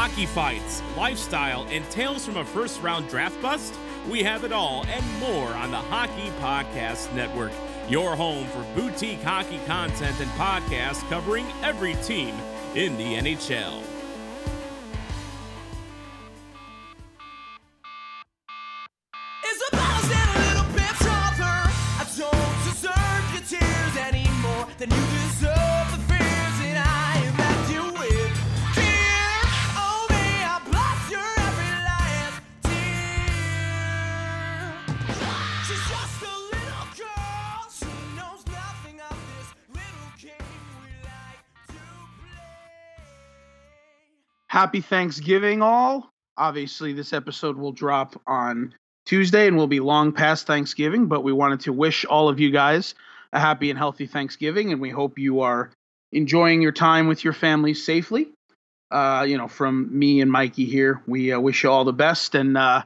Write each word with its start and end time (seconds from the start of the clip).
Hockey 0.00 0.26
fights, 0.26 0.80
lifestyle, 0.96 1.66
and 1.70 1.84
tales 1.90 2.24
from 2.24 2.36
a 2.36 2.44
first 2.44 2.80
round 2.84 3.08
draft 3.08 3.42
bust? 3.42 3.74
We 4.08 4.22
have 4.22 4.44
it 4.44 4.52
all 4.52 4.86
and 4.86 5.04
more 5.18 5.48
on 5.48 5.72
the 5.72 5.78
Hockey 5.78 6.30
Podcast 6.40 7.12
Network, 7.14 7.50
your 7.88 8.14
home 8.14 8.46
for 8.46 8.64
boutique 8.76 9.20
hockey 9.22 9.58
content 9.66 10.20
and 10.20 10.30
podcasts 10.30 11.02
covering 11.08 11.46
every 11.64 11.96
team 11.96 12.32
in 12.76 12.96
the 12.96 13.16
NHL. 13.16 13.97
Happy 44.58 44.80
Thanksgiving, 44.80 45.62
all. 45.62 46.10
Obviously, 46.36 46.92
this 46.92 47.12
episode 47.12 47.56
will 47.56 47.70
drop 47.70 48.20
on 48.26 48.74
Tuesday 49.06 49.46
and 49.46 49.56
will 49.56 49.68
be 49.68 49.78
long 49.78 50.10
past 50.10 50.48
Thanksgiving, 50.48 51.06
but 51.06 51.22
we 51.22 51.32
wanted 51.32 51.60
to 51.60 51.72
wish 51.72 52.04
all 52.04 52.28
of 52.28 52.40
you 52.40 52.50
guys 52.50 52.96
a 53.32 53.38
happy 53.38 53.70
and 53.70 53.78
healthy 53.78 54.08
Thanksgiving, 54.08 54.72
and 54.72 54.80
we 54.80 54.90
hope 54.90 55.16
you 55.16 55.42
are 55.42 55.70
enjoying 56.10 56.60
your 56.60 56.72
time 56.72 57.06
with 57.06 57.22
your 57.22 57.32
families 57.32 57.86
safely. 57.86 58.32
Uh, 58.90 59.24
you 59.28 59.38
know, 59.38 59.46
from 59.46 59.96
me 59.96 60.20
and 60.20 60.32
Mikey 60.32 60.64
here, 60.64 61.04
we 61.06 61.30
uh, 61.30 61.38
wish 61.38 61.62
you 61.62 61.70
all 61.70 61.84
the 61.84 61.92
best, 61.92 62.34
and 62.34 62.58
uh, 62.58 62.82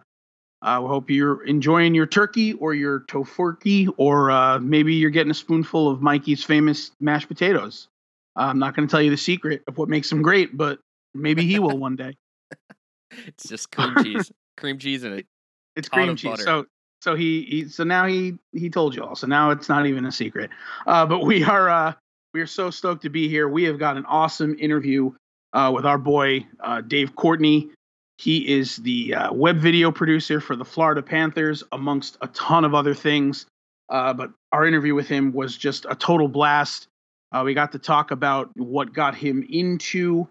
we 0.63 0.69
hope 0.69 1.09
you're 1.09 1.43
enjoying 1.47 1.95
your 1.95 2.07
turkey 2.07 2.53
or 2.53 2.75
your 2.75 3.01
tofurkey, 3.01 3.89
or 3.97 4.31
uh, 4.31 4.59
maybe 4.59 4.97
you're 4.97 5.09
getting 5.09 5.31
a 5.31 5.35
spoonful 5.35 5.89
of 5.89 6.03
Mikey's 6.03 6.45
famous 6.45 6.91
mashed 7.01 7.29
potatoes. 7.29 7.89
I'm 8.37 8.59
not 8.59 8.77
going 8.77 8.87
to 8.87 8.93
tell 8.93 9.01
you 9.01 9.11
the 9.11 9.17
secret 9.17 9.63
of 9.67 9.79
what 9.79 9.89
makes 9.89 10.11
them 10.11 10.21
great, 10.21 10.55
but 10.55 10.79
maybe 11.15 11.45
he 11.45 11.59
will 11.59 11.79
one 11.79 11.97
day. 11.97 12.17
It's 13.27 13.47
just 13.47 13.71
cream 13.71 13.95
cheese, 14.03 14.33
cream 14.57 14.79
cheese 14.79 15.05
and 15.05 15.19
it. 15.19 15.27
It's 15.77 15.87
cream 15.87 16.17
cheese. 16.17 16.31
butter. 16.31 16.43
So 16.43 16.67
so 17.03 17.15
he, 17.15 17.43
he 17.43 17.69
so 17.69 17.85
now 17.85 18.07
he 18.07 18.35
he 18.53 18.71
told 18.71 18.95
you 18.95 19.05
all. 19.05 19.15
So 19.17 19.27
now 19.27 19.51
it's 19.51 19.69
not 19.69 19.87
even 19.87 20.07
a 20.07 20.13
secret. 20.13 20.51
Uh, 20.87 21.05
but 21.05 21.25
we 21.25 21.45
are 21.45 21.69
uh, 21.69 21.93
we 22.33 22.41
are 22.41 22.47
so 22.47 22.71
stoked 22.71 23.03
to 23.03 23.11
be 23.11 23.29
here. 23.29 23.49
We 23.49 23.65
have 23.65 23.79
got 23.79 23.97
an 23.97 24.07
awesome 24.07 24.57
interview 24.59 25.13
uh, 25.53 25.73
with 25.75 25.85
our 25.85 25.99
boy 25.99 26.47
uh, 26.61 26.81
Dave 26.81 27.15
Courtney. 27.17 27.71
He 28.19 28.57
is 28.57 28.77
the 28.77 29.15
uh, 29.15 29.33
web 29.33 29.59
video 29.59 29.91
producer 29.91 30.41
for 30.41 30.55
the 30.55 30.65
Florida 30.65 31.03
Panthers, 31.03 31.65
amongst 31.73 32.19
a 32.21 32.29
ton 32.29 32.65
of 32.65 32.75
other 32.75 32.95
things. 32.95 33.47
Uh, 33.89 34.15
but 34.15 34.31
our 34.53 34.65
interview 34.65 34.95
with 34.95 35.09
him 35.09 35.33
was 35.33 35.57
just 35.57 35.87
a 35.89 35.95
total 35.95 36.29
blast. 36.29 36.87
Uh, 37.33 37.43
we 37.45 37.53
got 37.53 37.73
to 37.73 37.79
talk 37.79 38.11
about 38.11 38.51
what 38.57 38.93
got 38.93 39.15
him 39.15 39.45
into 39.51 40.29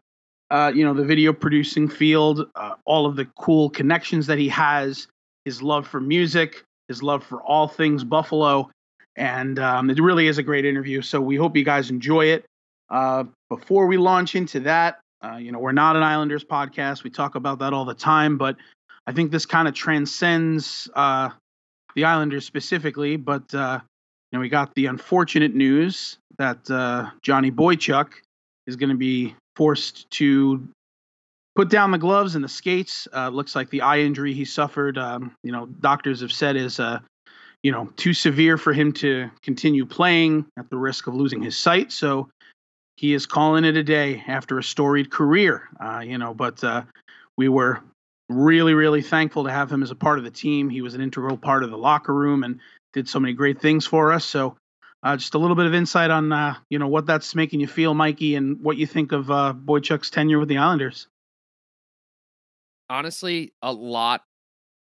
uh, 0.51 0.69
you 0.75 0.83
know, 0.83 0.93
the 0.93 1.03
video 1.03 1.31
producing 1.31 1.87
field, 1.87 2.45
uh, 2.55 2.73
all 2.83 3.05
of 3.05 3.15
the 3.15 3.25
cool 3.39 3.69
connections 3.69 4.27
that 4.27 4.37
he 4.37 4.49
has, 4.49 5.07
his 5.45 5.61
love 5.63 5.87
for 5.87 6.01
music, 6.01 6.65
his 6.89 7.01
love 7.01 7.23
for 7.23 7.41
all 7.43 7.69
things 7.69 8.03
Buffalo, 8.03 8.69
and 9.15 9.59
um, 9.59 9.89
it 9.89 9.97
really 9.97 10.27
is 10.27 10.37
a 10.37 10.43
great 10.43 10.65
interview. 10.65 11.01
So 11.01 11.21
we 11.21 11.37
hope 11.37 11.55
you 11.55 11.63
guys 11.63 11.89
enjoy 11.89 12.25
it. 12.25 12.45
Uh, 12.89 13.23
before 13.49 13.87
we 13.87 13.95
launch 13.95 14.35
into 14.35 14.59
that, 14.59 14.99
uh, 15.23 15.37
you 15.37 15.53
know, 15.53 15.59
we're 15.59 15.71
not 15.71 15.95
an 15.95 16.03
Islanders 16.03 16.43
podcast. 16.43 17.05
We 17.05 17.11
talk 17.11 17.35
about 17.35 17.59
that 17.59 17.71
all 17.71 17.85
the 17.85 17.93
time, 17.93 18.37
but 18.37 18.57
I 19.07 19.13
think 19.13 19.31
this 19.31 19.45
kind 19.45 19.69
of 19.69 19.73
transcends 19.73 20.89
uh, 20.95 21.29
the 21.95 22.03
Islanders 22.03 22.45
specifically. 22.45 23.15
But 23.15 23.45
you 23.53 24.37
know, 24.37 24.39
we 24.39 24.49
got 24.49 24.75
the 24.75 24.87
unfortunate 24.87 25.55
news 25.55 26.17
that 26.39 26.65
Johnny 27.21 27.51
Boychuk 27.51 28.09
is 28.67 28.75
going 28.75 28.89
to 28.89 28.97
be 28.97 29.33
forced 29.61 30.09
to 30.09 30.67
put 31.55 31.69
down 31.69 31.91
the 31.91 31.97
gloves 31.99 32.33
and 32.33 32.43
the 32.43 32.49
skates. 32.49 33.07
Uh, 33.13 33.29
looks 33.29 33.55
like 33.55 33.69
the 33.69 33.81
eye 33.81 33.99
injury 33.99 34.33
he 34.33 34.43
suffered, 34.43 34.97
um, 34.97 35.35
you 35.43 35.51
know, 35.51 35.67
doctors 35.67 36.21
have 36.21 36.31
said 36.31 36.55
is, 36.55 36.79
uh, 36.79 36.97
you 37.61 37.71
know, 37.71 37.87
too 37.95 38.11
severe 38.11 38.57
for 38.57 38.73
him 38.73 38.91
to 38.91 39.29
continue 39.43 39.85
playing 39.85 40.47
at 40.57 40.67
the 40.71 40.77
risk 40.77 41.05
of 41.05 41.13
losing 41.13 41.43
his 41.43 41.55
sight. 41.55 41.91
So 41.91 42.27
he 42.95 43.13
is 43.13 43.27
calling 43.27 43.63
it 43.63 43.77
a 43.77 43.83
day 43.83 44.23
after 44.27 44.57
a 44.57 44.63
storied 44.63 45.11
career, 45.11 45.69
uh, 45.79 45.99
you 45.99 46.17
know, 46.17 46.33
but 46.33 46.63
uh, 46.63 46.81
we 47.37 47.47
were 47.47 47.83
really, 48.29 48.73
really 48.73 49.03
thankful 49.03 49.43
to 49.43 49.51
have 49.51 49.71
him 49.71 49.83
as 49.83 49.91
a 49.91 49.95
part 49.95 50.17
of 50.17 50.23
the 50.23 50.31
team. 50.31 50.71
He 50.71 50.81
was 50.81 50.95
an 50.95 51.01
integral 51.01 51.37
part 51.37 51.63
of 51.63 51.69
the 51.69 51.77
locker 51.77 52.15
room 52.15 52.43
and 52.43 52.59
did 52.93 53.07
so 53.07 53.19
many 53.19 53.33
great 53.33 53.61
things 53.61 53.85
for 53.85 54.11
us. 54.11 54.25
So 54.25 54.55
uh, 55.03 55.17
just 55.17 55.33
a 55.33 55.37
little 55.37 55.55
bit 55.55 55.65
of 55.65 55.73
insight 55.73 56.11
on 56.11 56.31
uh, 56.31 56.55
you 56.69 56.79
know 56.79 56.87
what 56.87 57.05
that's 57.05 57.35
making 57.35 57.59
you 57.59 57.67
feel, 57.67 57.93
Mikey, 57.93 58.35
and 58.35 58.61
what 58.61 58.77
you 58.77 58.85
think 58.87 59.11
of 59.11 59.29
uh, 59.31 59.53
Boychuk's 59.53 60.09
tenure 60.09 60.39
with 60.39 60.49
the 60.49 60.57
Islanders. 60.57 61.07
Honestly, 62.89 63.53
a 63.61 63.71
lot 63.71 64.23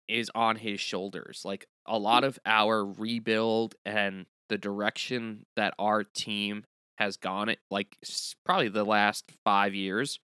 is 0.08 0.30
on 0.34 0.56
his 0.56 0.80
shoulders. 0.80 1.42
Like 1.44 1.66
a 1.86 1.98
lot 1.98 2.24
of 2.24 2.38
our 2.44 2.84
rebuild 2.84 3.74
and 3.84 4.26
the 4.48 4.58
direction 4.58 5.46
that 5.56 5.74
our 5.78 6.04
team 6.04 6.64
has 6.98 7.16
gone 7.16 7.48
it, 7.48 7.58
like 7.70 7.96
probably 8.44 8.68
the 8.68 8.84
last 8.84 9.32
five 9.44 9.74
years, 9.74 10.18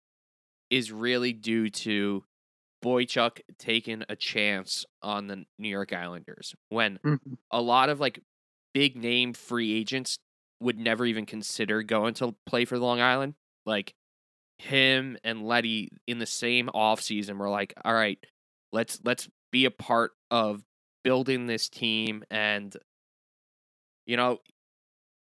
is 0.70 0.90
really 0.90 1.32
due 1.32 1.68
to 1.70 2.24
Boychuk 2.84 3.40
taking 3.58 4.04
a 4.08 4.16
chance 4.16 4.84
on 5.02 5.26
the 5.26 5.44
New 5.58 5.68
York 5.68 5.92
Islanders 5.92 6.54
when 6.68 6.98
Mhm. 7.04 7.38
a 7.50 7.60
lot 7.60 7.88
of 7.88 8.00
like 8.00 8.20
big 8.76 8.94
name 8.94 9.32
free 9.32 9.72
agents 9.72 10.18
would 10.60 10.78
never 10.78 11.06
even 11.06 11.24
consider 11.24 11.82
going 11.82 12.12
to 12.12 12.34
play 12.44 12.66
for 12.66 12.78
Long 12.78 13.00
Island. 13.00 13.32
Like 13.64 13.94
him 14.58 15.16
and 15.24 15.46
Leddy 15.46 15.88
in 16.06 16.18
the 16.18 16.26
same 16.26 16.68
offseason 16.74 17.38
were 17.38 17.48
like, 17.48 17.72
all 17.86 17.94
right, 17.94 18.18
let's 18.72 19.00
let's 19.02 19.30
be 19.50 19.64
a 19.64 19.70
part 19.70 20.12
of 20.30 20.62
building 21.02 21.46
this 21.46 21.70
team 21.70 22.22
and 22.30 22.76
you 24.06 24.18
know, 24.18 24.40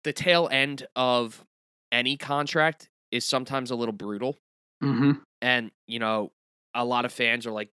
the 0.05 0.12
tail 0.12 0.49
end 0.53 0.87
of 0.94 1.44
any 1.91 2.16
contract 2.16 2.89
is 3.10 3.25
sometimes 3.25 3.72
a 3.72 3.75
little 3.75 3.93
brutal. 3.93 4.39
Mm-hmm. 4.81 5.12
And, 5.43 5.72
you 5.89 5.99
know, 5.99 6.31
a 6.72 6.84
lot 6.84 7.05
of 7.05 7.12
fans 7.12 7.49
are 7.49 7.50
like, 7.50 7.71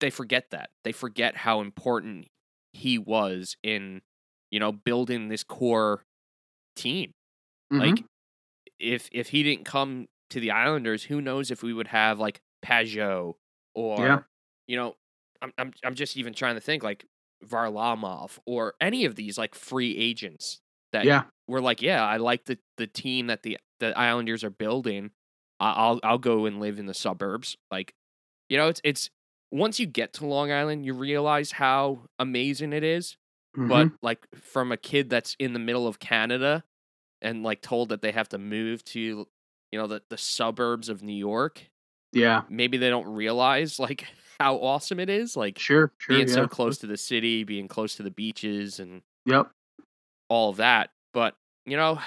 they 0.00 0.10
forget 0.10 0.52
that. 0.52 0.70
They 0.84 0.92
forget 0.92 1.36
how 1.36 1.60
important 1.60 2.28
he 2.72 2.98
was 2.98 3.56
in, 3.64 4.00
you 4.52 4.60
know, 4.60 4.72
building 4.72 5.28
this 5.28 5.44
core 5.44 6.04
team. 6.76 7.12
Mm-hmm. 7.72 7.80
Like, 7.80 8.04
if 8.78 9.08
if 9.12 9.28
he 9.28 9.42
didn't 9.42 9.64
come 9.64 10.08
to 10.30 10.40
the 10.40 10.50
Islanders, 10.52 11.04
who 11.04 11.20
knows 11.20 11.50
if 11.50 11.62
we 11.62 11.72
would 11.72 11.88
have 11.88 12.18
like 12.18 12.40
Pageau 12.64 13.34
or, 13.74 13.98
Yeah. 14.06 14.22
you 14.66 14.76
know, 14.76 14.96
I'm 15.42 15.52
I'm 15.58 15.72
I'm 15.84 15.94
just 15.94 16.16
even 16.16 16.34
trying 16.34 16.54
to 16.56 16.60
think 16.60 16.82
like 16.82 17.06
Varlamov 17.44 18.38
or 18.46 18.74
any 18.80 19.04
of 19.04 19.16
these 19.16 19.38
like 19.38 19.54
free 19.54 19.96
agents 19.96 20.60
that 20.92 21.04
yeah, 21.06 21.24
we're 21.48 21.60
like, 21.60 21.82
yeah, 21.82 22.04
I 22.04 22.18
like 22.18 22.44
the 22.44 22.58
the 22.76 22.86
team 22.86 23.28
that 23.28 23.42
the 23.42 23.58
the 23.80 23.96
Islanders 23.98 24.44
are 24.44 24.50
building. 24.50 25.10
I'll 25.60 26.00
I'll 26.02 26.18
go 26.18 26.46
and 26.46 26.60
live 26.60 26.78
in 26.78 26.86
the 26.86 26.94
suburbs. 26.94 27.56
Like, 27.70 27.94
you 28.48 28.56
know, 28.56 28.68
it's 28.68 28.80
it's 28.84 29.10
once 29.52 29.78
you 29.80 29.86
get 29.86 30.14
to 30.14 30.26
Long 30.26 30.50
Island, 30.52 30.84
you 30.86 30.94
realize 30.94 31.52
how 31.52 32.06
amazing 32.18 32.72
it 32.72 32.84
is. 32.84 33.16
But 33.68 33.90
Mhm. 33.90 33.96
like 34.02 34.26
from 34.36 34.72
a 34.72 34.76
kid 34.76 35.10
that's 35.10 35.36
in 35.38 35.52
the 35.52 35.58
middle 35.58 35.86
of 35.86 35.98
Canada 36.00 36.64
and 37.22 37.42
like 37.44 37.62
told 37.62 37.90
that 37.90 38.02
they 38.02 38.12
have 38.12 38.28
to 38.30 38.38
move 38.38 38.84
to, 38.86 39.00
you 39.72 39.78
know, 39.80 39.86
the 39.88 40.02
the 40.10 40.18
suburbs 40.18 40.88
of 40.90 41.02
New 41.02 41.14
York, 41.16 41.70
yeah, 42.12 42.44
maybe 42.48 42.78
they 42.78 42.90
don't 42.90 43.08
realize 43.08 43.78
like 43.78 44.06
how 44.40 44.56
awesome 44.58 45.00
it 45.00 45.10
is. 45.10 45.36
Like 45.36 45.62
sure, 45.62 45.92
sure, 45.98 46.22
being 46.22 46.26
yeah. 46.26 46.46
so 46.46 46.48
close 46.48 46.78
to 46.78 46.86
the 46.86 46.96
city, 46.96 47.44
being 47.44 47.68
close 47.68 47.96
to 47.96 48.02
the 48.02 48.10
beaches, 48.10 48.80
and 48.80 49.02
Yep. 49.24 49.52
all 50.28 50.50
of 50.50 50.56
that. 50.56 50.90
But 51.12 51.34
you 51.66 51.76
know, 51.76 52.00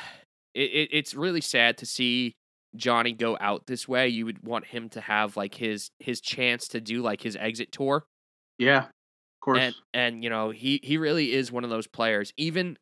it, 0.54 0.72
it 0.72 0.90
it's 0.92 1.14
really 1.14 1.42
sad 1.42 1.78
to 1.80 1.86
see 1.86 2.34
Johnny 2.76 3.14
go 3.14 3.38
out 3.40 3.68
this 3.68 3.88
way. 3.88 4.08
You 4.10 4.26
would 4.26 4.46
want 4.46 4.66
him 4.68 4.90
to 4.90 5.02
have 5.02 5.38
like 5.38 5.56
his 5.56 5.90
his 6.00 6.22
chance 6.22 6.68
to 6.70 6.82
do 6.82 7.02
like 7.02 7.22
his 7.22 7.36
exit 7.36 7.72
tour, 7.72 8.06
Yeah, 8.58 8.90
course. 9.46 9.64
and 9.64 9.76
and 9.94 10.24
you 10.24 10.30
know 10.30 10.50
he 10.52 10.80
he 10.84 10.98
really 10.98 11.34
is 11.34 11.52
one 11.52 11.64
of 11.64 11.70
those 11.70 11.88
players. 11.88 12.34
Even 12.38 12.78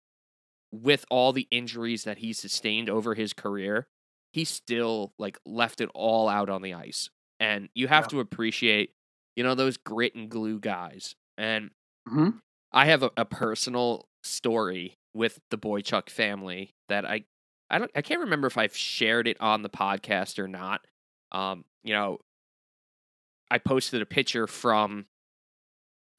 with 0.71 1.05
all 1.09 1.33
the 1.33 1.47
injuries 1.51 2.03
that 2.03 2.19
he 2.19 2.33
sustained 2.33 2.89
over 2.89 3.15
his 3.15 3.33
career, 3.33 3.87
he 4.33 4.43
still 4.45 5.13
like 5.19 5.37
left 5.45 5.81
it 5.81 5.89
all 5.93 6.29
out 6.29 6.49
on 6.49 6.61
the 6.61 6.73
ice. 6.73 7.09
And 7.39 7.69
you 7.75 7.87
have 7.87 8.05
Yeah. 8.05 8.09
to 8.09 8.19
appreciate, 8.19 8.91
you 9.35 9.43
know, 9.43 9.55
those 9.55 9.77
grit 9.77 10.15
and 10.15 10.29
glue 10.29 10.59
guys. 10.59 11.15
And 11.37 11.71
Mhm. 12.05 12.39
I 12.71 12.85
have 12.85 13.03
a, 13.03 13.11
a 13.17 13.25
personal 13.25 14.07
story 14.23 14.95
with 15.13 15.39
the 15.51 15.57
Boychuk 15.57 16.09
family 16.09 16.71
that 16.89 17.05
I 17.05 17.25
I 17.69 17.79
don't 17.79 17.91
I 17.95 18.01
can't 18.01 18.21
remember 18.21 18.47
if 18.47 18.57
I've 18.57 18.75
shared 18.75 19.27
it 19.27 19.39
on 19.39 19.61
the 19.61 19.69
podcast 19.69 20.39
or 20.39 20.47
not. 20.47 20.85
Um, 21.31 21.65
you 21.83 21.93
know, 21.93 22.19
I 23.49 23.57
posted 23.57 24.01
a 24.01 24.05
picture 24.05 24.47
from 24.47 25.05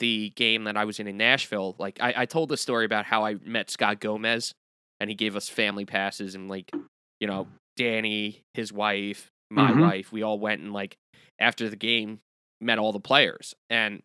the 0.00 0.30
game 0.36 0.64
that 0.64 0.76
I 0.76 0.84
was 0.84 0.98
in 0.98 1.06
in 1.06 1.16
Nashville. 1.16 1.76
Like 1.78 1.98
I, 2.00 2.14
I 2.18 2.26
told 2.26 2.48
the 2.48 2.56
story 2.56 2.84
about 2.84 3.04
how 3.06 3.24
I 3.24 3.36
met 3.44 3.70
Scott 3.70 4.00
Gomez 4.00 4.52
and 5.00 5.08
he 5.10 5.14
gave 5.16 5.36
us 5.36 5.48
family 5.48 5.84
passes 5.84 6.34
and 6.34 6.48
like, 6.48 6.72
you 7.20 7.26
know, 7.26 7.46
Danny, 7.76 8.42
his 8.54 8.72
wife, 8.72 9.30
my 9.50 9.72
Mhm. 9.72 9.80
wife, 9.80 10.12
we 10.12 10.22
all 10.22 10.38
went 10.38 10.60
and 10.62 10.72
like 10.72 10.96
after 11.38 11.68
the 11.68 11.76
game 11.76 12.20
met 12.60 12.78
all 12.78 12.92
the 12.92 13.00
players 13.00 13.54
and 13.70 14.02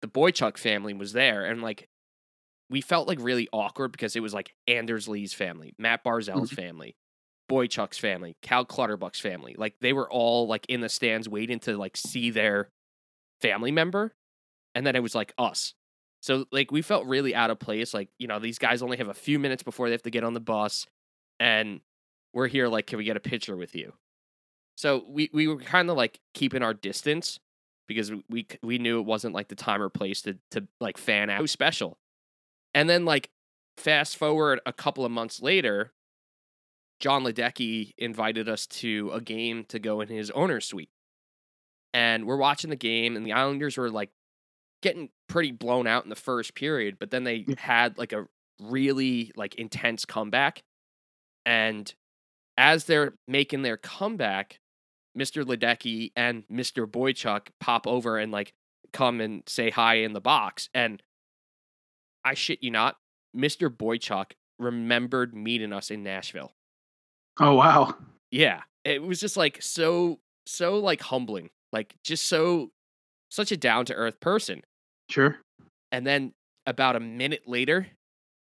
the 0.00 0.08
Boychuk 0.08 0.56
family 0.58 0.94
was 0.94 1.12
there 1.12 1.44
and 1.44 1.62
like 1.62 1.88
we 2.70 2.80
felt 2.80 3.08
like 3.08 3.18
really 3.20 3.48
awkward 3.52 3.92
because 3.92 4.14
it 4.14 4.20
was 4.20 4.34
like 4.34 4.52
Anders 4.66 5.08
Lee's 5.08 5.32
family, 5.32 5.74
Matt 5.78 6.04
Barzal's 6.04 6.50
family, 6.50 6.94
Boychuk's 7.50 7.98
family, 7.98 8.36
Cal 8.42 8.64
Clutterbuck's 8.66 9.20
family. 9.20 9.54
Like 9.56 9.74
they 9.80 9.92
were 9.94 10.10
all 10.10 10.46
like 10.46 10.66
in 10.68 10.80
the 10.80 10.88
stands 10.88 11.28
waiting 11.28 11.60
to 11.60 11.76
like 11.78 11.96
see 11.96 12.30
their 12.30 12.68
family 13.40 13.70
member. 13.72 14.12
And 14.74 14.86
then 14.86 14.96
it 14.96 15.02
was 15.02 15.14
like 15.14 15.32
us. 15.38 15.74
So 16.20 16.46
like 16.50 16.70
we 16.70 16.82
felt 16.82 17.06
really 17.06 17.34
out 17.34 17.50
of 17.50 17.58
place. 17.58 17.94
Like, 17.94 18.08
you 18.18 18.26
know, 18.26 18.38
these 18.38 18.58
guys 18.58 18.82
only 18.82 18.96
have 18.96 19.08
a 19.08 19.14
few 19.14 19.38
minutes 19.38 19.62
before 19.62 19.88
they 19.88 19.92
have 19.92 20.02
to 20.02 20.10
get 20.10 20.24
on 20.24 20.34
the 20.34 20.40
bus. 20.40 20.86
And 21.40 21.80
we're 22.32 22.48
here 22.48 22.68
like, 22.68 22.86
can 22.86 22.98
we 22.98 23.04
get 23.04 23.16
a 23.16 23.20
picture 23.20 23.56
with 23.56 23.74
you? 23.74 23.94
So 24.76 25.04
we, 25.08 25.30
we 25.32 25.48
were 25.48 25.56
kind 25.56 25.90
of 25.90 25.96
like 25.96 26.20
keeping 26.34 26.62
our 26.62 26.74
distance 26.74 27.40
because 27.86 28.12
we- 28.28 28.46
we 28.62 28.78
knew 28.78 29.00
it 29.00 29.06
wasn't 29.06 29.34
like 29.34 29.48
the 29.48 29.54
time 29.54 29.80
or 29.80 29.88
place 29.88 30.22
to 30.22 30.38
to 30.50 30.66
like 30.80 30.98
fan 30.98 31.30
out. 31.30 31.48
Special. 31.48 31.98
And 32.74 32.88
then 32.88 33.04
like 33.04 33.30
fast 33.76 34.16
forward 34.16 34.60
a 34.66 34.72
couple 34.72 35.04
of 35.04 35.10
months 35.10 35.40
later, 35.40 35.92
John 37.00 37.24
Ledecky 37.24 37.94
invited 37.96 38.48
us 38.48 38.66
to 38.66 39.10
a 39.12 39.20
game 39.20 39.64
to 39.68 39.78
go 39.78 40.00
in 40.00 40.08
his 40.08 40.30
owner's 40.32 40.66
suite. 40.66 40.90
And 41.94 42.26
we're 42.26 42.36
watching 42.36 42.70
the 42.70 42.76
game, 42.76 43.16
and 43.16 43.24
the 43.24 43.32
Islanders 43.32 43.76
were 43.78 43.90
like 43.90 44.10
getting 44.82 45.10
pretty 45.28 45.50
blown 45.50 45.86
out 45.86 46.04
in 46.04 46.10
the 46.10 46.16
first 46.16 46.54
period, 46.54 46.96
but 46.98 47.10
then 47.10 47.24
they 47.24 47.46
had 47.58 47.98
like 47.98 48.12
a 48.12 48.26
really 48.60 49.32
like 49.36 49.54
intense 49.56 50.04
comeback. 50.04 50.62
And 51.44 51.92
as 52.56 52.84
they're 52.84 53.14
making 53.26 53.62
their 53.62 53.76
comeback, 53.76 54.58
Mr. 55.18 55.44
Ledecky 55.44 56.12
and 56.14 56.44
Mr. 56.48 56.86
Boychuk 56.86 57.48
pop 57.60 57.86
over 57.86 58.18
and 58.18 58.30
like 58.30 58.52
come 58.92 59.20
and 59.20 59.42
say 59.46 59.70
hi 59.70 59.96
in 59.96 60.12
the 60.12 60.20
box. 60.20 60.68
And 60.74 61.02
I 62.24 62.34
shit 62.34 62.62
you 62.62 62.70
not, 62.70 62.96
Mr. 63.36 63.68
Boychuk 63.68 64.32
remembered 64.58 65.34
meeting 65.34 65.72
us 65.72 65.90
in 65.90 66.02
Nashville. 66.02 66.52
Oh 67.40 67.54
wow. 67.54 67.94
Yeah. 68.30 68.62
It 68.84 69.02
was 69.02 69.20
just 69.20 69.36
like 69.36 69.62
so, 69.62 70.20
so 70.46 70.78
like 70.78 71.00
humbling. 71.00 71.50
Like 71.72 71.96
just 72.02 72.26
so, 72.26 72.70
such 73.30 73.52
a 73.52 73.56
down 73.56 73.84
to 73.86 73.94
earth 73.94 74.20
person. 74.20 74.62
Sure. 75.10 75.38
And 75.92 76.06
then 76.06 76.32
about 76.66 76.96
a 76.96 77.00
minute 77.00 77.42
later, 77.46 77.88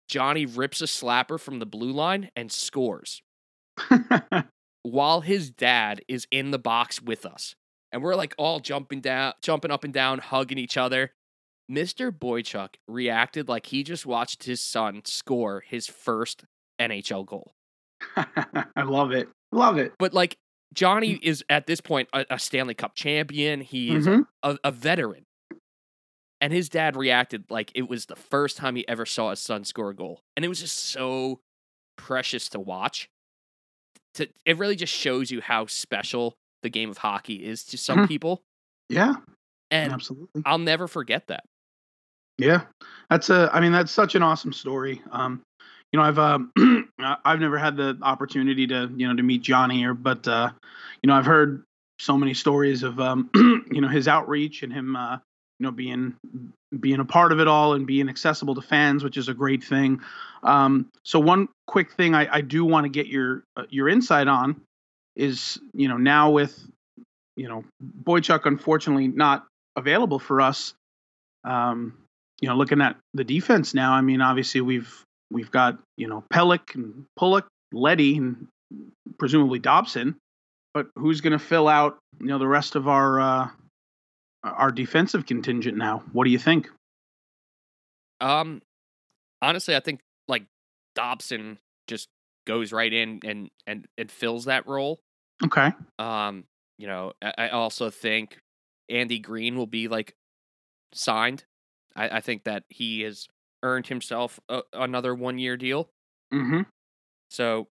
Johnny 0.07 0.45
rips 0.45 0.81
a 0.81 0.85
slapper 0.85 1.39
from 1.39 1.59
the 1.59 1.65
blue 1.65 1.91
line 1.91 2.29
and 2.35 2.51
scores 2.51 3.21
while 4.83 5.21
his 5.21 5.49
dad 5.49 6.01
is 6.07 6.27
in 6.31 6.51
the 6.51 6.59
box 6.59 7.01
with 7.01 7.25
us. 7.25 7.55
And 7.91 8.01
we're 8.01 8.15
like 8.15 8.33
all 8.37 8.59
jumping 8.59 9.01
down, 9.01 9.33
jumping 9.41 9.71
up 9.71 9.83
and 9.83 9.93
down, 9.93 10.19
hugging 10.19 10.57
each 10.57 10.77
other. 10.77 11.11
Mr. 11.71 12.11
Boychuk 12.11 12.69
reacted 12.87 13.47
like 13.47 13.67
he 13.67 13.83
just 13.83 14.05
watched 14.05 14.43
his 14.43 14.61
son 14.63 15.01
score 15.05 15.63
his 15.65 15.87
first 15.87 16.43
NHL 16.79 17.25
goal. 17.25 17.53
I 18.17 18.83
love 18.83 19.11
it. 19.11 19.29
Love 19.51 19.77
it. 19.77 19.93
But 19.97 20.13
like 20.13 20.35
Johnny 20.73 21.19
is 21.21 21.43
at 21.49 21.67
this 21.67 21.79
point 21.79 22.09
a, 22.13 22.25
a 22.31 22.39
Stanley 22.39 22.73
Cup 22.73 22.95
champion. 22.95 23.61
He 23.61 23.95
is 23.95 24.05
Mhm. 24.07 24.25
a, 24.41 24.57
a 24.63 24.71
veteran. 24.71 25.23
And 26.43 26.51
his 26.51 26.67
dad 26.67 26.97
reacted 26.97 27.45
like 27.49 27.71
it 27.73 27.87
was 27.87 28.07
the 28.07 28.17
first 28.17 28.57
time 28.57 28.75
he 28.75 28.85
ever 28.85 29.05
saw 29.05 29.29
his 29.29 29.39
son 29.39 29.63
score 29.63 29.91
a 29.91 29.95
goal. 29.95 30.19
And 30.35 30.43
it 30.43 30.49
was 30.49 30.59
just 30.59 30.77
so 30.77 31.39
precious 31.95 32.49
to 32.49 32.59
watch. 32.59 33.07
To, 34.15 34.27
it 34.45 34.57
really 34.57 34.75
just 34.75 34.93
shows 34.93 35.31
you 35.31 35.39
how 35.39 35.67
special 35.67 36.33
the 36.61 36.69
game 36.69 36.89
of 36.89 36.97
hockey 36.97 37.35
is 37.45 37.63
to 37.67 37.77
some 37.77 37.99
Mhm. 37.99 38.07
people. 38.09 38.41
Yeah. 38.89 39.13
And 39.71 39.93
absolutely. 39.93 40.41
I'll 40.45 40.57
never 40.57 40.89
forget 40.89 41.27
that. 41.27 41.45
Yeah, 42.37 42.65
that's 43.09 43.29
a. 43.29 43.49
I 43.53 43.61
mean, 43.61 43.71
that's 43.71 43.93
such 43.93 44.15
an 44.15 44.21
awesome 44.21 44.51
story. 44.51 45.01
Um, 45.13 45.41
you 45.93 45.97
know, 45.97 46.03
I've 46.03 46.19
um, 46.19 46.51
I've 46.99 47.39
never 47.39 47.57
had 47.57 47.77
the 47.77 47.97
opportunity 48.01 48.67
to 48.67 48.91
you 48.93 49.07
know 49.07 49.15
to 49.15 49.23
meet 49.23 49.43
Johnny 49.43 49.85
or, 49.85 49.93
but 49.93 50.27
uh, 50.27 50.51
you 51.01 51.07
know, 51.07 51.13
I've 51.13 51.25
heard 51.25 51.63
so 51.99 52.17
many 52.17 52.33
stories 52.33 52.83
of 52.83 52.99
um, 52.99 53.29
you 53.71 53.79
know 53.79 53.87
his 53.87 54.09
outreach 54.09 54.63
and 54.63 54.73
him 54.73 54.97
uh, 54.97 55.19
know 55.59 55.71
being 55.71 56.15
being 56.79 56.99
a 56.99 57.05
part 57.05 57.31
of 57.31 57.39
it 57.39 57.47
all 57.47 57.73
and 57.73 57.85
being 57.85 58.09
accessible 58.09 58.55
to 58.55 58.61
fans, 58.61 59.03
which 59.03 59.17
is 59.17 59.29
a 59.29 59.33
great 59.33 59.63
thing. 59.63 60.01
Um, 60.43 60.89
so 61.03 61.19
one 61.19 61.47
quick 61.67 61.91
thing 61.93 62.15
I, 62.15 62.27
I 62.37 62.41
do 62.41 62.65
want 62.65 62.85
to 62.85 62.89
get 62.89 63.07
your 63.07 63.43
uh, 63.55 63.63
your 63.69 63.89
insight 63.89 64.27
on 64.27 64.61
is 65.15 65.59
you 65.73 65.87
know 65.87 65.97
now 65.97 66.31
with 66.31 66.59
you 67.35 67.47
know 67.47 67.63
Boychuk 68.03 68.45
unfortunately 68.45 69.07
not 69.07 69.45
available 69.75 70.19
for 70.19 70.41
us. 70.41 70.73
Um, 71.43 71.97
you 72.41 72.49
know, 72.49 72.55
looking 72.55 72.81
at 72.81 72.97
the 73.13 73.23
defense 73.23 73.73
now, 73.73 73.93
I 73.93 74.01
mean, 74.01 74.21
obviously 74.21 74.61
we've 74.61 75.03
we've 75.31 75.51
got 75.51 75.77
you 75.97 76.07
know 76.07 76.23
Pelech 76.33 76.75
and 76.75 77.05
Pulock, 77.17 77.47
Leddy, 77.71 78.17
and 78.17 78.47
presumably 79.17 79.59
Dobson, 79.59 80.15
but 80.73 80.87
who's 80.95 81.21
going 81.21 81.33
to 81.33 81.39
fill 81.39 81.67
out 81.67 81.97
you 82.19 82.27
know 82.27 82.39
the 82.39 82.47
rest 82.47 82.75
of 82.75 82.87
our 82.87 83.19
uh, 83.19 83.49
our 84.43 84.71
defensive 84.71 85.25
contingent 85.25 85.77
now? 85.77 86.03
What 86.11 86.25
do 86.25 86.31
you 86.31 86.39
think? 86.39 86.69
Um, 88.21 88.61
honestly, 89.41 89.75
I 89.75 89.79
think 89.79 90.01
like 90.27 90.45
Dobson 90.95 91.59
just 91.87 92.09
goes 92.45 92.71
right 92.71 92.91
in 92.91 93.19
and 93.23 93.49
and 93.67 93.87
and 93.97 94.11
fills 94.11 94.45
that 94.45 94.67
role. 94.67 94.99
Okay, 95.43 95.71
Um, 95.99 96.45
you 96.77 96.87
know, 96.87 97.13
I, 97.21 97.33
I 97.37 97.49
also 97.49 97.89
think 97.89 98.39
Andy 98.89 99.19
Greene 99.19 99.57
will 99.57 99.67
be 99.67 99.87
like 99.87 100.13
signed. 100.93 101.43
I, 101.95 102.17
I 102.17 102.19
think 102.21 102.43
that 102.45 102.63
he 102.69 103.01
has 103.01 103.27
earned 103.61 103.87
himself 103.87 104.39
a, 104.49 104.61
another 104.73 105.13
one 105.15 105.37
year 105.37 105.57
deal. 105.57 105.89
mm-hmm. 106.33 106.61
So 107.29 107.67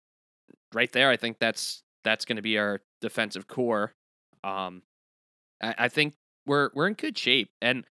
right 0.72 0.90
there, 0.92 1.10
I 1.10 1.16
think 1.16 1.38
that's 1.38 1.82
that's 2.04 2.24
going 2.24 2.36
to 2.36 2.42
be 2.42 2.58
our 2.58 2.80
defensive 3.00 3.48
core. 3.48 3.92
Um, 4.44 4.82
I, 5.62 5.74
I 5.78 5.88
think 5.88 6.14
we're 6.48 6.70
we're 6.74 6.88
in 6.88 6.94
good 6.94 7.16
shape, 7.16 7.50
and 7.62 7.84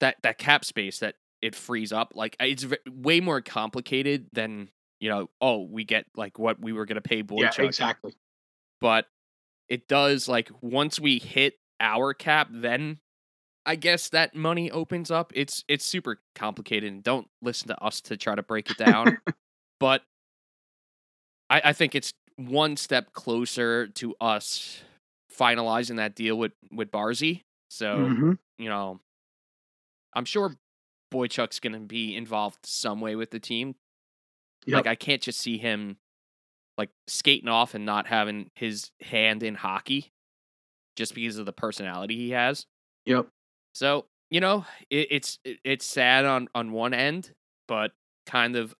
that 0.00 0.16
that 0.22 0.38
cap 0.38 0.64
space 0.64 1.00
that 1.00 1.16
it 1.40 1.54
frees 1.54 1.92
up, 1.92 2.12
like 2.14 2.36
uh, 2.40 2.44
it's 2.44 2.62
v- 2.62 2.76
way 2.88 3.20
more 3.20 3.40
complicated 3.40 4.26
than 4.32 4.68
you 5.00 5.08
know. 5.08 5.28
Oh, 5.40 5.62
we 5.62 5.84
get 5.84 6.06
like 6.16 6.38
what 6.38 6.60
we 6.60 6.72
were 6.72 6.86
going 6.86 6.96
to 6.96 7.00
pay 7.00 7.22
Boychuk, 7.22 7.58
yeah, 7.58 7.64
exactly. 7.64 8.14
but 8.80 9.06
it 9.68 9.88
does 9.88 10.28
like 10.28 10.50
once 10.60 11.00
we 11.00 11.18
hit 11.18 11.54
our 11.80 12.14
cap, 12.14 12.48
then 12.50 12.98
I 13.64 13.76
guess 13.76 14.08
that 14.10 14.34
money 14.34 14.70
opens 14.70 15.10
up. 15.10 15.32
It's 15.34 15.64
it's 15.68 15.84
super 15.84 16.20
complicated, 16.34 16.92
and 16.92 17.02
don't 17.02 17.28
listen 17.40 17.68
to 17.68 17.82
us 17.82 18.00
to 18.02 18.16
try 18.16 18.34
to 18.34 18.42
break 18.42 18.70
it 18.70 18.78
down. 18.78 19.18
but 19.80 20.02
I, 21.48 21.62
I 21.66 21.72
think 21.72 21.94
it's 21.94 22.12
one 22.36 22.76
step 22.76 23.12
closer 23.12 23.86
to 23.86 24.14
us 24.20 24.82
finalizing 25.36 25.96
that 25.96 26.14
deal 26.14 26.36
with 26.36 26.52
with 26.70 26.90
Barzy. 26.90 27.42
So 27.72 27.96
Mhm. 28.06 28.38
you 28.58 28.68
know, 28.68 29.00
I'm 30.14 30.24
sure 30.24 30.54
Boychuk's 31.12 31.60
going 31.60 31.72
to 31.72 31.80
be 31.80 32.14
involved 32.16 32.64
some 32.64 33.00
way 33.00 33.16
with 33.16 33.30
the 33.30 33.40
team. 33.40 33.74
Yep. 34.66 34.76
Like 34.76 34.86
I 34.86 34.94
can't 34.94 35.22
just 35.22 35.40
see 35.40 35.58
him 35.58 35.98
like 36.78 36.90
skating 37.06 37.48
off 37.48 37.74
and 37.74 37.84
not 37.86 38.06
having 38.06 38.50
his 38.54 38.90
hand 39.00 39.42
in 39.42 39.54
hockey 39.54 40.12
just 40.96 41.14
because 41.14 41.38
of 41.38 41.46
the 41.46 41.52
personality 41.52 42.16
he 42.16 42.30
has. 42.30 42.66
Yep. 43.06 43.28
So, 43.74 44.06
you 44.30 44.40
know, 44.40 44.64
it, 44.90 45.08
it's 45.10 45.38
it, 45.44 45.58
it's 45.64 45.86
sad 45.86 46.24
on 46.24 46.48
on 46.54 46.72
one 46.72 46.94
end, 46.94 47.34
but 47.68 47.92
kind 48.26 48.56
of 48.56 48.74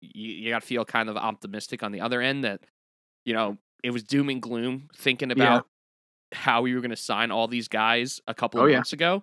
you, 0.00 0.32
you 0.32 0.50
got 0.50 0.62
to 0.62 0.66
feel 0.66 0.84
kind 0.84 1.08
of 1.08 1.16
optimistic 1.16 1.82
on 1.82 1.92
the 1.92 2.00
other 2.00 2.20
end 2.20 2.44
that 2.44 2.62
you 3.24 3.34
know, 3.34 3.58
it 3.82 3.90
was 3.90 4.04
doom 4.04 4.30
and 4.30 4.40
gloom 4.42 4.88
thinking 4.96 5.32
about 5.32 5.66
how 6.32 6.62
we 6.62 6.74
were 6.74 6.80
going 6.80 6.90
to 6.90 6.96
sign 6.96 7.30
all 7.30 7.48
these 7.48 7.68
guys 7.68 8.20
a 8.26 8.34
couple 8.34 8.60
Oh, 8.60 8.64
of 8.64 8.70
yeah. 8.70 8.76
months 8.78 8.92
ago. 8.92 9.22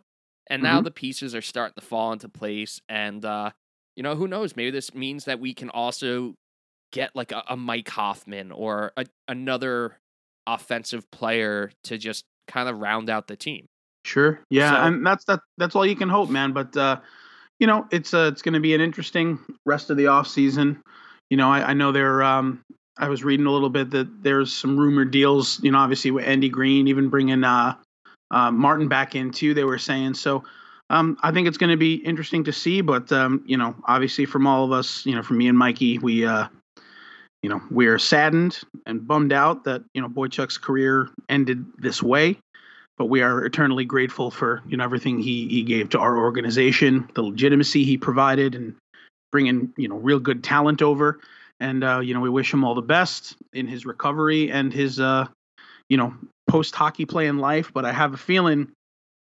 And 0.50 0.62
now 0.64 0.82
Mhm. 0.82 0.86
the 0.86 0.92
pieces 0.92 1.34
are 1.36 1.42
starting 1.42 1.76
to 1.80 1.86
fall 1.86 2.12
into 2.14 2.28
place 2.30 2.82
and 2.90 3.24
uh 3.26 3.52
you 3.96 4.02
know, 4.02 4.16
who 4.16 4.28
knows, 4.28 4.56
maybe 4.56 4.72
this 4.72 4.96
means 4.96 5.26
that 5.26 5.40
we 5.40 5.54
can 5.54 5.70
also 5.70 6.34
get 6.92 7.16
like 7.16 7.32
a, 7.32 7.44
a 7.50 7.56
Mike 7.56 7.90
Hoffman 7.90 8.52
or 8.52 8.92
a, 8.98 9.06
another 9.28 9.98
offensive 10.48 11.10
player 11.12 11.72
to 11.84 11.98
just 12.00 12.24
kind 12.48 12.68
of 12.68 12.80
round 12.80 13.10
out 13.10 13.28
the 13.28 13.36
team. 13.36 13.68
Sure. 14.06 14.42
Yeah, 14.50 14.72
So- 14.72 14.82
and 14.88 15.06
that's 15.06 15.26
that. 15.26 15.42
That's 15.58 15.76
all 15.76 15.86
you 15.86 15.96
can 15.96 16.10
hope, 16.10 16.30
man. 16.30 16.54
But 16.54 16.76
uh, 16.76 17.00
you 17.60 17.68
know, 17.68 17.88
it's 17.92 18.14
uh, 18.14 18.30
it's 18.34 18.42
going 18.42 18.54
to 18.56 18.60
be 18.60 18.74
an 18.74 18.82
interesting 18.82 19.40
rest 19.66 19.90
of 19.92 19.98
the 19.98 20.08
off 20.08 20.28
season. 20.28 20.82
You 21.30 21.38
know, 21.38 21.50
I, 21.50 21.70
I 21.70 21.74
know 21.74 21.92
there. 21.92 22.22
Um, 22.24 22.64
I 22.98 23.10
was 23.10 23.24
reading 23.24 23.46
a 23.46 23.52
little 23.52 23.70
bit 23.70 23.90
that 23.92 24.24
there's 24.24 24.54
some 24.54 24.80
rumored 24.80 25.12
deals. 25.12 25.60
You 25.64 25.72
know, 25.72 25.80
obviously 25.80 26.12
with 26.12 26.26
Andy 26.26 26.50
Greene, 26.50 26.88
even 26.88 27.10
bringing 27.10 27.44
uh, 27.44 27.76
uh, 28.32 28.52
Martin 28.52 28.88
back 28.88 29.16
in 29.16 29.32
too. 29.32 29.54
They 29.54 29.64
were 29.64 29.78
saying 29.78 30.16
so. 30.16 30.44
Um, 30.90 31.18
I 31.24 31.32
think 31.32 31.48
it's 31.48 31.58
going 31.58 31.72
to 31.72 31.78
be 31.78 31.96
interesting 31.96 32.44
to 32.44 32.52
see, 32.52 32.82
but 32.82 33.12
um, 33.12 33.44
you 33.46 33.58
know, 33.58 33.76
obviously, 33.86 34.26
from 34.26 34.46
all 34.46 34.66
of 34.66 34.72
us, 34.72 35.06
you 35.06 35.16
know, 35.16 35.24
from 35.24 35.38
me 35.38 35.48
and 35.48 35.58
Mikey, 35.58 35.98
we, 35.98 36.26
uh, 36.26 36.48
you 37.42 37.50
know, 37.50 37.62
we 37.72 37.88
are 37.88 37.98
saddened 37.98 38.60
and 38.86 39.08
bummed 39.08 39.34
out 39.34 39.64
that 39.64 39.84
you 39.94 40.02
know 40.02 40.10
Boychuk's 40.10 40.58
career 40.58 41.10
ended 41.30 41.66
this 41.78 42.04
way, 42.04 42.38
but 42.98 43.06
we 43.06 43.22
are 43.22 43.44
eternally 43.46 43.86
grateful 43.86 44.30
for 44.30 44.62
you 44.68 44.78
know 44.78 44.84
everything 44.84 45.20
he 45.20 45.48
he 45.48 45.64
gave 45.64 45.90
to 45.92 46.00
our 46.00 46.18
organization, 46.18 47.10
the 47.16 47.24
legitimacy 47.24 47.84
he 47.84 47.98
provided, 47.98 48.54
and 48.54 48.76
bringing 49.32 49.74
you 49.78 49.88
know 49.88 49.96
real 49.98 50.20
good 50.20 50.44
talent 50.44 50.82
over. 50.82 51.20
And 51.60 51.84
uh, 51.84 52.00
you 52.00 52.14
know, 52.14 52.20
we 52.20 52.30
wish 52.30 52.54
him 52.54 52.64
all 52.64 52.76
the 52.76 52.82
best 52.82 53.36
in 53.54 53.68
his 53.68 53.86
recovery 53.86 54.52
and 54.52 54.74
his 54.74 55.00
uh, 55.00 55.28
you 55.90 55.98
know 55.98 56.14
post 56.48 56.76
hockey 56.76 57.06
play 57.06 57.28
in 57.28 57.38
life. 57.38 57.72
But 57.74 57.86
I 57.86 57.92
have 57.92 58.14
a 58.14 58.18
feeling 58.18 58.72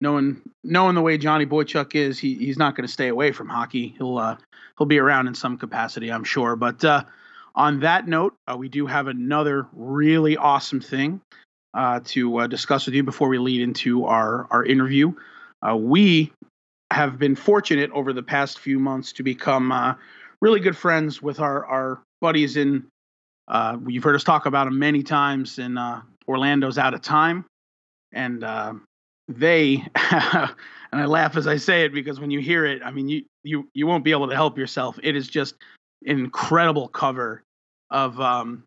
knowing 0.00 0.42
knowing 0.62 0.94
the 0.94 1.02
way 1.02 1.18
Johnny 1.18 1.46
Boychuk 1.46 1.94
is, 1.94 2.18
he 2.18 2.34
he's 2.34 2.58
not 2.58 2.76
going 2.76 2.86
to 2.86 2.92
stay 2.92 3.08
away 3.08 3.32
from 3.32 3.48
hockey. 3.48 3.94
He'll 3.98 4.18
uh, 4.18 4.36
he'll 4.78 4.86
be 4.86 4.98
around 4.98 5.28
in 5.28 5.34
some 5.34 5.56
capacity, 5.56 6.10
I'm 6.10 6.24
sure. 6.24 6.56
But 6.56 6.84
uh, 6.84 7.04
on 7.54 7.80
that 7.80 8.06
note, 8.06 8.34
uh, 8.50 8.56
we 8.56 8.68
do 8.68 8.86
have 8.86 9.06
another 9.06 9.66
really 9.72 10.36
awesome 10.36 10.80
thing 10.80 11.20
uh, 11.74 12.00
to 12.04 12.38
uh, 12.38 12.46
discuss 12.46 12.86
with 12.86 12.94
you 12.94 13.02
before 13.02 13.28
we 13.28 13.38
lead 13.38 13.62
into 13.62 14.04
our 14.04 14.46
our 14.50 14.64
interview. 14.64 15.12
Uh, 15.66 15.76
we 15.76 16.32
have 16.92 17.18
been 17.18 17.34
fortunate 17.34 17.90
over 17.92 18.12
the 18.12 18.22
past 18.22 18.58
few 18.58 18.78
months 18.78 19.12
to 19.12 19.22
become 19.22 19.72
uh, 19.72 19.94
really 20.40 20.60
good 20.60 20.76
friends 20.76 21.22
with 21.22 21.40
our 21.40 21.64
our 21.66 22.02
buddies 22.20 22.56
in. 22.56 22.86
Uh, 23.48 23.78
you've 23.86 24.02
heard 24.02 24.16
us 24.16 24.24
talk 24.24 24.46
about 24.46 24.64
them 24.64 24.78
many 24.78 25.02
times 25.02 25.58
in 25.58 25.78
uh, 25.78 26.02
Orlando's 26.26 26.78
out 26.78 26.94
of 26.94 27.00
time, 27.00 27.44
and 28.12 28.42
uh, 28.42 28.74
they 29.28 29.84
and 30.12 30.54
I 30.92 31.04
laugh 31.04 31.36
as 31.36 31.46
I 31.46 31.56
say 31.56 31.84
it 31.84 31.92
because 31.92 32.20
when 32.20 32.30
you 32.30 32.40
hear 32.40 32.64
it, 32.64 32.82
I 32.84 32.90
mean 32.90 33.08
you 33.08 33.22
you 33.44 33.68
you 33.74 33.86
won't 33.86 34.04
be 34.04 34.10
able 34.10 34.28
to 34.28 34.34
help 34.34 34.58
yourself. 34.58 34.98
It 35.02 35.16
is 35.16 35.28
just 35.28 35.54
an 36.04 36.18
incredible 36.18 36.88
cover 36.88 37.42
of 37.90 38.20
um 38.20 38.64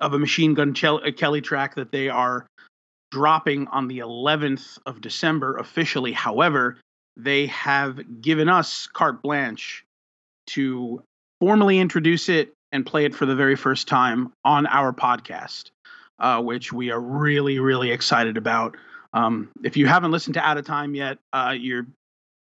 of 0.00 0.12
a 0.12 0.18
Machine 0.18 0.54
Gun 0.54 0.74
uh, 0.82 1.10
Kelly 1.16 1.40
track 1.40 1.74
that 1.76 1.92
they 1.92 2.08
are 2.08 2.46
dropping 3.10 3.68
on 3.68 3.86
the 3.86 4.00
11th 4.00 4.78
of 4.86 5.00
December 5.00 5.56
officially. 5.58 6.10
However, 6.10 6.78
they 7.16 7.46
have 7.46 8.20
given 8.20 8.48
us 8.48 8.88
carte 8.88 9.22
blanche 9.22 9.84
to 10.48 11.00
formally 11.40 11.78
introduce 11.78 12.28
it 12.28 12.52
and 12.74 12.84
play 12.84 13.04
it 13.04 13.14
for 13.14 13.24
the 13.24 13.36
very 13.36 13.54
first 13.54 13.86
time 13.86 14.32
on 14.44 14.66
our 14.66 14.92
podcast, 14.92 15.70
uh, 16.18 16.42
which 16.42 16.72
we 16.72 16.90
are 16.90 17.00
really, 17.00 17.60
really 17.60 17.92
excited 17.92 18.36
about. 18.36 18.76
Um, 19.14 19.48
if 19.62 19.76
you 19.76 19.86
haven't 19.86 20.10
listened 20.10 20.34
to 20.34 20.40
Out 20.40 20.58
of 20.58 20.66
Time 20.66 20.94
yet, 20.94 21.18
uh, 21.32 21.54
you're 21.56 21.86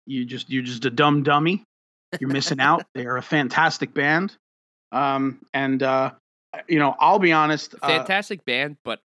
you 0.04 0.24
just 0.24 0.50
you're 0.50 0.64
just 0.64 0.84
a 0.84 0.90
dumb 0.90 1.22
dummy. 1.22 1.62
You're 2.20 2.30
missing 2.30 2.60
out. 2.60 2.84
They 2.94 3.06
are 3.06 3.16
a 3.16 3.22
fantastic 3.22 3.94
band, 3.94 4.36
um, 4.90 5.40
and 5.54 5.82
uh, 5.82 6.10
you 6.66 6.80
know 6.80 6.96
I'll 6.98 7.20
be 7.20 7.32
honest. 7.32 7.76
uh, 7.80 7.86
Fantastic 7.86 8.44
band, 8.44 8.78
but 8.84 8.98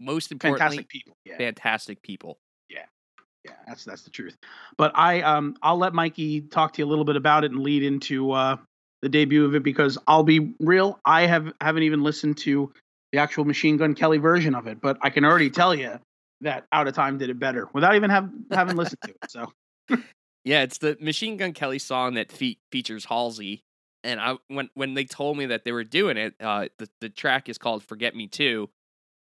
most 0.00 0.32
importantly, 0.32 0.78
fantastic 0.78 0.88
people. 0.88 1.16
Yeah, 1.24 1.38
fantastic 1.38 2.02
people. 2.02 2.38
yeah, 2.68 3.52
that's 3.68 3.84
that's 3.84 4.02
the 4.02 4.10
truth. 4.10 4.36
But 4.76 4.92
I 4.96 5.22
um 5.22 5.56
I'll 5.62 5.78
let 5.78 5.94
Mikey 5.94 6.40
talk 6.40 6.72
to 6.72 6.82
you 6.82 6.86
a 6.86 6.90
little 6.90 7.04
bit 7.04 7.16
about 7.16 7.44
it 7.44 7.52
and 7.52 7.60
lead 7.60 7.84
into 7.84 8.32
uh 8.32 8.56
the 9.02 9.08
debut 9.08 9.44
of 9.44 9.54
it 9.54 9.62
because 9.62 9.98
I'll 10.06 10.22
be 10.22 10.54
real, 10.60 11.00
I 11.04 11.26
have 11.26 11.52
haven't 11.60 11.82
even 11.84 12.02
listened 12.02 12.38
to 12.38 12.72
the 13.12 13.18
actual 13.18 13.44
Machine 13.44 13.76
Gun 13.76 13.94
Kelly 13.94 14.18
version 14.18 14.54
of 14.54 14.66
it, 14.66 14.80
but 14.80 14.98
I 15.02 15.10
can 15.10 15.24
already 15.24 15.50
tell 15.50 15.74
you 15.74 15.98
that 16.42 16.66
Out 16.72 16.86
of 16.88 16.94
Time 16.94 17.18
did 17.18 17.28
it 17.30 17.38
better 17.38 17.68
without 17.72 17.94
even 17.94 18.10
have 18.10 18.30
having 18.50 18.76
listened 18.76 19.00
to 19.04 19.10
it. 19.10 19.16
So 19.28 19.52
Yeah, 20.44 20.62
it's 20.62 20.78
the 20.78 20.96
Machine 21.00 21.36
Gun 21.36 21.52
Kelly 21.52 21.78
song 21.78 22.14
that 22.14 22.32
fe- 22.32 22.58
features 22.72 23.04
Halsey. 23.04 23.62
And 24.02 24.18
I 24.18 24.36
when 24.48 24.70
when 24.74 24.94
they 24.94 25.04
told 25.04 25.36
me 25.36 25.46
that 25.46 25.64
they 25.64 25.72
were 25.72 25.84
doing 25.84 26.16
it, 26.16 26.34
uh, 26.40 26.68
the 26.78 26.88
the 27.02 27.10
track 27.10 27.48
is 27.50 27.58
called 27.58 27.84
"Forget 27.84 28.16
Me 28.16 28.26
Too." 28.26 28.70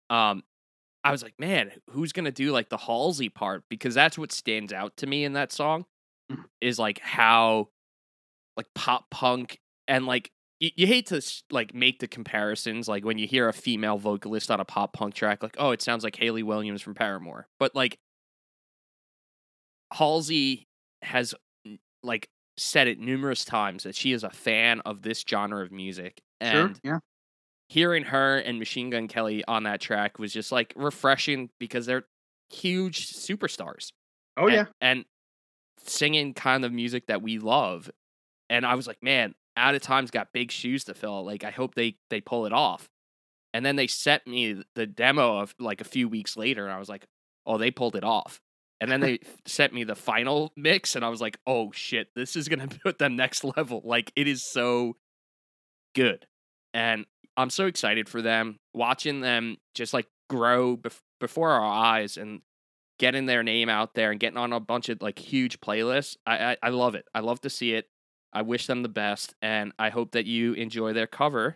Um, 0.10 0.44
I 1.06 1.12
was 1.12 1.24
like, 1.24 1.40
man, 1.40 1.72
who's 1.92 2.12
gonna 2.12 2.32
do 2.32 2.52
like 2.52 2.68
the 2.70 2.78
Halsey 2.78 3.30
part? 3.30 3.64
Because 3.70 3.94
that's 3.94 4.18
what 4.18 4.32
stands 4.34 4.74
out 4.74 4.98
to 4.98 5.08
me 5.08 5.24
in 5.24 5.34
that 5.34 5.54
song, 5.54 5.86
Mhm. 6.30 6.44
is 6.60 6.78
like 6.78 7.00
how, 7.00 7.70
like 8.58 8.68
pop 8.74 9.10
punk 9.10 9.60
and 9.88 10.06
like 10.06 10.32
you, 10.60 10.72
you 10.76 10.88
hate 10.88 11.08
to 11.08 11.22
like 11.52 11.74
make 11.74 12.00
the 12.00 12.08
comparisons. 12.08 12.88
Like 12.88 13.06
when 13.06 13.18
you 13.18 13.28
hear 13.28 13.48
a 13.48 13.54
female 13.54 13.98
vocalist 13.98 14.52
on 14.52 14.60
a 14.60 14.66
pop 14.66 14.94
punk 14.94 15.14
track, 15.14 15.44
like 15.44 15.56
oh, 15.60 15.72
it 15.72 15.82
sounds 15.82 16.04
like 16.04 16.16
Hayley 16.16 16.44
Williams 16.44 16.82
from 16.82 16.96
Paramore. 16.96 17.48
But 17.60 17.76
like 17.76 17.98
Halsey 19.94 20.68
has 21.02 21.34
like 22.04 22.30
said 22.58 22.88
it 22.88 23.00
numerous 23.00 23.44
times 23.44 23.84
that 23.84 23.96
she 23.96 24.14
is 24.14 24.24
a 24.24 24.30
fan 24.30 24.82
of 24.82 25.02
this 25.02 25.24
genre 25.28 25.64
of 25.64 25.72
music 25.72 26.22
sure, 26.42 26.66
and 26.66 26.80
yeah, 26.84 27.00
hearing 27.68 28.04
her 28.04 28.38
and 28.38 28.60
Machine 28.60 28.90
Gun 28.90 29.08
Kelly 29.08 29.44
on 29.48 29.64
that 29.64 29.82
track 29.82 30.20
was 30.20 30.32
just 30.32 30.52
like 30.52 30.74
refreshing 30.76 31.50
because 31.60 31.86
they're 31.86 32.06
huge 32.50 33.14
superstars. 33.14 33.92
oh 34.38 34.48
and, 34.48 34.54
yeah, 34.54 34.66
and 34.82 35.06
singing 35.80 36.34
kind 36.34 36.64
of 36.66 36.72
music 36.72 37.08
that 37.08 37.22
we 37.22 37.40
love. 37.40 37.90
And 38.50 38.66
I 38.66 38.76
was 38.76 38.86
like, 38.88 39.02
man, 39.02 39.34
Out 39.58 39.76
of 39.76 39.82
Time's 39.82 40.12
got 40.12 40.34
big 40.34 40.52
shoes 40.52 40.84
to 40.86 40.94
fill. 40.94 41.24
Like 41.26 41.44
I 41.44 41.52
hope 41.52 41.76
they 41.76 41.98
they 42.10 42.22
pull 42.22 42.46
it 42.46 42.54
off. 42.54 42.90
And 43.54 43.66
then 43.66 43.78
they 43.78 43.88
sent 43.88 44.28
me 44.28 44.62
the 44.76 44.86
demo 44.86 45.40
of 45.40 45.56
like 45.60 45.80
a 45.80 45.86
few 45.86 46.10
weeks 46.10 46.36
later, 46.36 46.66
and 46.66 46.74
I 46.74 46.80
was 46.80 46.90
like, 46.90 47.06
oh, 47.46 47.58
they 47.58 47.72
pulled 47.72 47.96
it 47.96 48.04
off. 48.04 48.42
And 48.82 48.92
then 48.92 49.00
they 49.00 49.20
sent 49.46 49.74
me 49.74 49.86
the 49.86 49.96
final 49.96 50.52
mix, 50.58 50.96
and 50.96 51.06
I 51.06 51.10
was 51.10 51.22
like, 51.22 51.40
oh 51.48 51.72
shit, 51.72 52.10
this 52.16 52.36
is 52.36 52.50
gonna 52.50 52.68
put 52.84 53.00
them 53.00 53.16
next 53.16 53.44
level. 53.44 53.82
Like 53.86 54.12
it 54.16 54.28
is 54.28 54.44
so 54.44 54.98
good, 55.94 56.26
and 56.74 57.06
I'm 57.38 57.50
so 57.50 57.66
excited 57.66 58.10
for 58.10 58.22
them. 58.22 58.58
Watching 58.74 59.22
them 59.22 59.58
just 59.74 59.94
like 59.94 60.08
grow 60.30 60.76
bef- 60.76 61.02
before 61.20 61.52
our 61.52 61.64
eyes 61.64 62.18
and 62.18 62.42
getting 63.00 63.26
their 63.26 63.44
name 63.44 63.70
out 63.70 63.94
there 63.94 64.12
and 64.12 64.20
getting 64.20 64.38
on 64.38 64.54
a 64.54 64.60
bunch 64.60 64.90
of 64.90 65.02
like 65.02 65.20
huge 65.20 65.62
playlists. 65.62 66.18
I, 66.26 66.38
I 66.52 66.58
I 66.64 66.70
love 66.70 66.96
it. 66.96 67.06
I 67.14 67.22
love 67.22 67.40
to 67.42 67.50
see 67.50 67.74
it. 67.74 67.88
I 68.36 68.42
wish 68.42 68.68
them 68.68 68.84
the 68.84 68.90
best, 68.90 69.34
and 69.42 69.72
I 69.80 69.90
hope 69.90 70.12
that 70.12 70.26
you 70.26 70.52
enjoy 70.54 70.92
their 70.92 71.08
cover 71.08 71.56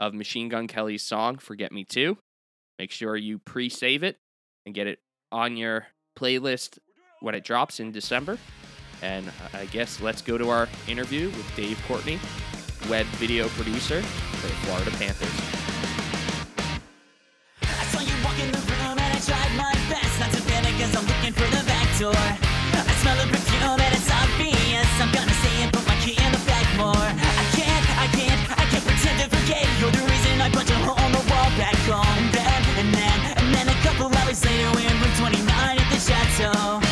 of 0.00 0.14
Machine 0.14 0.48
Gun 0.48 0.66
Kelly's 0.66 1.04
song 1.04 1.38
"Forget 1.38 1.70
Me 1.70 1.84
Too." 1.84 2.18
Make 2.76 2.90
sure 2.90 3.16
you 3.16 3.38
pre-save 3.38 4.02
it 4.02 4.18
and 4.66 4.74
get 4.74 4.88
it 4.88 4.98
on 5.30 5.56
your 5.56 5.86
playlist 6.18 6.78
when 7.20 7.36
it 7.36 7.44
drops 7.44 7.78
in 7.78 7.92
December. 7.92 8.36
And 9.00 9.30
I 9.54 9.66
guess 9.66 10.00
let's 10.00 10.20
go 10.20 10.36
to 10.36 10.50
our 10.50 10.68
interview 10.88 11.26
with 11.28 11.54
Dave 11.54 11.80
Courtney, 11.86 12.18
web 12.90 13.06
video 13.22 13.46
producer 13.50 14.02
for 14.02 14.46
the 14.48 14.54
Florida 14.54 14.90
Panthers. 14.98 15.28
I 17.62 17.84
saw 17.84 18.00
you 18.00 18.24
walk 18.24 18.38
in 18.40 18.50
the 18.50 18.58
room 18.58 18.98
and 18.98 19.00
I 19.00 19.20
tried 19.20 19.56
my 19.56 19.72
best 19.88 20.18
not 20.18 20.32
to 20.32 20.42
panic 20.50 20.72
cause 20.80 20.96
I'm 20.96 21.06
looking 21.06 21.32
for 21.32 21.48
the 21.56 21.64
back 21.64 21.98
door. 22.00 22.47
Punch 30.52 30.70
a 30.70 30.74
hole 30.74 30.98
on 31.04 31.12
the 31.12 31.18
wall 31.30 31.50
back 31.58 31.76
home. 31.84 32.30
Then, 32.32 32.62
and 32.78 32.94
then, 32.94 33.18
and 33.36 33.54
then 33.54 33.68
a 33.68 33.74
couple 33.82 34.06
hours 34.16 34.44
later 34.44 34.70
we're 34.74 34.88
in 34.88 35.00
room 35.00 35.12
29 35.16 35.78
at 35.78 35.90
the 35.90 36.00
chateau. 36.00 36.87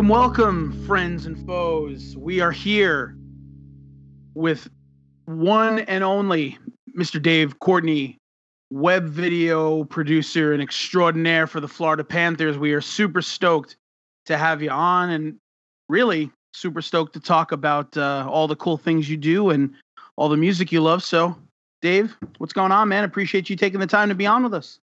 Welcome, 0.00 0.08
welcome, 0.08 0.86
friends 0.86 1.26
and 1.26 1.46
foes. 1.46 2.16
We 2.16 2.40
are 2.40 2.50
here 2.52 3.18
with 4.32 4.70
one 5.26 5.80
and 5.80 6.02
only 6.02 6.56
Mr. 6.98 7.20
Dave 7.20 7.58
Courtney, 7.58 8.16
web 8.70 9.04
video 9.04 9.84
producer 9.84 10.54
and 10.54 10.62
extraordinaire 10.62 11.46
for 11.46 11.60
the 11.60 11.68
Florida 11.68 12.02
Panthers. 12.02 12.56
We 12.56 12.72
are 12.72 12.80
super 12.80 13.20
stoked 13.20 13.76
to 14.24 14.38
have 14.38 14.62
you 14.62 14.70
on 14.70 15.10
and 15.10 15.36
really 15.90 16.30
super 16.54 16.80
stoked 16.80 17.12
to 17.12 17.20
talk 17.20 17.52
about 17.52 17.94
uh, 17.94 18.26
all 18.26 18.48
the 18.48 18.56
cool 18.56 18.78
things 18.78 19.10
you 19.10 19.18
do 19.18 19.50
and 19.50 19.70
all 20.16 20.30
the 20.30 20.36
music 20.38 20.72
you 20.72 20.80
love. 20.80 21.04
So, 21.04 21.36
Dave, 21.82 22.16
what's 22.38 22.54
going 22.54 22.72
on, 22.72 22.88
man? 22.88 23.04
Appreciate 23.04 23.50
you 23.50 23.56
taking 23.56 23.80
the 23.80 23.86
time 23.86 24.08
to 24.08 24.14
be 24.14 24.24
on 24.24 24.44
with 24.44 24.54
us. 24.54 24.80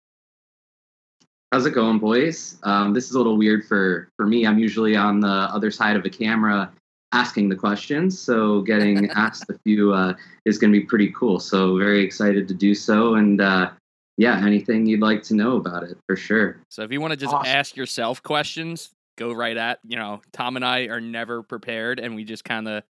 How's 1.55 1.65
it 1.65 1.71
going, 1.71 1.99
boys? 1.99 2.57
Um, 2.63 2.93
this 2.93 3.05
is 3.05 3.11
a 3.11 3.17
little 3.17 3.37
weird 3.37 3.65
for 3.65 4.09
for 4.17 4.25
me. 4.25 4.45
I'm 4.45 4.59
usually 4.59 4.97
on 4.97 5.21
the 5.21 5.25
other 5.29 5.71
side 5.71 5.95
of 5.95 6.03
a 6.03 6.09
camera 6.09 6.69
asking 7.13 7.47
the 7.47 7.55
questions, 7.55 8.19
so 8.19 8.59
getting 8.63 9.09
asked 9.15 9.45
a 9.49 9.57
few 9.59 9.93
uh, 9.93 10.15
is 10.43 10.57
going 10.57 10.73
to 10.73 10.77
be 10.77 10.85
pretty 10.85 11.13
cool. 11.13 11.39
So 11.39 11.77
very 11.77 12.03
excited 12.03 12.49
to 12.49 12.53
do 12.53 12.75
so, 12.75 13.15
and 13.15 13.39
uh, 13.39 13.71
yeah, 14.17 14.45
anything 14.45 14.85
you'd 14.85 14.99
like 14.99 15.23
to 15.23 15.33
know 15.33 15.55
about 15.55 15.83
it 15.83 15.97
for 16.05 16.17
sure. 16.17 16.59
So 16.69 16.81
if 16.83 16.91
you 16.91 16.99
want 16.99 17.11
to 17.11 17.17
just 17.17 17.33
Awesome. 17.33 17.47
ask 17.47 17.77
yourself 17.77 18.21
questions, 18.21 18.89
go 19.17 19.31
right 19.31 19.55
at. 19.55 19.79
You 19.87 19.95
know, 19.95 20.19
Tom 20.33 20.57
and 20.57 20.65
I 20.65 20.87
are 20.87 20.99
never 20.99 21.41
prepared, 21.41 22.01
and 22.01 22.15
we 22.15 22.25
just 22.25 22.43
kind 22.43 22.67
of 22.67 22.83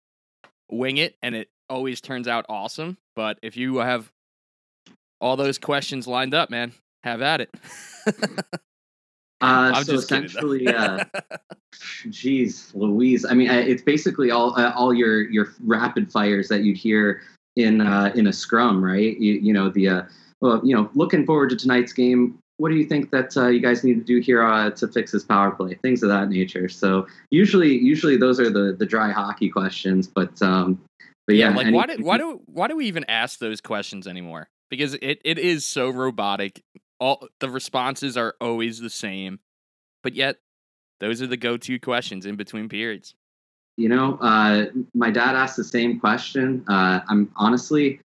wing 0.72 0.98
it, 0.98 1.16
and 1.22 1.36
it 1.36 1.50
always 1.70 2.02
turns 2.02 2.28
out 2.28 2.48
awesome. 2.50 2.98
But 3.16 3.38
if 3.44 3.58
you 3.58 3.78
have 3.78 4.12
all 5.22 5.38
those 5.38 5.60
questions 5.60 6.08
lined 6.08 6.34
up, 6.34 6.50
man, 6.50 6.74
have 7.06 7.22
at 7.22 7.42
it. 7.42 7.50
Uh, 9.42 9.74
I'm 9.76 9.84
so 9.84 9.94
just 9.94 10.08
kidding, 10.08 10.30
though. 10.34 10.54
essentially, 10.54 10.68
uh, 10.70 11.04
geez, 12.10 12.72
Louise. 12.74 13.26
I 13.26 13.34
mean, 13.34 13.52
it's 13.52 13.82
basically 13.82 14.32
all 14.32 14.58
uh, 14.58 14.72
all 14.74 14.94
your 14.94 15.30
your 15.30 15.54
rapid 15.60 16.10
fires 16.10 16.48
that 16.48 16.64
you'd 16.64 16.78
hear 16.78 17.22
in 17.58 17.82
uh, 17.82 18.14
in 18.16 18.28
a 18.28 18.34
scrum, 18.34 18.84
right? 18.84 19.18
You, 19.20 19.34
you 19.34 19.54
know 19.54 19.70
the 19.70 19.90
uh, 19.90 20.02
well, 20.42 20.62
you 20.64 20.76
know, 20.76 20.90
looking 20.94 21.26
forward 21.26 21.50
to 21.50 21.56
tonight's 21.56 21.94
game. 21.94 22.40
What 22.58 22.70
do 22.70 22.76
you 22.76 22.86
think 22.86 23.12
that 23.12 23.36
uh, 23.36 23.48
you 23.48 23.60
guys 23.60 23.84
need 23.84 23.96
to 23.96 24.04
do 24.04 24.22
here 24.22 24.42
uh, 24.42 24.70
to 24.72 24.88
fix 24.88 25.12
this 25.12 25.26
power 25.26 25.52
play? 25.52 25.76
Things 25.76 26.02
of 26.02 26.10
that 26.10 26.30
nature. 26.30 26.70
So 26.70 27.06
usually, 27.30 27.78
usually 27.78 28.16
those 28.16 28.40
are 28.40 28.50
the 28.50 28.74
the 28.78 28.86
dry 28.86 29.12
hockey 29.12 29.50
questions. 29.50 30.08
But 30.08 30.42
um, 30.42 30.82
but 31.28 31.36
yeah, 31.36 31.50
like 31.50 31.74
why 31.74 31.88
do 31.88 32.04
why 32.04 32.18
do 32.20 32.42
why 32.46 32.68
do 32.68 32.78
we 32.78 32.86
even 32.86 33.06
ask 33.10 33.40
those 33.40 33.60
questions 33.60 34.08
anymore? 34.08 34.48
Because 34.70 34.94
it, 34.96 35.20
it 35.26 35.38
is 35.38 35.66
so 35.66 35.90
robotic. 35.90 36.64
All 37.06 37.28
the 37.40 37.52
responses 37.52 38.18
are 38.18 38.34
always 38.42 38.80
the 38.80 38.90
same, 38.90 39.38
but 40.02 40.16
yet 40.16 40.38
those 41.00 41.22
are 41.22 41.28
the 41.28 41.38
go-to 41.38 41.80
questions 41.80 42.26
in 42.26 42.36
between 42.36 42.68
periods. 42.68 43.14
You 43.78 43.90
know, 43.90 44.18
uh, 44.22 44.66
my 44.96 45.12
dad 45.12 45.36
asked 45.36 45.56
the 45.56 45.64
same 45.64 46.00
question. 46.00 46.66
Uh, 46.68 47.02
I'm 47.08 47.32
honestly 47.36 48.00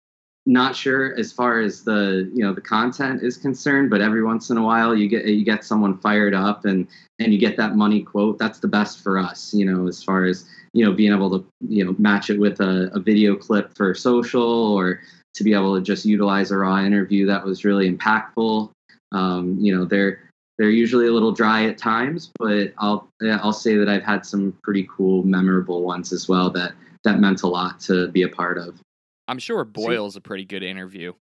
not 0.44 0.76
sure 0.76 1.18
as 1.18 1.32
far 1.32 1.60
as 1.60 1.82
the 1.82 2.30
you 2.34 2.44
know 2.44 2.52
the 2.52 2.60
content 2.60 3.22
is 3.22 3.38
concerned, 3.38 3.88
but 3.88 4.02
every 4.02 4.22
once 4.22 4.50
in 4.50 4.58
a 4.58 4.62
while 4.62 4.94
you 4.94 5.08
get 5.08 5.24
you 5.24 5.46
get 5.46 5.64
someone 5.64 5.96
fired 5.96 6.34
up 6.34 6.66
and 6.66 6.86
and 7.18 7.32
you 7.32 7.38
get 7.38 7.56
that 7.56 7.76
money 7.76 8.02
quote. 8.02 8.36
That's 8.36 8.58
the 8.58 8.68
best 8.68 9.02
for 9.02 9.16
us. 9.16 9.54
You 9.54 9.64
know, 9.64 9.88
as 9.88 10.04
far 10.04 10.26
as 10.26 10.44
you 10.74 10.84
know 10.84 10.92
being 10.92 11.14
able 11.14 11.38
to 11.38 11.46
you 11.66 11.86
know 11.86 11.96
match 11.98 12.28
it 12.28 12.38
with 12.38 12.60
a, 12.60 12.90
a 12.92 13.00
video 13.00 13.34
clip 13.34 13.74
for 13.74 13.94
social 13.94 14.76
or 14.76 15.00
to 15.32 15.42
be 15.42 15.54
able 15.54 15.74
to 15.74 15.80
just 15.80 16.04
utilize 16.04 16.50
a 16.50 16.58
raw 16.58 16.84
interview 16.84 17.24
that 17.24 17.42
was 17.42 17.64
really 17.64 17.90
impactful. 17.90 18.70
Um, 19.12 19.58
you 19.58 19.76
know, 19.76 19.84
they're 19.84 20.20
they're 20.58 20.70
usually 20.70 21.06
a 21.06 21.12
little 21.12 21.32
dry 21.32 21.64
at 21.64 21.78
times, 21.78 22.30
but 22.38 22.72
I'll 22.78 23.08
I'll 23.22 23.52
say 23.52 23.76
that 23.76 23.88
I've 23.88 24.02
had 24.02 24.26
some 24.26 24.52
pretty 24.62 24.88
cool, 24.94 25.22
memorable 25.22 25.82
ones 25.82 26.12
as 26.12 26.28
well 26.28 26.50
that 26.50 26.72
that 27.04 27.18
meant 27.18 27.42
a 27.42 27.46
lot 27.46 27.80
to 27.80 28.08
be 28.08 28.22
a 28.22 28.28
part 28.28 28.58
of. 28.58 28.78
I'm 29.26 29.38
sure 29.38 29.64
Boyle's 29.64 30.16
a 30.16 30.20
pretty 30.20 30.44
good 30.44 30.62
interview. 30.62 31.14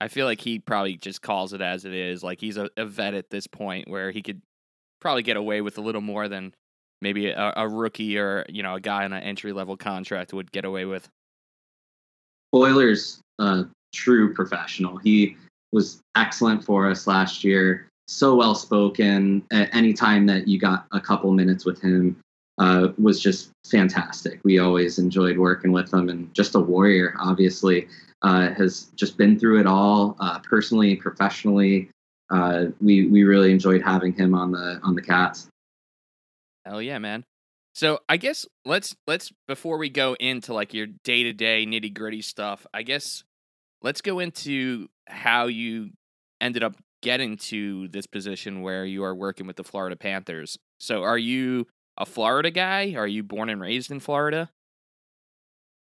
I 0.00 0.08
feel 0.08 0.26
like 0.26 0.40
he 0.40 0.58
probably 0.58 0.96
just 0.96 1.22
calls 1.22 1.52
it 1.52 1.60
as 1.60 1.84
it 1.84 1.92
is. 1.92 2.22
Like 2.22 2.40
he's 2.40 2.56
a, 2.56 2.70
a 2.76 2.86
vet 2.86 3.14
at 3.14 3.30
this 3.30 3.46
point 3.46 3.88
where 3.88 4.10
he 4.10 4.22
could 4.22 4.40
probably 5.00 5.22
get 5.22 5.36
away 5.36 5.60
with 5.60 5.78
a 5.78 5.80
little 5.80 6.00
more 6.00 6.28
than 6.28 6.54
maybe 7.00 7.28
a, 7.28 7.52
a 7.56 7.68
rookie 7.68 8.18
or 8.18 8.46
you 8.48 8.62
know 8.62 8.74
a 8.74 8.80
guy 8.80 9.04
on 9.04 9.12
an 9.12 9.22
entry 9.22 9.52
level 9.52 9.76
contract 9.76 10.32
would 10.32 10.50
get 10.52 10.64
away 10.64 10.84
with. 10.84 11.08
Boiler's 12.52 13.20
a 13.38 13.64
true 13.92 14.32
professional. 14.32 14.96
He 14.96 15.36
was 15.74 16.00
excellent 16.16 16.64
for 16.64 16.88
us 16.88 17.06
last 17.06 17.44
year. 17.44 17.88
So 18.06 18.34
well 18.34 18.54
spoken. 18.54 19.44
Any 19.50 19.92
time 19.92 20.26
that 20.26 20.46
you 20.48 20.58
got 20.58 20.86
a 20.92 21.00
couple 21.00 21.32
minutes 21.32 21.64
with 21.64 21.80
him, 21.82 22.16
uh, 22.58 22.88
was 22.98 23.20
just 23.20 23.50
fantastic. 23.68 24.40
We 24.44 24.58
always 24.58 24.98
enjoyed 24.98 25.38
working 25.38 25.72
with 25.72 25.92
him, 25.92 26.08
and 26.08 26.32
just 26.34 26.54
a 26.54 26.60
warrior. 26.60 27.14
Obviously, 27.18 27.88
uh, 28.22 28.50
has 28.54 28.92
just 28.94 29.16
been 29.16 29.38
through 29.38 29.60
it 29.60 29.66
all, 29.66 30.16
uh, 30.20 30.38
personally, 30.38 30.96
professionally. 30.96 31.90
Uh, 32.30 32.66
we 32.80 33.06
we 33.08 33.24
really 33.24 33.50
enjoyed 33.50 33.82
having 33.82 34.12
him 34.12 34.34
on 34.34 34.52
the 34.52 34.80
on 34.82 34.94
the 34.94 35.02
Cats. 35.02 35.48
Hell 36.64 36.80
yeah, 36.80 36.98
man. 36.98 37.24
So 37.74 37.98
I 38.08 38.18
guess 38.18 38.46
let's 38.64 38.94
let's 39.06 39.32
before 39.48 39.78
we 39.78 39.90
go 39.90 40.14
into 40.20 40.54
like 40.54 40.72
your 40.72 40.86
day 41.02 41.24
to 41.24 41.32
day 41.32 41.66
nitty 41.66 41.92
gritty 41.92 42.22
stuff, 42.22 42.66
I 42.72 42.82
guess 42.82 43.24
let's 43.82 44.00
go 44.00 44.20
into 44.20 44.88
how 45.06 45.46
you 45.46 45.90
ended 46.40 46.62
up 46.62 46.76
getting 47.02 47.36
to 47.36 47.88
this 47.88 48.06
position 48.06 48.62
where 48.62 48.84
you 48.84 49.04
are 49.04 49.14
working 49.14 49.46
with 49.46 49.56
the 49.56 49.64
Florida 49.64 49.96
Panthers. 49.96 50.58
So 50.80 51.02
are 51.02 51.18
you 51.18 51.66
a 51.98 52.06
Florida 52.06 52.50
guy? 52.50 52.94
Are 52.96 53.06
you 53.06 53.22
born 53.22 53.50
and 53.50 53.60
raised 53.60 53.90
in 53.90 54.00
Florida? 54.00 54.50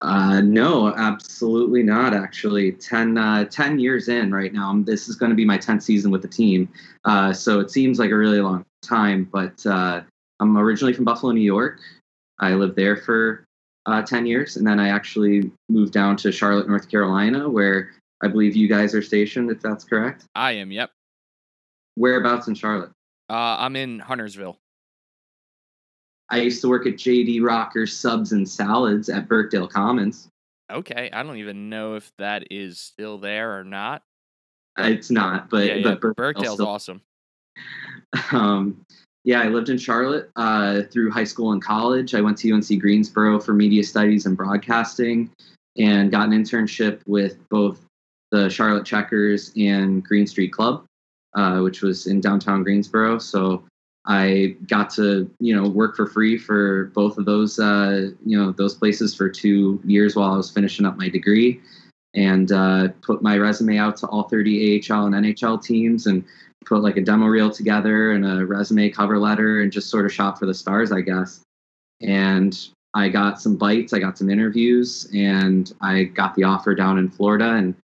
Uh, 0.03 0.43
no, 0.43 0.95
absolutely 0.95 1.83
not. 1.83 2.13
Actually, 2.13 2.73
10, 2.73 3.17
uh, 3.17 3.45
10 3.47 3.79
years 3.79 4.09
in 4.09 4.31
right 4.31 4.53
now. 4.53 4.75
This 4.85 5.09
is 5.09 5.17
going 5.17 5.31
to 5.31 5.37
be 5.37 5.45
my 5.45 5.57
10th 5.57 5.83
season 5.83 6.11
with 6.11 6.21
the 6.21 6.29
team. 6.29 6.69
Uh, 7.05 7.33
so 7.33 7.61
it 7.61 7.71
seems 7.71 7.99
like 7.99 8.11
a 8.11 8.17
really 8.17 8.41
long 8.41 8.65
time, 8.83 9.29
but 9.33 9.65
uh, 9.65 10.03
I'm 10.39 10.59
originally 10.59 10.93
from 10.93 11.07
Buffalo, 11.07 11.33
New 11.33 11.41
York. 11.41 11.81
I 12.39 12.53
lived 12.53 12.77
there 12.77 12.97
for 12.97 13.45
uh, 13.87 14.03
10 14.03 14.27
years, 14.27 14.57
and 14.57 14.67
then 14.67 14.79
I 14.79 14.89
actually 14.89 15.51
moved 15.71 15.95
down 15.95 16.17
to 16.19 16.31
Charlotte, 16.31 16.69
North 16.69 16.91
Carolina, 16.91 17.49
where 17.49 17.93
I 18.23 18.29
believe 18.29 18.57
you 18.57 18.69
guys 18.69 18.95
are 18.95 19.03
stationed, 19.03 19.51
if 19.51 19.61
that's 19.61 19.85
correct. 19.85 20.25
I 20.35 20.53
am, 20.53 20.71
yep. 20.71 20.91
Whereabouts 21.97 22.49
in 22.49 22.55
Charlotte? 22.55 22.91
Uh, 23.29 23.57
I'm 23.59 23.77
in 23.77 23.99
Huntersville. 23.99 24.59
I 26.29 26.41
used 26.41 26.61
to 26.63 26.69
work 26.69 26.87
at 26.87 26.95
JD 26.95 27.43
Rocker's 27.43 27.97
Subs 27.97 28.33
and 28.33 28.49
Salads 28.49 29.09
at 29.09 29.29
Birkdale 29.29 29.69
Commons. 29.69 30.29
Okay, 30.71 31.09
I 31.13 31.23
don't 31.23 31.37
even 31.37 31.69
know 31.69 31.95
if 31.95 32.11
that 32.19 32.49
is 32.51 32.81
still 32.81 33.19
there 33.19 33.59
or 33.59 33.65
not. 33.65 34.03
It's 34.79 35.11
not, 35.11 35.49
but, 35.49 35.67
yeah, 35.67 35.75
yeah. 35.75 35.95
but 36.01 36.17
Birkdale's 36.17 36.55
still 36.55 36.67
awesome. 36.67 37.01
um, 38.33 38.85
yeah, 39.25 39.41
I 39.41 39.49
lived 39.49 39.69
in 39.69 39.79
Charlotte 39.79 40.31
uh, 40.37 40.83
through 40.91 41.11
high 41.11 41.25
school 41.25 41.53
and 41.53 41.63
college. 41.63 42.15
I 42.15 42.21
went 42.21 42.39
to 42.39 42.53
UNC 42.53 42.81
Greensboro 42.81 43.41
for 43.41 43.53
media 43.53 43.83
studies 43.85 44.27
and 44.27 44.37
broadcasting 44.37 45.31
and 45.79 46.11
got 46.11 46.29
an 46.29 46.33
internship 46.33 47.01
with 47.07 47.37
both 47.49 47.86
the 48.37 48.51
Charlotte 48.51 48.85
Checkers 48.85 49.53
and 49.57 50.05
Green 50.05 50.27
Street 50.27 50.53
Club, 50.53 50.85
uh, 51.35 51.61
which 51.61 51.83
was 51.83 52.07
in 52.07 52.21
downtown 52.21 52.63
Greensboro. 52.63 53.19
So 53.19 53.65
I 54.07 54.57
got 54.69 54.91
to, 54.91 55.29
you 55.41 55.57
know, 55.57 55.69
work 55.69 55.97
for 55.97 56.07
free 56.07 56.39
for 56.39 56.87
both 56.95 57.19
of 57.19 57.25
those, 57.25 57.59
uh, 57.59 58.11
you 58.25 58.39
know, 58.39 58.53
those 58.53 58.75
places 58.75 59.15
for 59.15 59.29
two 59.29 59.81
years 59.85 60.15
while 60.15 60.33
I 60.33 60.37
was 60.37 60.51
finishing 60.51 60.87
up 60.87 60.97
my 60.97 61.09
degree. 61.09 61.61
and 62.15 62.51
uh, 62.51 62.89
put 63.03 63.21
my 63.21 63.37
resume 63.37 63.77
out 63.77 63.99
to 63.99 64.07
all 64.07 64.23
30 64.23 64.81
AHL 64.91 65.05
and 65.05 65.15
NHL 65.15 65.63
teams 65.63 66.07
and 66.07 66.25
put 66.65 66.81
like 66.83 66.97
a 66.97 67.03
demo 67.03 67.27
reel 67.27 67.51
together 67.51 68.13
and 68.13 68.25
a 68.25 68.47
resume 68.47 68.89
cover 68.89 69.19
letter 69.19 69.61
and 69.61 69.71
just 69.71 69.91
sort 69.91 70.07
of 70.07 70.13
shot 70.13 70.39
for 70.39 70.47
the 70.47 70.55
stars, 70.55 70.93
I 70.93 71.03
guess. 71.03 71.43
And 72.01 72.57
I 72.95 73.11
got 73.11 73.39
some 73.43 73.57
bites, 73.57 73.93
I 73.93 73.99
got 73.99 74.17
some 74.17 74.31
interviews, 74.31 75.07
and 75.15 75.71
I 75.83 76.05
got 76.05 76.35
the 76.35 76.45
offer 76.45 76.75
down 76.75 76.99
in 76.99 77.11
Florida. 77.11 77.51
And 77.51 77.75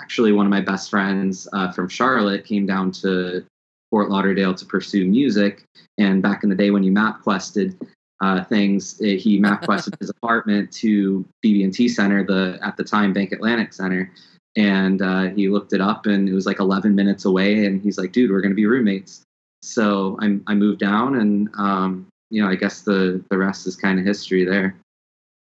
actually, 0.00 0.32
one 0.32 0.46
of 0.46 0.50
my 0.50 0.60
best 0.60 0.90
friends 0.90 1.48
uh, 1.52 1.72
from 1.72 1.88
Charlotte 1.88 2.44
came 2.44 2.66
down 2.66 2.90
to 2.92 3.44
Fort 3.90 4.10
Lauderdale 4.10 4.54
to 4.54 4.64
pursue 4.64 5.06
music. 5.06 5.64
And 5.98 6.22
back 6.22 6.42
in 6.42 6.50
the 6.50 6.54
day 6.54 6.70
when 6.70 6.82
you 6.82 6.92
map 6.92 7.22
quested 7.22 7.76
uh, 8.20 8.44
things, 8.44 9.00
eh, 9.02 9.16
he 9.16 9.38
map 9.38 9.62
quested 9.64 9.94
his 10.00 10.10
apartment 10.10 10.72
to 10.72 11.26
BB&T 11.44 11.88
Center, 11.88 12.24
the 12.24 12.58
at 12.62 12.76
the 12.76 12.84
time 12.84 13.12
Bank 13.12 13.32
Atlantic 13.32 13.72
Center. 13.72 14.12
And 14.56 15.02
uh, 15.02 15.28
he 15.28 15.48
looked 15.48 15.72
it 15.72 15.80
up, 15.80 16.06
and 16.06 16.28
it 16.28 16.32
was 16.32 16.46
like 16.46 16.58
11 16.58 16.94
minutes 16.94 17.24
away. 17.24 17.66
And 17.66 17.80
he's 17.80 17.96
like, 17.96 18.10
"Dude, 18.12 18.30
we're 18.30 18.40
gonna 18.40 18.54
be 18.54 18.66
roommates." 18.66 19.22
So 19.62 20.18
I, 20.20 20.38
I 20.48 20.54
moved 20.54 20.80
down, 20.80 21.16
and 21.16 21.48
um, 21.56 22.08
you 22.30 22.42
know, 22.42 22.48
I 22.48 22.56
guess 22.56 22.82
the 22.82 23.22
the 23.30 23.38
rest 23.38 23.68
is 23.68 23.76
kind 23.76 24.00
of 24.00 24.04
history 24.04 24.44
there. 24.44 24.74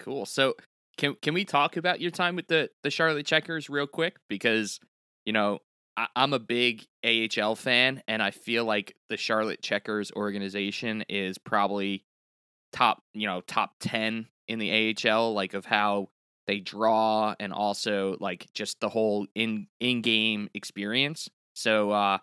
Cool. 0.00 0.26
So 0.26 0.56
can 0.98 1.14
can 1.22 1.32
we 1.32 1.44
talk 1.44 1.76
about 1.76 2.00
your 2.00 2.10
time 2.10 2.36
with 2.36 2.48
the 2.48 2.68
the 2.82 2.90
Charlotte 2.90 3.24
Checkers 3.24 3.70
real 3.70 3.86
quick? 3.86 4.16
Because 4.28 4.80
you 5.24 5.32
know 5.32 5.60
I, 5.96 6.08
I'm 6.14 6.34
a 6.34 6.38
big 6.38 6.86
AHL 7.04 7.54
fan, 7.54 8.02
and 8.06 8.22
I 8.22 8.32
feel 8.32 8.64
like 8.64 8.94
the 9.08 9.16
Charlotte 9.16 9.62
Checkers 9.62 10.12
organization 10.12 11.04
is 11.08 11.38
probably 11.38 12.04
top 12.72 13.02
you 13.14 13.26
know 13.26 13.40
top 13.40 13.76
ten 13.80 14.26
in 14.48 14.58
the 14.58 14.94
AHL, 15.08 15.32
like 15.32 15.54
of 15.54 15.64
how 15.64 16.08
they 16.46 16.58
draw 16.58 17.34
and 17.38 17.52
also 17.52 18.16
like 18.20 18.48
just 18.52 18.80
the 18.80 18.88
whole 18.88 19.26
in 19.34 19.68
in 19.80 20.02
game 20.02 20.50
experience. 20.52 21.28
So 21.54 21.92
uh 21.92 22.18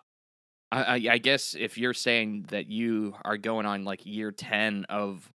I, 0.72 1.08
I 1.08 1.18
guess 1.18 1.54
if 1.56 1.78
you're 1.78 1.94
saying 1.94 2.46
that 2.48 2.68
you 2.68 3.14
are 3.24 3.36
going 3.36 3.66
on 3.66 3.84
like 3.84 4.04
year 4.04 4.32
ten 4.32 4.84
of 4.88 5.32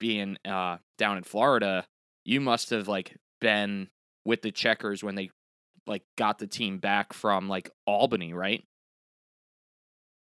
being 0.00 0.36
uh 0.44 0.78
down 0.98 1.16
in 1.16 1.22
Florida, 1.22 1.86
you 2.28 2.40
must 2.40 2.70
have 2.70 2.88
like 2.88 3.16
been 3.40 3.88
with 4.24 4.42
the 4.42 4.52
checkers 4.52 5.02
when 5.02 5.14
they 5.14 5.30
like 5.86 6.02
got 6.16 6.38
the 6.38 6.46
team 6.46 6.78
back 6.78 7.12
from 7.14 7.48
like 7.48 7.70
Albany, 7.86 8.34
right? 8.34 8.62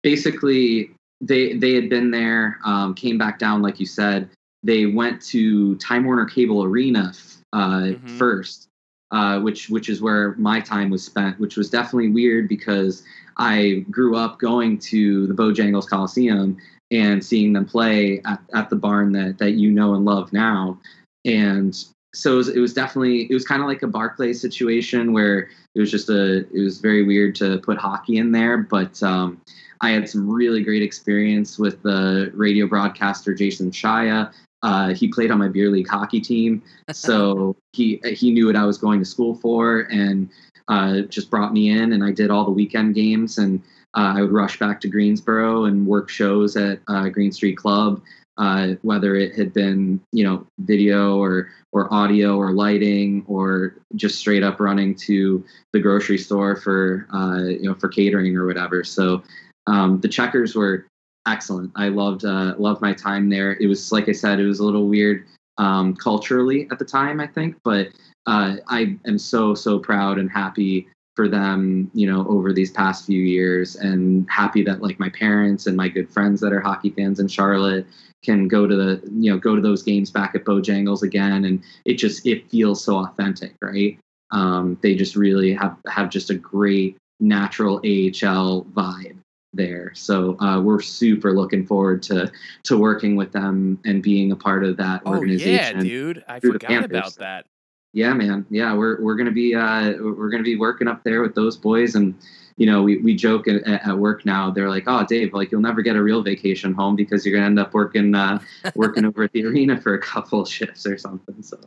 basically 0.06 0.92
they 1.20 1.54
they 1.54 1.74
had 1.74 1.90
been 1.90 2.12
there, 2.12 2.60
um, 2.64 2.94
came 2.94 3.18
back 3.18 3.40
down, 3.40 3.62
like 3.62 3.80
you 3.80 3.88
said. 3.88 4.30
They 4.62 4.86
went 4.86 5.20
to 5.34 5.76
Time 5.78 6.06
Warner 6.06 6.26
Cable 6.26 6.64
Arena 6.64 7.12
uh, 7.54 7.94
Mhm. 7.94 8.10
first, 8.18 8.68
uh, 9.12 9.40
which 9.40 9.70
which 9.70 9.90
is 9.90 10.02
where 10.02 10.36
my 10.36 10.60
time 10.60 10.92
was 10.92 11.04
spent, 11.04 11.40
which 11.40 11.58
was 11.58 11.72
definitely 11.72 12.10
weird 12.10 12.48
because 12.48 13.04
I 13.38 13.84
grew 13.90 14.16
up 14.16 14.38
going 14.38 14.78
to 14.92 15.26
the 15.26 15.34
Bojangles 15.34 15.88
Coliseum 15.88 16.58
and 16.92 17.24
seeing 17.24 17.54
them 17.54 17.66
play 17.66 18.22
at, 18.26 18.40
at 18.54 18.70
the 18.70 18.76
barn 18.76 19.12
that 19.14 19.40
that 19.40 19.52
you 19.54 19.72
know 19.72 19.96
and 19.96 20.06
love 20.06 20.32
now, 20.34 20.80
and 21.26 21.76
so 22.14 22.34
it 22.34 22.38
was, 22.38 22.50
it 22.50 22.60
was 22.60 22.74
definitely 22.74 23.24
it 23.30 23.34
was 23.34 23.46
kind 23.46 23.62
of 23.62 23.68
like 23.68 23.84
a 23.84 23.88
Barclay 23.88 24.34
situation 24.34 25.12
where 25.12 25.50
it 25.74 25.80
was 25.80 25.92
just 25.92 26.10
a 26.10 26.48
it 26.56 26.62
was 26.62 26.80
very 26.80 27.04
weird 27.04 27.36
to 27.36 27.60
put 27.60 27.78
hockey 27.78 28.18
in 28.18 28.32
there, 28.32 28.58
but 28.58 29.02
um, 29.04 29.42
I 29.82 29.92
had 29.92 30.10
some 30.10 30.30
really 30.30 30.64
great 30.64 30.82
experience 30.82 31.60
with 31.60 31.82
the 31.84 32.32
radio 32.34 32.68
broadcaster 32.68 33.34
Jason 33.34 33.72
Shaya. 33.72 34.32
Uh, 34.64 34.94
he 34.94 35.10
played 35.10 35.30
on 35.30 35.38
my 35.38 35.50
beer 35.50 35.70
league 35.70 35.90
hockey 35.90 36.22
team, 36.22 36.64
so 36.92 37.56
he 37.74 38.00
he 38.06 38.32
knew 38.32 38.48
what 38.48 38.56
I 38.56 38.66
was 38.66 38.78
going 38.78 39.00
to 39.00 39.06
school 39.06 39.36
for, 39.36 39.82
and 39.92 40.30
uh, 40.70 41.02
just 41.02 41.30
brought 41.30 41.54
me 41.54 41.70
in, 41.70 41.92
and 41.92 42.04
I 42.04 42.12
did 42.12 42.32
all 42.32 42.46
the 42.46 42.52
weekend 42.52 42.96
games, 42.96 43.38
and 43.38 43.62
uh, 43.96 44.14
I 44.16 44.22
would 44.22 44.32
rush 44.32 44.58
back 44.58 44.80
to 44.82 44.88
Greensboro 44.88 45.66
and 45.66 45.86
work 45.86 46.10
shows 46.10 46.56
at 46.56 46.80
uh, 46.88 47.10
Green 47.10 47.32
Street 47.32 47.58
Club, 47.58 48.02
uh, 48.38 48.74
whether 48.82 49.16
it 49.16 49.36
had 49.36 49.54
been 49.54 50.02
you 50.12 50.24
know 50.24 50.46
video 50.60 51.18
or 51.18 51.50
or 51.72 51.94
audio 51.94 52.38
or 52.38 52.52
lighting 52.52 53.24
or 53.28 53.76
just 53.96 54.20
straight 54.20 54.44
up 54.44 54.60
running 54.60 54.96
to 54.96 55.44
the 55.74 55.80
grocery 55.80 56.18
store 56.18 56.56
for 56.56 57.08
uh, 57.14 57.44
you 57.44 57.64
know 57.64 57.76
for 57.76 57.88
catering 57.88 58.36
or 58.36 58.46
whatever. 58.46 58.84
So 58.84 59.24
um, 59.68 60.00
the 60.02 60.08
checkers 60.08 60.56
were 60.56 60.86
excellent. 61.28 61.72
I 61.76 61.90
loved 61.90 62.26
uh, 62.26 62.56
loved 62.58 62.82
my 62.82 62.94
time 62.94 63.30
there. 63.30 63.54
It 63.54 63.68
was 63.68 63.92
like 63.92 64.10
I 64.10 64.14
said, 64.14 64.40
it 64.40 64.46
was 64.46 64.60
a 64.60 64.66
little 64.66 64.88
weird 64.88 65.26
um, 65.58 65.96
culturally 65.96 66.68
at 66.72 66.80
the 66.80 66.86
time, 66.86 67.20
I 67.20 67.28
think, 67.28 67.56
but 67.64 67.90
uh, 68.26 68.58
I 68.68 68.98
am 69.06 69.18
so 69.18 69.56
so 69.56 69.80
proud 69.80 70.18
and 70.18 70.30
happy 70.30 70.88
for 71.16 71.30
them, 71.30 71.90
you 71.94 72.12
know, 72.12 72.28
over 72.28 72.52
these 72.52 72.72
past 72.72 73.06
few 73.06 73.22
years, 73.22 73.76
and 73.78 74.28
happy 74.30 74.64
that 74.64 74.82
like 74.82 75.00
my 75.00 75.10
parents 75.10 75.66
and 75.66 75.78
my 75.78 75.88
good 75.88 76.10
friends 76.10 76.42
that 76.42 76.52
are 76.52 76.60
hockey 76.60 76.90
fans 76.90 77.20
in 77.20 77.28
Charlotte 77.28 77.88
can 78.26 78.48
go 78.48 78.68
to 78.68 78.76
the 78.76 79.02
you 79.14 79.32
know 79.32 79.38
go 79.38 79.56
to 79.56 79.62
those 79.62 79.84
games 79.84 80.12
back 80.12 80.36
at 80.36 80.44
Bojangles 80.44 81.04
again, 81.04 81.46
and 81.46 81.64
it 81.86 81.96
just 81.96 82.26
it 82.26 82.50
feels 82.50 82.84
so 82.84 82.98
authentic, 82.98 83.54
right? 83.62 83.98
Um, 84.32 84.78
they 84.82 84.96
just 84.96 85.16
really 85.16 85.54
have 85.54 85.78
have 85.88 86.10
just 86.10 86.30
a 86.30 86.36
great 86.36 86.98
natural 87.20 87.78
AHL 87.78 88.66
vibe 88.74 89.18
there. 89.54 89.92
So 89.96 90.40
uh, 90.40 90.62
we're 90.62 90.82
super 90.82 91.34
looking 91.34 91.66
forward 91.66 92.04
to 92.04 92.32
to 92.64 92.78
working 92.78 93.16
with 93.16 93.32
them 93.32 93.80
and 93.86 94.04
being 94.04 94.32
a 94.32 94.36
part 94.36 94.64
of 94.64 94.78
that 94.78 95.02
Oh 95.06 95.14
yeah, 95.14 95.18
organization. 95.18 95.80
dude. 95.80 96.26
I 96.28 96.40
forgot 96.40 96.86
about 96.86 97.16
that. 97.16 97.46
Yeah, 97.94 98.14
man. 98.14 98.46
Yeah, 98.50 98.76
we're 98.76 99.02
we're 99.02 99.16
gonna 99.16 99.32
be 99.32 99.56
uh, 99.56 99.94
we're 100.02 100.30
gonna 100.30 100.44
be 100.44 100.58
working 100.58 100.88
up 100.88 101.04
there 101.04 101.22
with 101.22 101.34
those 101.34 101.56
boys, 101.56 101.96
and 101.96 102.16
you 102.58 102.66
know 102.66 102.82
we, 102.82 102.98
we 102.98 103.16
joke 103.16 103.48
at, 103.48 103.64
at 103.66 103.98
work 103.98 104.26
now. 104.26 104.52
They're 104.52 104.70
like, 104.70 104.84
"Oh, 104.88 105.06
Dave, 105.06 105.34
like 105.34 105.52
you'll 105.52 105.62
never 105.62 105.82
get 105.82 105.96
a 105.96 106.02
real 106.02 106.22
vacation 106.22 106.74
home 106.74 106.96
because 106.96 107.26
you're 107.26 107.36
gonna 107.36 107.48
end 107.48 107.60
up 107.60 107.74
working 107.74 108.16
uh, 108.16 108.40
working 108.76 109.06
over 109.06 109.24
at 109.24 109.32
the 109.32 109.46
arena 109.46 109.80
for 109.80 109.94
a 109.94 110.02
couple 110.02 110.46
shifts 110.46 110.86
or 110.86 110.98
something." 110.98 111.42
So 111.42 111.60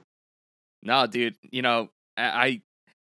No, 0.82 1.06
dude, 1.06 1.36
you 1.42 1.62
know, 1.62 1.90
I 2.16 2.62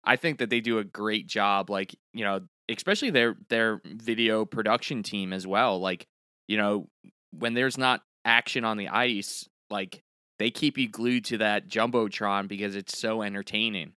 I 0.04 0.16
think 0.16 0.38
that 0.38 0.50
they 0.50 0.60
do 0.60 0.78
a 0.78 0.84
great 0.84 1.26
job 1.26 1.70
like, 1.70 1.94
you 2.12 2.24
know, 2.24 2.40
especially 2.68 3.10
their 3.10 3.36
their 3.48 3.80
video 3.84 4.44
production 4.44 5.02
team 5.02 5.32
as 5.32 5.46
well. 5.46 5.78
Like, 5.78 6.06
you 6.48 6.56
know, 6.56 6.88
when 7.30 7.54
there's 7.54 7.78
not 7.78 8.02
action 8.24 8.64
on 8.64 8.76
the 8.76 8.88
ice, 8.88 9.48
like 9.70 10.02
they 10.38 10.50
keep 10.50 10.76
you 10.76 10.88
glued 10.88 11.24
to 11.26 11.38
that 11.38 11.68
jumbotron 11.68 12.48
because 12.48 12.76
it's 12.76 12.98
so 12.98 13.22
entertaining. 13.22 13.92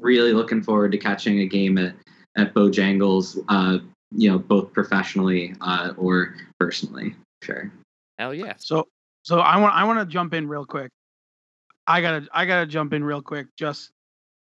really 0.00 0.32
looking 0.32 0.62
forward 0.62 0.92
to 0.92 0.98
catching 0.98 1.40
a 1.40 1.46
game 1.46 1.78
at 1.78 1.94
at 2.36 2.54
Bojangles. 2.54 3.42
Uh, 3.48 3.78
you 4.16 4.30
know, 4.30 4.38
both 4.38 4.72
professionally 4.72 5.54
uh, 5.60 5.92
or 5.96 6.36
personally. 6.58 7.14
Sure. 7.42 7.72
Hell 8.18 8.32
yeah. 8.32 8.54
So 8.58 8.86
so 9.22 9.40
I 9.40 9.58
want 9.58 9.74
I 9.74 9.84
want 9.84 9.98
to 9.98 10.06
jump 10.06 10.34
in 10.34 10.46
real 10.46 10.64
quick. 10.64 10.90
I 11.86 12.00
gotta 12.00 12.28
I 12.32 12.46
gotta 12.46 12.66
jump 12.66 12.92
in 12.92 13.02
real 13.02 13.22
quick. 13.22 13.48
Just 13.56 13.90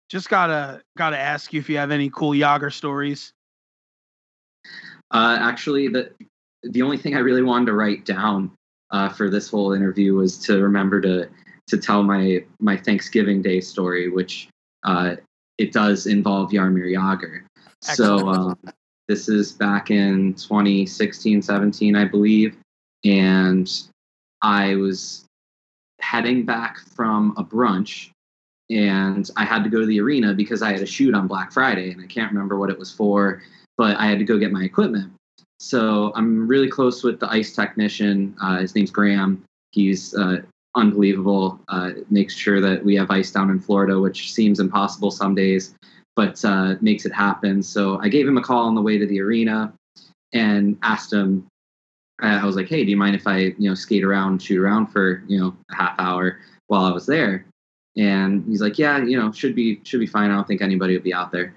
just 0.09 0.29
gotta 0.29 0.81
gotta 0.97 1.17
ask 1.17 1.53
you 1.53 1.59
if 1.59 1.69
you 1.69 1.77
have 1.77 1.91
any 1.91 2.09
cool 2.09 2.31
Jagr 2.31 2.73
stories. 2.73 3.31
Uh, 5.11 5.37
actually, 5.39 5.87
the 5.87 6.11
the 6.63 6.81
only 6.81 6.97
thing 6.97 7.15
I 7.15 7.19
really 7.19 7.43
wanted 7.43 7.67
to 7.67 7.73
write 7.73 8.05
down 8.05 8.51
uh, 8.91 9.09
for 9.09 9.29
this 9.29 9.49
whole 9.49 9.73
interview 9.73 10.15
was 10.15 10.37
to 10.39 10.61
remember 10.61 10.99
to 11.01 11.29
to 11.67 11.77
tell 11.77 12.03
my 12.03 12.43
my 12.59 12.75
Thanksgiving 12.75 13.41
Day 13.41 13.61
story, 13.61 14.09
which 14.09 14.49
uh, 14.83 15.15
it 15.57 15.71
does 15.71 16.07
involve 16.07 16.51
Jaromir 16.51 16.91
Jagr. 16.93 17.43
So 17.81 18.27
um, 18.27 18.59
this 19.07 19.29
is 19.29 19.51
back 19.51 19.89
in 19.91 20.33
2016, 20.33 21.41
17, 21.41 21.95
I 21.95 22.05
believe, 22.05 22.57
and 23.05 23.69
I 24.41 24.75
was 24.75 25.25
heading 26.01 26.45
back 26.45 26.79
from 26.79 27.33
a 27.37 27.43
brunch. 27.43 28.09
And 28.69 29.27
I 29.35 29.45
had 29.45 29.63
to 29.63 29.69
go 29.69 29.79
to 29.79 29.85
the 29.87 29.99
arena 29.99 30.33
because 30.33 30.61
I 30.61 30.71
had 30.71 30.81
a 30.81 30.85
shoot 30.85 31.15
on 31.15 31.27
Black 31.27 31.51
Friday, 31.51 31.91
and 31.91 32.01
I 32.01 32.05
can't 32.05 32.31
remember 32.31 32.59
what 32.59 32.69
it 32.69 32.77
was 32.77 32.91
for 32.93 33.41
but 33.79 33.95
I 33.95 34.07
had 34.07 34.19
to 34.19 34.25
go 34.25 34.37
get 34.37 34.51
my 34.51 34.65
equipment. 34.65 35.09
So 35.57 36.11
I'm 36.13 36.45
really 36.49 36.69
close 36.69 37.01
with 37.01 37.21
the 37.21 37.31
ice 37.31 37.55
technician. 37.55 38.35
Uh, 38.41 38.59
his 38.59 38.75
name's 38.75 38.91
Graham. 38.91 39.41
He's 39.71 40.13
uh, 40.13 40.41
unbelievable. 40.75 41.61
Uh, 41.69 41.91
makes 42.09 42.35
sure 42.35 42.59
that 42.59 42.83
we 42.83 42.93
have 42.97 43.09
ice 43.09 43.31
down 43.31 43.49
in 43.49 43.57
Florida, 43.57 43.97
which 43.97 44.33
seems 44.33 44.59
impossible 44.59 45.11
some 45.11 45.33
days, 45.33 45.75
but 46.19 46.43
uh, 46.43 46.75
makes 46.81 47.05
it 47.05 47.13
happen. 47.13 47.63
So 47.63 47.97
I 48.01 48.09
gave 48.09 48.27
him 48.27 48.37
a 48.37 48.41
call 48.41 48.67
on 48.67 48.75
the 48.75 48.81
way 48.81 48.97
to 48.97 49.05
the 49.05 49.21
arena 49.21 49.71
and 50.33 50.77
asked 50.83 51.13
him. 51.13 51.47
I 52.19 52.45
was 52.45 52.57
like, 52.57 52.67
"Hey, 52.67 52.83
do 52.83 52.91
you 52.91 52.97
mind 52.97 53.15
if 53.15 53.25
I, 53.25 53.37
you 53.57 53.69
know, 53.69 53.73
skate 53.73 54.03
around, 54.03 54.41
shoot 54.41 54.59
around 54.61 54.87
for, 54.87 55.23
you 55.29 55.39
know, 55.39 55.55
a 55.71 55.75
half 55.75 55.95
hour 55.97 56.39
while 56.67 56.83
I 56.83 56.91
was 56.91 57.05
there?" 57.05 57.45
And 57.95 58.43
he's 58.49 58.59
like, 58.59 58.77
"Yeah, 58.77 59.01
you 59.01 59.17
know, 59.17 59.31
should 59.31 59.55
be 59.55 59.79
should 59.85 60.01
be 60.01 60.07
fine. 60.07 60.29
I 60.29 60.35
don't 60.35 60.45
think 60.45 60.61
anybody 60.61 60.93
will 60.97 61.03
be 61.03 61.13
out 61.13 61.31
there." 61.31 61.53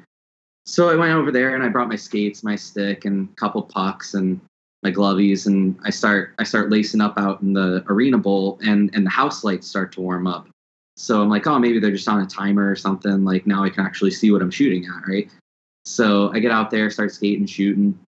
So 0.64 0.88
I 0.90 0.94
went 0.94 1.12
over 1.12 1.32
there 1.32 1.56
and 1.56 1.64
I 1.64 1.68
brought 1.68 1.88
my 1.88 1.96
skates, 1.96 2.44
my 2.44 2.54
stick, 2.54 3.04
and 3.04 3.28
a 3.30 3.34
couple 3.34 3.62
pucks 3.62 4.14
and 4.14 4.40
my 4.84 4.92
glovies, 4.92 5.48
and 5.48 5.76
I 5.82 5.90
start 5.90 6.34
I 6.38 6.44
start 6.44 6.70
lacing 6.70 7.00
up 7.00 7.18
out 7.18 7.42
in 7.42 7.52
the 7.52 7.82
arena 7.88 8.18
bowl, 8.18 8.60
and 8.62 8.90
and 8.94 9.04
the 9.04 9.10
house 9.10 9.42
lights 9.42 9.66
start 9.66 9.90
to 9.94 10.00
warm 10.00 10.28
up. 10.28 10.46
So 11.02 11.20
I'm 11.20 11.28
like, 11.28 11.48
oh, 11.48 11.58
maybe 11.58 11.80
they're 11.80 11.90
just 11.90 12.06
on 12.06 12.20
a 12.20 12.26
timer 12.26 12.70
or 12.70 12.76
something. 12.76 13.24
Like 13.24 13.44
now 13.44 13.64
I 13.64 13.70
can 13.70 13.84
actually 13.84 14.12
see 14.12 14.30
what 14.30 14.40
I'm 14.40 14.52
shooting 14.52 14.86
at, 14.86 15.08
right? 15.08 15.28
So 15.84 16.32
I 16.32 16.38
get 16.38 16.52
out 16.52 16.70
there, 16.70 16.90
start 16.90 17.10
skating, 17.10 17.44
shooting, 17.44 17.98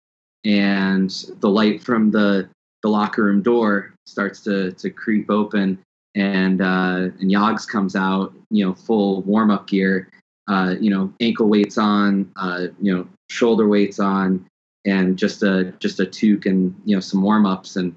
and 0.45 1.11
the 1.41 1.49
light 1.49 1.83
from 1.83 2.13
the 2.13 2.49
the 2.85 2.89
locker 2.89 3.25
room 3.25 3.43
door 3.43 3.95
starts 4.07 4.43
to 4.43 4.71
to 4.71 4.91
creep 4.91 5.29
open, 5.29 5.83
and 6.15 6.61
uh, 6.61 7.11
and 7.19 7.33
Yogs 7.33 7.67
comes 7.67 7.97
out, 7.97 8.33
you 8.53 8.65
know, 8.65 8.75
full 8.75 9.23
warm 9.23 9.51
up 9.51 9.67
gear, 9.67 10.09
uh, 10.47 10.77
you 10.79 10.91
know, 10.91 11.13
ankle 11.19 11.49
weights 11.49 11.79
on, 11.79 12.31
uh, 12.37 12.69
you 12.81 12.95
know, 12.95 13.09
shoulder 13.29 13.67
weights 13.67 13.99
on, 13.99 14.47
and 14.85 15.19
just 15.19 15.43
a 15.43 15.73
just 15.81 15.99
a 15.99 16.07
toque 16.07 16.47
and 16.47 16.73
you 16.85 16.95
know 16.95 17.01
some 17.01 17.23
warm 17.23 17.45
ups, 17.45 17.75
and 17.75 17.97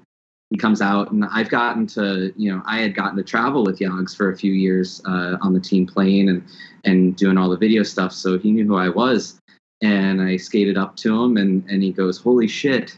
he 0.50 0.56
comes 0.56 0.80
out, 0.80 1.10
and 1.10 1.24
I've 1.26 1.50
gotten 1.50 1.86
to, 1.88 2.32
you 2.36 2.50
know, 2.50 2.62
I 2.64 2.78
had 2.78 2.94
gotten 2.94 3.16
to 3.18 3.22
travel 3.22 3.64
with 3.64 3.80
Yogs 3.80 4.16
for 4.16 4.30
a 4.30 4.36
few 4.36 4.52
years 4.52 5.02
uh, 5.04 5.36
on 5.42 5.52
the 5.52 5.60
team 5.60 5.86
plane 5.86 6.28
and 6.30 6.42
and 6.84 7.16
doing 7.16 7.36
all 7.36 7.50
the 7.50 7.56
video 7.56 7.82
stuff, 7.82 8.12
so 8.12 8.38
he 8.38 8.50
knew 8.50 8.66
who 8.66 8.76
I 8.76 8.88
was. 8.88 9.38
And 9.82 10.22
I 10.22 10.36
skated 10.38 10.78
up 10.78 10.96
to 10.96 11.22
him, 11.22 11.36
and 11.36 11.64
and 11.68 11.82
he 11.82 11.92
goes, 11.92 12.18
"Holy 12.18 12.48
shit!" 12.48 12.96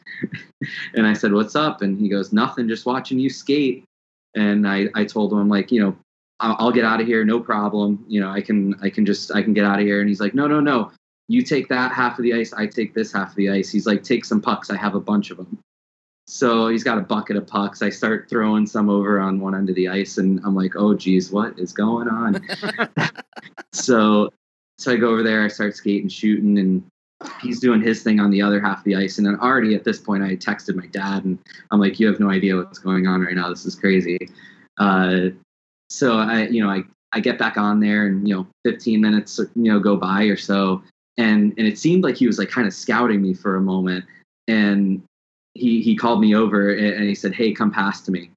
and 0.95 1.07
I 1.07 1.13
said, 1.13 1.33
"What's 1.33 1.57
up?" 1.57 1.83
And 1.83 1.99
he 1.99 2.09
goes, 2.09 2.33
"Nothing, 2.33 2.69
just 2.69 2.87
watching 2.87 3.19
you 3.19 3.29
skate." 3.29 3.85
And 4.37 4.67
I 4.67 4.89
I 4.95 5.05
told 5.05 5.33
him, 5.33 5.39
I'm 5.39 5.49
like, 5.49 5.73
you 5.73 5.83
know, 5.83 5.97
I'll, 6.39 6.57
I'll 6.59 6.73
get 6.73 6.85
out 6.85 7.01
of 7.01 7.07
here, 7.07 7.25
no 7.25 7.41
problem. 7.41 8.05
You 8.09 8.21
know, 8.21 8.31
I 8.31 8.43
can 8.43 8.77
I 8.81 8.91
can 8.91 9.05
just 9.05 9.35
I 9.35 9.43
can 9.43 9.55
get 9.55 9.65
out 9.65 9.81
of 9.81 9.85
here. 9.85 10.01
And 10.01 10.09
he's 10.09 10.21
like, 10.21 10.35
"No, 10.35 10.47
no, 10.47 10.61
no." 10.61 10.93
You 11.29 11.43
take 11.43 11.69
that 11.69 11.93
half 11.93 12.19
of 12.19 12.25
the 12.25 12.35
ice, 12.35 12.53
I 12.53 12.67
take 12.67 12.93
this 12.93 13.13
half 13.13 13.31
of 13.31 13.37
the 13.37 13.51
ice. 13.51 13.71
He's 13.71 13.87
like, 13.87 14.03
take 14.03 14.25
some 14.25 14.41
pucks. 14.41 14.69
I 14.69 14.77
have 14.77 14.97
a 14.97 15.01
bunch 15.01 15.31
of 15.31 15.37
them. 15.37 15.61
So 16.31 16.69
he's 16.69 16.85
got 16.85 16.97
a 16.97 17.01
bucket 17.01 17.37
of 17.37 17.45
pucks. 17.49 17.83
I 17.83 17.91
start 17.91 18.29
throwing 18.31 18.65
some 18.65 18.89
over 18.89 19.19
on 19.19 19.41
one 19.41 19.53
end 19.53 19.69
of 19.69 19.75
the 19.75 19.89
ice, 19.89 20.17
and 20.17 20.41
I'm 20.45 20.55
like, 20.55 20.77
oh 20.77 20.95
geez, 20.95 21.33
what 21.33 21.59
is 21.59 21.73
going 21.73 22.07
on? 22.07 22.41
so 23.73 24.31
so 24.79 24.93
I 24.93 24.97
go 24.97 25.09
over 25.11 25.25
there, 25.25 25.45
I 25.45 25.49
start 25.49 25.75
skating, 25.75 26.09
shooting, 26.09 26.57
and 26.59 26.85
he's 27.43 27.59
doing 27.59 27.83
his 27.83 28.05
thing 28.05 28.21
on 28.21 28.31
the 28.31 28.43
other 28.43 28.61
half 28.61 28.79
of 28.79 28.85
the 28.85 28.95
ice. 28.95 29.19
And 29.19 29.27
then 29.27 29.41
already 29.41 29.75
at 29.75 29.83
this 29.83 29.99
point, 29.99 30.23
I 30.23 30.29
had 30.29 30.41
texted 30.41 30.77
my 30.77 30.87
dad, 30.87 31.25
and 31.25 31.37
I'm 31.73 31.81
like, 31.81 31.99
you 31.99 32.07
have 32.07 32.21
no 32.21 32.31
idea 32.31 32.55
what's 32.55 32.79
going 32.79 33.09
on 33.09 33.23
right 33.23 33.35
now. 33.35 33.49
This 33.49 33.67
is 33.67 33.75
crazy. 33.75 34.17
Uh, 34.79 35.31
so 35.91 36.17
I, 36.17 36.47
you 36.47 36.63
know, 36.63 36.71
I 36.71 36.85
I 37.13 37.19
get 37.19 37.39
back 37.39 37.57
on 37.57 37.81
there, 37.81 38.07
and 38.07 38.27
you 38.29 38.37
know, 38.37 38.47
15 38.65 39.01
minutes, 39.01 39.41
you 39.57 39.73
know, 39.73 39.81
go 39.81 39.97
by 39.97 40.23
or 40.27 40.37
so, 40.37 40.81
and 41.17 41.55
and 41.59 41.67
it 41.67 41.77
seemed 41.77 42.05
like 42.05 42.17
he 42.17 42.29
was 42.29 42.39
like 42.39 42.51
kind 42.51 42.69
of 42.69 42.73
scouting 42.73 43.21
me 43.21 43.35
for 43.35 43.57
a 43.57 43.61
moment, 43.61 44.05
and 44.47 45.03
he 45.55 45.83
he 45.83 45.97
called 45.97 46.21
me 46.21 46.35
over 46.35 46.71
and 46.73 47.09
he 47.09 47.15
said, 47.15 47.35
"Hey, 47.35 47.53
come 47.53 47.71
pass 47.71 48.01
to 48.03 48.11
me." 48.11 48.31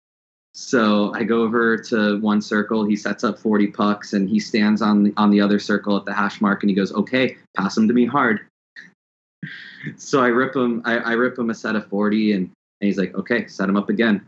So 0.55 1.13
I 1.13 1.23
go 1.23 1.41
over 1.41 1.77
to 1.77 2.19
one 2.19 2.41
circle. 2.41 2.85
He 2.85 2.95
sets 2.95 3.23
up 3.23 3.39
40 3.39 3.67
pucks 3.67 4.13
and 4.13 4.29
he 4.29 4.39
stands 4.39 4.83
on 4.83 5.03
the, 5.03 5.13
on 5.17 5.31
the 5.31 5.41
other 5.41 5.57
circle 5.57 5.97
at 5.97 6.05
the 6.05 6.13
hash 6.13 6.41
mark 6.41 6.61
and 6.61 6.69
he 6.69 6.75
goes, 6.75 6.93
"Okay, 6.93 7.37
pass 7.57 7.75
them 7.75 7.87
to 7.87 7.93
me 7.93 8.05
hard." 8.05 8.41
so 9.97 10.21
I 10.21 10.27
rip 10.27 10.55
him. 10.55 10.81
I, 10.85 10.97
I 10.97 11.11
rip 11.13 11.37
him 11.37 11.49
a 11.49 11.55
set 11.55 11.75
of 11.75 11.87
40 11.87 12.33
and, 12.33 12.41
and 12.43 12.87
he's 12.87 12.97
like, 12.97 13.15
"Okay, 13.15 13.47
set 13.47 13.69
him 13.69 13.77
up 13.77 13.89
again," 13.89 14.25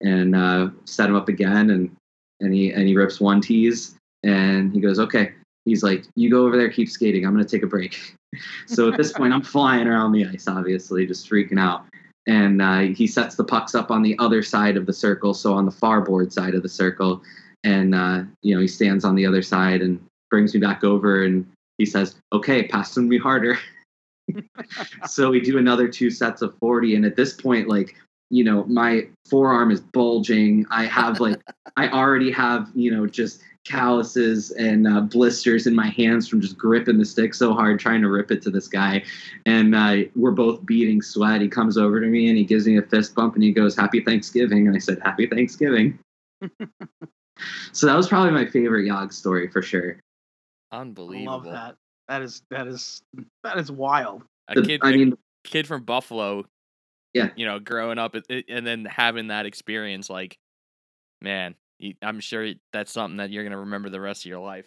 and 0.00 0.36
uh, 0.36 0.70
set 0.84 1.08
him 1.08 1.16
up 1.16 1.28
again 1.28 1.70
and 1.70 1.94
and 2.40 2.52
he 2.52 2.72
and 2.72 2.86
he 2.86 2.96
rips 2.96 3.20
one 3.20 3.40
tease 3.40 3.96
and 4.22 4.72
he 4.72 4.80
goes, 4.80 4.98
"Okay." 4.98 5.32
He's 5.64 5.82
like, 5.82 6.04
"You 6.14 6.30
go 6.30 6.46
over 6.46 6.58
there, 6.58 6.70
keep 6.70 6.90
skating. 6.90 7.24
I'm 7.24 7.32
gonna 7.32 7.44
take 7.44 7.62
a 7.62 7.66
break." 7.66 8.14
so 8.66 8.90
at 8.90 8.98
this 8.98 9.12
point, 9.12 9.32
I'm 9.32 9.42
flying 9.42 9.86
around 9.86 10.12
the 10.12 10.26
ice, 10.26 10.46
obviously, 10.46 11.06
just 11.06 11.30
freaking 11.30 11.58
out 11.58 11.86
and 12.26 12.62
uh, 12.62 12.80
he 12.80 13.06
sets 13.06 13.34
the 13.34 13.44
pucks 13.44 13.74
up 13.74 13.90
on 13.90 14.02
the 14.02 14.16
other 14.18 14.42
side 14.42 14.76
of 14.76 14.86
the 14.86 14.92
circle, 14.92 15.34
so 15.34 15.52
on 15.52 15.64
the 15.64 15.70
far 15.70 16.00
board 16.00 16.32
side 16.32 16.54
of 16.54 16.62
the 16.62 16.68
circle, 16.68 17.22
and 17.64 17.94
uh, 17.94 18.22
you 18.42 18.54
know 18.54 18.60
he 18.60 18.68
stands 18.68 19.04
on 19.04 19.14
the 19.14 19.26
other 19.26 19.42
side 19.42 19.82
and 19.82 20.04
brings 20.30 20.54
me 20.54 20.60
back 20.60 20.84
over, 20.84 21.24
and 21.24 21.46
he 21.78 21.86
says, 21.86 22.16
"Okay, 22.32 22.66
pass 22.66 22.94
them 22.94 23.08
me 23.08 23.18
harder." 23.18 23.58
so 25.06 25.30
we 25.30 25.40
do 25.40 25.58
another 25.58 25.88
two 25.88 26.10
sets 26.10 26.42
of 26.42 26.56
forty, 26.58 26.94
and 26.96 27.04
at 27.04 27.16
this 27.16 27.34
point, 27.34 27.68
like 27.68 27.94
you 28.30 28.42
know, 28.42 28.64
my 28.64 29.06
forearm 29.28 29.70
is 29.70 29.80
bulging. 29.80 30.66
I 30.70 30.86
have 30.86 31.20
like 31.20 31.40
I 31.76 31.88
already 31.88 32.30
have 32.30 32.70
you 32.74 32.90
know 32.90 33.06
just 33.06 33.42
calluses 33.64 34.50
and 34.52 34.86
uh, 34.86 35.00
blisters 35.00 35.66
in 35.66 35.74
my 35.74 35.88
hands 35.88 36.28
from 36.28 36.40
just 36.40 36.56
gripping 36.58 36.98
the 36.98 37.04
stick 37.04 37.32
so 37.34 37.54
hard 37.54 37.80
trying 37.80 38.02
to 38.02 38.08
rip 38.10 38.30
it 38.30 38.42
to 38.42 38.50
this 38.50 38.68
guy 38.68 39.02
and 39.46 39.74
uh, 39.74 39.96
we're 40.14 40.30
both 40.30 40.64
beating 40.66 41.00
sweat 41.00 41.40
he 41.40 41.48
comes 41.48 41.78
over 41.78 41.98
to 42.00 42.06
me 42.06 42.28
and 42.28 42.36
he 42.36 42.44
gives 42.44 42.66
me 42.66 42.76
a 42.76 42.82
fist 42.82 43.14
bump 43.14 43.34
and 43.34 43.42
he 43.42 43.52
goes 43.52 43.74
happy 43.74 44.00
thanksgiving 44.02 44.66
and 44.66 44.76
i 44.76 44.78
said 44.78 44.98
happy 45.02 45.26
thanksgiving 45.26 45.98
so 47.72 47.86
that 47.86 47.96
was 47.96 48.06
probably 48.08 48.30
my 48.32 48.44
favorite 48.46 48.84
yog 48.86 49.12
story 49.12 49.48
for 49.48 49.62
sure 49.62 49.96
I 50.72 50.78
Unbelievable. 50.80 51.32
love 51.32 51.44
that. 51.44 51.76
That 52.08 52.22
is 52.22 52.42
that 52.50 52.66
is 52.66 53.00
that 53.44 53.58
is 53.58 53.70
wild. 53.70 54.24
A 54.48 54.60
kid, 54.60 54.80
i 54.82 54.90
a 54.90 54.92
mean 54.92 55.14
kid 55.44 55.68
from 55.68 55.84
Buffalo. 55.84 56.44
Yeah. 57.12 57.28
You 57.36 57.46
know, 57.46 57.60
growing 57.60 57.96
up 57.96 58.16
it- 58.16 58.26
it- 58.28 58.46
and 58.48 58.66
then 58.66 58.84
having 58.84 59.28
that 59.28 59.46
experience, 59.46 60.10
like, 60.10 60.36
man, 61.22 61.52
you- 61.52 61.56
I'm 62.02 62.20
sure 62.20 62.52
that's 62.72 62.92
something 62.92 63.16
that 63.18 63.30
you're 63.30 63.44
gonna 63.44 63.58
remember 63.58 63.88
the 63.90 64.00
rest 64.00 64.24
of 64.24 64.30
your 64.30 64.40
life. 64.40 64.66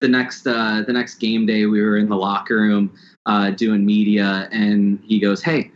the 0.00 0.08
next 0.08 0.46
uh, 0.46 0.82
the 0.86 0.92
next 0.92 1.14
game 1.16 1.46
day 1.46 1.66
we 1.66 1.80
were 1.82 1.96
in 1.96 2.08
the 2.08 2.16
locker 2.16 2.56
room 2.56 2.92
uh, 3.26 3.50
doing 3.50 3.84
media 3.86 4.48
and 4.52 5.00
he 5.04 5.18
goes 5.18 5.42
hey 5.42 5.70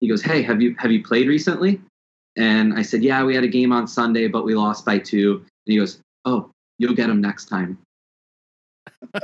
he 0.00 0.08
goes 0.08 0.22
hey 0.22 0.40
have 0.42 0.60
you 0.62 0.74
have 0.78 0.90
you 0.90 1.02
played 1.04 1.26
recently 1.28 1.80
and 2.36 2.72
i 2.74 2.82
said 2.82 3.02
yeah 3.02 3.22
we 3.24 3.34
had 3.34 3.44
a 3.44 3.48
game 3.58 3.72
on 3.72 3.86
sunday 3.86 4.28
but 4.28 4.44
we 4.44 4.54
lost 4.54 4.84
by 4.84 4.98
two 4.98 5.38
and 5.40 5.72
he 5.72 5.76
goes 5.78 6.00
oh 6.24 6.50
you'll 6.78 6.94
get 6.94 7.08
him 7.10 7.20
next 7.20 7.46
time 7.46 7.76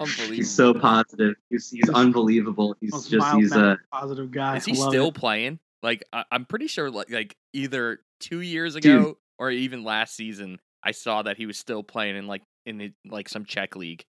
Unbelievable. 0.00 0.34
he's 0.36 0.50
so 0.50 0.72
positive 0.72 1.34
he's, 1.50 1.70
he's 1.70 1.88
unbelievable 1.90 2.76
he's 2.80 2.92
Most 2.92 3.10
just 3.10 3.34
he's 3.36 3.50
mannered, 3.50 3.78
uh 3.92 3.96
positive 3.98 4.30
guy. 4.30 4.56
Is 4.56 4.64
he 4.64 4.74
love 4.74 4.90
still 4.92 5.08
it. 5.08 5.14
playing? 5.14 5.58
Like 5.82 6.04
I- 6.12 6.24
I'm 6.30 6.44
pretty 6.44 6.66
sure 6.66 6.90
like 6.90 7.10
like 7.10 7.36
either 7.52 8.00
two 8.20 8.40
years 8.40 8.74
ago 8.74 9.18
or 9.38 9.50
even 9.50 9.84
last 9.84 10.14
season, 10.16 10.58
I 10.82 10.90
saw 10.92 11.22
that 11.22 11.36
he 11.36 11.46
was 11.46 11.58
still 11.58 11.82
playing 11.82 12.16
in 12.16 12.26
like 12.26 12.42
in 12.66 12.78
the, 12.78 12.92
like 13.06 13.28
some 13.28 13.44
Czech 13.44 13.76
league. 13.76 14.04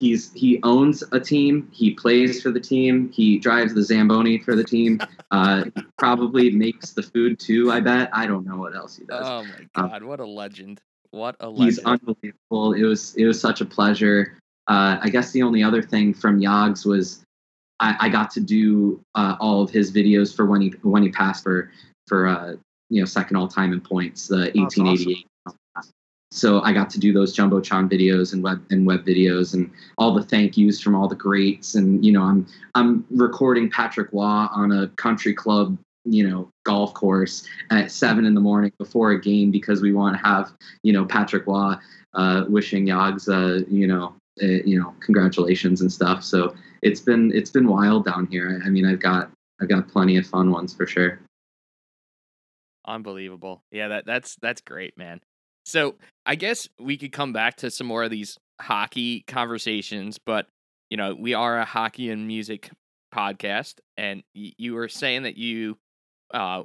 he's 0.00 0.32
he 0.34 0.60
owns 0.62 1.02
a 1.12 1.18
team 1.20 1.68
he 1.72 1.90
plays 1.92 2.42
for 2.42 2.50
the 2.50 2.60
team 2.60 3.10
he 3.12 3.38
drives 3.38 3.72
the 3.74 3.82
zamboni 3.82 4.38
for 4.38 4.54
the 4.54 4.62
team 4.64 5.00
uh 5.30 5.64
probably 5.98 6.50
makes 6.50 6.92
the 6.92 7.02
food 7.02 7.38
too 7.40 7.70
i 7.72 7.80
bet 7.80 8.10
i 8.12 8.26
don't 8.26 8.46
know 8.46 8.56
what 8.56 8.74
else 8.76 8.96
he 8.96 9.04
does 9.06 9.24
Oh 9.26 9.42
my 9.44 9.66
Um, 9.74 9.88
god, 9.90 10.02
what 10.02 10.20
a 10.20 10.26
legend! 10.26 10.80
What 11.12 11.36
a 11.40 11.50
he's 11.52 11.78
unbelievable. 11.78 12.74
It 12.74 12.82
was 12.84 13.14
it 13.16 13.24
was 13.24 13.40
such 13.40 13.60
a 13.62 13.64
pleasure. 13.64 14.38
Uh, 14.68 14.98
I 15.00 15.08
guess 15.08 15.30
the 15.32 15.42
only 15.42 15.62
other 15.62 15.80
thing 15.82 16.12
from 16.12 16.40
Yogs 16.40 16.84
was 16.84 17.22
I, 17.80 17.96
I 18.00 18.08
got 18.08 18.30
to 18.32 18.40
do 18.40 19.02
uh, 19.14 19.36
all 19.40 19.62
of 19.62 19.70
his 19.70 19.92
videos 19.92 20.34
for 20.34 20.46
when 20.46 20.60
he 20.60 20.68
when 20.82 21.02
he 21.02 21.10
passed 21.10 21.42
for 21.42 21.70
for 22.06 22.26
uh, 22.26 22.54
you 22.88 23.00
know 23.00 23.06
second 23.06 23.36
all 23.36 23.48
time 23.48 23.72
in 23.72 23.80
points, 23.80 24.28
the 24.28 24.36
Oh, 24.36 24.44
That's 24.44 24.76
1888. 24.78 25.26
So 26.32 26.60
I 26.62 26.72
got 26.72 26.90
to 26.90 26.98
do 26.98 27.12
those 27.12 27.34
jumbotron 27.34 27.90
videos 27.90 28.32
and 28.32 28.42
web 28.42 28.62
and 28.70 28.86
web 28.86 29.06
videos 29.06 29.54
and 29.54 29.70
all 29.96 30.12
the 30.12 30.22
thank 30.22 30.56
yous 30.56 30.80
from 30.80 30.94
all 30.94 31.08
the 31.08 31.14
greats 31.14 31.76
and 31.76 32.04
you 32.04 32.12
know 32.12 32.22
I'm 32.22 32.46
I'm 32.74 33.06
recording 33.10 33.70
Patrick 33.70 34.12
Waugh 34.12 34.48
on 34.52 34.72
a 34.72 34.88
country 34.96 35.32
club 35.32 35.78
you 36.04 36.28
know 36.28 36.50
golf 36.64 36.94
course 36.94 37.46
at 37.70 37.90
seven 37.90 38.24
in 38.24 38.34
the 38.34 38.40
morning 38.40 38.72
before 38.78 39.12
a 39.12 39.20
game 39.20 39.50
because 39.50 39.80
we 39.80 39.92
want 39.92 40.16
to 40.16 40.22
have 40.26 40.52
you 40.82 40.92
know 40.92 41.04
Patrick 41.04 41.46
Waugh 41.46 41.78
uh, 42.14 42.44
wishing 42.48 42.86
Yogs 42.86 43.28
uh, 43.28 43.64
you 43.68 43.86
know 43.86 44.14
uh, 44.42 44.62
you 44.64 44.78
know 44.78 44.94
congratulations 45.00 45.80
and 45.80 45.92
stuff. 45.92 46.22
So 46.22 46.54
it's 46.82 47.00
been 47.00 47.32
it's 47.34 47.50
been 47.50 47.68
wild 47.68 48.04
down 48.04 48.26
here. 48.30 48.60
I, 48.64 48.68
mean 48.68 48.86
I've 48.86 49.00
got 49.00 49.30
I've 49.60 49.68
got 49.68 49.88
plenty 49.88 50.16
of 50.16 50.26
fun 50.26 50.50
ones 50.50 50.74
for 50.74 50.86
sure. 50.86 51.20
Unbelievable. 52.86 53.62
Yeah, 53.70 53.88
that 53.88 54.06
that's 54.06 54.36
that's 54.40 54.60
great, 54.60 54.96
man. 54.96 55.20
So 55.64 55.96
I 56.24 56.36
guess 56.36 56.68
we 56.80 56.96
could 56.96 57.12
come 57.12 57.32
back 57.32 57.56
to 57.58 57.70
some 57.70 57.86
more 57.86 58.04
of 58.04 58.10
these 58.10 58.38
hockey 58.60 59.24
conversations, 59.26 60.18
but 60.24 60.46
you 60.90 60.96
know, 60.96 61.14
we 61.14 61.34
are 61.34 61.58
a 61.58 61.64
hockey 61.64 62.10
and 62.10 62.26
music 62.26 62.70
podcast, 63.14 63.74
and 63.96 64.22
you 64.34 64.74
were 64.74 64.88
saying 64.88 65.24
that 65.24 65.36
you 65.36 65.78
uh 66.32 66.62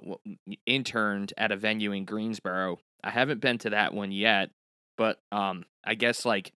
interned 0.66 1.34
at 1.38 1.52
a 1.52 1.58
venue 1.58 1.92
in 1.92 2.06
Greensboro. 2.06 2.80
I 3.04 3.10
haven't 3.10 3.42
been 3.42 3.58
to 3.60 3.72
that 3.72 3.94
one 3.94 4.12
yet, 4.12 4.52
but 4.98 5.18
um, 5.32 5.66
I 5.84 5.96
guess 5.96 6.26
like, 6.26 6.52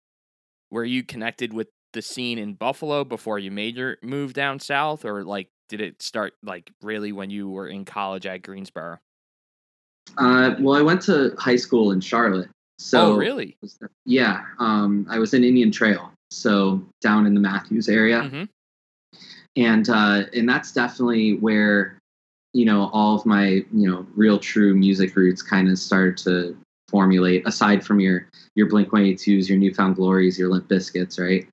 were 0.72 0.84
you 0.84 1.04
connected 1.04 1.52
with 1.52 1.68
the 1.92 2.02
scene 2.02 2.38
in 2.38 2.54
Buffalo 2.54 3.04
before 3.04 3.38
you 3.38 3.50
made 3.50 3.76
your 3.76 3.98
move 4.02 4.32
down 4.32 4.58
south, 4.58 5.04
or 5.04 5.22
like, 5.22 5.48
did 5.68 5.82
it 5.82 6.02
start 6.02 6.32
like 6.42 6.72
really 6.80 7.12
when 7.12 7.30
you 7.30 7.48
were 7.48 7.68
in 7.68 7.84
college 7.84 8.26
at 8.26 8.42
Greensboro? 8.42 8.98
Uh, 10.16 10.54
well, 10.58 10.74
I 10.74 10.82
went 10.82 11.02
to 11.02 11.34
high 11.38 11.56
school 11.56 11.92
in 11.92 12.00
Charlotte. 12.00 12.48
So 12.78 13.12
oh, 13.12 13.16
really? 13.16 13.56
Yeah, 14.06 14.40
um, 14.58 15.06
I 15.08 15.18
was 15.18 15.34
in 15.34 15.44
Indian 15.44 15.70
Trail, 15.70 16.10
so 16.30 16.82
down 17.02 17.26
in 17.26 17.34
the 17.34 17.40
Matthews 17.40 17.88
area. 17.88 18.22
Mhm. 18.22 18.48
and 19.56 19.88
uh, 19.90 20.24
and 20.34 20.48
that's 20.48 20.72
definitely 20.72 21.36
where 21.36 21.98
you 22.54 22.64
know 22.64 22.88
all 22.94 23.14
of 23.14 23.26
my 23.26 23.64
you 23.72 23.90
know 23.90 24.06
real 24.14 24.38
true 24.38 24.74
music 24.74 25.14
roots 25.16 25.42
kind 25.42 25.68
of 25.68 25.78
started 25.78 26.16
to 26.24 26.56
formulate 26.92 27.44
aside 27.48 27.84
from 27.84 27.98
your 27.98 28.28
your 28.54 28.68
Blink 28.68 28.90
182s, 28.90 29.48
your 29.48 29.58
Newfound 29.58 29.96
Glories, 29.96 30.38
your 30.38 30.50
Limp 30.50 30.68
Bizkits, 30.68 31.18
right? 31.18 31.48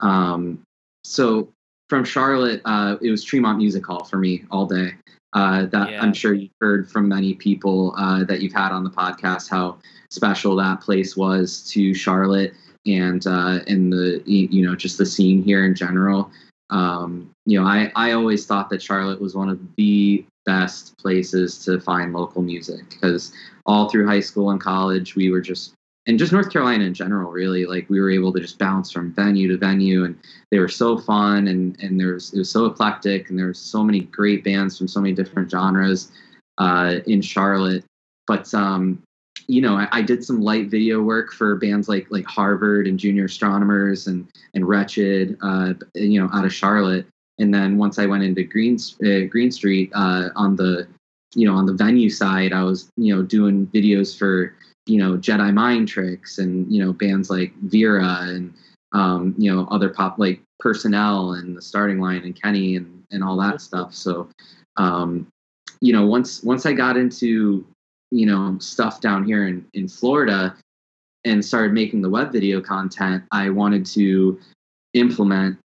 Um, 0.00 0.62
so 1.02 1.52
from 1.90 2.04
Charlotte, 2.04 2.62
uh, 2.64 2.96
it 3.02 3.10
was 3.10 3.22
Tremont 3.22 3.58
Music 3.58 3.84
Hall 3.84 4.04
for 4.04 4.16
me 4.16 4.44
all 4.50 4.66
day. 4.66 4.92
Uh, 5.34 5.66
that 5.66 5.90
Yeah. 5.90 6.02
I'm 6.02 6.14
sure 6.14 6.32
you've 6.32 6.52
heard 6.60 6.88
from 6.88 7.08
many 7.08 7.34
people 7.34 7.92
uh, 7.98 8.22
that 8.24 8.40
you've 8.40 8.52
had 8.52 8.70
on 8.70 8.84
the 8.84 8.90
podcast 8.90 9.50
how 9.50 9.78
special 10.10 10.54
that 10.56 10.80
place 10.80 11.16
was 11.16 11.68
to 11.72 11.92
Charlotte 11.92 12.54
and 12.86 13.26
uh, 13.26 13.58
and 13.66 13.92
the 13.92 14.22
you 14.26 14.64
know 14.64 14.76
just 14.76 14.96
the 14.96 15.06
scene 15.06 15.42
here 15.42 15.64
in 15.66 15.74
general. 15.74 16.30
Um, 16.70 17.30
you 17.46 17.60
know, 17.60 17.66
I 17.66 17.90
I 17.94 18.12
always 18.12 18.46
thought 18.46 18.70
that 18.70 18.82
Charlotte 18.82 19.20
was 19.20 19.34
one 19.34 19.48
of 19.48 19.60
the 19.76 20.24
best 20.46 20.96
places 20.98 21.64
to 21.64 21.80
find 21.80 22.12
local 22.12 22.42
music 22.42 22.88
because 22.90 23.32
all 23.66 23.88
through 23.88 24.06
high 24.06 24.20
school 24.20 24.50
and 24.50 24.60
college 24.60 25.16
we 25.16 25.30
were 25.30 25.40
just 25.40 25.74
and 26.06 26.18
just 26.18 26.32
North 26.32 26.50
Carolina 26.50 26.84
in 26.84 26.92
general, 26.92 27.30
really, 27.30 27.64
like 27.64 27.88
we 27.88 27.98
were 27.98 28.10
able 28.10 28.32
to 28.32 28.40
just 28.40 28.58
bounce 28.58 28.90
from 28.90 29.12
venue 29.12 29.48
to 29.48 29.56
venue, 29.56 30.04
and 30.04 30.18
they 30.50 30.58
were 30.58 30.68
so 30.68 30.98
fun, 30.98 31.48
and 31.48 31.80
and 31.80 31.98
there 31.98 32.14
was 32.14 32.32
it 32.34 32.38
was 32.38 32.50
so 32.50 32.66
eclectic, 32.66 33.30
and 33.30 33.38
there 33.38 33.48
was 33.48 33.58
so 33.58 33.82
many 33.82 34.00
great 34.00 34.44
bands 34.44 34.76
from 34.76 34.88
so 34.88 35.00
many 35.00 35.14
different 35.14 35.50
genres 35.50 36.12
uh, 36.58 36.96
in 37.06 37.22
Charlotte. 37.22 37.84
But 38.26 38.52
um, 38.52 39.02
you 39.46 39.60
know, 39.60 39.76
I, 39.76 39.88
I 39.92 40.02
did 40.02 40.24
some 40.24 40.40
light 40.40 40.68
video 40.68 41.02
work 41.02 41.32
for 41.32 41.56
bands 41.56 41.88
like 41.88 42.06
like 42.10 42.24
Harvard 42.26 42.86
and 42.86 42.98
Junior 42.98 43.26
Astronomers 43.26 44.06
and 44.06 44.26
and 44.54 44.66
Wretched, 44.66 45.36
uh, 45.42 45.74
you 45.94 46.20
know, 46.20 46.28
out 46.32 46.44
of 46.44 46.52
Charlotte. 46.52 47.06
And 47.38 47.52
then 47.52 47.76
once 47.78 47.98
I 47.98 48.06
went 48.06 48.22
into 48.22 48.44
Green 48.44 48.78
uh, 49.04 49.26
Green 49.28 49.50
Street 49.50 49.90
uh, 49.94 50.28
on 50.36 50.56
the 50.56 50.86
you 51.34 51.46
know 51.46 51.54
on 51.54 51.66
the 51.66 51.72
venue 51.72 52.10
side, 52.10 52.52
I 52.52 52.62
was 52.62 52.88
you 52.96 53.14
know 53.14 53.22
doing 53.22 53.66
videos 53.68 54.16
for 54.16 54.54
you 54.86 54.98
know 54.98 55.16
Jedi 55.16 55.52
Mind 55.52 55.88
Tricks 55.88 56.38
and 56.38 56.70
you 56.72 56.84
know 56.84 56.92
bands 56.92 57.30
like 57.30 57.52
Vera 57.62 58.18
and 58.22 58.54
um, 58.92 59.34
you 59.36 59.52
know 59.52 59.66
other 59.70 59.88
pop 59.88 60.18
like 60.18 60.40
Personnel 60.60 61.32
and 61.32 61.56
the 61.56 61.62
Starting 61.62 62.00
Line 62.00 62.22
and 62.22 62.40
Kenny 62.40 62.76
and 62.76 63.02
and 63.10 63.22
all 63.24 63.36
that 63.38 63.60
stuff. 63.60 63.94
So 63.94 64.28
um, 64.76 65.26
you 65.80 65.92
know 65.92 66.06
once 66.06 66.42
once 66.42 66.66
I 66.66 66.72
got 66.72 66.96
into 66.96 67.66
you 68.14 68.26
know 68.26 68.56
stuff 68.60 69.00
down 69.00 69.24
here 69.24 69.46
in 69.46 69.66
in 69.74 69.88
Florida 69.88 70.56
and 71.24 71.44
started 71.44 71.72
making 71.72 72.02
the 72.02 72.10
web 72.10 72.32
video 72.32 72.60
content, 72.60 73.24
I 73.32 73.50
wanted 73.50 73.86
to 73.86 74.38
implement 74.92 75.58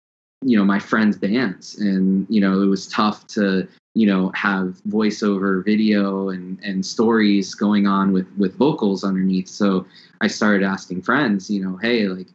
you 0.44 0.58
know 0.58 0.64
my 0.64 0.80
friends' 0.80 1.18
bands, 1.18 1.78
and 1.80 2.26
you 2.30 2.40
know 2.40 2.62
it 2.62 2.68
was 2.68 2.88
tough 2.88 3.28
to 3.28 3.68
you 3.96 4.08
know 4.08 4.32
have 4.36 4.80
voiceover 4.88 5.66
video 5.66 6.30
and 6.30 6.60
and 6.64 6.86
stories 6.86 7.54
going 7.54 7.86
on 7.86 8.14
with 8.14 8.28
with 8.38 8.56
vocals 8.56 9.04
underneath. 9.04 9.50
So 9.50 9.86
i 10.22 10.28
started 10.28 10.64
asking 10.66 11.02
friends 11.04 11.48
you 11.48 11.64
know 11.64 11.78
hey 11.78 12.08
like 12.08 12.28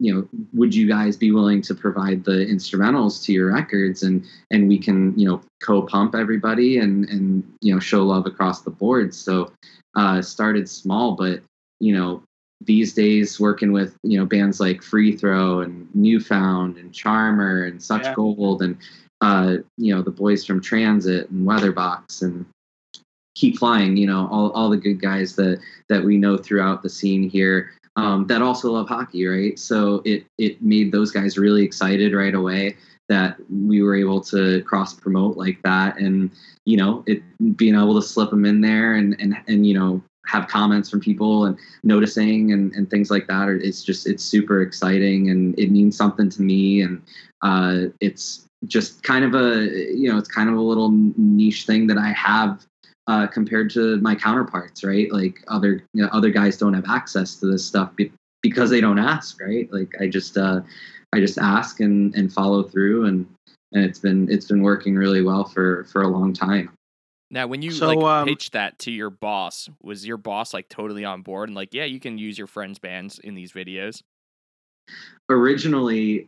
you 0.00 0.14
know 0.14 0.28
would 0.52 0.74
you 0.74 0.86
guys 0.88 1.16
be 1.16 1.30
willing 1.32 1.60
to 1.62 1.74
provide 1.74 2.24
the 2.24 2.46
instrumentals 2.46 3.22
to 3.24 3.32
your 3.32 3.52
records 3.52 4.02
and 4.02 4.24
and 4.50 4.68
we 4.68 4.78
can 4.78 5.18
you 5.18 5.28
know 5.28 5.40
co-pump 5.62 6.14
everybody 6.14 6.78
and 6.78 7.08
and 7.08 7.42
you 7.60 7.72
know 7.74 7.80
show 7.80 8.04
love 8.04 8.26
across 8.26 8.62
the 8.62 8.70
board 8.70 9.14
so 9.14 9.50
uh 9.96 10.22
started 10.22 10.68
small 10.68 11.16
but 11.16 11.42
you 11.80 11.94
know 11.94 12.22
these 12.64 12.92
days 12.92 13.38
working 13.38 13.72
with 13.72 13.96
you 14.02 14.18
know 14.18 14.24
bands 14.26 14.60
like 14.60 14.82
free 14.82 15.16
throw 15.16 15.60
and 15.60 15.88
newfound 15.94 16.76
and 16.76 16.92
charmer 16.92 17.64
and 17.64 17.82
such 17.82 18.02
Yeah. 18.04 18.14
gold 18.14 18.62
and 18.62 18.76
uh, 19.20 19.56
you 19.76 19.94
know, 19.94 20.02
the 20.02 20.10
boys 20.10 20.44
from 20.44 20.60
Transit 20.60 21.28
and 21.30 21.46
Weatherbox 21.46 22.22
and 22.22 22.46
Keep 23.34 23.58
Flying, 23.58 23.96
you 23.96 24.06
know, 24.06 24.28
all, 24.30 24.50
all 24.50 24.70
the 24.70 24.76
good 24.76 25.00
guys 25.00 25.36
that 25.36 25.60
that 25.88 26.04
we 26.04 26.16
know 26.16 26.36
throughout 26.36 26.82
the 26.82 26.88
scene 26.88 27.28
here 27.28 27.72
um, 27.98 28.28
that 28.28 28.42
also 28.42 28.70
love 28.70 28.88
hockey, 28.88 29.26
right? 29.26 29.58
So 29.58 30.02
it 30.04 30.24
it 30.38 30.62
made 30.62 30.92
those 30.92 31.10
guys 31.10 31.36
really 31.36 31.64
excited 31.64 32.14
right 32.14 32.34
away 32.34 32.76
that 33.08 33.36
we 33.50 33.82
were 33.82 33.96
able 33.96 34.20
to 34.20 34.62
cross 34.62 34.94
promote 34.94 35.36
like 35.36 35.60
that, 35.64 35.98
and 35.98 36.30
you 36.64 36.76
know, 36.76 37.02
it 37.08 37.22
being 37.56 37.74
able 37.74 38.00
to 38.00 38.06
slip 38.06 38.30
them 38.30 38.44
in 38.44 38.60
there 38.60 38.94
and 38.94 39.16
and 39.18 39.36
and 39.48 39.66
you 39.66 39.74
know 39.74 40.00
have 40.26 40.46
comments 40.46 40.88
from 40.88 41.00
people 41.00 41.46
and 41.46 41.58
noticing 41.82 42.52
and, 42.52 42.72
and 42.74 42.88
things 42.88 43.10
like 43.10 43.26
that. 43.26 43.48
It's 43.48 43.82
just 43.82 44.06
it's 44.06 44.22
super 44.22 44.62
exciting 44.62 45.30
and 45.30 45.58
it 45.58 45.72
means 45.72 45.96
something 45.96 46.30
to 46.30 46.42
me 46.42 46.82
and 46.82 47.02
uh, 47.42 47.86
it's 48.00 48.46
just 48.66 49.02
kind 49.02 49.24
of 49.24 49.34
a 49.34 49.64
you 49.92 50.08
know 50.08 50.18
it's 50.18 50.28
kind 50.28 50.48
of 50.48 50.56
a 50.56 50.60
little 50.60 50.90
niche 51.16 51.66
thing 51.66 51.88
that 51.88 51.98
I 51.98 52.12
have 52.12 52.64
uh, 53.08 53.26
compared 53.26 53.70
to 53.70 53.96
my 53.96 54.14
counterparts, 54.14 54.84
right? 54.84 55.10
Like 55.10 55.42
other 55.48 55.82
you 55.94 56.02
know, 56.02 56.08
other 56.12 56.30
guys 56.30 56.56
don't 56.58 56.74
have 56.74 56.84
access 56.88 57.36
to 57.36 57.46
this 57.46 57.64
stuff 57.64 57.96
be- 57.96 58.12
because 58.42 58.70
they 58.70 58.80
don't 58.80 58.98
ask, 58.98 59.40
right? 59.40 59.70
Like 59.72 59.94
I 60.00 60.06
just 60.06 60.36
uh, 60.36 60.60
I 61.12 61.20
just 61.20 61.38
ask 61.38 61.80
and 61.80 62.14
and 62.14 62.32
follow 62.32 62.62
through 62.62 63.06
and 63.06 63.26
and 63.72 63.84
it's 63.84 63.98
been 63.98 64.30
it's 64.30 64.46
been 64.46 64.62
working 64.62 64.94
really 64.94 65.22
well 65.22 65.44
for 65.44 65.84
for 65.84 66.02
a 66.02 66.08
long 66.08 66.34
time. 66.34 66.70
Now, 67.30 67.46
when 67.46 67.60
you 67.62 67.70
So, 67.72 67.86
like 67.86 67.98
um, 67.98 68.28
pitched 68.28 68.52
that 68.52 68.78
to 68.80 68.90
your 68.90 69.10
boss, 69.10 69.68
was 69.82 70.06
your 70.06 70.16
boss 70.16 70.54
like 70.54 70.68
totally 70.68 71.04
on 71.04 71.22
board 71.22 71.48
and 71.48 71.56
like, 71.56 71.74
yeah, 71.74 71.84
you 71.84 72.00
can 72.00 72.16
use 72.16 72.38
your 72.38 72.46
friends' 72.46 72.78
bands 72.78 73.18
in 73.18 73.34
these 73.34 73.52
videos? 73.52 74.02
Originally, 75.28 76.26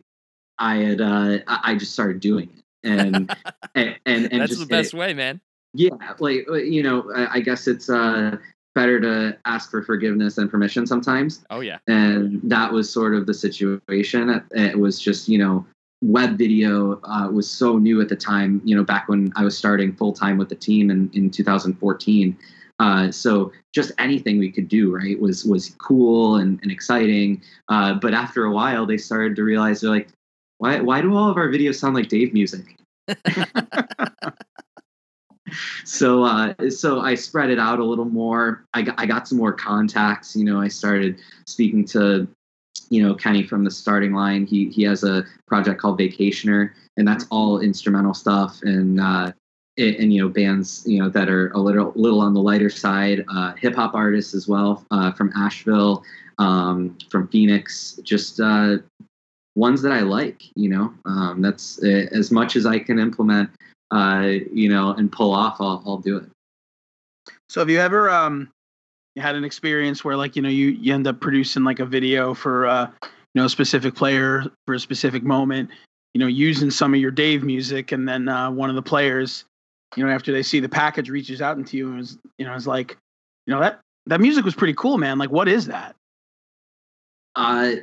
I 0.57 0.77
had 0.77 1.01
uh, 1.01 1.39
I 1.47 1.59
I 1.63 1.75
just 1.75 1.93
started 1.93 2.19
doing 2.19 2.49
it 2.55 2.63
and 2.83 3.35
and 3.75 3.95
and, 4.05 4.31
and 4.31 4.41
That's 4.41 4.49
just 4.49 4.67
the 4.67 4.75
best 4.75 4.93
way, 4.95 5.13
man. 5.13 5.41
Yeah 5.73 5.89
like 6.19 6.45
uh, 6.49 6.55
you 6.55 6.83
know 6.83 7.11
I, 7.15 7.35
I 7.35 7.39
guess 7.39 7.67
it's 7.67 7.89
uh 7.89 8.37
better 8.73 9.01
to 9.01 9.37
ask 9.45 9.69
for 9.69 9.83
forgiveness 9.83 10.35
than 10.35 10.47
permission 10.47 10.87
sometimes. 10.87 11.43
Oh 11.49 11.59
yeah, 11.59 11.79
and 11.87 12.39
that 12.43 12.71
was 12.71 12.89
sort 12.89 13.13
of 13.15 13.25
the 13.25 13.33
situation. 13.33 14.29
It, 14.29 14.43
it 14.51 14.79
was 14.79 14.99
just 14.99 15.27
you 15.27 15.37
know 15.37 15.65
web 16.01 16.37
video 16.37 16.99
uh, 17.03 17.29
was 17.31 17.49
so 17.49 17.77
new 17.77 18.01
at 18.01 18.09
the 18.09 18.15
time 18.15 18.59
you 18.65 18.75
know 18.75 18.83
back 18.83 19.07
when 19.07 19.31
i 19.35 19.43
was 19.43 19.55
starting 19.55 19.93
full-time 19.93 20.35
with 20.37 20.49
the 20.49 20.55
team 20.55 20.89
in, 20.89 21.09
in 21.13 21.29
2014 21.29 22.37
uh, 22.79 23.11
so 23.11 23.51
just 23.75 23.91
anything 23.99 24.39
we 24.39 24.51
could 24.51 24.67
do 24.67 24.95
right 24.95 25.19
was 25.19 25.45
was 25.45 25.75
cool 25.77 26.37
and, 26.37 26.59
and 26.63 26.71
exciting. 26.71 27.39
Uh, 27.67 27.93
but 27.93 28.11
after 28.11 28.45
a 28.45 28.51
while 28.51 28.87
they 28.87 28.97
started 28.97 29.35
to 29.35 29.43
realize 29.43 29.81
they're 29.81 29.91
like 29.91 30.09
why, 30.57 30.81
why 30.81 30.99
do 31.01 31.15
all 31.15 31.29
of 31.29 31.37
our 31.37 31.47
videos 31.47 31.75
sound 31.75 31.93
like 31.93 32.09
dave 32.09 32.33
music 32.33 32.75
so 35.85 36.23
uh, 36.23 36.53
so 36.69 37.01
I 37.01 37.15
spread 37.15 37.49
it 37.49 37.59
out 37.59 37.79
a 37.79 37.83
little 37.83 38.05
more. 38.05 38.65
I 38.73 38.81
got, 38.81 38.95
I 38.99 39.05
got 39.05 39.27
some 39.27 39.37
more 39.37 39.53
contacts. 39.53 40.35
You 40.35 40.45
know, 40.45 40.59
I 40.59 40.67
started 40.67 41.19
speaking 41.45 41.85
to 41.87 42.27
you 42.89 43.01
know 43.01 43.15
Kenny 43.15 43.43
from 43.43 43.63
the 43.63 43.71
starting 43.71 44.13
line. 44.13 44.45
He 44.45 44.69
he 44.69 44.83
has 44.83 45.03
a 45.03 45.25
project 45.47 45.81
called 45.81 45.99
Vacationer, 45.99 46.71
and 46.97 47.07
that's 47.07 47.25
all 47.31 47.59
instrumental 47.59 48.13
stuff 48.13 48.59
and 48.63 48.99
uh, 48.99 49.31
and, 49.77 49.95
and, 49.95 50.13
you 50.13 50.21
know 50.21 50.29
bands 50.29 50.83
you 50.85 50.99
know 50.99 51.09
that 51.09 51.29
are 51.29 51.49
a 51.51 51.59
little 51.59 51.93
little 51.95 52.21
on 52.21 52.33
the 52.33 52.41
lighter 52.41 52.69
side. 52.69 53.25
Uh, 53.29 53.53
Hip 53.53 53.75
hop 53.75 53.93
artists 53.95 54.33
as 54.33 54.47
well 54.47 54.85
uh, 54.91 55.11
from 55.13 55.31
Asheville, 55.35 56.03
um, 56.37 56.97
from 57.09 57.27
Phoenix. 57.29 57.99
Just 58.03 58.39
uh, 58.39 58.77
ones 59.55 59.81
that 59.81 59.91
I 59.91 60.01
like. 60.01 60.43
You 60.55 60.69
know, 60.69 60.93
um, 61.05 61.41
that's 61.41 61.81
uh, 61.83 62.07
as 62.11 62.31
much 62.31 62.55
as 62.55 62.65
I 62.65 62.79
can 62.79 62.99
implement 62.99 63.49
uh, 63.91 64.39
you 64.51 64.69
know, 64.69 64.93
and 64.93 65.11
pull 65.11 65.33
off, 65.33 65.57
I'll, 65.59 65.83
I'll 65.85 65.97
do 65.97 66.17
it. 66.17 66.23
So 67.49 67.59
have 67.59 67.69
you 67.69 67.79
ever 67.79 68.09
um 68.09 68.49
had 69.17 69.35
an 69.35 69.43
experience 69.43 70.03
where 70.05 70.15
like 70.15 70.35
you 70.35 70.41
know 70.41 70.49
you 70.49 70.69
you 70.69 70.93
end 70.93 71.05
up 71.05 71.19
producing 71.19 71.63
like 71.63 71.79
a 71.79 71.85
video 71.85 72.33
for 72.33 72.65
uh 72.65 72.89
you 73.01 73.09
know 73.35 73.45
a 73.45 73.49
specific 73.49 73.93
player 73.93 74.45
for 74.65 74.75
a 74.75 74.79
specific 74.79 75.23
moment, 75.23 75.69
you 76.13 76.19
know 76.19 76.27
using 76.27 76.71
some 76.71 76.93
of 76.93 76.99
your 76.99 77.11
Dave 77.11 77.43
music, 77.43 77.91
and 77.91 78.07
then 78.07 78.29
uh, 78.29 78.49
one 78.49 78.69
of 78.69 78.75
the 78.75 78.81
players, 78.81 79.45
you 79.95 80.05
know 80.05 80.11
after 80.11 80.31
they 80.31 80.43
see 80.43 80.59
the 80.59 80.69
package 80.69 81.09
reaches 81.09 81.41
out 81.41 81.57
into 81.57 81.77
you 81.77 81.91
and 81.91 81.99
is 81.99 82.17
you 82.37 82.45
know 82.45 82.53
is 82.53 82.67
like, 82.67 82.97
you 83.45 83.53
know 83.53 83.59
that 83.59 83.81
that 84.05 84.21
music 84.21 84.45
was 84.45 84.55
pretty 84.55 84.73
cool, 84.73 84.97
man. 84.97 85.17
Like 85.17 85.31
what 85.31 85.47
is 85.47 85.67
that? 85.67 85.95
Uh, 87.35 87.73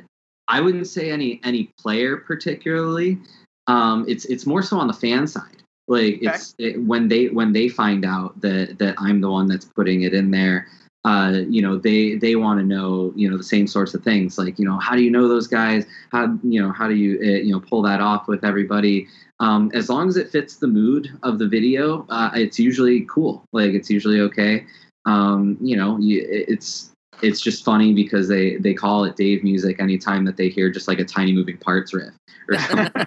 I 0.47 0.61
wouldn't 0.61 0.87
say 0.87 1.11
any 1.11 1.39
any 1.43 1.71
player 1.79 2.17
particularly. 2.17 3.19
Um, 3.67 4.05
it's 4.07 4.25
it's 4.25 4.47
more 4.47 4.63
so 4.63 4.79
on 4.79 4.87
the 4.87 4.93
fan 4.93 5.27
side. 5.27 5.58
Like 5.89 6.19
it's 6.21 6.53
it, 6.59 6.79
when 6.83 7.07
they 7.07 7.29
when 7.29 7.51
they 7.51 7.67
find 7.67 8.05
out 8.05 8.39
that 8.41 8.77
that 8.77 8.93
I'm 8.99 9.21
the 9.21 9.29
one 9.29 9.47
that's 9.47 9.65
putting 9.65 10.03
it 10.03 10.13
in 10.13 10.29
there. 10.29 10.67
Uh, 11.03 11.41
you 11.49 11.61
know 11.63 11.77
they 11.77 12.15
they 12.15 12.35
want 12.35 12.59
to 12.59 12.65
know 12.65 13.11
you 13.15 13.27
know 13.29 13.37
the 13.37 13.43
same 13.43 13.65
sorts 13.65 13.95
of 13.95 14.03
things. 14.03 14.37
Like 14.37 14.59
you 14.59 14.65
know 14.65 14.77
how 14.77 14.95
do 14.95 15.01
you 15.01 15.09
know 15.09 15.27
those 15.27 15.47
guys? 15.47 15.87
How 16.11 16.37
you 16.43 16.61
know 16.61 16.71
how 16.71 16.87
do 16.87 16.93
you 16.93 17.17
uh, 17.19 17.39
you 17.39 17.51
know 17.51 17.59
pull 17.59 17.81
that 17.81 18.01
off 18.01 18.27
with 18.27 18.45
everybody? 18.45 19.07
Um, 19.39 19.71
as 19.73 19.89
long 19.89 20.07
as 20.07 20.15
it 20.15 20.29
fits 20.29 20.57
the 20.57 20.67
mood 20.67 21.09
of 21.23 21.39
the 21.39 21.47
video 21.47 22.05
uh, 22.09 22.29
it's 22.35 22.59
usually 22.59 23.07
cool. 23.09 23.43
Like 23.51 23.71
it's 23.71 23.89
usually 23.89 24.19
okay. 24.21 24.65
Um, 25.05 25.57
you 25.59 25.75
know 25.75 25.97
you, 25.97 26.23
it's 26.29 26.91
it's 27.21 27.41
just 27.41 27.63
funny 27.63 27.93
because 27.93 28.27
they 28.27 28.57
they 28.57 28.73
call 28.73 29.03
it 29.03 29.15
Dave 29.15 29.43
music 29.43 29.79
anytime 29.79 30.25
that 30.25 30.37
they 30.37 30.49
hear 30.49 30.69
just 30.69 30.87
like 30.87 30.99
a 30.99 31.05
tiny 31.05 31.33
moving 31.33 31.57
parts 31.57 31.93
riff 31.93 32.13
or 32.47 32.57
something. 32.59 33.05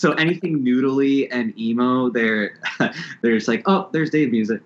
so 0.00 0.12
anything 0.12 0.64
noodly 0.64 1.28
and 1.30 1.58
emo, 1.58 2.10
they're 2.10 2.58
they're 3.22 3.34
just 3.34 3.48
like, 3.48 3.62
oh, 3.66 3.88
there's 3.92 4.10
Dave 4.10 4.30
music. 4.30 4.62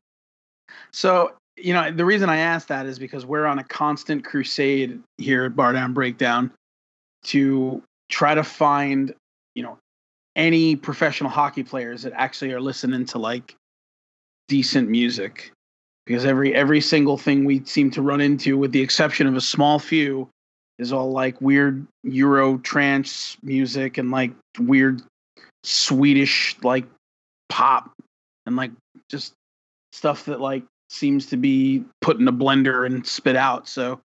So 0.93 1.33
you 1.57 1.75
know, 1.75 1.91
the 1.91 2.05
reason 2.05 2.29
I 2.29 2.39
asked 2.39 2.69
that 2.69 2.87
is 2.87 2.99
because 2.99 3.27
we're 3.27 3.47
on 3.47 3.59
a 3.59 3.65
constant 3.65 4.25
crusade 4.25 5.01
here 5.17 5.45
at 5.45 5.57
Bar 5.57 5.73
Down 5.73 5.93
Breakdown 5.93 6.53
to 7.25 7.83
try 8.09 8.35
to 8.35 8.45
find, 8.45 9.13
you 9.55 9.63
know, 9.63 9.79
any 10.37 10.77
professional 10.77 11.31
hockey 11.31 11.65
players 11.65 12.03
that 12.03 12.13
actually 12.15 12.53
are 12.53 12.61
listening 12.61 13.05
to 13.07 13.19
like 13.19 13.57
decent 14.47 14.89
music. 14.89 15.53
Because 16.09 16.25
every 16.25 16.55
every 16.55 16.81
single 16.81 17.19
thing 17.19 17.45
we 17.45 17.63
seem 17.67 17.91
to 17.91 18.01
run 18.01 18.23
into, 18.23 18.57
with 18.57 18.73
the 18.73 18.81
exception 18.81 19.27
of 19.27 19.37
a 19.37 19.43
small 19.43 19.79
few, 19.79 20.27
is 20.79 20.91
all 20.91 21.13
like 21.13 21.39
weird 21.43 21.87
Euro 22.03 22.57
trance 22.57 23.37
music 23.43 23.99
and 23.99 24.11
like 24.11 24.33
weird 24.59 25.03
Swedish 25.65 26.57
like 26.63 26.87
pop 27.51 27.93
and 28.47 28.57
like 28.57 28.71
just 29.11 29.35
stuff 29.93 30.25
that 30.25 30.41
like 30.41 30.63
seems 30.89 31.27
to 31.27 31.37
be 31.37 31.85
put 32.01 32.19
in 32.19 32.27
a 32.27 32.33
blender 32.33 32.87
and 32.87 33.07
spit 33.07 33.37
out. 33.37 33.69
So, 33.69 34.01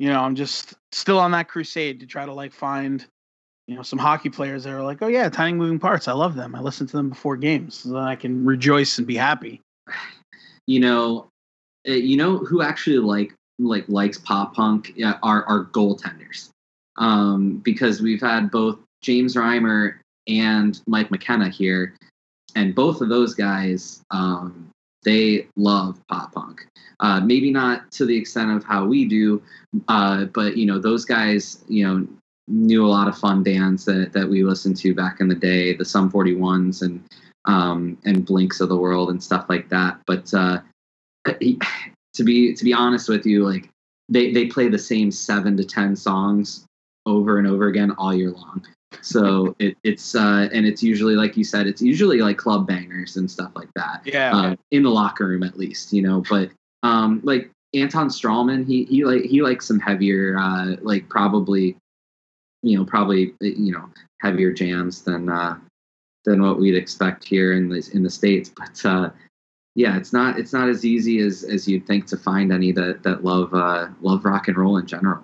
you 0.00 0.08
know, 0.08 0.20
I'm 0.20 0.34
just 0.34 0.74
still 0.90 1.20
on 1.20 1.30
that 1.30 1.46
crusade 1.46 2.00
to 2.00 2.06
try 2.06 2.26
to 2.26 2.32
like 2.32 2.52
find, 2.52 3.06
you 3.68 3.76
know, 3.76 3.82
some 3.82 4.00
hockey 4.00 4.30
players 4.30 4.64
that 4.64 4.72
are 4.72 4.82
like, 4.82 5.00
oh 5.00 5.06
yeah, 5.06 5.28
tiny 5.28 5.56
moving 5.56 5.78
parts. 5.78 6.08
I 6.08 6.12
love 6.12 6.34
them. 6.34 6.56
I 6.56 6.60
listen 6.60 6.88
to 6.88 6.96
them 6.96 7.08
before 7.08 7.36
games 7.36 7.76
so 7.76 7.90
that 7.90 8.02
I 8.02 8.16
can 8.16 8.44
rejoice 8.44 8.98
and 8.98 9.06
be 9.06 9.14
happy. 9.14 9.60
You 10.70 10.78
know, 10.78 11.26
uh, 11.88 11.92
you 11.92 12.16
know 12.16 12.38
who 12.38 12.62
actually 12.62 12.98
like 12.98 13.34
like 13.58 13.88
likes 13.88 14.18
pop 14.18 14.54
punk 14.54 14.92
are 15.24 15.42
are 15.44 15.64
goaltenders, 15.72 16.50
um, 16.96 17.56
because 17.64 18.00
we've 18.00 18.20
had 18.20 18.52
both 18.52 18.78
James 19.02 19.34
Reimer 19.34 19.98
and 20.28 20.80
Mike 20.86 21.10
McKenna 21.10 21.48
here, 21.48 21.96
and 22.54 22.72
both 22.72 23.00
of 23.00 23.08
those 23.08 23.34
guys, 23.34 24.04
um, 24.12 24.70
they 25.02 25.48
love 25.56 26.00
pop 26.08 26.32
punk. 26.32 26.64
Uh, 27.00 27.18
maybe 27.18 27.50
not 27.50 27.90
to 27.90 28.06
the 28.06 28.16
extent 28.16 28.52
of 28.52 28.62
how 28.62 28.86
we 28.86 29.06
do, 29.06 29.42
uh, 29.88 30.26
but 30.26 30.56
you 30.56 30.66
know 30.66 30.78
those 30.78 31.04
guys, 31.04 31.64
you 31.68 31.84
know, 31.84 32.06
knew 32.46 32.86
a 32.86 32.94
lot 32.94 33.08
of 33.08 33.18
fun 33.18 33.42
bands 33.42 33.84
that 33.86 34.12
that 34.12 34.28
we 34.28 34.44
listened 34.44 34.76
to 34.76 34.94
back 34.94 35.18
in 35.18 35.26
the 35.26 35.34
day, 35.34 35.74
the 35.74 35.84
Sum 35.84 36.12
41s 36.12 36.82
and 36.82 37.02
um, 37.46 37.98
and 38.04 38.24
Blinks 38.24 38.60
of 38.60 38.68
the 38.68 38.76
world 38.76 39.10
and 39.10 39.22
stuff 39.22 39.46
like 39.48 39.68
that. 39.68 40.00
But 40.06 40.32
uh, 40.34 40.60
to 41.26 42.24
be 42.24 42.54
to 42.54 42.64
be 42.64 42.72
honest 42.72 43.08
with 43.08 43.26
you, 43.26 43.46
like 43.48 43.68
they 44.08 44.32
they 44.32 44.46
play 44.46 44.68
the 44.68 44.78
same 44.78 45.10
seven 45.10 45.56
to 45.56 45.64
ten 45.64 45.96
songs 45.96 46.66
over 47.06 47.38
and 47.38 47.46
over 47.46 47.68
again 47.68 47.92
all 47.92 48.14
year 48.14 48.30
long. 48.30 48.64
So 49.02 49.54
it, 49.58 49.76
it's 49.84 50.14
uh, 50.14 50.48
and 50.52 50.66
it's 50.66 50.82
usually 50.82 51.14
like 51.14 51.36
you 51.36 51.44
said, 51.44 51.66
it's 51.66 51.82
usually 51.82 52.18
like 52.18 52.36
club 52.36 52.66
bangers 52.66 53.16
and 53.16 53.30
stuff 53.30 53.52
like 53.54 53.72
that. 53.74 54.02
Yeah. 54.04 54.36
Uh, 54.36 54.56
in 54.70 54.82
the 54.82 54.90
locker 54.90 55.26
room 55.26 55.42
at 55.42 55.58
least, 55.58 55.92
you 55.92 56.02
know. 56.02 56.22
But 56.28 56.50
um, 56.82 57.20
like 57.24 57.50
Anton 57.74 58.08
Stralman, 58.08 58.66
he 58.66 58.84
he 58.84 59.04
like 59.04 59.22
he 59.22 59.42
likes 59.42 59.66
some 59.66 59.78
heavier, 59.80 60.36
uh, 60.38 60.76
like 60.82 61.08
probably, 61.08 61.76
you 62.62 62.76
know, 62.76 62.84
probably 62.84 63.34
you 63.40 63.72
know 63.72 63.88
heavier 64.20 64.52
jams 64.52 65.02
than 65.02 65.28
uh, 65.28 65.56
than 66.24 66.42
what 66.42 66.58
we'd 66.58 66.74
expect 66.74 67.24
here 67.24 67.52
in 67.54 67.68
the 67.68 67.88
in 67.94 68.02
the 68.02 68.10
states. 68.10 68.50
But 68.50 68.84
uh, 68.84 69.10
yeah, 69.74 69.96
it's 69.96 70.12
not 70.12 70.38
it's 70.38 70.52
not 70.52 70.68
as 70.68 70.84
easy 70.84 71.20
as 71.20 71.44
as 71.44 71.68
you'd 71.68 71.86
think 71.86 72.06
to 72.06 72.16
find 72.16 72.52
any 72.52 72.72
that 72.72 73.02
that 73.02 73.24
love 73.24 73.54
uh, 73.54 73.88
love 74.00 74.24
rock 74.24 74.48
and 74.48 74.56
roll 74.56 74.76
in 74.76 74.86
general. 74.86 75.22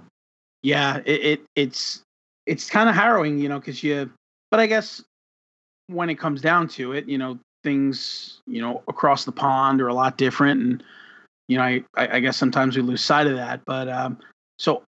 Yeah, 0.63 0.99
it, 1.05 1.25
it 1.25 1.41
it's 1.55 2.03
it's 2.47 2.71
kind 2.71 2.89
of 2.89 2.95
harrowing, 2.95 3.39
you 3.39 3.49
know, 3.49 3.59
because 3.59 3.83
you. 3.83 4.11
But 4.51 4.61
I 4.61 4.67
guess 4.67 5.03
when 5.89 6.09
it 6.09 6.17
comes 6.17 6.41
down 6.41 6.69
to 6.69 6.93
it, 6.93 7.09
you 7.09 7.19
know, 7.19 7.39
things 7.63 8.41
you 8.47 8.61
know 8.61 8.83
across 8.89 9.25
the 9.25 9.33
pond 9.33 9.81
are 9.81 9.89
a 9.89 9.95
lot 9.95 10.17
different, 10.17 10.61
and 10.61 10.85
you 11.49 11.59
know, 11.59 11.65
I 11.65 11.85
I 11.97 12.17
I 12.17 12.21
guess 12.21 12.37
sometimes 12.37 12.77
we 12.77 12.83
lose 12.83 13.03
sight 13.03 13.27
of 13.27 13.37
that. 13.37 13.63
But 13.67 13.89
um, 13.89 14.19
so 14.59 14.83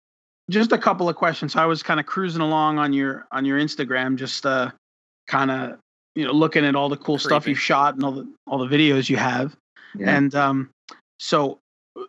just 0.49 0.71
a 0.71 0.77
couple 0.77 1.09
of 1.09 1.15
questions. 1.15 1.55
I 1.55 1.65
was 1.65 1.81
kind 1.81 1.99
of 1.99 2.05
cruising 2.05 2.41
along 2.41 2.77
on 2.77 2.93
your 2.93 3.25
on 3.31 3.45
your 3.45 3.59
Instagram, 3.59 4.15
just 4.15 4.45
uh, 4.45 4.71
kind 5.27 5.49
of 5.49 5.79
you 6.15 6.25
know 6.25 6.31
looking 6.31 6.65
at 6.65 6.75
all 6.75 6.89
the 6.89 6.97
cool 6.97 7.17
stuff 7.17 7.47
you've 7.47 7.59
shot 7.59 7.95
and 7.95 8.03
all 8.03 8.11
the 8.11 8.27
all 8.47 8.57
the 8.57 8.67
videos 8.67 9.09
you 9.09 9.17
have. 9.17 9.55
Yeah. 9.97 10.15
And 10.15 10.35
um, 10.35 10.69
so, 11.19 11.59
uh, 11.97 12.03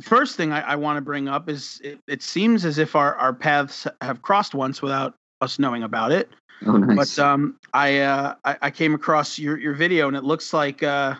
first 0.00 0.36
thing 0.36 0.52
I, 0.52 0.60
I 0.60 0.76
want 0.76 0.96
to 0.96 1.00
bring 1.00 1.28
up 1.28 1.48
is 1.48 1.80
it, 1.82 1.98
it 2.06 2.22
seems 2.22 2.64
as 2.64 2.78
if 2.78 2.94
our, 2.94 3.14
our 3.16 3.32
paths 3.32 3.86
have 4.00 4.20
crossed 4.22 4.54
once 4.54 4.82
without 4.82 5.14
us 5.40 5.58
knowing 5.58 5.82
about 5.82 6.12
it. 6.12 6.28
oh, 6.66 6.76
nice. 6.76 7.16
But 7.16 7.24
um, 7.24 7.56
I, 7.72 8.00
uh, 8.00 8.34
I 8.44 8.56
I 8.62 8.70
came 8.70 8.94
across 8.94 9.38
your 9.38 9.58
your 9.58 9.74
video 9.74 10.08
and 10.08 10.16
it 10.16 10.24
looks 10.24 10.52
like 10.52 10.82
uh, 10.82 11.14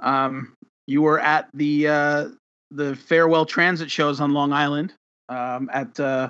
um, 0.00 0.54
you 0.86 1.02
were 1.02 1.20
at 1.20 1.48
the 1.54 1.88
uh, 1.88 2.28
the 2.70 2.96
farewell 2.96 3.46
transit 3.46 3.90
shows 3.90 4.20
on 4.20 4.32
Long 4.32 4.52
Island 4.52 4.92
um, 5.28 5.70
at 5.72 5.98
uh, 6.00 6.28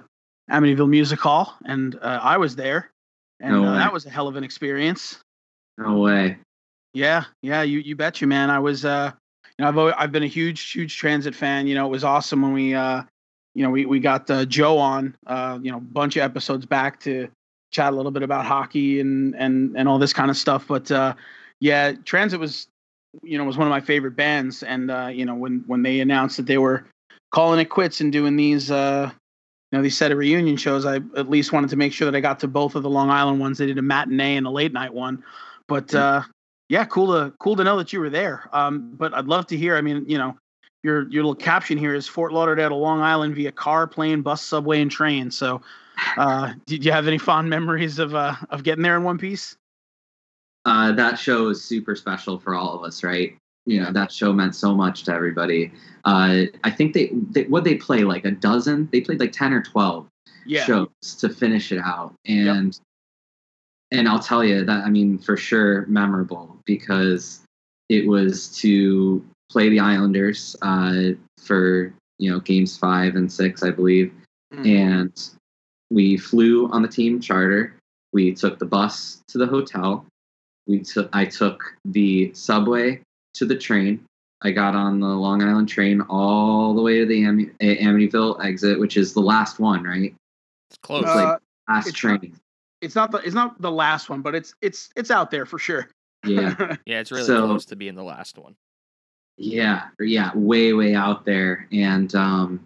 Amityville 0.51 0.89
Music 0.89 1.19
Hall, 1.19 1.57
and 1.65 1.97
uh, 1.97 2.21
I 2.23 2.37
was 2.37 2.57
there, 2.57 2.91
and 3.41 3.53
No 3.53 3.65
uh, 3.65 3.75
that 3.75 3.93
was 3.93 4.07
a 4.07 4.11
hell 4.11 4.29
of 4.29 4.37
an 4.37 4.45
experience. 4.45 5.19
no 5.79 5.99
way. 5.99 6.39
Yeah, 6.93 7.25
yeah, 7.43 7.63
you 7.63 7.79
you 7.81 7.97
bet 7.97 8.21
you, 8.21 8.27
man. 8.27 8.51
I 8.51 8.59
was 8.59 8.85
uh 8.85 9.13
you 9.59 9.63
know, 9.65 9.69
I've 9.69 9.79
always, 9.79 9.95
I've 9.99 10.13
been 10.13 10.23
a 10.23 10.29
huge 10.29 10.71
huge 10.73 10.97
transit 10.97 11.35
fan. 11.35 11.67
You 11.67 11.75
know, 11.75 11.87
it 11.87 11.91
was 11.91 12.05
awesome 12.05 12.43
when 12.43 12.53
we 12.53 12.75
uh 12.75 13.03
you 13.55 13.63
know, 13.65 13.71
we 13.71 13.85
we 13.87 14.01
got 14.01 14.31
uh, 14.31 14.45
Joe 14.45 14.79
on 14.79 15.15
uh 15.27 15.59
you 15.63 15.71
know, 15.71 15.79
a 15.79 15.81
bunch 15.81 16.17
of 16.17 16.23
episodes 16.23 16.67
back 16.67 17.01
to 17.01 17.29
chat 17.73 17.93
a 17.93 17.97
little 17.97 18.11
bit 18.11 18.23
about 18.23 18.45
hockey 18.45 19.01
and 19.01 19.35
and 19.37 19.77
and 19.77 19.89
all 19.89 19.99
this 19.99 20.13
kind 20.13 20.31
of 20.31 20.37
stuff, 20.37 20.67
but 20.67 20.91
uh 20.91 21.15
yeah, 21.61 21.93
Transit 22.05 22.41
was 22.41 22.67
you 23.23 23.37
know, 23.39 23.45
was 23.45 23.59
one 23.59 23.67
of 23.67 23.71
my 23.71 23.81
favorite 23.81 24.17
bands 24.17 24.63
and 24.63 24.91
uh 24.91 25.09
you 25.13 25.25
know, 25.25 25.35
when 25.35 25.63
when 25.67 25.83
they 25.83 26.01
announced 26.01 26.37
that 26.39 26.47
they 26.47 26.59
were 26.59 26.85
calling 27.33 27.61
it 27.61 27.67
quits 27.67 28.01
and 28.01 28.13
doing 28.13 28.35
these 28.37 28.71
uh 28.71 29.11
know, 29.79 29.83
these 29.83 29.97
set 29.97 30.13
of 30.13 30.19
reunion 30.19 30.57
shows, 30.57 30.85
I 30.85 30.97
at 31.17 31.31
least 31.31 31.53
wanted 31.53 31.71
to 31.71 31.77
make 31.77 31.93
sure 31.93 32.11
that 32.11 32.17
I 32.17 32.21
got 32.21 32.41
to 32.41 32.49
both 32.49 32.75
of 32.75 32.83
the 32.83 32.91
Long 32.91 33.11
Island 33.11 33.41
ones. 33.41 33.59
They 33.59 33.67
did 33.67 33.79
a 33.79 33.83
matinee 33.83 34.37
and 34.37 34.47
a 34.47 34.51
late 34.51 34.73
night 34.73 34.93
one. 34.93 35.25
But 35.67 35.95
uh 35.95 36.23
yeah, 36.69 36.85
cool 36.85 37.09
to 37.09 37.33
cool 37.39 37.57
to 37.57 37.65
know 37.65 37.77
that 37.79 37.93
you 37.93 37.99
were 37.99 38.11
there. 38.11 38.49
Um, 38.53 38.93
but 38.95 39.13
I'd 39.13 39.27
love 39.27 39.47
to 39.49 39.57
hear. 39.57 39.77
I 39.77 39.81
mean, 39.81 40.05
you 40.09 40.19
know, 40.19 40.37
your 40.85 41.09
your 41.09 41.25
little 41.25 41.35
caption 41.35 41.77
here 41.77 41.95
is 41.95 42.07
Fort 42.07 42.33
Lauderdale 42.33 42.69
to 42.69 42.77
Long 42.77 43.01
Island 43.01 43.35
via 43.35 43.51
car, 43.51 43.89
plane, 43.89 44.23
bus, 44.23 44.41
subway, 44.41 44.81
and 44.81 44.91
train. 44.91 45.33
So, 45.33 45.63
uh, 46.17 46.53
did 46.67 46.85
you 46.85 46.93
have 46.93 47.09
any 47.09 47.19
fond 47.19 47.51
memories 47.51 47.99
of 47.99 48.15
uh, 48.15 48.37
of 48.51 48.63
getting 48.63 48.83
there 48.83 48.97
in 48.97 49.03
one 49.03 49.19
piece? 49.19 49.57
uh, 50.65 50.93
that 50.93 51.19
show 51.19 51.49
is 51.49 51.63
super 51.63 51.97
special 51.97 52.39
for 52.39 52.55
all 52.55 52.75
of 52.75 52.85
us, 52.85 53.03
right? 53.03 53.37
You 53.71 53.81
know, 53.81 53.93
that 53.93 54.11
show 54.11 54.33
meant 54.33 54.57
so 54.57 54.75
much 54.75 55.05
to 55.05 55.13
everybody. 55.15 55.71
Uh, 56.05 56.47
I 56.65 56.71
think 56.73 56.93
they, 56.93 57.11
they 57.31 57.45
what 57.45 57.63
they 57.63 57.77
play 57.77 58.03
like 58.03 58.25
a 58.25 58.33
dozen. 58.33 58.89
They 58.91 59.01
played 59.01 59.21
like 59.21 59.31
ten 59.31 59.53
or 59.53 59.63
twelve 59.63 60.09
Yeah, 60.45 60.65
shows 60.65 60.89
to 61.21 61.29
finish 61.29 61.71
it 61.71 61.79
out, 61.79 62.15
and 62.27 62.77
and 63.93 64.09
I'll 64.09 64.19
tell 64.19 64.43
you 64.43 64.65
that 64.65 64.85
I 64.85 64.91
mean 64.91 65.19
for 65.19 65.37
sure 65.37 65.87
memorable 65.87 66.59
because 66.65 67.43
it 67.89 68.09
was 68.09 68.49
to 68.59 69.25
play 69.53 69.69
the 69.69 69.79
Islanders 69.79 70.57
uh, 70.63 71.11
for 71.39 71.95
you 72.19 72.31
know 72.33 72.41
games 72.41 72.77
five 72.77 73.15
and 73.15 73.31
six, 73.33 73.63
I 73.63 73.71
believe, 73.71 74.13
Mm. 74.53 74.67
and 74.67 75.31
we 75.93 76.17
flew 76.17 76.69
on 76.73 76.83
the 76.83 76.89
team 76.89 77.21
charter. 77.21 77.77
We 78.13 78.35
took 78.35 78.59
the 78.59 78.67
bus 78.67 79.23
to 79.29 79.39
the 79.39 79.47
hotel. 79.47 80.05
We 80.67 80.81
took 80.81 81.09
I 81.13 81.25
took 81.25 81.63
the 81.85 82.35
subway 82.35 83.01
to 83.35 83.45
the 83.47 83.57
train. 83.57 84.05
I 84.43 84.51
got 84.53 84.75
on 84.75 85.01
the 85.01 85.07
Long 85.07 85.43
Island 85.43 85.69
train 85.69 86.01
all 86.03 86.75
the 86.75 86.81
way 86.83 86.99
to 87.01 87.07
the 87.07 87.25
Am- 87.25 87.55
A- 87.61 87.83
Amityville 87.85 88.43
exit, 88.45 88.79
which 88.81 88.97
is 88.97 89.13
the 89.13 89.21
last 89.21 89.59
one, 89.61 89.85
right? 89.85 90.15
It's 90.71 90.79
close. 90.83 91.03
It's 91.05 91.15
like- 91.15 91.29
Uh, 91.29 91.39
Last 91.69 91.87
It's 91.89 92.03
not- 92.05 92.21
train. 92.21 92.37
it's 92.81 92.95
not 92.97 93.11
the 93.13 93.19
it's 93.19 93.35
not 93.35 93.61
the 93.61 93.71
last 93.71 94.09
one, 94.11 94.23
but 94.23 94.35
it's 94.35 94.55
it's 94.61 94.89
it's 94.97 95.11
out 95.13 95.31
there 95.31 95.47
for 95.47 95.59
sure. 95.59 95.89
Yeah. 96.27 96.77
yeah, 96.87 96.99
it's 97.01 97.13
really 97.13 97.23
so- 97.25 97.47
close 97.47 97.65
to 97.67 97.77
being 97.77 97.95
the 97.95 98.03
last 98.03 98.39
one. 98.39 98.57
Yeah, 99.37 99.89
yeah, 100.01 100.33
way, 100.35 100.73
way 100.73 100.95
out 100.97 101.25
there. 101.25 101.69
And 101.71 102.13
um 102.17 102.65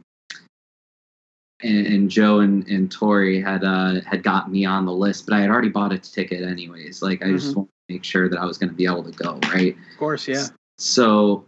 and, 1.62 1.86
and 1.86 2.10
Joe 2.10 2.40
and, 2.40 2.66
and 2.68 2.90
Tori 2.90 3.40
had 3.40 3.62
uh 3.64 4.00
had 4.06 4.22
got 4.22 4.50
me 4.50 4.64
on 4.64 4.86
the 4.86 4.92
list, 4.92 5.26
but 5.26 5.34
I 5.34 5.40
had 5.40 5.50
already 5.50 5.68
bought 5.68 5.92
a 5.92 5.98
ticket 5.98 6.42
anyways. 6.42 7.02
Like 7.02 7.22
I 7.22 7.30
just 7.32 7.52
Mhm. 7.52 7.56
wanted 7.56 7.68
to 7.68 7.74
make 7.89 8.05
sure 8.05 8.28
that 8.28 8.39
I 8.39 8.45
was 8.45 8.59
gonna 8.59 8.72
be 8.72 8.87
able 8.87 9.05
to 9.05 9.12
go, 9.12 9.39
right? 9.53 9.76
of 9.76 9.99
course, 9.99 10.26
yeah. 10.28 10.47
So 10.78 11.45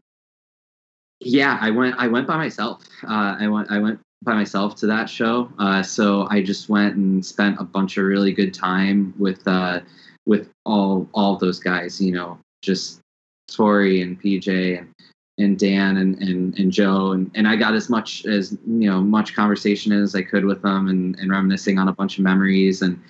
yeah, 1.20 1.58
I 1.60 1.70
went 1.70 1.96
I 1.98 2.08
went 2.08 2.26
by 2.26 2.36
myself. 2.36 2.84
Uh 3.04 3.36
I 3.38 3.48
went 3.48 3.70
I 3.70 3.78
went 3.78 4.00
by 4.22 4.34
myself 4.34 4.76
to 4.76 4.86
that 4.86 5.08
show. 5.08 5.50
Uh 5.58 5.82
so 5.82 6.26
I 6.30 6.42
just 6.42 6.68
went 6.68 6.96
and 6.96 7.24
spent 7.24 7.60
a 7.60 7.64
bunch 7.64 7.96
of 7.96 8.04
really 8.04 8.32
good 8.32 8.52
time 8.52 9.14
with 9.18 9.46
uh 9.46 9.80
with 10.26 10.50
all 10.64 11.08
all 11.14 11.36
those 11.36 11.58
guys, 11.58 12.00
you 12.00 12.12
know, 12.12 12.38
just 12.62 13.00
Tori 13.50 14.02
and 14.02 14.20
PJ 14.20 14.78
and 14.78 14.92
and 15.38 15.58
Dan 15.58 15.98
and, 15.98 16.16
and, 16.22 16.58
and 16.58 16.72
Joe 16.72 17.12
and, 17.12 17.30
and 17.34 17.46
I 17.46 17.56
got 17.56 17.74
as 17.74 17.90
much 17.90 18.24
as 18.24 18.52
you 18.66 18.90
know 18.90 19.00
much 19.00 19.34
conversation 19.34 19.92
as 19.92 20.14
I 20.14 20.22
could 20.22 20.44
with 20.44 20.62
them 20.62 20.88
and, 20.88 21.18
and 21.18 21.30
reminiscing 21.30 21.78
on 21.78 21.88
a 21.88 21.92
bunch 21.92 22.18
of 22.18 22.24
memories 22.24 22.82
and 22.82 23.00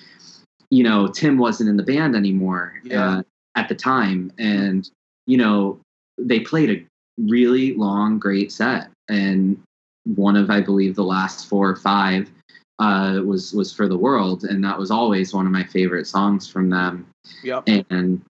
you 0.71 0.83
know 0.83 1.09
Tim 1.09 1.39
wasn't 1.39 1.71
in 1.71 1.77
the 1.77 1.83
band 1.83 2.17
anymore 2.17 2.81
Yeah. 2.85 3.19
uh, 3.19 3.23
at 3.57 3.69
the 3.69 3.75
time 3.75 4.33
and 4.39 4.89
you 5.27 5.37
know 5.37 5.81
they 6.19 6.41
played 6.41 6.71
a 6.71 6.87
really 7.19 7.75
long, 7.75 8.19
great 8.19 8.53
set. 8.53 8.91
And 9.09 9.61
one 10.05 10.37
of, 10.37 10.51
I 10.51 10.61
believe, 10.61 10.95
the 10.95 11.05
last 11.05 11.49
four 11.49 11.69
or 11.69 11.77
five 11.77 12.31
uh, 12.79 13.21
was 13.25 13.53
was 13.53 13.73
for 13.73 13.89
the 13.89 13.97
world, 13.97 14.45
and 14.45 14.63
that 14.65 14.79
was 14.79 14.91
always 14.91 15.33
one 15.33 15.47
of 15.47 15.53
my 15.53 15.65
favorite 15.65 16.07
songs 16.07 16.49
from 16.49 16.71
them. 16.71 17.07
Yep. 17.43 17.65
And 17.67 18.23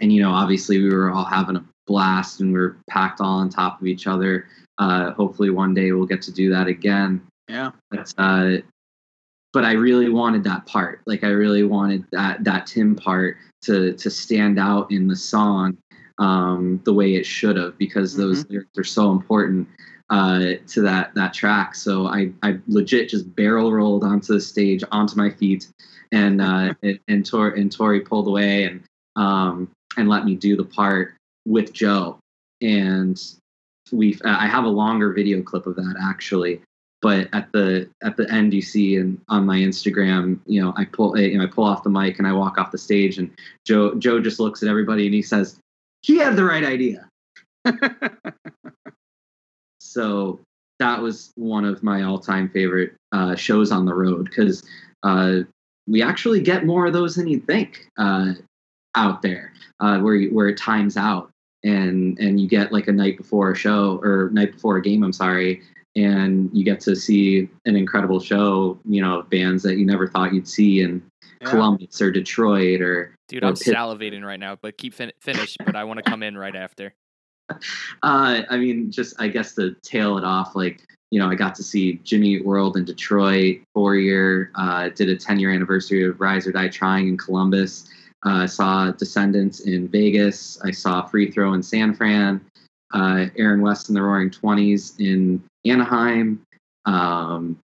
and 0.00 0.12
you 0.12 0.22
know, 0.22 0.30
obviously, 0.30 0.82
we 0.82 0.94
were 0.94 1.10
all 1.10 1.24
having 1.24 1.56
a 1.56 1.64
blast, 1.86 2.40
and 2.40 2.52
we 2.52 2.58
are 2.58 2.76
packed 2.88 3.20
all 3.20 3.38
on 3.38 3.50
top 3.50 3.80
of 3.80 3.86
each 3.86 4.06
other. 4.06 4.46
Uh, 4.78 5.12
hopefully, 5.12 5.50
one 5.50 5.74
day 5.74 5.92
we'll 5.92 6.06
get 6.06 6.22
to 6.22 6.32
do 6.32 6.50
that 6.50 6.66
again. 6.66 7.20
Yeah. 7.48 7.72
But 7.90 8.12
uh, 8.18 8.56
but 9.52 9.64
I 9.64 9.72
really 9.72 10.08
wanted 10.08 10.44
that 10.44 10.66
part. 10.66 11.00
Like 11.06 11.24
I 11.24 11.28
really 11.28 11.62
wanted 11.62 12.04
that 12.12 12.44
that 12.44 12.66
Tim 12.66 12.94
part 12.94 13.36
to 13.62 13.94
to 13.94 14.10
stand 14.10 14.58
out 14.58 14.90
in 14.90 15.06
the 15.06 15.16
song 15.16 15.76
um, 16.18 16.80
the 16.84 16.92
way 16.92 17.14
it 17.14 17.26
should 17.26 17.56
have 17.56 17.76
because 17.78 18.16
those 18.16 18.48
lyrics 18.48 18.78
are 18.78 18.84
so 18.84 19.10
important 19.10 19.68
uh, 20.10 20.54
to 20.68 20.80
that 20.82 21.14
that 21.14 21.34
track. 21.34 21.74
So 21.74 22.06
I 22.06 22.32
I 22.42 22.58
legit 22.68 23.08
just 23.08 23.34
barrel 23.34 23.72
rolled 23.72 24.04
onto 24.04 24.34
the 24.34 24.40
stage 24.40 24.84
onto 24.92 25.16
my 25.16 25.30
feet, 25.30 25.68
and 26.12 26.40
uh, 26.40 26.74
and, 26.82 27.00
and 27.08 27.26
Tor 27.26 27.50
and 27.50 27.70
Tori 27.70 28.00
pulled 28.00 28.28
away 28.28 28.64
and 28.64 28.82
um, 29.16 29.70
and 29.96 30.08
let 30.08 30.24
me 30.24 30.34
do 30.34 30.56
the 30.56 30.64
part 30.64 31.14
with 31.46 31.72
Joe. 31.72 32.18
And 32.60 33.20
we 33.92 34.18
I 34.24 34.46
have 34.46 34.64
a 34.64 34.68
longer 34.68 35.12
video 35.12 35.42
clip 35.42 35.66
of 35.66 35.76
that 35.76 35.96
actually. 36.02 36.62
But 37.02 37.28
at 37.32 37.52
the 37.52 37.88
at 38.02 38.16
the 38.16 38.30
end, 38.32 38.54
you 38.54 38.62
see 38.62 38.96
and 38.96 39.20
on 39.28 39.44
my 39.46 39.58
Instagram, 39.58 40.40
you 40.46 40.62
know, 40.62 40.72
I 40.76 40.84
pull 40.84 41.18
you 41.18 41.38
know, 41.38 41.44
I 41.44 41.46
pull 41.46 41.64
off 41.64 41.82
the 41.82 41.90
mic 41.90 42.18
and 42.18 42.26
I 42.26 42.32
walk 42.32 42.58
off 42.58 42.72
the 42.72 42.78
stage, 42.78 43.18
and 43.18 43.30
Joe 43.64 43.94
Joe 43.96 44.20
just 44.20 44.40
looks 44.40 44.62
at 44.62 44.68
everybody 44.68 45.06
and 45.06 45.14
he 45.14 45.22
says, 45.22 45.58
"He 46.02 46.18
had 46.18 46.36
the 46.36 46.44
right 46.44 46.64
idea." 46.64 47.08
so 49.80 50.40
that 50.78 51.00
was 51.00 51.32
one 51.36 51.64
of 51.64 51.82
my 51.82 52.02
all-time 52.02 52.48
favorite 52.50 52.94
uh, 53.12 53.34
shows 53.34 53.72
on 53.72 53.86
the 53.86 53.94
road 53.94 54.24
because 54.24 54.62
uh, 55.02 55.40
we 55.86 56.02
actually 56.02 56.40
get 56.40 56.66
more 56.66 56.86
of 56.86 56.92
those 56.92 57.14
than 57.14 57.26
you'd 57.26 57.46
think 57.46 57.88
uh, 57.98 58.32
out 58.94 59.22
there, 59.22 59.52
uh, 59.80 59.98
where 59.98 60.24
where 60.28 60.48
it 60.48 60.56
times 60.56 60.96
out 60.96 61.30
and 61.64 62.18
and 62.18 62.40
you 62.40 62.48
get 62.48 62.72
like 62.72 62.88
a 62.88 62.92
night 62.92 63.16
before 63.16 63.50
a 63.50 63.56
show 63.56 64.00
or 64.02 64.30
night 64.32 64.52
before 64.52 64.76
a 64.76 64.82
game. 64.82 65.02
I'm 65.02 65.12
sorry, 65.12 65.62
and 65.96 66.48
you 66.52 66.64
get 66.64 66.78
to 66.80 66.94
see 66.94 67.48
an 67.64 67.74
incredible 67.74 68.20
show. 68.20 68.78
You 68.84 69.02
know, 69.02 69.20
of 69.20 69.30
bands 69.30 69.62
that 69.64 69.76
you 69.78 69.84
never 69.86 70.06
thought 70.06 70.32
you'd 70.32 70.46
see 70.48 70.82
in 70.82 71.02
Yeah. 71.40 71.50
Columbus 71.50 72.00
or 72.00 72.10
Detroit 72.12 72.80
or 72.80 73.14
Dude, 73.28 73.42
or 73.42 73.48
I'm 73.48 73.54
Pitt- 73.54 73.74
salivating 73.74 74.24
right 74.24 74.38
now, 74.38 74.56
but 74.60 74.78
keep 74.78 74.94
fin- 74.94 75.12
finish. 75.20 75.56
But 75.64 75.74
I 75.74 75.82
want 75.84 75.98
to 76.04 76.08
come 76.08 76.22
in 76.22 76.36
right 76.38 76.54
after. 76.54 76.92
Uh, 78.02 78.42
I 78.50 78.56
mean, 78.56 78.90
just 78.90 79.14
I 79.20 79.28
guess 79.28 79.54
to 79.54 79.74
tail 79.82 80.18
it 80.18 80.24
off, 80.24 80.56
like 80.56 80.82
you 81.12 81.20
know, 81.20 81.28
I 81.30 81.36
got 81.36 81.54
to 81.54 81.62
see 81.62 81.94
Jimmy 82.02 82.40
World 82.42 82.76
in 82.76 82.84
Detroit, 82.84 83.60
four 83.72 83.94
year. 83.94 84.50
Uh, 84.56 84.88
did 84.88 85.08
a 85.08 85.16
ten 85.16 85.38
year 85.38 85.50
anniversary 85.52 86.04
of 86.04 86.20
Rise 86.20 86.46
or 86.48 86.52
Die 86.52 86.68
Trying 86.68 87.06
in 87.08 87.16
Columbus. 87.16 87.88
Uh, 88.24 88.46
saw 88.48 88.90
Descendents 88.90 89.60
in 89.60 89.86
Vegas. 89.86 90.58
I 90.64 90.72
saw 90.72 91.06
Free 91.06 91.30
Throw 91.30 91.52
in 91.54 91.62
San 91.62 91.94
Fran. 91.94 92.40
Uh, 92.92 93.26
Aaron 93.36 93.60
West 93.60 93.88
and 93.88 93.96
the 93.96 94.02
Roaring 94.02 94.30
Twenties 94.30 94.94
in 94.98 95.40
Anaheim. 95.70 96.42
Um, 96.84 97.58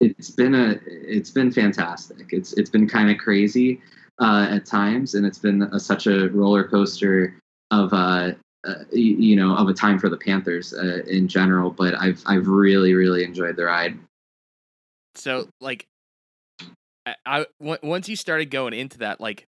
it's 0.00 0.30
been 0.30 0.54
a 0.54 0.78
it's 0.86 1.30
been 1.30 1.50
fantastic. 1.50 2.26
It's 2.30 2.52
it's 2.54 2.70
been 2.70 2.88
kind 2.88 3.10
of 3.10 3.18
crazy 3.18 3.80
uh, 4.20 4.48
at 4.50 4.66
times, 4.66 5.14
and 5.14 5.24
it's 5.24 5.38
been 5.38 5.62
a, 5.62 5.80
such 5.80 6.06
a 6.06 6.28
roller 6.30 6.66
coaster 6.66 7.40
of 7.70 7.92
uh, 7.92 8.32
uh, 8.66 8.74
you 8.92 9.36
know 9.36 9.56
of 9.56 9.68
a 9.68 9.74
time 9.74 9.98
for 9.98 10.08
the 10.08 10.16
Panthers 10.16 10.74
uh, 10.74 11.02
in 11.06 11.28
general. 11.28 11.70
But 11.70 11.94
I've 11.94 12.22
I've 12.26 12.48
really 12.48 12.94
really 12.94 13.24
enjoyed 13.24 13.56
the 13.56 13.64
ride. 13.64 13.98
So 15.16 15.48
like, 15.60 15.86
I, 17.24 17.46
once 17.60 18.08
you 18.08 18.16
started 18.16 18.46
going 18.50 18.74
into 18.74 18.98
that, 18.98 19.20
like 19.20 19.46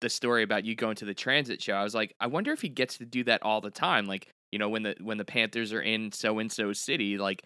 the 0.00 0.10
story 0.10 0.42
about 0.42 0.64
you 0.64 0.74
going 0.74 0.96
to 0.96 1.04
the 1.04 1.14
transit 1.14 1.62
show, 1.62 1.72
I 1.74 1.82
was 1.82 1.94
like, 1.94 2.14
I 2.20 2.26
wonder 2.26 2.52
if 2.52 2.60
he 2.60 2.68
gets 2.68 2.98
to 2.98 3.06
do 3.06 3.24
that 3.24 3.42
all 3.42 3.60
the 3.60 3.70
time. 3.70 4.06
Like, 4.06 4.28
you 4.52 4.58
know, 4.58 4.68
when 4.68 4.82
the 4.82 4.96
when 5.00 5.18
the 5.18 5.24
Panthers 5.24 5.72
are 5.72 5.80
in 5.80 6.12
so 6.12 6.38
and 6.38 6.50
so 6.50 6.72
city, 6.72 7.18
like, 7.18 7.42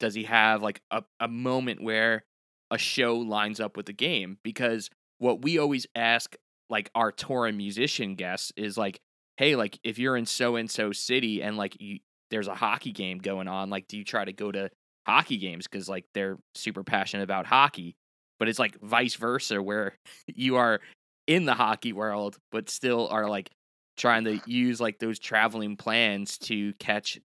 does 0.00 0.14
he 0.14 0.24
have 0.24 0.62
like 0.62 0.80
a 0.90 1.02
a 1.20 1.28
moment 1.28 1.82
where 1.82 2.24
a 2.70 2.78
show 2.78 3.16
lines 3.16 3.60
up 3.60 3.76
with 3.76 3.86
the 3.86 3.92
game? 3.92 4.38
Because 4.42 4.88
what 5.18 5.42
we 5.42 5.58
always 5.58 5.86
ask 5.94 6.34
like 6.68 6.90
our 6.94 7.12
touring 7.12 7.56
musician 7.56 8.14
guests 8.14 8.52
is 8.56 8.76
like, 8.76 9.00
hey, 9.36 9.56
like 9.56 9.78
if 9.84 9.98
you're 9.98 10.16
in 10.16 10.26
so 10.26 10.56
and 10.56 10.70
so 10.70 10.92
city 10.92 11.42
and 11.42 11.56
like 11.56 11.80
you 11.80 11.98
there's 12.30 12.48
a 12.48 12.54
hockey 12.54 12.92
game 12.92 13.18
going 13.18 13.48
on, 13.48 13.70
like 13.70 13.86
do 13.88 13.96
you 13.96 14.04
try 14.04 14.24
to 14.24 14.32
go 14.32 14.50
to 14.50 14.70
hockey 15.06 15.36
games 15.36 15.66
because 15.66 15.88
like 15.88 16.06
they're 16.14 16.38
super 16.54 16.82
passionate 16.82 17.24
about 17.24 17.46
hockey? 17.46 17.94
But 18.38 18.48
it's 18.48 18.58
like 18.58 18.80
vice 18.80 19.14
versa 19.14 19.62
where 19.62 19.96
you 20.26 20.56
are 20.56 20.80
in 21.28 21.44
the 21.44 21.54
hockey 21.54 21.92
world 21.92 22.36
but 22.50 22.68
still 22.68 23.06
are 23.08 23.28
like 23.28 23.50
trying 23.96 24.24
to 24.24 24.40
use 24.46 24.80
like 24.80 24.98
those 24.98 25.18
traveling 25.18 25.76
plans 25.76 26.38
to 26.38 26.72
catch 26.74 27.20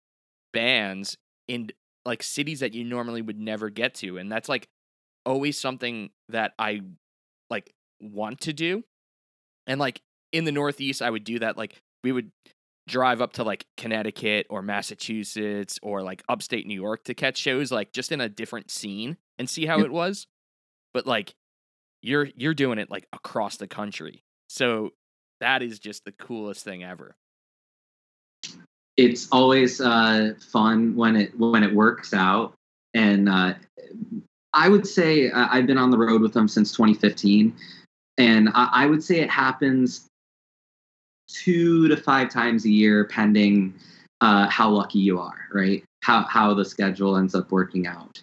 bands 0.53 1.17
in 1.47 1.69
like 2.05 2.23
cities 2.23 2.59
that 2.61 2.73
you 2.73 2.83
normally 2.83 3.21
would 3.21 3.39
never 3.39 3.69
get 3.69 3.93
to 3.95 4.17
and 4.17 4.31
that's 4.31 4.49
like 4.49 4.67
always 5.25 5.59
something 5.59 6.09
that 6.29 6.53
I 6.59 6.81
like 7.49 7.73
want 7.99 8.41
to 8.41 8.53
do. 8.53 8.83
And 9.67 9.79
like 9.79 10.01
in 10.31 10.45
the 10.45 10.51
Northeast, 10.51 11.01
I 11.01 11.09
would 11.09 11.23
do 11.23 11.39
that. 11.39 11.57
Like 11.57 11.81
we 12.03 12.11
would 12.11 12.31
drive 12.87 13.21
up 13.21 13.33
to 13.33 13.43
like 13.43 13.65
Connecticut 13.77 14.45
or 14.49 14.61
Massachusetts 14.61 15.79
or 15.81 16.03
like 16.03 16.23
upstate 16.29 16.67
New 16.67 16.79
York 16.79 17.03
to 17.05 17.13
catch 17.13 17.37
shows, 17.37 17.71
like 17.71 17.91
just 17.91 18.11
in 18.11 18.21
a 18.21 18.29
different 18.29 18.69
scene 18.69 19.17
and 19.39 19.49
see 19.49 19.65
how 19.65 19.79
it 19.79 19.91
was. 19.91 20.27
But 20.93 21.07
like 21.07 21.33
you're 22.01 22.27
you're 22.35 22.53
doing 22.53 22.77
it 22.77 22.91
like 22.91 23.07
across 23.11 23.57
the 23.57 23.67
country. 23.67 24.23
So 24.47 24.91
that 25.39 25.61
is 25.61 25.79
just 25.79 26.05
the 26.05 26.11
coolest 26.13 26.63
thing 26.63 26.83
ever. 26.83 27.15
It's 28.97 29.27
always 29.31 29.81
uh, 29.81 30.33
fun 30.51 30.95
when 30.95 31.15
it 31.15 31.37
when 31.37 31.63
it 31.63 31.73
works 31.73 32.13
out, 32.13 32.53
and 32.93 33.27
uh, 33.27 33.53
I 34.53 34.69
would 34.69 34.87
say 34.87 35.29
uh, 35.29 35.47
I've 35.51 35.67
been 35.67 35.77
on 35.77 35.91
the 35.91 35.97
road 35.97 36.21
with 36.21 36.33
them 36.33 36.47
since 36.47 36.71
2015, 36.71 37.53
and 38.17 38.49
I, 38.53 38.69
I 38.71 38.85
would 38.85 39.03
say 39.03 39.19
it 39.19 39.29
happens 39.29 40.07
two 41.27 41.87
to 41.89 41.97
five 41.97 42.29
times 42.29 42.65
a 42.65 42.69
year, 42.69 43.05
pending 43.05 43.73
uh, 44.21 44.47
how 44.49 44.69
lucky 44.69 44.99
you 44.99 45.19
are, 45.19 45.47
right? 45.51 45.83
How 46.03 46.23
how 46.23 46.53
the 46.53 46.65
schedule 46.65 47.17
ends 47.17 47.35
up 47.35 47.51
working 47.51 47.87
out. 47.87 48.21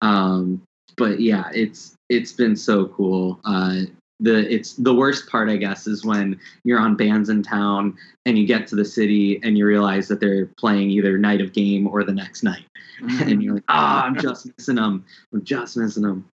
Um, 0.00 0.62
but 0.96 1.20
yeah, 1.20 1.50
it's 1.52 1.96
it's 2.08 2.32
been 2.32 2.56
so 2.56 2.86
cool. 2.86 3.40
Uh, 3.44 3.82
the 4.20 4.52
it's 4.52 4.74
the 4.74 4.94
worst 4.94 5.28
part, 5.28 5.48
I 5.48 5.56
guess, 5.56 5.86
is 5.86 6.04
when 6.04 6.38
you're 6.62 6.78
on 6.78 6.96
bands 6.96 7.28
in 7.28 7.42
town 7.42 7.96
and 8.26 8.38
you 8.38 8.46
get 8.46 8.66
to 8.68 8.76
the 8.76 8.84
city 8.84 9.40
and 9.42 9.58
you 9.58 9.66
realize 9.66 10.08
that 10.08 10.20
they're 10.20 10.46
playing 10.46 10.90
either 10.90 11.18
night 11.18 11.40
of 11.40 11.52
game 11.52 11.86
or 11.86 12.04
the 12.04 12.12
next 12.12 12.42
night, 12.42 12.64
and 13.00 13.42
you're 13.42 13.54
like, 13.54 13.64
ah, 13.68 14.04
I'm 14.04 14.18
just 14.18 14.46
missing 14.56 14.76
them. 14.76 15.04
I'm 15.32 15.44
just 15.44 15.76
missing 15.76 16.04
them. 16.04 16.28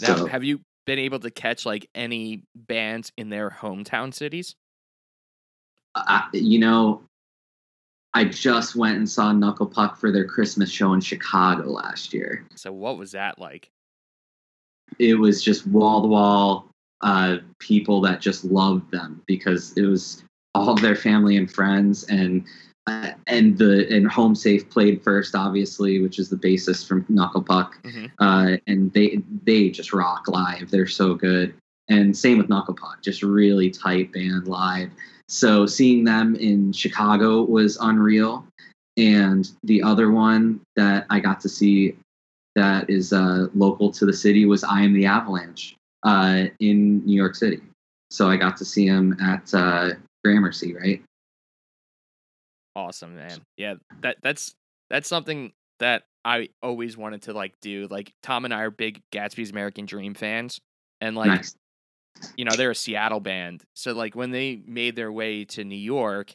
Now, 0.00 0.16
So 0.16 0.26
have 0.26 0.44
you 0.44 0.60
been 0.86 0.98
able 0.98 1.20
to 1.20 1.30
catch 1.30 1.66
like 1.66 1.88
any 1.94 2.42
bands 2.54 3.12
in 3.16 3.30
their 3.30 3.50
hometown 3.50 4.12
cities? 4.14 4.54
You 6.32 6.58
know, 6.58 7.02
I 8.14 8.24
just 8.24 8.76
went 8.76 8.96
and 8.96 9.08
saw 9.08 9.32
Knuckle 9.32 9.66
Puck 9.66 9.96
for 9.96 10.10
their 10.10 10.24
Christmas 10.24 10.70
show 10.70 10.92
in 10.92 11.00
Chicago 11.00 11.70
last 11.70 12.12
year. 12.14 12.46
So 12.54 12.72
what 12.72 12.98
was 12.98 13.12
that 13.12 13.38
like? 13.38 13.70
It 14.98 15.14
was 15.14 15.42
just 15.42 15.66
wall 15.66 16.02
to 16.02 16.08
wall 16.08 16.69
uh, 17.02 17.38
people 17.58 18.00
that 18.02 18.20
just 18.20 18.44
loved 18.44 18.90
them 18.90 19.22
because 19.26 19.72
it 19.76 19.82
was 19.82 20.22
all 20.54 20.70
of 20.70 20.80
their 20.80 20.96
family 20.96 21.36
and 21.36 21.50
friends 21.50 22.04
and 22.04 22.44
uh, 22.86 23.10
and 23.26 23.56
the 23.58 23.86
and 23.94 24.10
Homesafe 24.10 24.68
played 24.70 25.02
first, 25.02 25.34
obviously, 25.34 26.00
which 26.00 26.18
is 26.18 26.28
the 26.28 26.36
bassist 26.36 26.88
from 26.88 27.04
Knuckle 27.08 27.42
Puck. 27.42 27.78
Mhm. 27.84 28.10
uh, 28.18 28.56
and 28.66 28.92
they 28.92 29.22
they 29.44 29.70
just 29.70 29.92
rock 29.92 30.26
live. 30.28 30.70
They're 30.70 30.86
so 30.86 31.14
good. 31.14 31.54
And 31.88 32.16
same 32.16 32.38
with 32.38 32.48
Knuckle 32.48 32.74
Puck, 32.74 33.02
just 33.02 33.22
really 33.22 33.70
tight 33.70 34.12
band 34.12 34.48
live. 34.48 34.90
So 35.28 35.66
seeing 35.66 36.04
them 36.04 36.34
in 36.36 36.72
Chicago 36.72 37.42
was 37.42 37.76
unreal. 37.80 38.44
And 38.96 39.48
the 39.64 39.82
other 39.82 40.10
one 40.10 40.60
that 40.76 41.06
I 41.10 41.20
got 41.20 41.40
to 41.42 41.48
see 41.48 41.96
that 42.56 42.90
is 42.90 43.12
uh, 43.12 43.46
local 43.54 43.90
to 43.92 44.04
the 44.06 44.12
city 44.12 44.44
was 44.46 44.64
I 44.64 44.82
Am 44.82 44.92
the 44.92 45.06
Avalanche 45.06 45.76
uh, 46.02 46.44
in 46.60 47.04
New 47.04 47.16
York 47.16 47.34
City. 47.34 47.60
So 48.10 48.28
I 48.28 48.36
got 48.36 48.56
to 48.58 48.64
see 48.64 48.86
him 48.86 49.16
at 49.20 49.52
uh, 49.54 49.90
Gramercy, 50.24 50.74
right? 50.74 51.02
Awesome, 52.74 53.16
man. 53.16 53.38
Yeah, 53.56 53.74
that 54.00 54.16
that's 54.22 54.54
that's 54.88 55.08
something 55.08 55.52
that 55.78 56.04
I 56.24 56.48
always 56.62 56.96
wanted 56.96 57.22
to 57.22 57.32
like 57.32 57.54
do. 57.60 57.86
Like 57.90 58.12
Tom 58.22 58.44
and 58.44 58.54
I 58.54 58.62
are 58.62 58.70
big 58.70 59.00
Gatsby's 59.12 59.50
American 59.50 59.86
Dream 59.86 60.14
fans, 60.14 60.60
and 61.00 61.16
like 61.16 61.28
nice. 61.28 61.54
you 62.36 62.44
know 62.44 62.56
they're 62.56 62.70
a 62.70 62.76
Seattle 62.76 63.20
band, 63.20 63.62
so 63.74 63.92
like 63.92 64.14
when 64.14 64.30
they 64.30 64.60
made 64.66 64.96
their 64.96 65.12
way 65.12 65.44
to 65.46 65.64
New 65.64 65.76
York, 65.76 66.34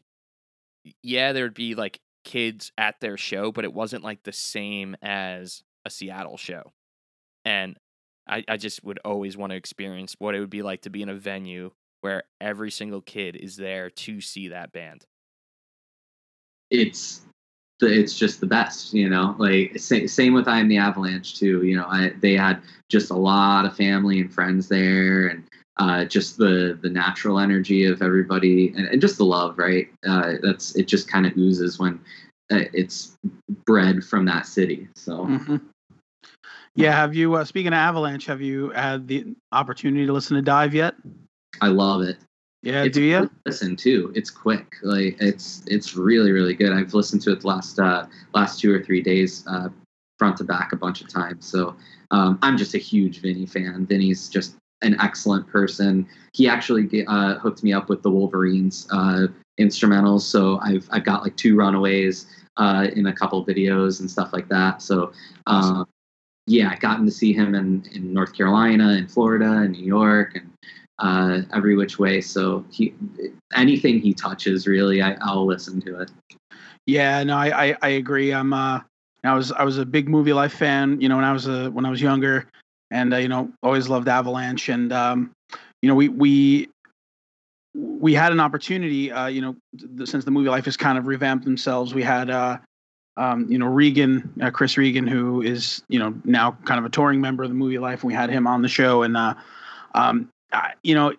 yeah, 1.03 1.33
there'd 1.33 1.53
be 1.53 1.75
like 1.75 1.99
kids 2.23 2.71
at 2.77 2.95
their 2.99 3.17
show, 3.17 3.51
but 3.51 3.63
it 3.63 3.73
wasn't 3.73 4.03
like 4.03 4.23
the 4.23 4.33
same 4.33 4.95
as 5.01 5.63
a 5.85 5.89
Seattle 5.89 6.37
show. 6.37 6.73
And 7.45 7.77
I, 8.27 8.43
I 8.47 8.57
just 8.57 8.83
would 8.83 8.99
always 9.05 9.37
want 9.37 9.51
to 9.51 9.55
experience 9.57 10.15
what 10.19 10.35
it 10.35 10.39
would 10.39 10.49
be 10.49 10.63
like 10.63 10.81
to 10.81 10.89
be 10.89 11.01
in 11.01 11.09
a 11.09 11.15
venue 11.15 11.71
where 12.01 12.23
every 12.39 12.71
single 12.71 13.01
kid 13.01 13.35
is 13.35 13.55
there 13.55 13.89
to 13.89 14.21
see 14.21 14.49
that 14.49 14.71
band. 14.71 15.05
it's 16.69 17.21
the, 17.79 17.87
it's 17.87 18.17
just 18.17 18.39
the 18.39 18.47
best, 18.47 18.93
you 18.93 19.09
know. 19.09 19.35
Like 19.37 19.77
sa- 19.79 20.07
same 20.07 20.33
with 20.33 20.47
I 20.47 20.59
am 20.59 20.67
the 20.67 20.77
Avalanche 20.77 21.37
too. 21.37 21.63
You 21.63 21.77
know, 21.77 21.85
I, 21.85 22.13
they 22.19 22.33
had 22.33 22.61
just 22.89 23.11
a 23.11 23.15
lot 23.15 23.65
of 23.65 23.75
family 23.75 24.19
and 24.19 24.33
friends 24.33 24.67
there, 24.67 25.27
and 25.27 25.43
uh, 25.77 26.05
just 26.05 26.37
the 26.37 26.77
the 26.81 26.89
natural 26.89 27.39
energy 27.39 27.85
of 27.85 28.01
everybody, 28.01 28.69
and, 28.75 28.87
and 28.87 29.01
just 29.01 29.17
the 29.17 29.25
love, 29.25 29.57
right? 29.57 29.87
Uh, 30.07 30.33
that's 30.41 30.75
it. 30.75 30.87
Just 30.87 31.07
kind 31.09 31.25
of 31.25 31.35
oozes 31.37 31.79
when 31.79 31.99
uh, 32.51 32.63
it's 32.73 33.17
bred 33.65 34.03
from 34.03 34.25
that 34.25 34.45
city. 34.45 34.87
So 34.95 35.25
Mhm. 35.25 35.61
Yeah, 36.75 36.91
have 36.91 37.15
you? 37.15 37.35
Uh, 37.35 37.45
speaking 37.45 37.69
of 37.69 37.77
Avalanche, 37.77 38.25
have 38.25 38.41
you 38.41 38.69
had 38.71 39.07
the 39.07 39.35
opportunity 39.51 40.05
to 40.05 40.13
listen 40.13 40.35
to 40.35 40.41
Dive 40.41 40.73
yet? 40.73 40.95
I 41.61 41.67
love 41.67 42.01
it. 42.01 42.17
Yeah, 42.61 42.83
it's 42.83 42.95
do 42.95 43.03
you? 43.03 43.19
to 43.27 43.31
Listen 43.45 43.75
too. 43.75 44.11
It's 44.15 44.29
quick. 44.29 44.75
Like 44.83 45.15
it's 45.21 45.63
it's 45.67 45.95
really 45.95 46.31
really 46.31 46.53
good. 46.53 46.73
I've 46.73 46.93
listened 46.93 47.21
to 47.23 47.31
it 47.31 47.41
the 47.41 47.47
last 47.47 47.79
uh, 47.79 48.07
last 48.33 48.59
two 48.59 48.73
or 48.73 48.83
three 48.83 49.01
days, 49.01 49.45
uh, 49.47 49.69
front 50.17 50.37
to 50.37 50.43
back 50.43 50.73
a 50.73 50.75
bunch 50.75 51.01
of 51.01 51.07
times. 51.07 51.45
So 51.45 51.75
um, 52.11 52.39
I'm 52.41 52.57
just 52.57 52.73
a 52.73 52.79
huge 52.79 53.21
Vinny 53.21 53.45
fan. 53.45 53.85
Vinny's 53.85 54.27
just 54.27 54.55
an 54.81 54.99
excellent 54.99 55.47
person. 55.47 56.07
He 56.33 56.49
actually 56.49 57.05
uh, 57.07 57.35
hooked 57.35 57.63
me 57.63 57.71
up 57.71 57.87
with 57.87 58.01
the 58.01 58.11
Wolverines 58.11 58.87
uh, 58.91 59.27
instrumentals. 59.59 60.21
So 60.21 60.59
I've 60.61 60.89
I've 60.91 61.05
got 61.05 61.23
like 61.23 61.37
two 61.37 61.55
Runaways 61.55 62.25
uh, 62.57 62.87
in 62.95 63.05
a 63.05 63.13
couple 63.13 63.45
videos 63.45 64.01
and 64.01 64.11
stuff 64.11 64.33
like 64.33 64.49
that. 64.49 64.81
So. 64.81 65.13
Um, 65.47 65.87
yeah, 66.47 66.69
I've 66.69 66.79
gotten 66.79 67.05
to 67.05 67.11
see 67.11 67.33
him 67.33 67.55
in, 67.55 67.83
in 67.93 68.13
North 68.13 68.33
Carolina, 68.33 68.93
in 68.93 69.07
Florida, 69.07 69.51
and 69.51 69.71
New 69.71 69.85
York, 69.85 70.35
and 70.35 70.51
uh, 70.99 71.41
every 71.55 71.75
which 71.75 71.97
way. 71.97 72.21
So 72.21 72.65
he, 72.71 72.93
anything 73.55 73.99
he 73.99 74.13
touches, 74.13 74.67
really, 74.67 75.01
I, 75.01 75.17
I'll 75.21 75.45
listen 75.45 75.81
to 75.81 75.99
it. 76.01 76.11
Yeah, 76.85 77.23
no, 77.23 77.35
I, 77.35 77.69
I, 77.69 77.77
I 77.81 77.89
agree. 77.89 78.31
I'm 78.31 78.53
uh, 78.53 78.81
I 79.23 79.33
was 79.33 79.51
I 79.51 79.63
was 79.63 79.79
a 79.79 79.85
big 79.85 80.07
movie 80.07 80.33
life 80.33 80.53
fan. 80.53 81.01
You 81.01 81.09
know, 81.09 81.15
when 81.15 81.25
I 81.25 81.33
was 81.33 81.47
a 81.47 81.71
when 81.71 81.85
I 81.85 81.89
was 81.89 82.01
younger, 82.01 82.47
and 82.91 83.13
uh, 83.13 83.17
you 83.17 83.27
know, 83.27 83.51
always 83.63 83.89
loved 83.89 84.07
Avalanche, 84.07 84.69
and 84.69 84.93
um, 84.93 85.31
you 85.81 85.89
know, 85.89 85.95
we 85.95 86.09
we 86.09 86.69
we 87.73 88.13
had 88.13 88.31
an 88.31 88.39
opportunity. 88.39 89.11
Uh, 89.11 89.27
you 89.27 89.41
know, 89.41 89.55
th- 89.97 90.07
since 90.07 90.25
the 90.25 90.31
movie 90.31 90.49
life 90.49 90.65
has 90.65 90.77
kind 90.77 90.99
of 90.99 91.07
revamped 91.07 91.43
themselves, 91.43 91.95
we 91.95 92.03
had 92.03 92.29
uh, 92.29 92.57
um, 93.17 93.49
you 93.49 93.57
know, 93.57 93.67
Regan, 93.67 94.33
uh, 94.41 94.51
Chris 94.51 94.77
Regan, 94.77 95.07
who 95.07 95.41
is 95.41 95.81
you 95.87 95.99
know 95.99 96.13
now 96.23 96.57
kind 96.65 96.79
of 96.79 96.85
a 96.85 96.89
touring 96.89 97.21
member 97.21 97.43
of 97.43 97.49
the 97.49 97.55
movie 97.55 97.79
life. 97.79 98.01
And 98.01 98.09
we 98.09 98.13
had 98.13 98.29
him 98.29 98.47
on 98.47 98.61
the 98.61 98.67
show, 98.67 99.03
and 99.03 99.15
uh, 99.15 99.35
um, 99.93 100.29
I, 100.51 100.73
you 100.83 100.95
know, 100.95 101.13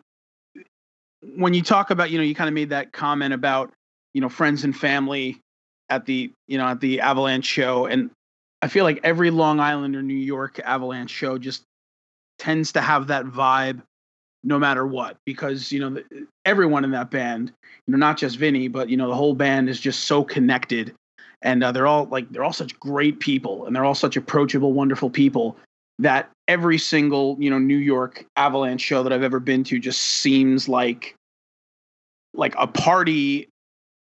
when 1.37 1.55
you 1.55 1.63
talk 1.63 1.91
about 1.91 2.11
you 2.11 2.19
know, 2.19 2.25
you 2.25 2.35
kind 2.35 2.49
of 2.49 2.55
made 2.55 2.71
that 2.71 2.93
comment 2.93 3.33
about 3.33 3.73
you 4.15 4.21
know 4.21 4.29
friends 4.29 4.65
and 4.65 4.77
family 4.77 5.41
at 5.89 6.05
the 6.07 6.31
you 6.47 6.59
know 6.59 6.67
at 6.67 6.81
the 6.81 7.01
Avalanche 7.01 7.47
show, 7.47 7.87
and 7.87 8.11
I 8.61 8.69
feel 8.69 8.85
like 8.85 9.01
every 9.03 9.31
Long 9.31 9.61
Island 9.61 9.97
or 9.97 10.03
New 10.03 10.15
York 10.15 10.61
Avalanche 10.65 11.11
show 11.11 11.39
just 11.39 11.63
tends 12.39 12.73
to 12.73 12.83
have 12.83 13.07
that 13.07 13.25
vibe, 13.25 13.81
no 14.45 14.59
matter 14.59 14.87
what, 14.87 15.17
because 15.25 15.73
you 15.73 15.81
know 15.81 16.03
everyone 16.45 16.85
in 16.85 16.91
that 16.91 17.11
band, 17.11 17.53
you 17.87 17.93
know, 17.93 17.99
not 17.99 18.19
just 18.19 18.37
Vinny, 18.37 18.69
but 18.69 18.91
you 18.91 18.99
know 18.99 19.09
the 19.09 19.15
whole 19.15 19.35
band 19.35 19.71
is 19.71 19.81
just 19.81 20.05
so 20.05 20.23
connected, 20.23 20.95
and 21.43 21.63
uh, 21.63 21.73
they're 21.73 21.87
all 21.87 22.07
like 22.07 22.29
they're 22.31 22.45
all 22.45 22.53
such 22.53 22.79
great 22.79 23.21
people, 23.21 23.67
and 23.67 23.75
they're 23.75 23.85
all 23.85 23.95
such 23.95 24.17
approachable, 24.17 24.73
wonderful 24.73 25.11
people 25.11 25.57
that 25.99 26.31
every 26.49 26.79
single 26.79 27.37
you 27.39 27.51
know 27.51 27.59
New 27.59 27.79
York 27.79 28.25
Avalanche 28.37 28.81
show 28.81 29.03
that 29.03 29.13
I've 29.13 29.23
ever 29.23 29.41
been 29.41 29.65
to 29.65 29.79
just 29.79 30.01
seems 30.01 30.69
like 30.69 31.15
like 32.35 32.55
a 32.59 32.67
party 32.67 33.49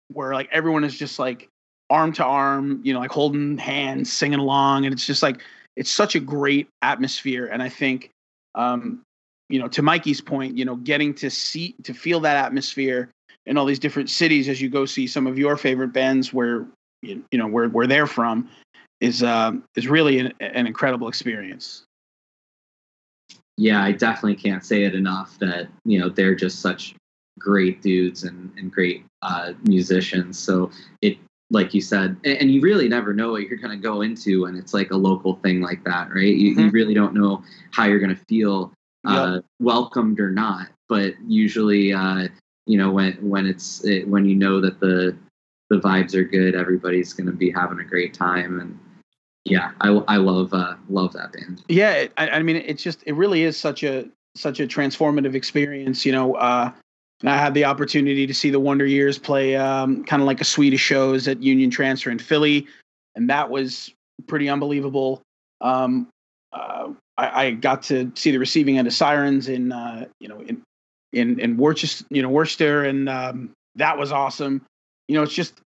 where 0.10 0.34
like 0.34 0.50
everyone 0.52 0.84
is 0.84 0.98
just 0.98 1.20
like 1.20 1.48
arm 1.90 2.14
to 2.14 2.24
arm, 2.24 2.80
you 2.84 2.94
know, 2.94 3.00
like 3.00 3.12
holding 3.12 3.58
hands, 3.58 4.12
singing 4.12 4.40
along, 4.40 4.86
and 4.86 4.94
it's 4.94 5.06
just 5.06 5.22
like 5.22 5.42
it's 5.76 5.92
such 5.92 6.16
a 6.16 6.20
great 6.20 6.68
atmosphere. 6.82 7.46
And 7.48 7.62
I 7.62 7.70
think, 7.70 8.10
um, 8.56 9.02
you 9.50 9.60
know, 9.60 9.68
to 9.70 9.82
Mikey's 9.82 10.22
point, 10.22 10.58
you 10.58 10.66
know, 10.66 10.76
getting 10.78 11.14
to 11.16 11.30
see 11.30 11.76
to 11.84 11.94
feel 11.94 12.20
that 12.22 12.38
atmosphere 12.38 13.10
in 13.46 13.58
all 13.58 13.66
these 13.66 13.80
different 13.80 14.10
cities 14.10 14.48
as 14.48 14.62
you 14.62 14.70
go 14.70 14.86
see 14.86 15.08
some 15.08 15.28
of 15.28 15.38
your 15.38 15.58
favorite 15.58 15.94
bands 15.94 16.34
where 16.34 16.68
you 17.02 17.24
you 17.32 17.38
know 17.38 17.48
where 17.48 17.70
where 17.70 17.88
they're 17.88 18.08
from 18.08 18.50
is 19.00 19.24
uh, 19.24 19.52
is 19.76 19.88
really 19.88 20.20
an, 20.20 20.34
an 20.40 20.68
incredible 20.68 21.08
experience. 21.08 21.84
Yeah, 23.58 23.84
I 23.84 23.92
definitely 23.92 24.36
can't 24.36 24.64
say 24.66 24.84
it 24.84 24.96
enough 24.96 25.38
that 25.40 25.68
you 25.86 26.00
know 26.00 26.10
they're 26.10 26.36
just 26.36 26.62
such 26.62 26.96
great 27.40 27.82
dudes 27.82 28.24
and 28.24 28.52
and 28.58 28.72
great 28.72 29.06
uh, 29.22 29.54
musicians. 29.64 30.40
So 30.40 30.72
it, 31.02 31.18
like 31.50 31.74
you 31.74 31.82
said, 31.82 32.16
and, 32.24 32.38
and 32.38 32.52
you 32.52 32.62
really 32.62 32.88
never 32.88 33.14
know 33.14 33.32
what 33.32 33.44
you're 33.44 33.58
going 33.58 33.78
to 33.78 33.82
go 33.82 34.02
into 34.02 34.44
when 34.44 34.56
it's 34.56 34.74
like 34.74 34.92
a 34.92 34.98
local 34.98 35.36
thing 35.36 35.62
like 35.62 35.84
that, 35.84 36.10
right? 36.10 36.34
You, 36.34 36.52
you 36.52 36.70
Mhm. 36.70 36.74
really 36.74 36.94
don't 36.94 37.14
know 37.14 37.44
how 37.72 37.86
you're 37.86 38.00
going 38.00 38.16
to 38.16 38.26
feel 38.26 38.72
uh, 39.06 39.40
welcomed 39.60 40.20
or 40.20 40.32
not. 40.32 40.68
But 40.88 41.14
usually, 41.28 41.94
uh, 41.94 42.28
you 42.66 42.78
know, 42.78 42.92
when 42.92 43.14
when 43.28 43.46
it's 43.46 43.84
it, 43.86 44.08
when 44.08 44.26
you 44.26 44.36
know 44.36 44.62
that 44.62 44.80
the 44.80 45.16
the 45.72 45.80
vibes 45.80 46.14
are 46.14 46.26
good, 46.26 46.54
everybody's 46.54 47.14
going 47.14 47.28
to 47.28 47.34
be 47.34 47.50
having 47.50 47.80
a 47.80 47.84
great 47.84 48.14
time. 48.14 48.60
And 48.60 48.78
yeah, 49.46 49.72
I 49.80 49.88
I 50.08 50.18
love 50.18 50.54
uh, 50.54 50.76
love 50.90 51.14
that 51.14 51.32
band. 51.32 51.64
Yeah, 51.70 52.08
I, 52.18 52.30
I 52.30 52.44
mean, 52.44 52.58
it's 52.58 52.84
just 52.84 53.02
it 53.08 53.14
really 53.14 53.44
is 53.44 53.58
such 53.58 53.82
a 53.84 54.08
such 54.36 54.60
a 54.60 54.68
transformative 54.68 55.34
experience. 55.34 56.06
You 56.06 56.12
know, 56.12 56.36
uh, 56.36 56.72
and 57.22 57.30
I 57.30 57.38
had 57.38 57.54
the 57.54 57.64
opportunity 57.64 58.28
to 58.28 58.34
see 58.34 58.50
the 58.50 58.60
Wonder 58.60 58.86
Years 58.86 59.18
play 59.18 59.56
um, 59.56 60.04
kind 60.04 60.22
of 60.22 60.26
like 60.28 60.42
a 60.42 60.46
suite 60.46 60.74
of 60.74 60.80
shows 60.82 61.28
at 61.30 61.42
Union 61.42 61.70
Transfer 61.70 62.12
in 62.12 62.20
Philly, 62.20 62.68
and 63.16 63.30
that 63.30 63.50
was 63.50 63.94
pretty 64.28 64.50
unbelievable. 64.50 65.22
Um, 65.62 66.10
uh, 66.52 66.90
I, 67.18 67.46
I 67.46 67.52
got 67.52 67.84
to 67.84 68.12
see 68.16 68.32
the 68.32 68.40
receiving 68.40 68.78
end 68.78 68.88
of 68.88 68.94
Sirens 68.94 69.48
in 69.48 69.72
uh, 69.72 70.06
you 70.20 70.28
know 70.28 70.42
in 70.42 70.62
in 71.14 71.40
in 71.40 71.56
Worcester, 71.56 72.06
you 72.10 72.22
know 72.22 72.30
Worcester, 72.30 72.84
and 72.84 73.08
um, 73.08 73.52
that 73.76 73.98
was 73.98 74.12
awesome. 74.12 74.66
You 75.12 75.18
know, 75.18 75.24
it's 75.24 75.34
just 75.34 75.60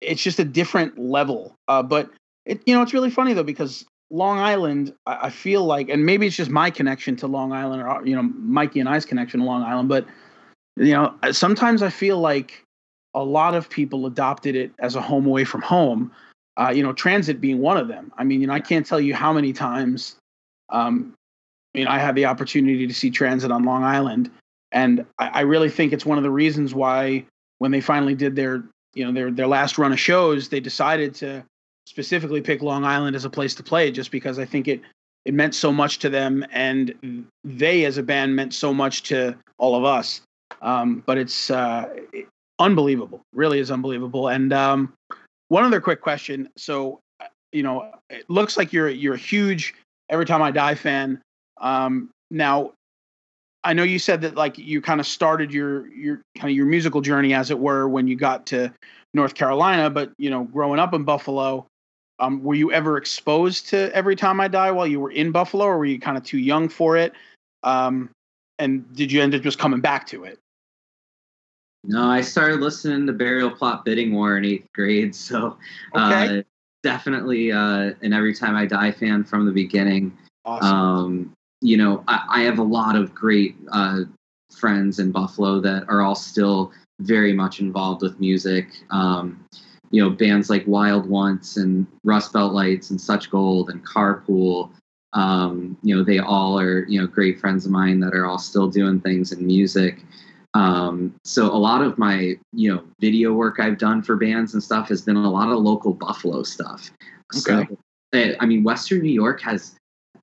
it's 0.00 0.22
just 0.22 0.38
a 0.38 0.44
different 0.44 0.96
level. 0.96 1.56
Uh, 1.66 1.82
but 1.82 2.10
it 2.46 2.62
you 2.64 2.76
know 2.76 2.80
it's 2.80 2.94
really 2.94 3.10
funny 3.10 3.32
though 3.32 3.42
because 3.42 3.84
Long 4.08 4.38
Island, 4.38 4.94
I, 5.04 5.26
I 5.26 5.30
feel 5.30 5.64
like, 5.64 5.88
and 5.88 6.06
maybe 6.06 6.28
it's 6.28 6.36
just 6.36 6.48
my 6.48 6.70
connection 6.70 7.16
to 7.16 7.26
Long 7.26 7.52
Island, 7.52 7.82
or 7.82 8.06
you 8.06 8.14
know, 8.14 8.22
Mikey 8.22 8.78
and 8.78 8.88
I's 8.88 9.04
connection 9.04 9.40
to 9.40 9.46
Long 9.46 9.64
Island, 9.64 9.88
but 9.88 10.06
you 10.76 10.92
know, 10.92 11.12
sometimes 11.32 11.82
I 11.82 11.90
feel 11.90 12.20
like 12.20 12.62
a 13.14 13.24
lot 13.24 13.56
of 13.56 13.68
people 13.68 14.06
adopted 14.06 14.54
it 14.54 14.70
as 14.78 14.94
a 14.94 15.00
home 15.00 15.26
away 15.26 15.42
from 15.42 15.62
home. 15.62 16.12
Uh, 16.56 16.70
you 16.72 16.84
know, 16.84 16.92
transit 16.92 17.40
being 17.40 17.58
one 17.58 17.76
of 17.76 17.88
them. 17.88 18.12
I 18.16 18.22
mean, 18.22 18.40
you 18.40 18.46
know, 18.46 18.52
I 18.52 18.60
can't 18.60 18.86
tell 18.86 19.00
you 19.00 19.12
how 19.12 19.32
many 19.32 19.52
times, 19.52 20.14
um, 20.68 21.14
you 21.72 21.84
know, 21.84 21.90
I 21.90 21.98
had 21.98 22.14
the 22.14 22.26
opportunity 22.26 22.86
to 22.86 22.94
see 22.94 23.10
transit 23.10 23.50
on 23.50 23.64
Long 23.64 23.82
Island, 23.82 24.30
and 24.70 25.04
I, 25.18 25.26
I 25.26 25.40
really 25.40 25.68
think 25.68 25.92
it's 25.92 26.06
one 26.06 26.16
of 26.16 26.22
the 26.22 26.30
reasons 26.30 26.76
why 26.76 27.24
when 27.58 27.70
they 27.70 27.80
finally 27.80 28.14
did 28.14 28.36
their, 28.36 28.62
you 28.94 29.04
know, 29.04 29.12
their 29.12 29.30
their 29.30 29.46
last 29.46 29.78
run 29.78 29.92
of 29.92 30.00
shows, 30.00 30.48
they 30.48 30.60
decided 30.60 31.14
to 31.16 31.44
specifically 31.86 32.40
pick 32.40 32.62
Long 32.62 32.84
Island 32.84 33.14
as 33.14 33.24
a 33.24 33.30
place 33.30 33.54
to 33.56 33.62
play 33.62 33.90
just 33.90 34.10
because 34.10 34.38
I 34.38 34.44
think 34.44 34.68
it 34.68 34.80
it 35.24 35.34
meant 35.34 35.54
so 35.54 35.72
much 35.72 35.98
to 36.00 36.10
them 36.10 36.44
and 36.52 37.26
they 37.44 37.84
as 37.84 37.96
a 37.98 38.02
band 38.02 38.36
meant 38.36 38.52
so 38.52 38.74
much 38.74 39.02
to 39.04 39.36
all 39.58 39.74
of 39.74 39.84
us. 39.84 40.20
Um, 40.60 41.02
but 41.06 41.16
it's 41.16 41.50
uh, 41.50 41.88
unbelievable, 42.58 43.22
really 43.32 43.58
is 43.58 43.70
unbelievable. 43.70 44.28
And 44.28 44.52
um, 44.52 44.92
one 45.48 45.64
other 45.64 45.80
quick 45.80 46.00
question: 46.00 46.48
so 46.56 47.00
you 47.52 47.62
know, 47.62 47.90
it 48.10 48.28
looks 48.28 48.56
like 48.56 48.72
you're 48.72 48.88
you're 48.88 49.14
a 49.14 49.18
huge 49.18 49.74
Every 50.10 50.26
Time 50.26 50.42
I 50.42 50.50
Die 50.50 50.74
fan. 50.74 51.20
Um, 51.60 52.10
now, 52.30 52.72
I 53.64 53.72
know 53.72 53.82
you 53.82 53.98
said 53.98 54.20
that 54.20 54.34
like 54.34 54.58
you 54.58 54.80
kind 54.80 55.00
of 55.00 55.06
started 55.06 55.52
your 55.52 55.88
your 55.88 56.22
kind 56.36 56.50
of 56.50 56.56
your 56.56 56.66
musical 56.66 57.00
journey, 57.00 57.34
as 57.34 57.50
it 57.50 57.58
were, 57.58 57.88
when 57.88 58.06
you 58.06 58.16
got 58.16 58.46
to 58.46 58.72
North 59.14 59.34
Carolina. 59.34 59.90
But 59.90 60.12
you 60.18 60.30
know, 60.30 60.44
growing 60.44 60.78
up 60.78 60.94
in 60.94 61.04
Buffalo, 61.04 61.66
um, 62.18 62.42
were 62.42 62.54
you 62.54 62.70
ever 62.72 62.96
exposed 62.96 63.68
to 63.70 63.94
Every 63.94 64.16
Time 64.16 64.40
I 64.40 64.48
Die 64.48 64.70
while 64.70 64.86
you 64.86 65.00
were 65.00 65.10
in 65.10 65.32
Buffalo, 65.32 65.64
or 65.64 65.78
were 65.78 65.86
you 65.86 65.98
kind 65.98 66.16
of 66.16 66.24
too 66.24 66.38
young 66.38 66.68
for 66.68 66.96
it? 66.96 67.12
Um, 67.62 68.10
and 68.58 68.94
did 68.94 69.10
you 69.10 69.22
end 69.22 69.34
up 69.34 69.42
just 69.42 69.58
coming 69.58 69.80
back 69.80 70.06
to 70.08 70.24
it? 70.24 70.38
No, 71.86 72.08
I 72.08 72.20
started 72.20 72.60
listening 72.60 73.06
to 73.06 73.12
Burial 73.12 73.50
Plot 73.50 73.84
Bidding 73.84 74.14
War 74.14 74.36
in 74.36 74.44
eighth 74.44 74.68
grade, 74.74 75.14
so 75.14 75.58
Okay. 75.94 76.38
uh, 76.38 76.42
definitely 76.82 77.50
uh, 77.50 77.92
an 78.02 78.12
Every 78.12 78.34
Time 78.34 78.56
I 78.56 78.66
Die 78.66 78.92
fan 78.92 79.24
from 79.24 79.46
the 79.46 79.52
beginning. 79.52 80.16
Awesome. 80.44 80.68
Um, 80.68 81.32
you 81.64 81.76
know, 81.76 82.04
I, 82.06 82.24
I 82.28 82.40
have 82.42 82.58
a 82.58 82.62
lot 82.62 82.94
of 82.94 83.14
great 83.14 83.56
uh, 83.72 84.00
friends 84.52 84.98
in 84.98 85.10
Buffalo 85.10 85.60
that 85.60 85.84
are 85.88 86.02
all 86.02 86.14
still 86.14 86.72
very 87.00 87.32
much 87.32 87.60
involved 87.60 88.02
with 88.02 88.20
music. 88.20 88.68
Um, 88.90 89.44
you 89.94 90.02
know 90.02 90.10
bands 90.10 90.50
like 90.50 90.66
Wild 90.66 91.08
Once 91.08 91.56
and 91.56 91.86
Rust 92.02 92.32
Belt 92.32 92.52
Lights 92.52 92.90
and 92.90 93.00
Such 93.00 93.30
Gold 93.30 93.70
and 93.70 93.86
Carpool. 93.86 94.70
Um, 95.12 95.78
you 95.84 95.96
know, 95.96 96.02
they 96.02 96.18
all 96.18 96.58
are 96.58 96.84
you 96.86 97.00
know 97.00 97.06
great 97.06 97.38
friends 97.38 97.64
of 97.64 97.70
mine 97.70 98.00
that 98.00 98.12
are 98.12 98.26
all 98.26 98.38
still 98.38 98.68
doing 98.68 99.00
things 99.00 99.30
in 99.30 99.46
music. 99.46 100.00
Um, 100.54 101.14
so 101.24 101.46
a 101.46 101.56
lot 101.56 101.80
of 101.80 101.96
my 101.96 102.34
you 102.52 102.74
know 102.74 102.82
video 103.00 103.32
work 103.32 103.60
I've 103.60 103.78
done 103.78 104.02
for 104.02 104.16
bands 104.16 104.54
and 104.54 104.62
stuff 104.62 104.88
has 104.88 105.00
been 105.00 105.16
a 105.16 105.30
lot 105.30 105.48
of 105.48 105.58
local 105.58 105.94
Buffalo 105.94 106.42
stuff. 106.42 106.90
Okay. 107.36 107.68
So, 108.12 108.34
I 108.40 108.46
mean, 108.46 108.64
Western 108.64 109.00
New 109.02 109.12
York 109.12 109.40
has 109.42 109.76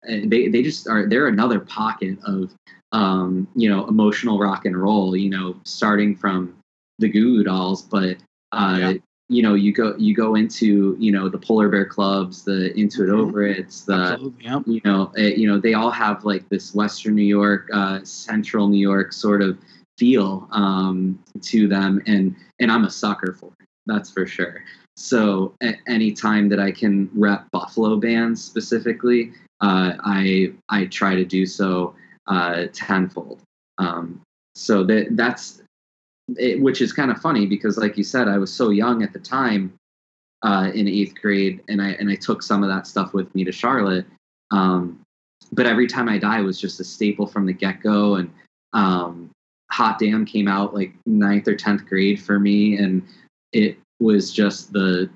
they 0.08 0.48
they 0.48 0.62
just 0.64 0.88
are 0.88 1.08
they're 1.08 1.28
another 1.28 1.60
pocket 1.60 2.18
of 2.26 2.52
um, 2.92 3.48
you 3.56 3.70
know 3.70 3.88
emotional 3.88 4.40
rock 4.40 4.66
and 4.66 4.76
roll. 4.78 5.16
You 5.16 5.30
know, 5.30 5.56
starting 5.64 6.16
from 6.16 6.56
the 7.00 7.08
Goo 7.10 7.38
Goo 7.38 7.44
Dolls, 7.44 7.82
but 7.84 8.18
uh, 8.52 8.78
Yeah. 8.80 8.94
you 9.30 9.42
know 9.44 9.54
you 9.54 9.72
go 9.74 9.96
you 9.98 10.14
go 10.16 10.36
into 10.36 10.96
you 11.00 11.12
know 11.12 11.30
the 11.30 11.38
Polar 11.38 11.70
Bear 11.70 11.86
clubs, 11.86 12.44
the 12.44 12.78
Into 12.78 13.04
It 13.04 13.08
Mhm. 13.08 13.20
Over 13.20 13.44
It's, 13.48 13.82
the 13.86 14.32
you 14.66 14.82
know, 14.84 15.12
uh, 15.18 15.22
you 15.22 15.48
know, 15.48 15.60
they 15.60 15.74
all 15.74 15.92
have 15.92 16.26
like 16.26 16.48
this 16.50 16.74
Western 16.76 17.16
New 17.16 17.24
York, 17.24 17.70
uh, 17.74 18.00
Central 18.04 18.68
New 18.68 18.80
York 18.80 19.14
sort 19.14 19.42
of 19.42 19.58
feel 19.98 20.48
um, 20.52 21.18
to 21.42 21.68
them, 21.68 22.02
and 22.08 22.36
and 22.60 22.72
I'm 22.72 22.86
a 22.86 22.90
sucker 22.90 23.34
for 23.34 23.52
it. 23.60 23.68
That's 23.86 24.12
for 24.12 24.26
sure. 24.28 24.64
So 24.98 25.56
any 25.88 26.12
time 26.12 26.50
that 26.50 26.60
I 26.60 26.72
can 26.72 27.10
rep 27.14 27.50
Buffalo 27.52 27.96
bands 27.98 28.44
specifically, 28.44 29.32
uh, 29.62 29.94
I 30.04 30.54
I 30.70 30.86
try 30.86 31.16
to 31.16 31.26
do 31.26 31.46
so 31.46 31.96
uh, 32.28 32.66
tenfold. 32.74 33.42
Um, 33.78 34.22
so 34.56 34.84
that 34.84 35.08
that's 35.12 35.62
it, 36.38 36.62
which 36.62 36.82
is 36.82 36.94
kind 36.94 37.12
of 37.12 37.20
funny 37.20 37.46
because, 37.46 37.78
like 37.78 37.98
you 37.98 38.04
said, 38.04 38.28
I 38.28 38.38
was 38.38 38.52
so 38.52 38.70
young 38.70 39.04
at 39.04 39.14
the 39.14 39.20
time 39.20 39.74
uh, 40.42 40.72
in 40.74 40.88
eighth 40.88 41.16
grade, 41.22 41.62
and 41.68 41.82
I 41.82 41.92
and 41.92 42.10
I 42.10 42.16
took 42.16 42.44
some 42.44 42.64
of 42.64 42.70
that 42.70 42.88
stuff 42.88 43.14
with 43.14 43.34
me 43.36 43.44
to 43.44 43.52
Charlotte. 43.52 44.06
Um, 44.52 45.00
but 45.52 45.66
every 45.66 45.88
time 45.88 46.10
I 46.10 46.18
die 46.18 46.42
was 46.42 46.60
just 46.60 46.80
a 46.80 46.84
staple 46.84 47.28
from 47.28 47.46
the 47.46 47.54
get 47.54 47.82
go, 47.82 48.16
and 48.16 48.32
um, 48.74 49.30
Hot 49.72 50.00
Damn 50.00 50.26
came 50.26 50.48
out 50.48 50.74
like 50.74 50.94
ninth 51.06 51.48
or 51.48 51.56
tenth 51.56 51.86
grade 51.86 52.22
for 52.22 52.40
me, 52.40 52.78
and 52.78 53.04
it 53.54 53.78
was 54.00 54.32
just 54.32 54.74
the 54.74 55.10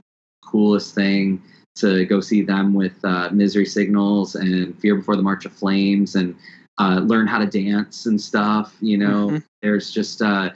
coolest 0.43 0.93
thing 0.93 1.41
to 1.75 2.05
go 2.05 2.21
see 2.21 2.41
them 2.41 2.73
with 2.73 2.93
uh, 3.03 3.29
Misery 3.31 3.65
Signals 3.65 4.35
and 4.35 4.77
Fear 4.79 4.95
Before 4.95 5.15
the 5.15 5.21
March 5.21 5.45
of 5.45 5.53
Flames, 5.53 6.15
and 6.15 6.35
uh, 6.79 7.01
learn 7.03 7.27
how 7.27 7.39
to 7.39 7.45
dance 7.45 8.05
and 8.05 8.19
stuff. 8.19 8.75
You 8.81 8.97
know, 8.97 9.29
Mhm. 9.29 9.43
there's 9.61 9.91
just 9.91 10.21
uh, 10.21 10.51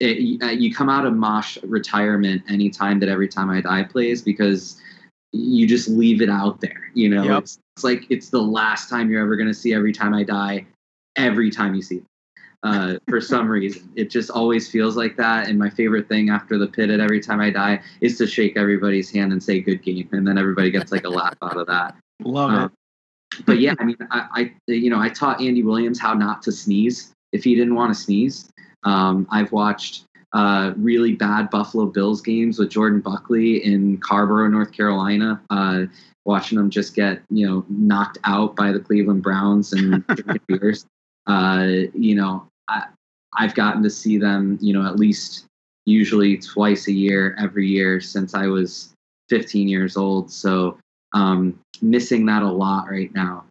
it, 0.00 0.42
uh, 0.42 0.46
you 0.50 0.74
come 0.74 0.88
out 0.88 1.06
of 1.06 1.14
mosh 1.14 1.58
retirement 1.62 2.42
anytime 2.48 2.98
that 3.00 3.08
every 3.08 3.28
time 3.28 3.50
I 3.50 3.60
die 3.60 3.84
plays 3.84 4.20
because 4.22 4.80
you 5.32 5.66
just 5.66 5.88
leave 5.88 6.20
it 6.20 6.28
out 6.28 6.60
there. 6.60 6.90
You 6.94 7.08
know, 7.08 7.24
Yep. 7.24 7.42
it's, 7.42 7.58
it's 7.76 7.84
like 7.84 8.06
it's 8.10 8.30
the 8.30 8.42
last 8.42 8.90
time 8.90 9.10
you're 9.10 9.22
ever 9.22 9.36
going 9.36 9.48
to 9.48 9.54
see 9.54 9.72
every 9.72 9.92
time 9.92 10.12
I 10.14 10.24
die. 10.24 10.66
Every 11.16 11.50
time 11.50 11.74
you 11.74 11.82
see 11.82 11.98
them. 11.98 12.06
Uh, 12.62 12.94
for 13.08 13.20
some 13.20 13.48
reason, 13.48 13.90
it 13.96 14.08
just 14.08 14.30
always 14.30 14.70
feels 14.70 14.96
like 14.96 15.16
that. 15.16 15.48
And 15.48 15.58
my 15.58 15.68
favorite 15.68 16.08
thing 16.08 16.30
after 16.30 16.58
the 16.58 16.68
pit 16.68 16.90
at 16.90 17.00
every 17.00 17.20
time 17.20 17.40
I 17.40 17.50
die 17.50 17.80
is 18.00 18.16
to 18.18 18.26
shake 18.26 18.56
everybody's 18.56 19.10
hand 19.10 19.32
and 19.32 19.42
say 19.42 19.60
"good 19.60 19.82
game," 19.82 20.08
and 20.12 20.26
then 20.26 20.38
everybody 20.38 20.70
gets 20.70 20.92
like 20.92 21.04
a 21.04 21.08
laugh 21.08 21.34
out 21.42 21.56
of 21.56 21.66
that 21.66 21.96
Love 22.22 22.50
Um, 22.50 22.72
it. 23.36 23.46
but 23.46 23.58
yeah, 23.58 23.74
I 23.80 23.84
mean, 23.84 23.96
I, 24.12 24.26
I 24.32 24.52
you 24.68 24.90
know 24.90 25.00
I 25.00 25.08
taught 25.08 25.40
Andy 25.40 25.62
Williams 25.64 25.98
how 25.98 26.14
not 26.14 26.40
to 26.42 26.52
sneeze 26.52 27.12
if 27.32 27.42
he 27.42 27.54
didn't 27.56 27.74
want 27.74 27.92
to 27.94 28.00
sneeze. 28.00 28.48
Um, 28.84 29.26
I've 29.30 29.50
watched 29.50 30.04
uh, 30.32 30.72
really 30.76 31.14
bad 31.14 31.50
Buffalo 31.50 31.86
Bills 31.86 32.20
games 32.22 32.58
with 32.60 32.70
Jordan 32.70 33.00
Buckley 33.00 33.64
in 33.64 33.98
Carrboro, 33.98 34.46
North 34.48 34.70
Carolina. 34.72 35.42
Uh, 35.50 35.86
watching 36.24 36.56
them 36.58 36.70
just 36.70 36.94
get 36.94 37.22
you 37.28 37.44
know 37.44 37.64
knocked 37.68 38.18
out 38.22 38.54
by 38.54 38.70
the 38.70 38.78
Cleveland 38.78 39.24
Browns 39.24 39.72
and 39.72 40.04
beers. 40.46 40.86
Uh, 41.26 41.66
you 41.94 42.14
know, 42.14 42.46
I, 42.72 42.84
I've 43.38 43.54
gotten 43.54 43.82
to 43.82 43.90
see 43.90 44.18
them 44.18 44.58
you 44.60 44.72
know 44.72 44.86
at 44.86 44.96
least 44.96 45.46
usually 45.84 46.38
twice 46.38 46.88
a 46.88 46.92
year 46.92 47.36
every 47.40 47.66
year 47.66 48.00
since 48.00 48.34
I 48.34 48.46
was 48.46 48.92
15 49.30 49.66
years 49.68 49.96
old. 49.96 50.30
So 50.30 50.78
um, 51.14 51.58
missing 51.80 52.26
that 52.26 52.42
a 52.42 52.50
lot 52.50 52.88
right 52.88 53.12
now. 53.14 53.44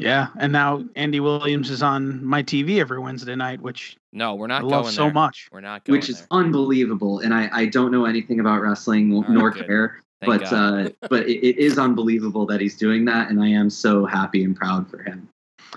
Yeah, 0.00 0.28
and 0.38 0.52
now 0.52 0.84
Andy 0.94 1.18
Williams 1.18 1.70
is 1.70 1.82
on 1.82 2.24
my 2.24 2.40
TV 2.42 2.78
every 2.78 3.00
Wednesday 3.00 3.34
night, 3.34 3.60
which 3.60 3.96
No, 4.12 4.36
we're 4.36 4.46
not 4.46 4.58
I 4.58 4.62
not 4.62 4.70
love 4.70 4.82
going 4.84 4.94
so 4.94 5.02
there. 5.04 5.12
much. 5.12 5.48
We're 5.50 5.60
not 5.60 5.84
going 5.84 5.98
which 5.98 6.08
is 6.08 6.18
there. 6.20 6.28
unbelievable. 6.30 7.18
And 7.20 7.34
I, 7.34 7.48
I 7.52 7.66
don't 7.66 7.90
know 7.90 8.04
anything 8.04 8.38
about 8.38 8.60
wrestling 8.60 9.20
right, 9.20 9.28
nor 9.30 9.50
good. 9.50 9.66
care, 9.66 10.00
Thank 10.20 10.42
but 10.42 10.52
uh, 10.52 10.90
but 11.08 11.26
it, 11.28 11.44
it 11.44 11.58
is 11.58 11.78
unbelievable 11.78 12.46
that 12.46 12.60
he's 12.60 12.76
doing 12.76 13.04
that, 13.06 13.28
and 13.30 13.42
I 13.42 13.48
am 13.48 13.70
so 13.70 14.06
happy 14.06 14.44
and 14.44 14.54
proud 14.54 14.88
for 14.88 15.02
him. 15.02 15.28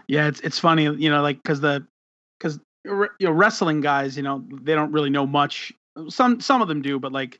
Yeah, 0.07 0.27
it's 0.27 0.39
it's 0.41 0.59
funny, 0.59 0.83
you 0.83 1.09
know, 1.09 1.23
like 1.23 1.37
because 1.41 1.61
the 1.61 1.85
because 2.41 2.59
you 2.85 3.09
know 3.21 3.31
wrestling 3.31 3.81
guys, 3.81 4.17
you 4.17 4.23
know, 4.23 4.43
they 4.61 4.73
don't 4.73 4.91
really 4.91 5.09
know 5.09 5.27
much. 5.27 5.71
Some 6.09 6.39
some 6.39 6.61
of 6.61 6.67
them 6.67 6.81
do, 6.81 6.99
but 6.99 7.11
like 7.11 7.39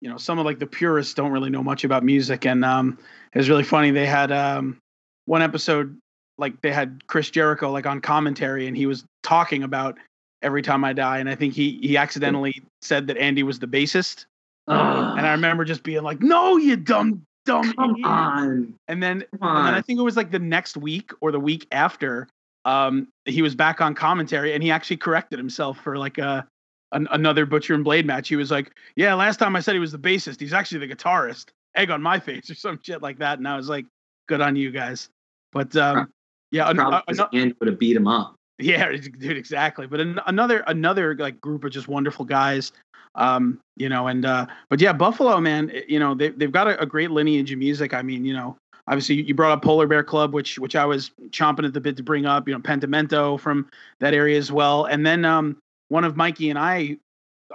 you 0.00 0.10
know, 0.10 0.18
some 0.18 0.38
of 0.38 0.44
like 0.44 0.58
the 0.58 0.66
purists 0.66 1.14
don't 1.14 1.30
really 1.30 1.48
know 1.48 1.62
much 1.62 1.84
about 1.84 2.04
music. 2.04 2.44
And 2.44 2.64
um, 2.64 2.98
it 3.32 3.38
was 3.38 3.48
really 3.48 3.64
funny. 3.64 3.90
They 3.90 4.06
had 4.06 4.30
um 4.30 4.78
one 5.26 5.42
episode 5.42 5.98
like 6.36 6.60
they 6.60 6.72
had 6.72 7.06
Chris 7.06 7.30
Jericho 7.30 7.70
like 7.70 7.86
on 7.86 8.00
commentary, 8.00 8.66
and 8.66 8.76
he 8.76 8.86
was 8.86 9.04
talking 9.22 9.62
about 9.62 9.96
every 10.42 10.62
time 10.62 10.84
I 10.84 10.92
die, 10.92 11.18
and 11.18 11.28
I 11.28 11.34
think 11.34 11.54
he 11.54 11.78
he 11.82 11.96
accidentally 11.96 12.62
said 12.82 13.06
that 13.06 13.16
Andy 13.16 13.42
was 13.42 13.58
the 13.58 13.66
bassist, 13.66 14.26
and 14.68 15.26
I 15.26 15.32
remember 15.32 15.64
just 15.64 15.82
being 15.82 16.02
like, 16.02 16.20
"No, 16.20 16.56
you 16.58 16.76
dumb 16.76 17.24
dumb 17.46 17.72
come 17.72 17.92
idiot." 17.92 18.06
on, 18.06 18.74
And 18.88 19.02
then 19.02 19.24
come 19.40 19.56
and 19.56 19.66
then 19.68 19.74
I 19.74 19.80
think 19.80 19.98
it 19.98 20.02
was 20.02 20.16
like 20.16 20.30
the 20.30 20.38
next 20.38 20.76
week 20.76 21.12
or 21.20 21.32
the 21.32 21.40
week 21.40 21.66
after, 21.72 22.28
um, 22.64 23.08
he 23.24 23.42
was 23.42 23.54
back 23.54 23.80
on 23.80 23.94
commentary 23.94 24.54
and 24.54 24.62
he 24.62 24.70
actually 24.70 24.96
corrected 24.96 25.38
himself 25.38 25.78
for 25.78 25.98
like 25.98 26.18
a 26.18 26.46
an, 26.92 27.08
another 27.10 27.44
Butcher 27.46 27.74
and 27.74 27.82
Blade 27.84 28.06
match. 28.06 28.28
He 28.28 28.36
was 28.36 28.50
like, 28.50 28.72
"Yeah, 28.96 29.14
last 29.14 29.38
time 29.38 29.56
I 29.56 29.60
said 29.60 29.74
he 29.74 29.80
was 29.80 29.92
the 29.92 29.98
bassist. 29.98 30.40
He's 30.40 30.52
actually 30.52 30.86
the 30.86 30.94
guitarist." 30.94 31.46
Egg 31.76 31.90
on 31.90 32.00
my 32.00 32.18
face 32.20 32.48
or 32.50 32.54
some 32.54 32.78
shit 32.82 33.02
like 33.02 33.18
that. 33.18 33.38
And 33.38 33.48
I 33.48 33.56
was 33.56 33.68
like, 33.68 33.86
"Good 34.28 34.40
on 34.40 34.54
you 34.56 34.70
guys." 34.70 35.08
But 35.52 35.74
um, 35.76 36.12
yeah, 36.50 36.68
an- 36.70 36.76
Probably 36.76 36.98
a- 36.98 37.28
because 37.28 37.52
would 37.60 37.68
have 37.68 37.78
beat 37.78 37.96
him 37.96 38.06
up. 38.06 38.36
yeah, 38.58 38.90
dude, 39.18 39.36
exactly. 39.36 39.86
But 39.86 40.00
an, 40.00 40.20
another 40.26 40.62
another 40.66 41.16
like 41.16 41.40
group 41.40 41.64
of 41.64 41.72
just 41.72 41.88
wonderful 41.88 42.24
guys, 42.24 42.72
um, 43.16 43.58
you 43.76 43.88
know, 43.88 44.06
and 44.06 44.24
uh, 44.24 44.46
but 44.68 44.80
yeah, 44.80 44.92
Buffalo, 44.92 45.40
man, 45.40 45.70
eh, 45.70 45.82
you 45.88 45.98
know, 45.98 46.14
they 46.14 46.28
they've 46.30 46.52
got 46.52 46.68
a, 46.68 46.80
a 46.80 46.86
great 46.86 47.10
lineage 47.10 47.50
of 47.52 47.58
music. 47.58 47.92
I 47.92 48.02
mean, 48.02 48.24
you 48.24 48.34
know, 48.34 48.56
obviously 48.88 49.22
you 49.22 49.34
brought 49.34 49.52
up 49.52 49.62
Polar 49.62 49.86
Bear 49.86 50.02
Club, 50.04 50.32
which 50.34 50.58
which 50.58 50.76
I 50.76 50.84
was 50.84 51.10
chomping 51.30 51.64
at 51.66 51.72
the 51.72 51.80
bit 51.80 51.96
to 51.96 52.02
bring 52.02 52.26
up. 52.26 52.48
You 52.48 52.54
know, 52.54 52.60
Pentimento 52.60 53.36
from 53.38 53.68
that 54.00 54.14
area 54.14 54.38
as 54.38 54.50
well, 54.52 54.84
and 54.86 55.06
then 55.06 55.24
um, 55.24 55.56
one 55.88 56.04
of 56.04 56.16
Mikey 56.16 56.50
and 56.50 56.58
I, 56.58 56.96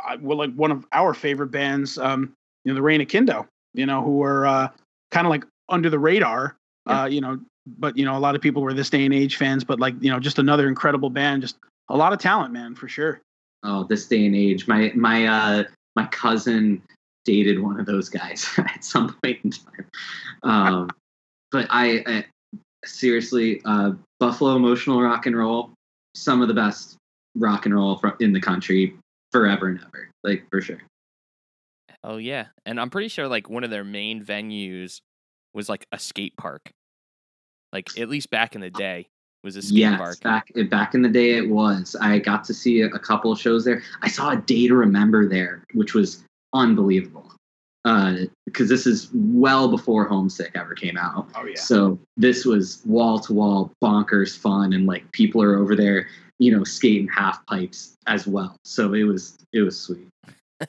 I 0.04 0.16
well, 0.18 0.38
like 0.38 0.54
one 0.56 0.72
of 0.72 0.86
our 0.92 1.14
favorite 1.14 1.52
bands, 1.52 1.98
um, 1.98 2.34
you 2.64 2.72
know, 2.72 2.76
the 2.76 2.82
Reign 2.82 3.02
of 3.02 3.08
Kindo, 3.08 3.48
you 3.74 3.86
know, 3.86 4.04
who 4.04 4.18
were 4.18 4.46
uh, 4.48 4.70
kind 5.12 5.26
of 5.28 5.32
like 5.32 5.46
under 5.70 5.90
the 5.90 6.00
radar, 6.00 6.56
Yeah. 6.88 7.04
uh, 7.04 7.06
you 7.06 7.22
know, 7.22 7.40
but 7.78 7.98
you 7.98 8.06
know, 8.06 8.18
a 8.18 8.20
lot 8.20 8.36
of 8.36 8.42
people 8.42 8.62
were 8.62 8.74
this 8.74 8.90
day 8.90 9.06
and 9.06 9.14
age 9.14 9.36
fans, 9.38 9.64
but 9.64 9.80
like 9.80 9.96
you 10.02 10.10
know, 10.12 10.20
just 10.20 10.40
another 10.40 10.68
incredible 10.68 11.10
band, 11.10 11.42
just 11.42 11.58
a 11.90 11.98
lot 11.98 12.14
of 12.14 12.20
talent, 12.20 12.54
man, 12.54 12.76
for 12.76 12.88
sure. 12.88 13.22
Oh, 13.64 13.84
this 13.84 14.08
day 14.08 14.26
and 14.26 14.36
age, 14.36 14.68
my 14.68 14.92
my 14.96 15.26
uh, 15.26 15.64
my 15.96 16.06
cousin 16.08 16.82
dated 17.26 17.60
one 17.62 17.80
of 17.80 17.86
those 17.86 18.10
guys 18.10 18.48
at 18.58 18.84
some 18.84 19.16
point 19.22 19.40
in 19.44 19.52
time. 19.52 19.86
Um, 20.44 20.90
but 21.52 21.68
I, 21.70 22.04
I 22.06 22.26
seriously, 22.86 23.62
uh, 23.66 23.92
Buffalo 24.20 24.56
emotional 24.56 25.02
rock 25.02 25.26
and 25.26 25.38
roll, 25.38 25.72
some 26.16 26.42
of 26.42 26.48
the 26.48 26.54
best 26.54 26.98
rock 27.36 27.66
and 27.66 27.76
roll 27.76 27.98
from 27.98 28.16
in 28.20 28.34
the 28.34 28.42
country 28.42 28.96
forever 29.32 29.68
and 29.68 29.80
ever, 29.80 30.10
like 30.24 30.46
for 30.50 30.62
sure. 30.62 30.82
Oh 32.04 32.18
yeah, 32.18 32.48
and 32.66 32.80
I'm 32.80 32.90
pretty 32.90 33.10
sure 33.10 33.28
like 33.28 33.50
one 33.50 33.64
of 33.64 33.70
their 33.70 33.84
main 33.84 34.24
venues 34.24 35.02
was 35.54 35.70
like 35.70 35.86
a 35.92 36.00
skate 36.00 36.36
park. 36.38 36.72
Like 37.74 37.98
at 38.00 38.10
least 38.10 38.30
back 38.30 38.56
in 38.56 38.62
the 38.62 38.70
day 38.70 39.08
was 39.44 39.56
a 39.56 39.62
skate 39.62 39.78
Yes, 39.78 39.98
park. 39.98 40.20
back 40.22 40.52
back 40.70 40.96
in 40.96 41.02
the 41.02 41.10
day, 41.10 41.32
it 41.32 41.50
was. 41.50 41.96
I 42.00 42.20
got 42.20 42.44
to 42.46 42.54
see 42.54 42.82
a, 42.82 42.88
a 42.88 43.00
couple 43.00 43.32
of 43.32 43.40
shows 43.40 43.64
there. 43.66 43.84
I 44.02 44.08
saw 44.08 44.32
a 44.32 44.38
Day 44.38 44.68
to 44.68 44.76
Remember 44.76 45.28
there, 45.28 45.64
which 45.74 45.94
was 45.94 46.24
unbelievable. 46.54 47.32
Because 48.46 48.70
this 48.70 48.86
is 48.86 49.10
well 49.14 49.70
before 49.70 50.06
Homesick 50.06 50.52
ever 50.56 50.74
came 50.74 50.98
out. 50.98 51.30
Oh 51.36 51.46
yeah. 51.46 51.56
So 51.56 52.00
this 52.18 52.46
was 52.46 52.82
wall 52.86 53.20
to 53.20 53.34
wall 53.34 53.72
bonkers 53.84 54.38
fun, 54.38 54.74
and 54.74 54.86
like 54.86 55.12
people 55.12 55.42
are 55.42 55.58
over 55.58 55.76
there, 55.76 56.08
you 56.40 56.56
know, 56.56 56.64
skating 56.64 57.08
half 57.08 57.46
pipes 57.46 57.98
as 58.08 58.28
well. 58.28 58.56
So 58.66 58.94
it 58.94 59.04
was 59.04 59.38
it 59.54 59.62
was 59.62 59.80
sweet. 59.80 60.08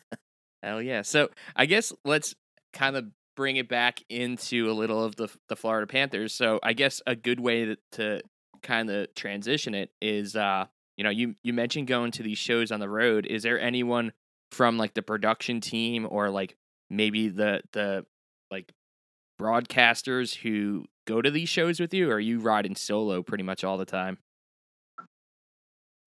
Hell 0.63 0.83
yeah. 0.83 1.03
So 1.03 1.31
I 1.57 1.67
guess 1.67 1.93
let's 2.05 2.35
kind 2.73 2.97
of 2.97 3.07
bring 3.37 3.57
it 3.57 3.69
back 3.69 4.03
into 4.09 4.71
a 4.71 4.75
little 4.75 5.03
of 5.03 5.17
the 5.17 5.29
the 5.49 5.57
Florida 5.57 5.87
Panthers. 5.87 6.35
So 6.35 6.61
I 6.63 6.73
guess 6.73 7.01
a 7.07 7.17
good 7.17 7.41
way 7.41 7.65
to, 7.65 7.77
to 7.93 8.21
kind 8.63 8.91
of 8.91 9.15
transition 9.15 9.75
it 9.75 9.91
is 10.03 10.37
uh 10.37 10.67
you 10.99 11.05
know 11.05 11.09
you 11.09 11.35
you 11.43 11.55
mentioned 11.55 11.87
going 11.87 12.11
to 12.13 12.23
these 12.23 12.39
shows 12.39 12.71
on 12.71 12.81
the 12.81 12.89
road. 12.89 13.27
Is 13.27 13.43
there 13.43 13.59
anyone 13.59 14.13
from 14.53 14.77
like 14.77 14.95
the 14.95 15.03
production 15.03 15.61
team 15.61 16.07
or 16.09 16.29
like 16.29 16.57
maybe 16.91 17.29
the 17.29 17.63
the 17.73 18.05
like 18.51 18.73
broadcasters 19.41 20.35
who 20.35 20.85
go 21.07 21.23
to 21.23 21.31
these 21.31 21.49
shows 21.49 21.81
with 21.81 21.95
you, 21.95 22.11
or 22.11 22.15
are 22.15 22.21
you 22.21 22.41
riding 22.41 22.77
solo 22.77 23.23
pretty 23.23 23.45
much 23.45 23.65
all 23.65 23.79
the 23.79 23.87
time? 23.87 24.19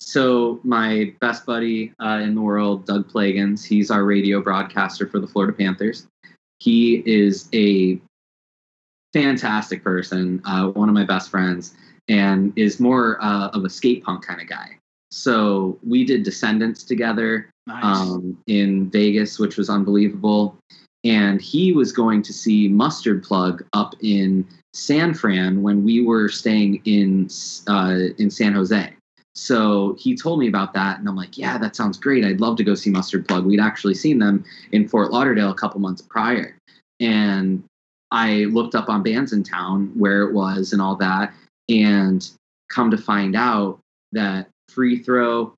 So 0.01 0.59
my 0.63 1.13
best 1.21 1.45
buddy 1.45 1.93
uh, 2.03 2.19
in 2.21 2.35
the 2.35 2.41
world, 2.41 2.85
Doug 2.85 3.09
Plagens, 3.09 3.65
he's 3.65 3.89
our 3.89 4.03
radio 4.03 4.41
broadcaster 4.41 5.07
for 5.07 5.19
the 5.19 5.27
Florida 5.27 5.53
Panthers. 5.53 6.07
He 6.59 7.01
is 7.05 7.47
a 7.53 7.99
fantastic 9.13 9.83
person, 9.83 10.41
uh, 10.45 10.67
one 10.67 10.89
of 10.89 10.95
my 10.95 11.05
best 11.05 11.29
friends, 11.29 11.75
and 12.09 12.51
is 12.57 12.79
more 12.79 13.17
uh, 13.23 13.47
of 13.49 13.63
a 13.63 13.69
skate 13.69 14.03
punk 14.03 14.25
kind 14.25 14.41
of 14.41 14.47
guy. 14.47 14.77
So 15.09 15.79
we 15.87 16.03
did 16.03 16.23
Descendents 16.23 16.83
together 16.83 17.49
Nice. 17.65 17.83
um, 17.83 18.37
in 18.47 18.89
Vegas, 18.89 19.39
which 19.39 19.57
was 19.57 19.69
unbelievable. 19.69 20.57
And 21.05 21.41
he 21.41 21.73
was 21.73 21.91
going 21.91 22.21
to 22.23 22.33
see 22.33 22.67
Mustard 22.67 23.23
Plug 23.23 23.63
up 23.73 23.95
in 24.01 24.47
San 24.73 25.13
Fran 25.13 25.61
when 25.61 25.83
we 25.83 26.01
were 26.01 26.29
staying 26.29 26.81
in 26.85 27.29
uh, 27.67 27.97
in 28.17 28.29
San 28.29 28.53
Jose. 28.53 28.93
So 29.35 29.95
he 29.99 30.15
told 30.15 30.39
me 30.39 30.47
about 30.47 30.73
that, 30.73 30.99
and 30.99 31.09
I'm 31.09 31.15
like, 31.15 31.37
yeah, 31.37 31.57
that 31.57 31.75
sounds 31.75 31.97
great. 31.97 32.23
I'd 32.23 32.39
love 32.39 32.55
to 32.57 32.63
go 32.63 32.75
see 32.75 32.89
Mustard 32.91 33.27
Plug. 33.27 33.45
We'd 33.45 33.59
actually 33.59 33.95
seen 33.95 34.19
them 34.19 34.45
in 34.71 34.87
Fort 34.87 35.11
Lauderdale 35.11 35.49
a 35.49 35.55
couple 35.55 35.79
months 35.81 36.01
prior, 36.01 36.55
and 36.99 37.63
I 38.11 38.45
looked 38.45 38.75
up 38.75 38.89
on 38.89 39.03
bands 39.03 39.33
in 39.33 39.43
town 39.43 39.91
where 39.95 40.21
it 40.21 40.33
was 40.33 40.71
and 40.71 40.81
all 40.81 40.95
that, 40.97 41.33
and 41.67 42.29
come 42.69 42.91
to 42.91 42.97
find 42.97 43.35
out 43.35 43.79
that 44.11 44.47
Free 44.69 44.99
Throw, 44.99 45.53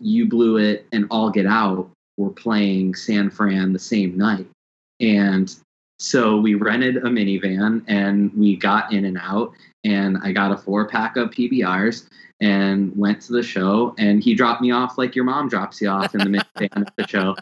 You 0.00 0.26
Blew 0.26 0.58
It, 0.58 0.86
and 0.92 1.06
All 1.10 1.30
Get 1.30 1.46
Out 1.46 1.90
were 2.16 2.30
playing 2.30 2.94
San 2.94 3.30
Fran 3.30 3.72
the 3.72 3.78
same 3.78 4.16
night. 4.16 4.46
And 5.00 5.54
so 5.98 6.38
we 6.38 6.54
rented 6.54 6.98
a 6.98 7.02
minivan 7.02 7.84
and 7.88 8.32
we 8.34 8.56
got 8.56 8.92
in 8.92 9.04
and 9.04 9.18
out. 9.18 9.52
And 9.84 10.18
I 10.22 10.32
got 10.32 10.52
a 10.52 10.56
four 10.56 10.86
pack 10.88 11.16
of 11.16 11.30
PBRs 11.30 12.08
and 12.40 12.96
went 12.96 13.20
to 13.22 13.32
the 13.32 13.42
show. 13.42 13.94
And 13.98 14.22
he 14.22 14.34
dropped 14.34 14.60
me 14.60 14.70
off 14.70 14.98
like 14.98 15.14
your 15.14 15.24
mom 15.24 15.48
drops 15.48 15.80
you 15.80 15.88
off 15.88 16.14
in 16.14 16.20
the 16.20 16.26
minivan 16.56 16.86
at 16.86 16.96
the 16.96 17.06
show. 17.06 17.36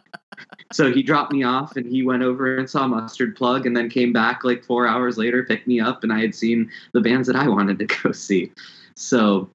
So 0.72 0.92
he 0.92 1.02
dropped 1.02 1.32
me 1.32 1.42
off 1.42 1.76
and 1.76 1.86
he 1.86 2.02
went 2.02 2.22
over 2.22 2.57
and 2.57 2.68
saw 2.68 2.86
Mustard 2.86 3.36
Plug 3.36 3.66
and 3.66 3.76
then 3.76 3.88
came 3.88 4.12
back 4.12 4.44
like 4.44 4.64
four 4.64 4.86
hours 4.86 5.16
later, 5.16 5.44
picked 5.44 5.66
me 5.66 5.80
up, 5.80 6.02
and 6.02 6.12
I 6.12 6.20
had 6.20 6.34
seen 6.34 6.70
the 6.92 7.00
bands 7.00 7.26
that 7.28 7.36
I 7.36 7.48
wanted 7.48 7.78
to 7.78 7.86
go 8.02 8.12
see. 8.12 8.52
So 8.94 9.48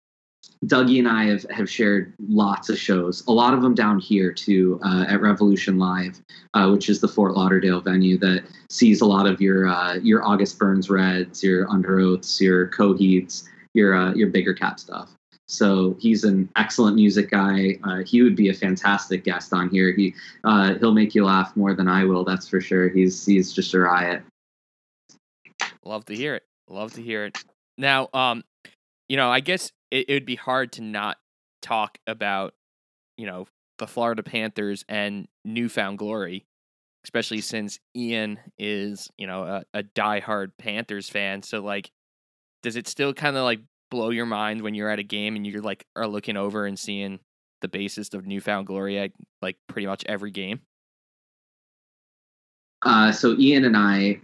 Dougie 0.66 1.00
and 1.00 1.08
I 1.08 1.26
have, 1.26 1.44
have 1.50 1.70
shared 1.70 2.14
lots 2.28 2.70
of 2.70 2.78
shows, 2.78 3.26
a 3.28 3.32
lot 3.32 3.56
of 3.56 3.64
them 3.64 3.74
down 3.74 4.00
here 4.00 4.32
too, 4.32 4.80
uh, 4.86 5.06
at 5.08 5.20
Revolution 5.20 5.80
Live, 5.80 6.22
uh, 6.54 6.70
which 6.70 6.88
is 6.88 7.02
the 7.02 7.08
Fort 7.08 7.36
Lauderdale 7.36 7.82
venue 7.82 8.18
that 8.20 8.44
sees 8.70 9.02
a 9.02 9.06
lot 9.06 9.26
of 9.26 9.42
your 9.42 9.68
uh, 9.68 9.96
your 9.96 10.24
August 10.24 10.60
Burns 10.60 10.90
Reds, 10.90 11.44
your 11.44 11.68
Under 11.70 12.00
Oaths, 12.00 12.40
your 12.40 12.68
Coheeds, 12.68 13.44
your 13.74 13.96
uh, 13.96 14.14
your 14.14 14.30
bigger 14.30 14.54
cap 14.54 14.80
stuff. 14.80 15.10
So 15.48 15.98
he's 16.00 16.24
an 16.24 16.48
excellent 16.56 16.96
music 16.96 17.32
guy. 17.32 17.78
Uh, 17.84 18.04
he 18.06 18.22
would 18.22 18.36
be 18.36 18.50
a 18.50 18.54
fantastic 18.54 19.24
guest 19.24 19.54
on 19.54 19.70
here. 19.70 19.92
He 19.92 20.14
uh, 20.44 20.76
he'll 20.76 20.94
make 20.94 21.16
you 21.16 21.26
laugh 21.26 21.58
more 21.58 21.74
than 21.74 21.88
I 21.88 22.06
will. 22.06 22.24
That's 22.24 22.48
for 22.48 22.62
sure. 22.62 22.88
He's 22.88 23.26
he's 23.26 23.52
just 23.52 23.74
a 23.74 23.80
riot. 23.80 24.22
Love 25.84 26.06
to 26.06 26.16
hear 26.16 26.36
it. 26.36 26.44
Love 26.70 26.94
to 26.94 27.02
hear 27.02 27.26
it. 27.26 27.38
Now, 27.80 28.10
um, 28.14 28.44
you 29.10 29.18
know, 29.18 29.32
I 29.32 29.40
guess 29.40 29.72
it, 29.92 30.10
it 30.10 30.14
would 30.14 30.26
be 30.26 30.36
hard 30.36 30.72
to 30.74 30.82
not 30.82 31.18
talk 31.62 31.98
about, 32.08 32.54
you 33.18 33.28
know, 33.28 33.46
the 33.78 33.88
Florida 33.88 34.24
Panthers 34.24 34.84
and 34.90 35.28
newfound 35.46 35.98
glory, 35.98 36.46
especially 37.06 37.42
since 37.42 37.80
Ian 37.96 38.40
is, 38.58 39.10
you 39.18 39.28
know, 39.28 39.44
a, 39.44 39.64
a 39.74 39.84
diehard 39.84 40.52
Panthers 40.58 41.10
fan. 41.10 41.44
So, 41.44 41.62
like, 41.62 41.92
does 42.64 42.76
it 42.76 42.88
still 42.88 43.14
kind 43.14 43.38
of 43.38 43.44
like 43.44 43.60
blow 43.90 44.10
your 44.10 44.26
mind 44.26 44.62
when 44.62 44.74
you're 44.74 44.90
at 44.90 45.00
a 45.00 45.04
game 45.04 45.36
and 45.36 45.46
you're 45.46 45.62
like 45.62 45.86
are 45.96 46.08
looking 46.08 46.38
over 46.38 46.66
and 46.66 46.80
seeing 46.80 47.20
the 47.62 47.68
bassist 47.68 48.14
of 48.14 48.26
newfound 48.26 48.66
glory 48.66 48.98
at 48.98 49.12
like 49.42 49.58
pretty 49.68 49.88
much 49.88 50.04
every 50.08 50.32
game? 50.32 50.62
Uh, 52.84 53.12
so 53.12 53.36
Ian 53.38 53.66
and 53.66 53.78
I 53.78 54.20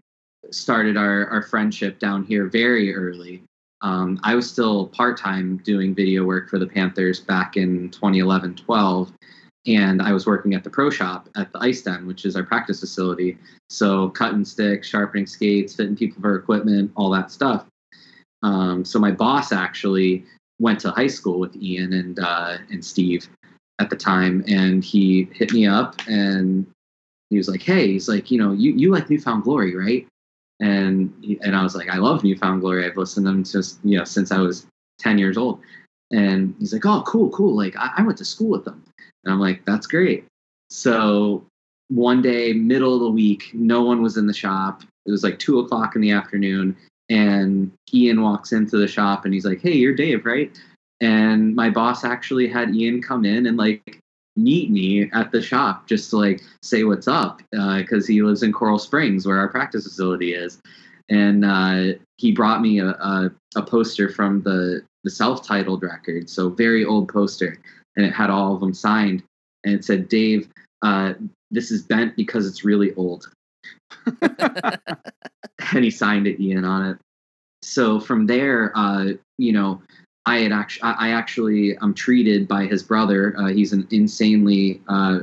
started 0.52 0.98
our, 0.98 1.28
our 1.28 1.42
friendship 1.44 2.00
down 2.00 2.24
here 2.24 2.46
very 2.46 2.96
early. 2.96 3.44
Um, 3.82 4.20
I 4.24 4.36
was 4.36 4.50
still 4.50 4.88
part 4.88 5.18
time 5.18 5.58
doing 5.58 5.94
video 5.94 6.24
work 6.24 6.50
for 6.50 6.58
the 6.58 6.68
Panthers 6.68 7.20
back 7.20 7.58
in 7.58 7.90
2011 7.92 8.56
12. 8.56 9.12
And 9.68 10.02
I 10.02 10.14
was 10.14 10.26
working 10.26 10.54
at 10.54 10.64
the 10.64 10.70
pro 10.70 10.90
shop 10.90 11.28
at 11.36 11.52
the 11.52 11.60
Ice 11.60 11.82
Den, 11.82 12.08
which 12.08 12.26
is 12.26 12.36
our 12.36 12.44
practice 12.44 12.80
facility. 12.80 13.38
So, 13.70 14.10
cutting 14.10 14.46
sticks, 14.46 14.88
sharpening 14.88 15.28
skates, 15.28 15.76
fitting 15.76 15.96
people 15.96 16.22
for 16.22 16.38
equipment, 16.38 16.92
all 16.96 17.10
that 17.12 17.32
stuff. 17.32 17.66
Um, 18.44 18.86
so, 18.86 18.98
my 18.98 19.12
boss 19.12 19.52
actually 19.52 20.24
went 20.60 20.80
to 20.82 20.92
high 20.92 21.08
school 21.08 21.40
with 21.40 21.56
Ian 21.58 21.92
and, 21.92 22.20
uh, 22.20 22.58
and 22.72 22.84
Steve 22.84 23.28
at 23.80 23.90
the 23.90 23.98
time. 23.98 24.44
And 24.48 24.86
he 24.86 25.28
hit 25.34 25.52
me 25.52 25.68
up 25.68 26.00
and 26.08 26.66
he 27.30 27.38
was 27.38 27.50
like, 27.50 27.62
"Hey, 27.62 27.92
he's 27.92 28.08
like, 28.08 28.32
you 28.32 28.38
know, 28.38 28.54
you 28.54 28.72
you 28.72 28.92
like 28.92 29.10
Newfound 29.10 29.44
Glory, 29.44 29.76
right?" 29.76 30.08
And 30.60 31.14
and 31.42 31.56
I 31.56 31.64
was 31.64 31.76
like, 31.76 31.90
"I 31.90 31.98
love 31.98 32.24
Newfound 32.24 32.62
Glory. 32.62 32.86
I've 32.86 32.98
listened 32.98 33.26
to 33.26 33.32
them 33.32 33.44
just 33.44 33.80
you 33.84 33.98
know 33.98 34.04
since 34.04 34.32
I 34.32 34.40
was 34.40 34.66
ten 35.00 35.18
years 35.18 35.38
old." 35.38 35.60
And 36.12 36.56
he's 36.60 36.74
like, 36.74 36.86
"Oh, 36.86 37.04
cool, 37.06 37.30
cool. 37.30 37.56
Like 37.56 37.76
I, 37.78 37.92
I 37.98 38.02
went 38.04 38.18
to 38.20 38.26
school 38.26 38.50
with 38.50 38.66
them." 38.66 38.84
And 39.24 39.34
I'm 39.34 39.40
like, 39.40 39.66
"That's 39.66 39.88
great." 39.88 40.26
So 40.70 41.46
one 41.90 42.22
day, 42.22 42.54
middle 42.54 42.96
of 42.96 43.02
the 43.02 43.12
week, 43.12 43.52
no 43.54 43.84
one 43.84 44.02
was 44.02 44.18
in 44.18 44.28
the 44.28 44.34
shop. 44.34 44.84
It 45.06 45.12
was 45.12 45.24
like 45.24 45.40
two 45.40 45.60
o'clock 45.60 45.96
in 45.96 46.02
the 46.02 46.12
afternoon, 46.12 46.76
and 47.10 47.72
Ian 47.94 48.22
walks 48.22 48.52
into 48.52 48.78
the 48.78 48.88
shop 48.88 49.26
and 49.26 49.34
he's 49.34 49.46
like, 49.46 49.62
"Hey, 49.62 49.74
you're 49.74 49.96
Dave, 49.96 50.26
right?" 50.26 50.52
And 51.02 51.56
my 51.56 51.70
boss 51.70 52.04
actually 52.04 52.48
had 52.48 52.76
Ian 52.76 53.02
come 53.02 53.26
in 53.26 53.46
and 53.46 53.58
like 53.58 54.00
meet 54.38 54.70
me 54.70 55.10
at 55.14 55.32
the 55.32 55.42
shop 55.42 55.88
just 55.88 56.10
to 56.12 56.18
like 56.18 56.42
say 56.62 56.84
what's 56.84 57.08
up 57.08 57.42
because 57.52 58.08
he 58.08 58.22
lives 58.22 58.44
in 58.44 58.54
Coral 58.54 58.80
Springs 58.80 59.26
where 59.26 59.40
our 59.40 59.48
practice 59.48 59.84
facility 59.84 60.34
is, 60.34 60.62
and 61.10 61.44
uh, 61.44 61.98
he 62.18 62.32
brought 62.32 62.62
me 62.62 62.80
a, 62.80 62.90
a, 62.90 63.32
a 63.56 63.62
poster 63.64 64.10
from 64.10 64.42
the 64.44 64.82
the 65.04 65.12
self-titled 65.12 65.84
record, 65.84 66.30
so 66.30 66.50
very 66.50 66.84
old 66.84 67.08
poster, 67.08 67.58
and 67.96 68.06
it 68.06 68.14
had 68.14 68.30
all 68.30 68.54
of 68.54 68.60
them 68.60 68.74
signed, 68.74 69.24
and 69.64 69.76
it 69.76 69.86
said, 69.86 70.10
"Dave, 70.10 70.50
uh, 70.82 71.14
this 71.50 71.72
is 71.72 71.84
bent 71.84 72.16
because 72.16 72.46
it's 72.46 72.66
really 72.66 72.94
old," 72.96 73.30
and 74.22 75.84
he 75.84 75.92
signed 75.92 76.28
it, 76.28 76.42
Ian, 76.42 76.66
on 76.66 76.92
it. 76.92 76.98
So 77.62 78.00
from 78.00 78.28
there, 78.28 78.72
uh, 78.76 79.14
you 79.38 79.54
know, 79.54 79.82
I 80.28 80.40
had 80.40 80.52
actually, 80.52 80.84
I 80.84 81.10
actually, 81.12 81.78
I'm 81.80 81.94
treated 81.94 82.48
by 82.48 82.66
his 82.66 82.84
brother. 82.84 83.34
Uh, 83.38 83.48
he's 83.48 83.72
an 83.72 83.88
insanely 83.92 84.82
uh, 84.90 85.20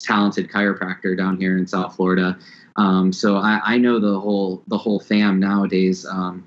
talented 0.00 0.50
chiropractor 0.50 1.16
down 1.16 1.38
here 1.40 1.56
in 1.56 1.66
South 1.66 1.96
Florida. 1.96 2.38
Um, 2.76 3.12
so 3.14 3.36
I, 3.36 3.60
I 3.64 3.78
know 3.78 3.98
the 3.98 4.20
whole 4.20 4.62
the 4.68 4.76
whole 4.76 5.00
fam 5.00 5.40
nowadays. 5.40 6.04
Um, 6.04 6.46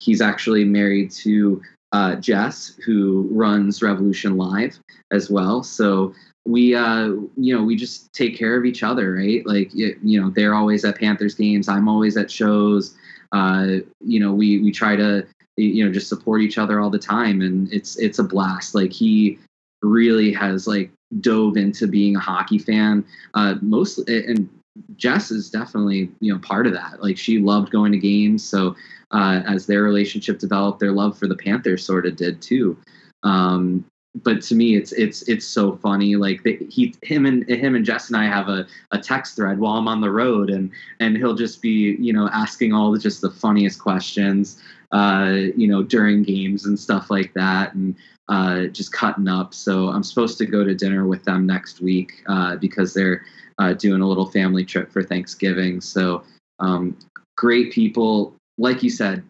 he's 0.00 0.20
actually 0.20 0.64
married 0.64 1.10
to 1.12 1.62
uh, 1.92 2.16
Jess, 2.16 2.76
who 2.84 3.26
runs 3.32 3.82
Revolution 3.82 4.36
Live 4.36 4.78
as 5.10 5.30
well. 5.30 5.62
So 5.62 6.14
we, 6.46 6.74
uh, 6.74 7.06
you 7.36 7.56
know, 7.56 7.62
we 7.64 7.74
just 7.74 8.12
take 8.12 8.36
care 8.36 8.56
of 8.58 8.66
each 8.66 8.82
other, 8.82 9.14
right? 9.14 9.44
Like, 9.46 9.70
y- 9.74 9.94
you 10.02 10.20
know, 10.20 10.30
they're 10.30 10.54
always 10.54 10.84
at 10.84 10.98
Panthers 10.98 11.34
games. 11.34 11.68
I'm 11.68 11.88
always 11.88 12.16
at 12.18 12.30
shows. 12.30 12.96
Uh, 13.32 13.78
you 14.04 14.20
know, 14.20 14.34
we 14.34 14.60
we 14.60 14.70
try 14.72 14.94
to 14.96 15.26
you 15.62 15.84
know 15.84 15.92
just 15.92 16.08
support 16.08 16.42
each 16.42 16.58
other 16.58 16.80
all 16.80 16.90
the 16.90 16.98
time 16.98 17.40
and 17.40 17.72
it's 17.72 17.96
it's 17.98 18.18
a 18.18 18.24
blast. 18.24 18.74
Like 18.74 18.92
he 18.92 19.38
really 19.82 20.32
has 20.32 20.66
like 20.66 20.90
dove 21.20 21.56
into 21.56 21.86
being 21.86 22.16
a 22.16 22.20
hockey 22.20 22.58
fan. 22.58 23.04
Uh 23.34 23.56
mostly 23.60 24.24
and 24.26 24.48
jess 24.96 25.30
is 25.30 25.50
definitely 25.50 26.10
you 26.20 26.32
know 26.32 26.38
part 26.40 26.66
of 26.66 26.72
that. 26.72 27.02
Like 27.02 27.18
she 27.18 27.38
loved 27.38 27.70
going 27.70 27.92
to 27.92 27.98
games 27.98 28.48
so 28.48 28.74
uh 29.10 29.42
as 29.46 29.66
their 29.66 29.82
relationship 29.82 30.38
developed 30.38 30.80
their 30.80 30.92
love 30.92 31.18
for 31.18 31.26
the 31.26 31.36
panthers 31.36 31.84
sort 31.84 32.06
of 32.06 32.16
did 32.16 32.40
too. 32.40 32.76
Um 33.22 33.84
but 34.14 34.42
to 34.42 34.54
me 34.54 34.76
it's 34.76 34.92
it's 34.92 35.22
it's 35.28 35.46
so 35.46 35.76
funny 35.76 36.16
like 36.16 36.44
he 36.68 36.94
him 37.02 37.26
and 37.26 37.48
him 37.48 37.76
and 37.76 37.84
jess 37.84 38.08
and 38.08 38.16
i 38.16 38.24
have 38.24 38.48
a, 38.48 38.66
a 38.90 38.98
text 38.98 39.36
thread 39.36 39.58
while 39.58 39.74
i'm 39.74 39.86
on 39.86 40.00
the 40.00 40.10
road 40.10 40.50
and 40.50 40.70
and 40.98 41.16
he'll 41.16 41.34
just 41.34 41.62
be 41.62 41.96
you 42.00 42.12
know 42.12 42.28
asking 42.32 42.72
all 42.72 42.90
the 42.90 42.98
just 42.98 43.20
the 43.20 43.30
funniest 43.30 43.78
questions 43.80 44.60
uh, 44.92 45.34
you 45.56 45.68
know, 45.68 45.82
during 45.82 46.22
games 46.22 46.66
and 46.66 46.78
stuff 46.78 47.10
like 47.10 47.32
that, 47.34 47.74
and 47.74 47.94
uh, 48.28 48.66
just 48.66 48.92
cutting 48.92 49.28
up. 49.28 49.54
So 49.54 49.88
I'm 49.88 50.02
supposed 50.02 50.38
to 50.38 50.46
go 50.46 50.64
to 50.64 50.74
dinner 50.74 51.06
with 51.06 51.24
them 51.24 51.46
next 51.46 51.80
week 51.80 52.22
uh, 52.26 52.56
because 52.56 52.94
they're 52.94 53.24
uh, 53.58 53.74
doing 53.74 54.00
a 54.00 54.06
little 54.06 54.26
family 54.26 54.64
trip 54.64 54.90
for 54.90 55.02
Thanksgiving. 55.02 55.80
So 55.80 56.22
um, 56.58 56.96
great 57.36 57.72
people, 57.72 58.34
like 58.58 58.82
you 58.82 58.90
said, 58.90 59.24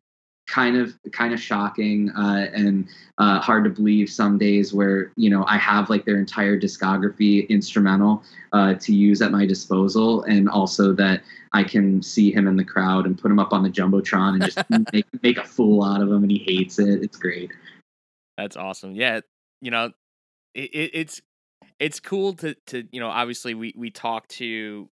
kind 0.51 0.77
of 0.77 0.99
kind 1.13 1.33
of 1.33 1.41
shocking 1.41 2.11
uh, 2.11 2.49
and 2.53 2.89
uh, 3.19 3.41
hard 3.41 3.65
to 3.65 3.71
believe 3.71 4.11
some 4.11 4.37
days 4.37 4.75
where 4.75 5.13
you 5.17 5.31
know 5.31 5.45
I 5.47 5.57
have 5.59 5.89
like 5.89 6.05
their 6.05 6.19
entire 6.19 6.59
discography 6.59 7.49
instrumental 7.49 8.23
uh, 8.53 8.75
to 8.75 8.95
use 8.95 9.23
at 9.23 9.31
my 9.31 9.47
disposal, 9.47 10.25
and 10.25 10.49
also 10.49 10.93
that 10.95 11.23
I 11.53 11.63
can 11.63 12.03
see 12.03 12.33
him 12.33 12.49
in 12.49 12.57
the 12.57 12.65
crowd 12.65 13.07
and 13.07 13.17
put 13.17 13.31
him 13.31 13.39
up 13.39 13.53
on 13.53 13.63
the 13.63 13.71
jumbotron 13.71 14.35
and 14.35 14.45
just 14.45 14.59
make 14.93 15.07
make 15.23 15.39
a 15.39 15.45
fool 15.45 15.85
out 15.85 16.03
of 16.03 16.09
him, 16.09 16.23
and 16.23 16.31
he 16.31 16.39
hates 16.39 16.79
it. 16.79 17.03
It's 17.03 17.17
great. 17.17 17.53
That's 18.37 18.57
awesome. 18.57 18.95
Yeah, 18.95 19.21
you 19.61 19.71
know, 19.71 19.93
it, 20.55 20.71
it, 20.75 20.91
it's 20.95 21.23
it's 21.79 22.01
cool 22.01 22.35
to 22.35 22.55
to 22.67 22.89
you 22.91 23.01
know 23.01 23.09
obviously 23.09 23.55
we 23.55 23.73
we 23.77 23.91
talk 23.91 24.27
to 24.29 24.89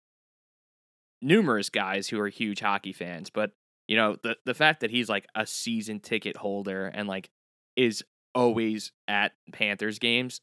numerous 1.21 1.69
guys 1.69 2.09
who 2.09 2.19
are 2.19 2.27
huge 2.27 2.59
hockey 2.59 2.91
fans, 2.91 3.29
but 3.29 3.51
you 3.87 3.95
know 3.95 4.15
the 4.23 4.37
the 4.45 4.53
fact 4.53 4.81
that 4.81 4.91
he's 4.91 5.09
like 5.09 5.27
a 5.35 5.45
season 5.45 5.99
ticket 5.99 6.37
holder 6.37 6.87
and 6.87 7.07
like 7.07 7.29
is 7.75 8.03
always 8.33 8.91
at 9.07 9.33
Panthers 9.51 9.99
games, 9.99 10.41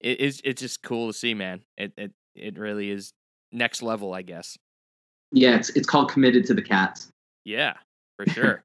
it 0.00 0.20
is 0.20 0.40
it's 0.44 0.60
just 0.60 0.82
cool 0.82 1.08
to 1.08 1.12
see, 1.12 1.34
man. 1.34 1.62
It 1.76 1.92
it 1.96 2.12
it 2.34 2.58
really 2.58 2.90
is 2.90 3.12
next 3.52 3.82
level, 3.82 4.14
I 4.14 4.22
guess. 4.22 4.58
Yeah, 5.30 5.56
it's 5.56 5.70
it's 5.70 5.86
called 5.86 6.10
committed 6.10 6.44
to 6.46 6.54
the 6.54 6.62
Cats. 6.62 7.08
Yeah, 7.44 7.74
for 8.16 8.26
sure. 8.30 8.64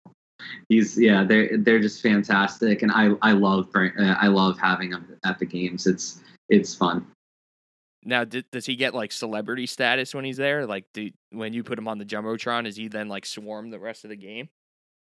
He's 0.69 0.97
yeah, 0.97 1.23
they're 1.23 1.57
they're 1.57 1.79
just 1.79 2.01
fantastic, 2.01 2.81
and 2.81 2.91
I 2.91 3.11
I 3.21 3.31
love 3.31 3.69
uh, 3.75 3.89
I 3.99 4.27
love 4.27 4.59
having 4.59 4.91
them 4.91 5.17
at 5.25 5.39
the 5.39 5.45
games. 5.45 5.87
It's 5.87 6.21
it's 6.49 6.75
fun. 6.75 7.05
Now, 8.03 8.23
d- 8.23 8.45
does 8.51 8.65
he 8.65 8.75
get 8.75 8.93
like 8.93 9.11
celebrity 9.11 9.65
status 9.65 10.13
when 10.13 10.25
he's 10.25 10.37
there? 10.37 10.65
Like, 10.65 10.85
do 10.93 11.09
when 11.31 11.53
you 11.53 11.63
put 11.63 11.77
him 11.77 11.87
on 11.87 11.97
the 11.97 12.05
jumbotron, 12.05 12.67
is 12.67 12.75
he 12.75 12.87
then 12.87 13.09
like 13.09 13.25
swarm 13.25 13.69
the 13.69 13.79
rest 13.79 14.03
of 14.03 14.09
the 14.09 14.15
game? 14.15 14.49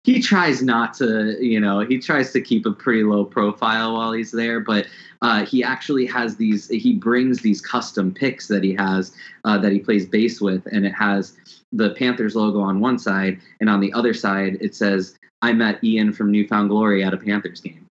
he 0.04 0.20
tries 0.20 0.62
not 0.62 0.94
to 0.94 1.36
you 1.44 1.60
know 1.60 1.80
he 1.80 1.98
tries 1.98 2.32
to 2.32 2.40
keep 2.40 2.64
a 2.66 2.72
pretty 2.72 3.02
low 3.02 3.24
profile 3.24 3.94
while 3.94 4.12
he's 4.12 4.30
there 4.30 4.60
but 4.60 4.86
uh, 5.22 5.44
he 5.44 5.62
actually 5.62 6.06
has 6.06 6.36
these 6.36 6.68
he 6.68 6.94
brings 6.94 7.40
these 7.40 7.60
custom 7.60 8.12
picks 8.12 8.48
that 8.48 8.64
he 8.64 8.74
has 8.74 9.12
uh, 9.44 9.58
that 9.58 9.72
he 9.72 9.78
plays 9.78 10.06
bass 10.06 10.40
with 10.40 10.64
and 10.72 10.86
it 10.86 10.92
has 10.92 11.36
the 11.72 11.90
panthers 11.90 12.34
logo 12.34 12.60
on 12.60 12.80
one 12.80 12.98
side 12.98 13.38
and 13.60 13.68
on 13.68 13.80
the 13.80 13.92
other 13.92 14.14
side 14.14 14.56
it 14.60 14.74
says 14.74 15.18
i 15.42 15.52
met 15.52 15.82
ian 15.84 16.12
from 16.12 16.30
newfound 16.30 16.68
glory 16.68 17.04
at 17.04 17.12
a 17.14 17.18
panthers 17.18 17.60
game 17.60 17.86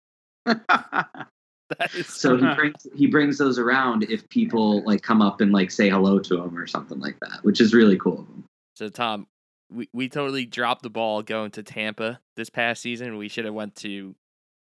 That 0.44 1.08
is 1.14 1.26
so 2.04 2.36
he 2.36 2.54
brings 2.54 2.86
he 2.94 3.06
brings 3.06 3.38
those 3.38 3.58
around 3.58 4.04
if 4.04 4.28
people 4.28 4.84
like 4.84 5.02
come 5.02 5.20
up 5.20 5.40
and 5.40 5.52
like 5.52 5.70
say 5.70 5.88
hello 5.88 6.18
to 6.18 6.40
him 6.40 6.56
or 6.56 6.66
something 6.66 7.00
like 7.00 7.18
that 7.20 7.40
which 7.42 7.60
is 7.60 7.74
really 7.74 7.98
cool 7.98 8.20
of 8.20 8.26
him 8.28 8.44
So 8.74 8.88
Tom, 8.88 9.26
we, 9.70 9.88
we 9.92 10.08
totally 10.08 10.46
dropped 10.46 10.82
the 10.82 10.90
ball 10.90 11.22
going 11.22 11.50
to 11.52 11.62
Tampa 11.62 12.20
this 12.36 12.50
past 12.50 12.82
season. 12.82 13.16
We 13.16 13.28
should 13.28 13.44
have 13.44 13.54
went 13.54 13.74
to 13.76 14.14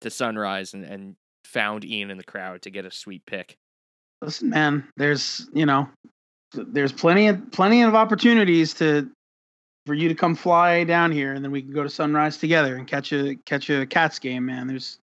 to 0.02 0.10
Sunrise 0.10 0.74
and, 0.74 0.84
and 0.84 1.16
found 1.45 1.86
Ian 1.86 2.12
in 2.12 2.18
the 2.18 2.24
crowd 2.24 2.62
to 2.64 2.70
get 2.70 2.86
a 2.86 2.91
sweet 2.91 3.26
pick. 3.26 3.58
Listen, 4.22 4.50
man, 4.50 4.88
there's 4.97 5.50
you 5.54 5.66
know, 5.66 5.89
there's 6.54 6.91
plenty 6.91 7.28
of 7.28 7.52
plenty 7.52 7.82
of 7.84 7.95
opportunities 7.95 8.74
to 8.76 9.10
for 9.86 9.93
you 9.93 10.10
to 10.10 10.16
come 10.16 10.36
fly 10.36 10.84
down 10.84 11.12
here, 11.12 11.34
and 11.34 11.43
then 11.43 11.52
we 11.52 11.62
can 11.62 11.72
go 11.72 11.84
to 11.84 11.89
Sunrise 11.89 12.38
together 12.38 12.76
and 12.76 12.88
catch 12.88 13.14
a 13.14 13.36
catch 13.45 13.70
a 13.70 13.86
Cats 13.86 14.20
game, 14.20 14.45
man. 14.45 14.68
There's 14.68 15.00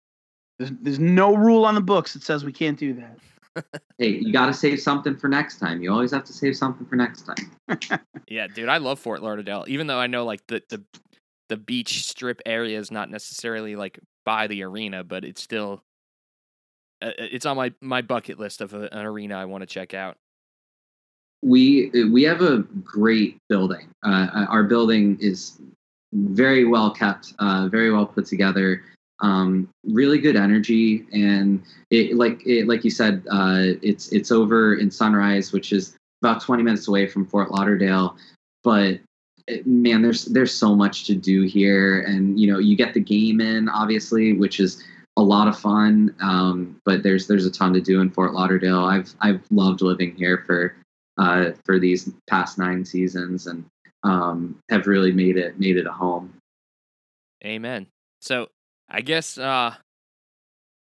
there's 0.62 0.72
there's 0.82 0.99
no 0.99 1.36
rule 1.36 1.66
on 1.66 1.76
the 1.76 1.82
books 1.82 2.14
that 2.14 2.24
says 2.24 2.45
we 2.45 2.53
can't 2.53 2.78
do 2.78 2.93
that. 2.93 3.18
hey 3.97 4.12
you 4.12 4.32
got 4.32 4.45
to 4.45 4.53
save 4.53 4.80
something 4.80 5.14
for 5.18 5.28
next 5.28 5.59
time 5.59 5.82
you 5.82 5.91
always 5.91 6.12
have 6.12 6.24
to 6.24 6.32
save 6.32 6.55
something 6.55 6.88
for 6.88 6.95
next 6.95 7.24
time 7.24 7.99
Yeah, 8.32 8.47
dude, 8.47 8.70
I 8.70 8.78
love 8.78 8.97
Fort 8.97 9.22
Lauderdale. 9.22 9.66
Even 9.68 9.88
though 9.88 9.99
I 9.99 10.07
know 10.07 10.24
like 10.24 10.47
the 10.47 10.64
the 10.70 10.82
the 11.49 11.57
beach 11.57 12.07
strip 12.07 12.41
area 12.45 12.80
is 12.80 12.91
not 12.91 13.09
necessarily 13.09 13.76
like 13.76 13.99
by 14.26 14.47
the 14.47 14.64
arena, 14.64 15.03
but 15.03 15.26
it's 15.26 15.41
still 15.41 15.84
uh, 17.01 17.12
it's 17.18 17.45
on 17.45 17.57
my 17.57 17.74
my 17.82 18.01
bucket 18.01 18.39
list 18.39 18.62
of 18.62 18.74
a, 18.74 18.88
an 18.93 19.05
arena 19.05 19.36
I 19.36 19.45
want 19.45 19.64
to 19.64 19.66
check 19.66 19.93
out. 19.93 20.16
we 21.41 21.91
we 22.09 22.24
have 22.24 22.41
a 22.41 22.59
great 22.84 23.38
building. 23.49 23.89
Uh, 24.01 24.45
our 24.47 24.64
building 24.64 25.18
is 25.20 25.59
very 26.14 26.64
well 26.64 26.91
kept, 26.91 27.34
uh, 27.39 27.68
very 27.70 27.91
well 27.91 28.05
put 28.05 28.26
together. 28.26 28.84
Um, 29.22 29.69
really 29.86 30.17
good 30.19 30.36
energy, 30.36 31.05
and 31.13 31.61
it 31.89 32.15
like 32.15 32.45
it 32.45 32.67
like 32.67 32.84
you 32.84 32.89
said, 32.89 33.24
uh, 33.32 33.78
it's 33.82 34.11
it's 34.11 34.32
over 34.32 34.76
in 34.76 34.89
Sunrise, 34.89 35.53
which 35.53 35.72
is 35.72 35.95
about 36.24 36.41
20 36.41 36.63
minutes 36.63 36.88
away 36.88 37.07
from 37.07 37.26
Fort 37.26 37.51
Lauderdale. 37.51 38.15
But 38.63 38.99
it- 39.47 39.65
man, 39.67 40.01
there's 40.01 40.26
there's 40.26 40.53
so 40.53 40.76
much 40.76 41.05
to 41.05 41.15
do 41.15 41.43
here, 41.43 42.01
and 42.01 42.39
you 42.39 42.51
know 42.51 42.59
you 42.59 42.76
get 42.76 42.93
the 42.93 42.99
game 42.99 43.41
in 43.41 43.69
obviously, 43.69 44.34
which 44.34 44.59
is 44.59 44.84
a 45.17 45.22
lot 45.22 45.47
of 45.47 45.59
fun. 45.59 46.15
Um, 46.22 46.80
but 46.86 47.03
there's 47.03 47.28
there's 47.28 47.45
a 47.45 47.51
ton 47.51 47.74
to 47.74 47.82
do 47.82 48.01
in 48.01 48.09
Fort 48.09 48.34
Lauderdale. 48.34 48.86
I've 48.86 49.13
I've 49.22 49.41
loved 49.51 49.82
living 49.82 50.15
here 50.15 50.43
for 50.47 50.76
uh, 51.17 51.51
for 51.65 51.78
these 51.80 52.09
past 52.28 52.57
nine 52.57 52.84
seasons 52.86 53.45
and 53.47 53.65
um, 54.03 54.57
have 54.69 54.88
really 54.88 55.11
made 55.11 55.38
it 55.38 55.59
made 55.59 55.78
it 55.78 55.86
a 55.86 55.91
home. 55.91 56.34
Amen. 57.45 57.88
So 58.22 58.49
I 58.92 59.02
guess 59.02 59.38
uh 59.38 59.74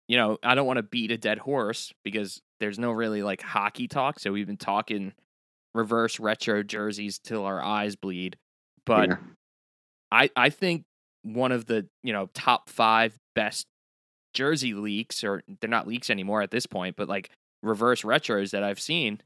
you 0.07 0.18
know, 0.18 0.39
I 0.41 0.55
don't 0.55 0.66
want 0.66 0.78
to 0.78 0.84
beat 0.84 1.12
a 1.12 1.18
dead 1.18 1.38
horse 1.38 1.93
because 2.03 2.41
there's 2.60 2.80
no 2.80 2.91
really 2.91 3.22
like 3.22 3.43
hockey 3.43 3.88
talk. 3.88 4.20
So 4.20 4.32
we've 4.32 4.47
been 4.47 4.57
talking 4.57 5.14
reverse 5.76 6.20
retro 6.20 6.64
jerseys 6.64 7.20
till 7.20 7.45
our 7.45 7.62
eyes 7.64 7.95
bleed. 7.95 8.36
But 8.86 9.10
Yeah. 9.10 9.18
I 10.12 10.30
I 10.36 10.49
think 10.49 10.84
one 11.22 11.51
of 11.51 11.66
the, 11.66 11.88
you 12.01 12.12
know, 12.12 12.28
top 12.34 12.70
5 12.70 13.16
best 13.36 13.68
jersey 14.34 14.74
leaks 14.74 15.24
or 15.24 15.43
they're 15.62 15.70
not 15.70 15.88
leaks 15.88 16.10
anymore 16.10 16.41
at 16.41 16.49
this 16.51 16.66
point, 16.66 16.95
but 16.95 17.07
like 17.07 17.30
reverse 17.62 18.01
retros 18.01 18.51
that 18.51 18.64
I've 18.64 18.80
seen 18.80 19.22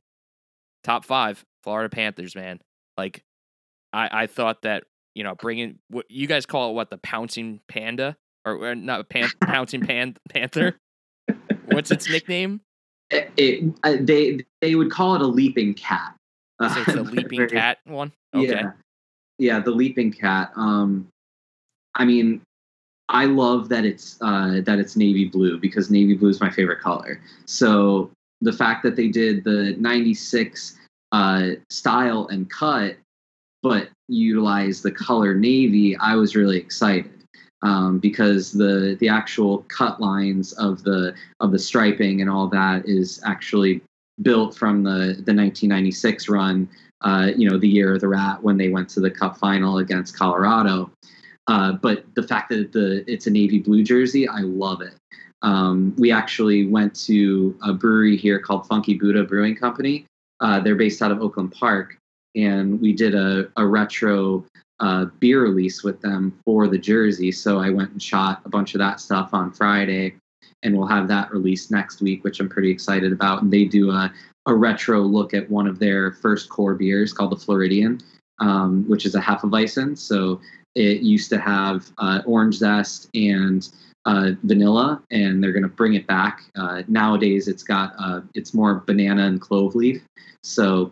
top 0.83 1.05
5 1.05 1.45
Florida 1.63 1.89
Panthers, 1.89 2.35
man. 2.35 2.59
Like 2.97 3.23
I 3.93 4.23
I 4.23 4.27
thought 4.27 4.63
that, 4.63 4.83
you 5.15 5.23
know, 5.23 5.35
bringing 5.35 5.79
what 5.89 6.11
you 6.11 6.27
guys 6.27 6.45
call 6.45 6.71
it 6.71 6.73
what 6.73 6.89
the 6.89 6.97
pouncing 6.97 7.61
panda 7.69 8.17
or, 8.45 8.55
or 8.57 8.75
not 8.75 9.09
pan, 9.09 9.29
pouncing 9.41 9.81
pan 9.81 10.15
panther. 10.29 10.77
What's 11.65 11.91
its 11.91 12.09
nickname? 12.09 12.61
It, 13.09 13.29
it, 13.37 13.73
uh, 13.83 13.97
they 13.99 14.39
they 14.59 14.73
would 14.73 14.89
call 14.89 15.13
it 15.13 15.21
a 15.21 15.27
leaping 15.27 15.75
cat. 15.75 16.15
So 16.59 16.81
it's 16.81 16.93
the 16.93 17.03
leaping 17.11 17.47
cat 17.47 17.77
one. 17.83 18.11
Okay. 18.33 18.47
Yeah, 18.47 18.71
yeah, 19.37 19.59
the 19.59 19.69
leaping 19.69 20.11
cat. 20.11 20.51
Um, 20.55 21.07
I 21.93 22.05
mean, 22.05 22.41
I 23.09 23.25
love 23.25 23.69
that 23.69 23.85
it's 23.85 24.17
uh, 24.21 24.61
that 24.65 24.79
it's 24.79 24.95
navy 24.95 25.25
blue 25.25 25.59
because 25.59 25.91
navy 25.91 26.15
blue 26.15 26.29
is 26.29 26.41
my 26.41 26.49
favorite 26.49 26.79
color. 26.79 27.21
So 27.45 28.09
the 28.41 28.53
fact 28.53 28.83
that 28.83 28.95
they 28.95 29.09
did 29.09 29.43
the 29.43 29.75
'96 29.77 30.79
uh, 31.11 31.49
style 31.69 32.27
and 32.27 32.49
cut, 32.49 32.97
but 33.61 33.89
utilize 34.07 34.81
the 34.81 34.91
color 34.91 35.35
navy, 35.35 35.95
I 35.97 36.15
was 36.15 36.35
really 36.35 36.57
excited. 36.57 37.11
Um, 37.63 37.97
because 37.97 38.51
the 38.51 38.97
the 38.99 39.07
actual 39.07 39.59
cut 39.69 40.01
lines 40.01 40.51
of 40.53 40.83
the 40.83 41.15
of 41.39 41.51
the 41.51 41.59
striping 41.59 42.19
and 42.19 42.29
all 42.29 42.47
that 42.49 42.85
is 42.85 43.21
actually 43.25 43.81
built 44.21 44.55
from 44.55 44.83
the 44.83 45.23
the 45.25 45.33
1996 45.33 46.27
run 46.27 46.67
uh, 47.03 47.31
you 47.35 47.49
know, 47.49 47.57
the 47.57 47.67
year 47.67 47.93
of 47.95 48.01
the 48.01 48.07
rat 48.07 48.41
when 48.41 48.57
they 48.57 48.69
went 48.69 48.89
to 48.89 48.99
the 48.99 49.11
cup 49.11 49.37
final 49.37 49.79
against 49.79 50.17
Colorado. 50.17 50.89
Uh, 51.47 51.73
but 51.73 52.05
the 52.15 52.23
fact 52.23 52.49
that 52.49 52.71
the 52.71 53.03
it's 53.11 53.27
a 53.27 53.29
navy 53.29 53.59
blue 53.59 53.83
jersey, 53.83 54.27
I 54.27 54.39
love 54.39 54.81
it. 54.81 54.93
Um, 55.41 55.93
we 55.97 56.11
actually 56.11 56.67
went 56.67 56.95
to 57.05 57.57
a 57.61 57.73
brewery 57.73 58.15
here 58.15 58.39
called 58.39 58.65
Funky 58.65 58.93
Buddha 58.93 59.23
Brewing 59.23 59.55
Company. 59.55 60.05
Uh, 60.39 60.61
they're 60.61 60.75
based 60.75 61.01
out 61.01 61.11
of 61.11 61.21
Oakland 61.21 61.51
Park, 61.51 61.97
and 62.35 62.79
we 62.79 62.93
did 62.93 63.13
a, 63.13 63.49
a 63.57 63.67
retro 63.67 64.45
uh, 64.83 65.05
beer 65.19 65.41
release 65.41 65.81
with 65.81 66.01
them 66.01 66.37
for 66.43 66.67
the 66.67 66.77
jersey. 66.77 67.31
So 67.31 67.57
I 67.57 67.69
went 67.69 67.91
and 67.91 68.03
shot 68.03 68.41
a 68.43 68.49
bunch 68.49 68.75
of 68.75 68.79
that 68.79 68.99
stuff 68.99 69.29
on 69.31 69.51
Friday, 69.51 70.15
and 70.61 70.77
we'll 70.77 70.87
have 70.87 71.07
that 71.07 71.31
released 71.31 71.71
next 71.71 72.01
week, 72.01 72.25
which 72.25 72.41
I'm 72.41 72.49
pretty 72.49 72.69
excited 72.69 73.13
about. 73.13 73.41
And 73.41 73.51
they 73.51 73.63
do 73.63 73.91
a 73.91 74.11
a 74.45 74.53
retro 74.53 74.99
look 74.99 75.33
at 75.33 75.49
one 75.49 75.67
of 75.67 75.79
their 75.79 76.11
first 76.11 76.49
core 76.49 76.75
beers 76.75 77.13
called 77.13 77.31
the 77.31 77.37
Floridian, 77.37 78.01
um, 78.39 78.83
which 78.89 79.05
is 79.05 79.15
a 79.15 79.21
Hefeweizen. 79.21 79.97
So 79.97 80.41
it 80.75 81.01
used 81.01 81.29
to 81.29 81.39
have 81.39 81.89
uh, 81.97 82.21
orange 82.25 82.55
zest 82.55 83.09
and 83.13 83.65
uh, 84.03 84.31
vanilla, 84.43 85.01
and 85.11 85.41
they're 85.41 85.53
going 85.53 85.63
to 85.63 85.69
bring 85.69 85.93
it 85.93 86.05
back. 86.07 86.43
Uh, 86.55 86.83
nowadays, 86.89 87.47
it's 87.47 87.63
got 87.63 87.93
uh, 87.97 88.19
it's 88.33 88.53
more 88.53 88.83
banana 88.85 89.25
and 89.27 89.39
clove 89.39 89.75
leaf. 89.75 90.01
So 90.43 90.91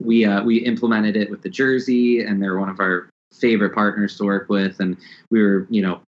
we 0.00 0.24
uh, 0.24 0.42
we 0.42 0.58
implemented 0.58 1.16
it 1.16 1.30
with 1.30 1.42
the 1.42 1.48
jersey, 1.48 2.22
and 2.22 2.42
they're 2.42 2.58
one 2.58 2.68
of 2.68 2.80
our 2.80 3.08
favorite 3.32 3.74
partners 3.74 4.16
to 4.16 4.24
work 4.24 4.48
with. 4.48 4.80
And 4.80 4.96
we 5.30 5.42
were, 5.42 5.66
you 5.70 5.82
know, 5.82 6.00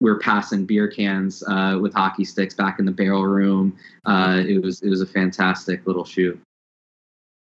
we 0.00 0.10
were 0.10 0.18
passing 0.18 0.64
beer 0.64 0.88
cans 0.88 1.42
uh, 1.48 1.78
with 1.80 1.92
hockey 1.94 2.24
sticks 2.24 2.54
back 2.54 2.78
in 2.78 2.84
the 2.84 2.92
barrel 2.92 3.26
room. 3.26 3.76
Uh, 4.04 4.42
it 4.46 4.62
was 4.62 4.82
it 4.82 4.88
was 4.88 5.00
a 5.00 5.06
fantastic 5.06 5.86
little 5.86 6.04
shoe. 6.04 6.38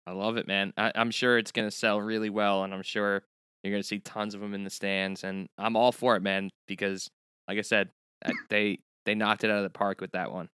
I 0.07 0.13
love 0.13 0.37
it, 0.37 0.47
man. 0.47 0.73
I, 0.77 0.93
I'm 0.95 1.11
sure 1.11 1.39
it's 1.39 1.53
gonna 1.53 1.71
sell 1.71 2.01
really 2.01 2.31
well, 2.31 2.65
and 2.65 2.75
I'm 2.75 2.83
sure 2.83 3.23
You're 3.63 3.73
gonna 3.73 3.83
see 3.83 3.99
tons 3.99 4.35
of 4.35 4.41
them 4.41 4.55
in 4.55 4.65
the 4.65 4.71
stands, 4.71 5.25
and 5.25 5.49
I'm 5.59 5.77
all 5.77 5.93
for 5.93 6.17
it, 6.17 6.23
man. 6.23 6.51
Because, 6.67 7.11
like 7.49 7.59
I 7.59 7.63
said, 7.63 7.91
uh, 8.25 8.33
they 8.51 8.81
they 9.05 9.15
knocked 9.15 9.45
it 9.45 9.51
out 9.51 9.59
of 9.59 9.65
the 9.65 9.71
park 9.71 10.01
with 10.01 10.13
that 10.13 10.33
one. 10.33 10.49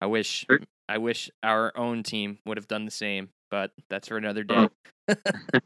I 0.00 0.06
wish. 0.06 0.46
I 0.90 0.96
wish 0.96 1.30
our 1.42 1.76
own 1.76 2.02
team 2.02 2.38
would 2.46 2.56
have 2.56 2.66
done 2.66 2.86
the 2.86 2.90
same, 2.90 3.28
but 3.50 3.72
that's 3.90 4.08
for 4.08 4.16
another 4.16 4.44
day. 4.44 4.68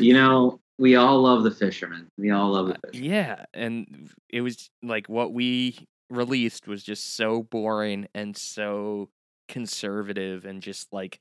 You 0.00 0.14
know, 0.14 0.60
we 0.78 0.96
all 0.96 1.20
love 1.20 1.42
the 1.42 1.50
fishermen. 1.50 2.08
We 2.16 2.30
all 2.30 2.50
love 2.52 2.68
the 2.68 2.74
Uh, 2.74 2.78
fishermen. 2.86 3.10
yeah, 3.10 3.44
and 3.52 4.10
it 4.30 4.40
was 4.40 4.70
like 4.82 5.08
what 5.08 5.32
we 5.34 5.86
released 6.08 6.66
was 6.66 6.82
just 6.82 7.14
so 7.16 7.42
boring 7.42 8.06
and 8.14 8.34
so 8.36 9.10
conservative 9.48 10.44
and 10.46 10.62
just 10.62 10.92
like 10.92 11.20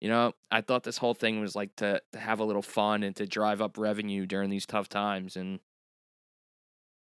you 0.00 0.10
know, 0.10 0.32
I 0.50 0.60
thought 0.60 0.82
this 0.82 0.98
whole 0.98 1.14
thing 1.14 1.40
was 1.40 1.56
like 1.56 1.74
to 1.76 2.00
to 2.12 2.18
have 2.18 2.38
a 2.38 2.44
little 2.44 2.62
fun 2.62 3.02
and 3.02 3.16
to 3.16 3.26
drive 3.26 3.60
up 3.62 3.78
revenue 3.78 4.26
during 4.26 4.50
these 4.50 4.66
tough 4.66 4.88
times 4.88 5.34
and 5.34 5.60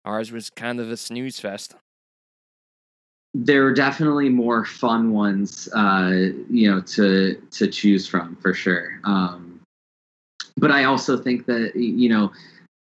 ours 0.06 0.32
was 0.32 0.50
kind 0.50 0.80
of 0.80 0.92
a 0.92 0.98
snooze 0.98 1.40
fest. 1.40 1.76
There 3.34 3.66
are 3.68 3.74
definitely 3.74 4.30
more 4.30 4.66
fun 4.66 5.12
ones, 5.12 5.70
uh, 5.74 6.30
you 6.50 6.70
know, 6.70 6.82
to 6.82 7.36
to 7.52 7.68
choose 7.68 8.08
from 8.08 8.36
for 8.38 8.54
sure. 8.54 9.00
Um, 9.04 9.62
but 10.58 10.72
I 10.72 10.86
also 10.86 11.18
think 11.18 11.46
that 11.46 11.76
you 11.76 12.10
know 12.10 12.32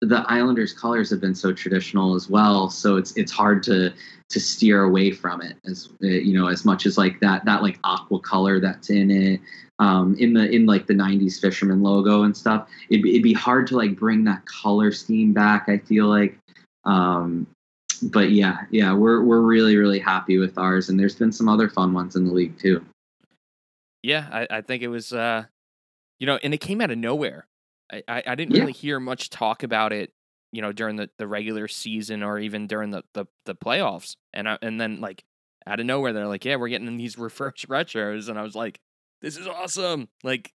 the 0.01 0.23
Islanders' 0.27 0.73
colors 0.73 1.09
have 1.11 1.21
been 1.21 1.35
so 1.35 1.53
traditional 1.53 2.15
as 2.15 2.29
well, 2.29 2.69
so 2.69 2.97
it's 2.97 3.15
it's 3.15 3.31
hard 3.31 3.61
to 3.63 3.93
to 4.29 4.39
steer 4.39 4.83
away 4.83 5.11
from 5.11 5.41
it 5.41 5.57
as 5.65 5.89
uh, 6.03 6.07
you 6.07 6.33
know 6.33 6.47
as 6.47 6.63
much 6.63 6.85
as 6.85 6.97
like 6.97 7.19
that 7.19 7.43
that 7.45 7.61
like 7.61 7.79
aqua 7.83 8.19
color 8.19 8.59
that's 8.59 8.89
in 8.89 9.09
it 9.09 9.41
um, 9.79 10.15
in 10.19 10.33
the 10.33 10.49
in 10.49 10.65
like 10.65 10.85
the 10.85 10.93
90s 10.93 11.41
fisherman 11.41 11.81
logo 11.81 12.23
and 12.23 12.37
stuff 12.37 12.67
it'd, 12.89 13.05
it'd 13.05 13.23
be 13.23 13.33
hard 13.33 13.65
to 13.67 13.75
like 13.75 13.95
bring 13.95 14.23
that 14.23 14.45
color 14.45 14.91
scheme 14.91 15.33
back 15.33 15.65
i 15.67 15.77
feel 15.77 16.05
like 16.05 16.37
um, 16.85 17.47
but 17.99 18.31
yeah 18.31 18.59
yeah 18.71 18.93
we're 18.93 19.23
we're 19.23 19.41
really 19.41 19.75
really 19.77 19.99
happy 19.99 20.37
with 20.37 20.57
ours 20.57 20.89
and 20.89 20.99
there's 20.99 21.15
been 21.15 21.31
some 21.31 21.47
other 21.49 21.69
fun 21.69 21.93
ones 21.93 22.15
in 22.15 22.25
the 22.25 22.33
league 22.33 22.57
too 22.59 22.83
Yeah, 24.03 24.27
I, 24.31 24.47
I 24.57 24.61
think 24.61 24.81
it 24.83 24.87
was 24.87 25.11
uh 25.13 25.45
you 26.19 26.25
know, 26.27 26.37
and 26.43 26.53
it 26.53 26.59
came 26.59 26.81
out 26.81 26.91
of 26.91 26.97
nowhere. 26.97 27.47
I, 27.91 28.03
I, 28.07 28.23
I 28.27 28.35
didn't 28.35 28.53
Yeah. 28.55 28.61
really 28.61 28.73
hear 28.73 28.99
much 28.99 29.29
talk 29.29 29.63
about 29.63 29.93
it, 29.93 30.11
you 30.51 30.61
know, 30.61 30.73
during 30.73 30.97
the, 30.97 31.09
the 31.17 31.27
regular 31.27 31.67
season 31.69 32.23
or 32.23 32.37
even 32.39 32.67
during 32.67 32.89
the, 32.91 33.03
the, 33.13 33.25
the 33.45 33.55
playoffs. 33.55 34.15
And 34.33 34.47
I, 34.49 34.57
and 34.61 34.79
then 34.81 34.99
like 34.99 35.23
out 35.65 35.79
of 35.79 35.85
nowhere 35.85 36.11
they're 36.13 36.27
like, 36.27 36.43
Yeah, 36.45 36.57
we're 36.57 36.69
getting 36.69 36.97
these 36.97 37.17
reverse 37.27 37.65
retros 37.69 38.29
and 38.29 38.37
I 38.37 38.41
was 38.43 38.55
like, 38.55 38.79
This 39.21 39.37
is 39.37 39.47
awesome. 39.47 40.09
Like 40.23 40.51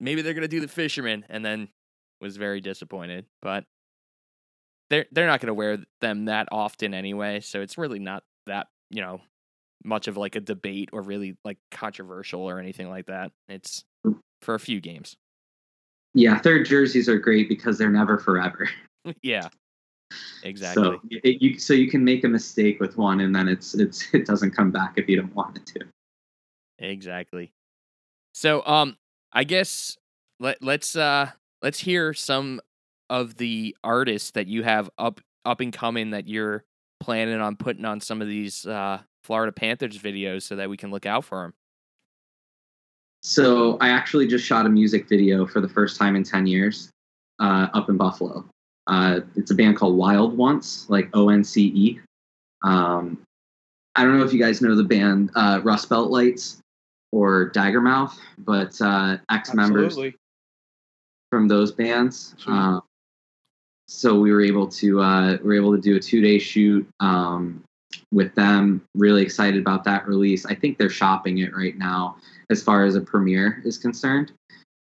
maybe 0.00 0.22
they're 0.22 0.34
gonna 0.34 0.48
do 0.48 0.60
the 0.60 0.68
fisherman 0.68 1.24
and 1.28 1.44
then 1.44 1.68
was 2.20 2.36
very 2.36 2.60
disappointed. 2.60 3.26
But 3.42 3.64
they're 4.94 5.06
they're 5.10 5.26
not 5.26 5.40
gonna 5.40 5.54
wear 5.54 5.78
them 6.00 6.26
that 6.26 6.48
often 6.52 6.94
anyway, 6.94 7.40
so 7.40 7.60
it's 7.60 7.76
really 7.76 7.98
not 7.98 8.22
that, 8.46 8.68
you 8.90 9.02
know, 9.02 9.20
much 9.82 10.06
of 10.06 10.16
like 10.16 10.36
a 10.36 10.40
debate 10.40 10.90
or 10.92 11.02
really 11.02 11.36
like 11.44 11.58
controversial 11.72 12.42
or 12.42 12.60
anything 12.60 12.88
like 12.88 13.06
that. 13.06 13.32
It's 13.48 13.82
for 14.40 14.54
a 14.54 14.60
few 14.60 14.80
games. 14.80 15.16
yeah 16.14 16.38
third 16.38 16.64
jerseys 16.66 17.08
are 17.08 17.18
great 17.18 17.48
because 17.48 17.76
they're 17.76 17.90
never 17.90 18.18
forever 18.18 18.68
yeah. 19.22 19.48
Exactly. 20.44 20.84
so 20.84 21.00
it, 21.10 21.42
you 21.42 21.58
so 21.58 21.74
you 21.74 21.90
can 21.90 22.04
make 22.04 22.22
a 22.22 22.28
mistake 22.28 22.78
with 22.78 22.96
one 22.96 23.20
and 23.20 23.34
then 23.34 23.48
it's 23.48 23.74
it's 23.74 24.06
it 24.14 24.26
doesn't 24.26 24.52
come 24.52 24.70
back 24.70 24.94
if 24.96 25.08
you 25.08 25.16
don't 25.16 25.34
want 25.34 25.56
it 25.56 25.66
to 25.66 25.80
Exactly. 26.78 27.52
So 28.32 28.64
um 28.66 28.96
I 29.32 29.42
guess 29.44 29.96
let 30.38 30.62
let's 30.62 30.94
uh 30.94 31.30
let's 31.62 31.80
hear 31.80 32.12
some 32.12 32.60
of 33.14 33.36
the 33.36 33.76
artists 33.84 34.32
that 34.32 34.48
you 34.48 34.64
have 34.64 34.90
up 34.98 35.20
up 35.44 35.60
and 35.60 35.72
coming 35.72 36.10
that 36.10 36.26
you're 36.26 36.64
planning 36.98 37.40
on 37.40 37.54
putting 37.54 37.84
on 37.84 38.00
some 38.00 38.20
of 38.20 38.26
these 38.26 38.66
uh 38.66 38.98
Florida 39.22 39.52
Panthers 39.52 39.98
videos 39.98 40.42
so 40.42 40.56
that 40.56 40.68
we 40.68 40.76
can 40.76 40.90
look 40.90 41.06
out 41.06 41.24
for 41.24 41.42
them. 41.42 41.54
So 43.22 43.78
I 43.80 43.88
actually 43.88 44.26
just 44.26 44.44
shot 44.44 44.66
a 44.66 44.68
music 44.68 45.08
video 45.08 45.46
for 45.46 45.62
the 45.62 45.68
first 45.68 45.98
time 45.98 46.14
in 46.14 46.24
10 46.24 46.46
years 46.46 46.90
uh, 47.40 47.68
up 47.72 47.88
in 47.88 47.96
Buffalo. 47.96 48.44
Uh, 48.86 49.20
it's 49.34 49.50
a 49.50 49.54
band 49.54 49.78
called 49.78 49.96
Wild 49.96 50.36
Once, 50.36 50.90
like 50.90 51.08
O 51.14 51.30
N 51.30 51.42
C 51.42 51.72
E. 51.74 52.00
Um, 52.64 53.22
I 53.94 54.04
don't 54.04 54.18
know 54.18 54.24
if 54.24 54.32
you 54.34 54.38
guys 54.38 54.60
know 54.60 54.74
the 54.74 54.84
band 54.84 55.30
uh, 55.36 55.60
Rust 55.64 55.88
Belt 55.88 56.10
Lights 56.10 56.58
or 57.12 57.50
Daggermouth, 57.52 58.18
but 58.38 58.78
uh, 58.82 59.16
ex 59.30 59.54
members 59.54 59.86
Absolutely. 59.86 60.16
from 61.30 61.48
those 61.48 61.72
bands. 61.72 62.34
Sweet. 62.38 62.52
So 63.86 64.18
we 64.18 64.32
were 64.32 64.42
able 64.42 64.66
to 64.68 65.00
uh, 65.00 65.38
we 65.42 65.48
were 65.48 65.54
able 65.54 65.74
to 65.74 65.80
do 65.80 65.96
a 65.96 66.00
two 66.00 66.20
day 66.20 66.38
shoot 66.38 66.88
um, 67.00 67.62
with 68.12 68.34
them. 68.34 68.82
Really 68.94 69.22
excited 69.22 69.60
about 69.60 69.84
that 69.84 70.06
release. 70.08 70.46
I 70.46 70.54
think 70.54 70.78
they're 70.78 70.90
shopping 70.90 71.38
it 71.38 71.54
right 71.54 71.76
now 71.76 72.16
as 72.50 72.62
far 72.62 72.84
as 72.84 72.94
a 72.94 73.00
premiere 73.00 73.62
is 73.64 73.78
concerned. 73.78 74.32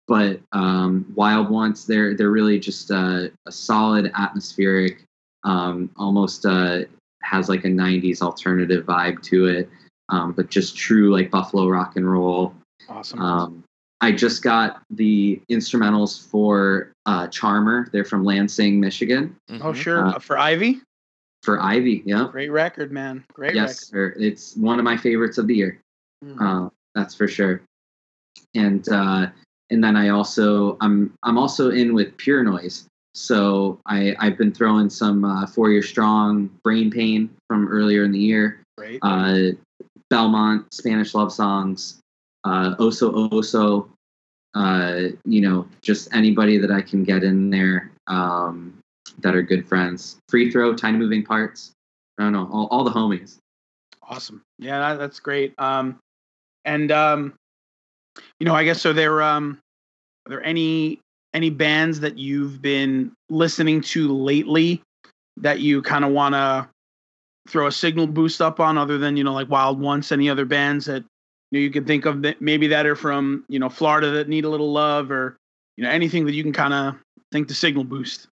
But 0.07 0.41
um, 0.53 1.07
Wild 1.15 1.51
Once, 1.51 1.85
they're 1.85 2.15
they're 2.17 2.31
really 2.31 2.59
just 2.59 2.91
uh, 2.91 3.29
a 3.47 3.53
solid 3.53 4.11
atmospheric, 4.17 5.05
um, 5.45 5.89
almost 5.97 6.45
uh, 6.45 6.81
has 7.23 7.49
like 7.49 7.65
a 7.65 7.69
'90s 7.69 8.21
alternative 8.21 8.85
vibe 8.85 9.23
to 9.23 9.47
it, 9.47 9.71
um, 10.09 10.33
but 10.33 10.51
just 10.51 10.77
true 10.77 11.13
like 11.13 11.31
Buffalo 11.31 11.69
rock 11.69 11.97
and 11.97 12.11
roll. 12.11 12.53
Awesome. 12.89 13.63
I 14.01 14.13
just 14.13 14.43
got 14.43 14.83
the 14.91 15.41
instrumentals 15.51 16.27
for 16.29 16.93
uh, 17.07 17.27
Charmer. 17.29 17.89
They're 17.93 18.05
from 18.05 18.25
Lansing, 18.25 18.81
Michigan. 18.81 19.37
oh, 19.51 19.73
Mhm. 19.73 19.75
sure. 19.75 20.07
uh, 20.07 20.13
Uh, 20.13 20.19
for 20.19 20.39
Ivy, 20.39 20.81
For 21.43 21.61
Ivy, 21.61 22.03
yeah. 22.05 22.29
great 22.31 22.51
record, 22.51 22.93
man. 22.93 23.25
Great 23.33 23.55
Yes, 23.55 23.87
sir. 23.87 24.15
It's 24.19 24.57
one 24.57 24.79
of 24.79 24.85
my 24.85 24.97
favorites 24.97 25.39
of 25.39 25.47
the 25.47 25.55
year. 25.55 25.81
record. 26.23 26.39
Mm. 26.39 26.67
Uh, 26.67 26.71
that's 26.95 27.15
for 27.15 27.27
sure. 27.29 27.63
And 28.55 28.87
uh, 28.89 29.29
and 29.71 29.83
then 29.85 29.97
I 29.97 30.09
also 30.11 30.77
I'm 30.81 31.13
I'm 31.23 31.39
also 31.39 31.71
in 31.71 31.95
with 31.95 32.17
Pure 32.17 32.45
Noise. 32.45 32.87
So 33.15 33.81
I 33.87 34.15
I've 34.19 34.37
been 34.37 34.53
throwing 34.53 34.91
some 34.91 35.25
uh, 35.25 35.47
Four 35.47 35.71
Year 35.71 35.83
Strong, 35.83 36.51
Brain 36.65 36.91
Pain 36.91 37.31
from 37.49 37.69
earlier 37.69 38.05
in 38.05 38.13
the 38.13 38.19
year. 38.19 38.61
great. 38.77 38.99
uh, 39.03 39.53
Belmont, 40.11 40.67
Spanish 40.75 41.15
love 41.15 41.33
songs, 41.33 42.01
uh, 42.45 42.77
Oso 42.77 43.31
Oso, 43.31 43.89
uh, 44.55 45.15
you 45.25 45.41
know, 45.41 45.67
just 45.83 46.13
anybody 46.15 46.59
that 46.59 46.71
I 46.71 46.81
can 46.83 47.05
get 47.05 47.23
in 47.25 47.51
there 47.51 47.91
um, 48.07 48.79
that 49.19 49.35
are 49.35 49.43
good 49.43 49.67
friends. 49.67 50.19
Free 50.29 50.51
throw, 50.51 50.75
tiny 50.75 50.99
moving 50.99 51.25
parts. 51.25 51.73
I 52.19 52.25
don't 52.25 52.33
know, 52.33 52.49
all, 52.53 52.69
all 52.71 52.85
the 52.85 52.91
homies. 52.91 53.39
Awesome. 54.03 54.43
Yeah, 54.59 54.79
that, 54.81 54.99
that's 54.99 55.21
great. 55.21 55.55
Um, 55.59 55.99
and 56.65 56.91
um, 56.93 57.35
you 58.39 58.47
know, 58.47 58.55
I 58.55 58.65
guess 58.65 58.81
so. 58.81 58.93
There, 58.93 59.23
um, 59.23 59.59
are 60.27 60.31
there 60.31 60.45
any 60.45 61.01
any 61.33 61.51
bands 61.51 62.01
that 62.01 62.19
you've 62.19 62.61
been 62.61 63.13
listening 63.29 63.81
to 63.81 64.13
lately 64.13 64.83
that 65.37 65.61
you 65.61 65.81
kind 65.81 66.05
of 66.05 66.11
want 66.11 66.35
to 66.35 66.69
throw 67.49 67.69
a 67.69 67.73
signal 67.73 68.07
boost 68.07 68.43
up 68.43 68.61
on, 68.61 68.77
other 68.77 68.99
than 68.99 69.17
you 69.17 69.25
know, 69.25 69.33
like 69.33 69.49
Wild 69.49 69.81
Once? 69.81 70.13
Any 70.13 70.29
other 70.29 70.45
bands 70.45 70.87
that 70.87 71.05
you 71.51 71.59
know 71.59 71.63
you 71.63 71.71
can 71.71 71.85
think 71.85 72.07
of 72.07 72.23
that 72.23 72.41
maybe 72.41 72.67
that 72.69 72.87
are 72.87 72.97
from 72.97 73.45
you 73.49 73.59
know 73.59 73.69
Florida 73.69 74.11
that 74.11 74.29
need 74.29 74.45
a 74.45 74.49
little 74.49 74.73
love, 74.73 75.11
or 75.11 75.37
you 75.77 75.85
know 75.85 75.91
anything 75.91 76.25
that 76.27 76.33
you 76.33 76.43
can 76.43 76.53
kind 76.53 76.75
of 76.75 76.97
think 77.33 77.49
to 77.49 77.55
signal 77.55 77.85
boost? 77.85 78.29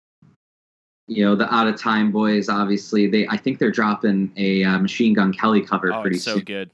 You 1.09 1.25
know, 1.25 1.35
the 1.35 1.53
Out 1.53 1.67
of 1.67 1.77
Time 1.77 2.13
Boys, 2.13 2.49
obviously, 2.49 3.07
they 3.09 3.27
I 3.29 3.37
think 3.37 3.59
they're 3.59 3.71
dropping 3.73 4.33
a 4.37 4.65
uh, 4.65 4.79
Machine 4.79 5.15
Gun 5.15 5.33
Kelly 5.33 5.61
cover 5.61 5.93
Oh, 5.93 6.01
pretty 6.01 6.17
it's 6.17 6.25
so 6.25 6.37
soon. 6.37 6.45
good. 6.45 6.71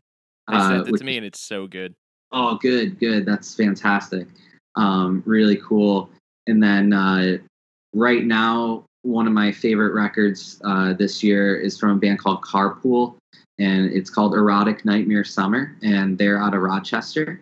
They 0.48 0.56
Uh, 0.56 0.68
sent 0.68 0.88
it 0.88 0.98
to 0.98 1.04
me 1.04 1.16
and 1.16 1.26
it's 1.26 1.40
so 1.40 1.66
good. 1.66 1.94
Oh, 2.30 2.56
good, 2.56 2.98
good. 3.00 3.24
That's 3.24 3.54
fantastic. 3.54 4.28
Um, 4.76 5.22
really 5.26 5.56
cool. 5.56 6.10
And 6.46 6.62
then 6.62 6.92
uh, 6.92 7.38
right 7.94 8.24
now, 8.24 8.84
one 9.02 9.26
of 9.26 9.32
my 9.32 9.50
favorite 9.50 9.94
records 9.94 10.60
uh, 10.64 10.92
this 10.92 11.22
year 11.22 11.56
is 11.56 11.78
from 11.78 11.90
a 11.90 11.96
band 11.96 12.18
called 12.18 12.42
Carpool, 12.42 13.16
and 13.58 13.90
it's 13.92 14.10
called 14.10 14.34
Erotic 14.34 14.84
Nightmare 14.84 15.24
Summer, 15.24 15.76
and 15.82 16.16
they're 16.16 16.40
out 16.40 16.54
of 16.54 16.60
Rochester, 16.60 17.40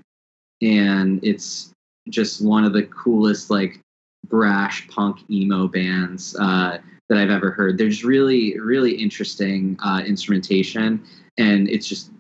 and 0.63 1.23
it's 1.23 1.73
just 2.09 2.45
one 2.45 2.65
of 2.65 2.73
the 2.73 2.85
coolest 2.85 3.51
like 3.51 3.81
brash 4.29 4.89
punk 4.89 5.19
emo 5.31 5.69
bands 5.69 6.37
uh, 6.37 6.79
that 7.09 7.19
I've 7.19 7.31
ever 7.31 7.51
heard. 7.51 7.79
There's 7.79 8.05
really, 8.05 8.59
really 8.59 8.93
interesting 8.93 9.77
uh, 9.83 10.03
instrumentation, 10.07 11.05
and 11.39 11.69
it's 11.69 11.87
just 11.87 12.11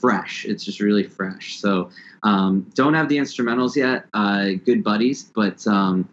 fresh. 0.00 0.44
It's 0.44 0.64
just 0.64 0.80
really 0.80 1.04
fresh. 1.04 1.58
So 1.58 1.90
um, 2.22 2.70
don't 2.74 2.94
have 2.94 3.08
the 3.08 3.16
instrumentals 3.16 3.76
yet. 3.76 4.06
Uh, 4.14 4.50
good 4.64 4.82
buddies, 4.82 5.30
but 5.34 5.66
um, 5.66 6.08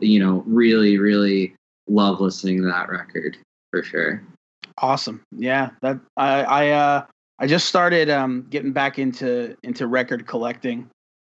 you 0.00 0.20
know, 0.20 0.42
really, 0.46 0.98
really 0.98 1.54
love 1.88 2.20
listening 2.20 2.62
to 2.62 2.68
that 2.68 2.88
record 2.88 3.36
for 3.70 3.82
sure. 3.82 4.22
Awesome. 4.78 5.22
Yeah, 5.32 5.70
that 5.82 5.98
I 6.16 6.42
I 6.42 6.70
uh 6.70 7.04
I 7.38 7.46
just 7.46 7.66
started 7.66 8.10
um 8.10 8.46
getting 8.50 8.72
back 8.72 8.98
into 8.98 9.56
into 9.62 9.86
record 9.86 10.26
collecting. 10.26 10.90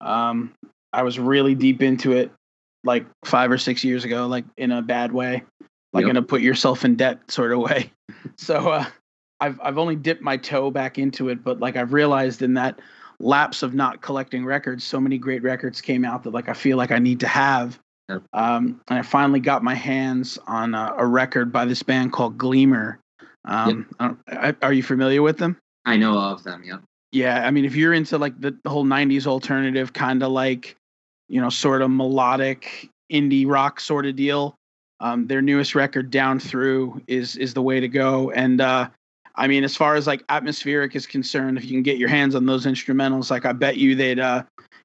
Um 0.00 0.54
I 0.92 1.02
was 1.02 1.18
really 1.18 1.54
deep 1.54 1.82
into 1.82 2.12
it 2.12 2.30
like 2.84 3.04
five 3.24 3.50
or 3.50 3.58
six 3.58 3.84
years 3.84 4.04
ago, 4.04 4.26
like 4.26 4.44
in 4.56 4.72
a 4.72 4.80
bad 4.80 5.12
way, 5.12 5.42
like 5.92 6.02
Yep. 6.02 6.10
in 6.10 6.16
a 6.16 6.22
put 6.22 6.40
yourself 6.40 6.84
in 6.84 6.96
debt 6.96 7.18
sort 7.30 7.52
of 7.52 7.58
way. 7.58 7.90
So 8.38 8.70
uh, 8.70 8.84
I've 9.40 9.58
I've 9.62 9.78
only 9.78 9.94
dipped 9.96 10.22
my 10.22 10.36
toe 10.36 10.70
back 10.70 10.98
into 10.98 11.28
it, 11.28 11.44
but 11.44 11.60
like 11.60 11.76
I've 11.76 11.92
realized 11.92 12.42
in 12.42 12.54
that 12.54 12.80
lapse 13.20 13.62
of 13.62 13.72
not 13.74 14.00
collecting 14.02 14.44
records, 14.44 14.84
so 14.84 15.00
many 15.00 15.16
great 15.18 15.42
records 15.42 15.80
came 15.80 16.04
out 16.04 16.24
that 16.24 16.30
like 16.30 16.48
I 16.48 16.52
feel 16.52 16.76
like 16.76 16.90
I 16.90 16.98
need 16.98 17.20
to 17.20 17.28
have. 17.28 17.78
Yep. 18.08 18.22
Um, 18.32 18.80
and 18.88 18.98
I 18.98 19.02
finally 19.02 19.40
got 19.40 19.62
my 19.62 19.74
hands 19.74 20.38
on 20.46 20.74
a, 20.74 20.94
a 20.98 21.06
record 21.06 21.52
by 21.52 21.64
this 21.64 21.82
band 21.82 22.12
called 22.12 22.36
Gleemer. 22.38 22.98
Um, 23.47 23.86
I 23.98 24.06
don't- 24.06 24.20
I- 24.28 24.56
are 24.66 24.73
you 24.73 24.82
familiar 24.82 25.23
with 25.23 25.39
them? 25.39 25.56
I 25.85 25.97
know 25.97 26.18
of 26.18 26.43
them. 26.43 26.62
Yep. 26.64 26.82
Yeah, 27.12 27.47
I 27.47 27.51
mean, 27.51 27.64
if 27.64 27.77
you're 27.77 27.93
into 27.94 28.18
like 28.18 28.39
the, 28.40 28.56
the 28.64 28.70
whole 28.70 28.85
'90s 28.85 29.27
alternative 29.27 29.93
kind 29.93 30.23
of 30.23 30.32
like, 30.32 30.77
you 31.28 31.40
know, 31.40 31.48
sort 31.48 31.81
of 31.82 31.90
melodic 31.90 32.89
indie 33.12 33.47
rock 33.47 33.78
sort 33.81 34.05
of 34.06 34.16
deal, 34.16 34.55
um, 35.01 35.27
their 35.28 35.40
newest 35.40 35.74
record, 35.74 36.10
"Down 36.10 36.39
Through," 36.40 37.01
is 37.06 37.36
is 37.36 37.55
the 37.55 37.62
way 37.62 37.78
to 37.81 37.89
go. 37.89 38.31
And 38.32 38.60
uh, 38.60 38.89
I 39.36 39.47
mean, 39.47 39.62
as 39.64 39.77
far 39.77 39.94
as 39.94 40.06
like 40.06 40.24
atmospheric 40.28 40.97
is 40.97 41.06
concerned, 41.06 41.56
if 41.59 41.64
you 41.64 41.70
can 41.70 41.82
get 41.82 41.98
your 41.98 42.09
hands 42.09 42.35
on 42.35 42.47
those 42.47 42.66
instrumentals, 42.66 43.31
like 43.31 43.44
I 43.47 43.52
bet 43.52 43.77
you 43.77 43.94
they'd 43.94 44.18
uh, 44.18 44.43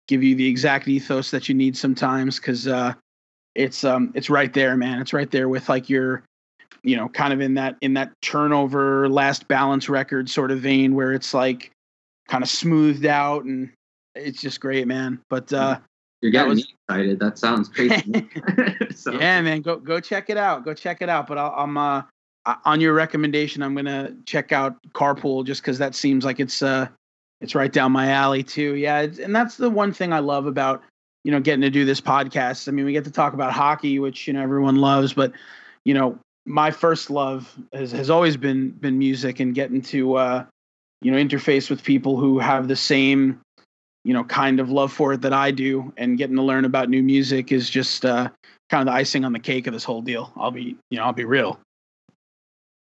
give 0.07 0.21
you 0.23 0.35
the 0.35 0.47
exact 0.47 0.87
ethos 0.87 1.31
that 1.31 1.49
you 1.49 1.55
need 1.55 1.75
sometimes, 1.75 2.37
because 2.37 2.67
uh, 2.67 2.93
it's 3.55 3.83
um 3.83 4.11
it's 4.13 4.29
right 4.29 4.53
there, 4.53 4.77
man. 4.77 5.01
It's 5.01 5.13
right 5.13 5.31
there 5.31 5.49
with 5.49 5.67
like 5.67 5.89
your 5.89 6.23
you 6.83 6.95
know 6.95 7.09
kind 7.09 7.33
of 7.33 7.41
in 7.41 7.53
that 7.55 7.75
in 7.81 7.93
that 7.93 8.11
turnover 8.21 9.07
last 9.09 9.47
balance 9.47 9.87
record 9.89 10.29
sort 10.29 10.51
of 10.51 10.59
vein 10.59 10.95
where 10.95 11.13
it's 11.13 11.33
like 11.33 11.71
kind 12.27 12.43
of 12.43 12.49
smoothed 12.49 13.05
out 13.05 13.43
and 13.43 13.71
it's 14.15 14.41
just 14.41 14.59
great 14.59 14.87
man. 14.87 15.19
But 15.29 15.51
uh 15.53 15.79
You're 16.21 16.31
That 16.31 16.37
getting 16.39 16.49
was- 16.49 16.57
me 16.59 16.75
excited. 16.89 17.19
That 17.19 17.37
sounds 17.37 17.69
crazy. 17.69 18.29
so, 18.95 19.13
yeah 19.13 19.41
man. 19.41 19.61
Go 19.61 19.77
go 19.77 19.99
check 19.99 20.29
it 20.29 20.37
out. 20.37 20.65
Go 20.65 20.73
check 20.73 21.01
it 21.01 21.09
out. 21.09 21.27
But 21.27 21.37
I'll, 21.37 21.53
i'm 21.55 21.77
uh 21.77 22.03
uh, 22.47 22.55
on 22.65 22.81
your 22.81 22.93
recommendation 22.95 23.61
i'm 23.61 23.75
gonna 23.75 24.15
check 24.25 24.51
out 24.51 24.75
carpool 24.93 25.45
just 25.45 25.61
because 25.61 25.77
that 25.77 25.93
seems 25.93 26.25
like 26.25 26.39
it's 26.39 26.63
uh 26.63 26.87
it's 27.39 27.53
right 27.53 27.71
down 27.71 27.91
my 27.91 28.09
alley 28.09 28.41
too. 28.43 28.73
Yeah 28.75 29.01
it's, 29.01 29.19
and 29.19 29.35
that's 29.35 29.57
the 29.57 29.69
one 29.69 29.93
thing 29.93 30.11
i 30.11 30.19
love 30.19 30.47
about 30.47 30.81
you 31.23 31.31
know 31.31 31.39
getting 31.39 31.61
to 31.61 31.69
do 31.69 31.85
this 31.85 32.01
podcast. 32.01 32.67
I 32.67 32.71
mean 32.71 32.85
we 32.85 32.93
get 32.93 33.03
to 33.05 33.11
talk 33.11 33.33
about 33.33 33.53
hockey 33.53 33.99
which 33.99 34.27
you 34.27 34.33
know 34.33 34.41
everyone 34.41 34.77
loves 34.77 35.13
but 35.13 35.31
you 35.85 35.93
know 35.93 36.17
my 36.45 36.71
first 36.71 37.09
love 37.09 37.57
has, 37.73 37.91
has 37.91 38.09
always 38.09 38.37
been 38.37 38.71
been 38.71 38.97
music 38.97 39.39
and 39.39 39.53
getting 39.53 39.81
to 39.81 40.15
uh 40.15 40.45
you 41.01 41.11
know 41.11 41.17
interface 41.17 41.69
with 41.69 41.83
people 41.83 42.17
who 42.17 42.39
have 42.39 42.67
the 42.67 42.75
same 42.75 43.39
you 44.03 44.13
know 44.13 44.23
kind 44.23 44.59
of 44.59 44.71
love 44.71 44.91
for 44.91 45.13
it 45.13 45.21
that 45.21 45.33
i 45.33 45.51
do. 45.51 45.93
And 45.97 46.17
getting 46.17 46.35
to 46.35 46.41
learn 46.41 46.65
about 46.65 46.89
new 46.89 47.03
music 47.03 47.51
is 47.51 47.69
just 47.69 48.05
uh 48.05 48.29
kind 48.69 48.87
of 48.87 48.93
the 48.93 48.97
icing 48.97 49.25
on 49.25 49.33
the 49.33 49.39
cake 49.39 49.67
of 49.67 49.73
this 49.73 49.83
whole 49.83 50.01
deal. 50.01 50.31
I'll 50.35 50.51
be 50.51 50.75
you 50.89 50.97
know 50.97 51.03
i'll 51.03 51.13
be 51.13 51.25
real. 51.25 51.59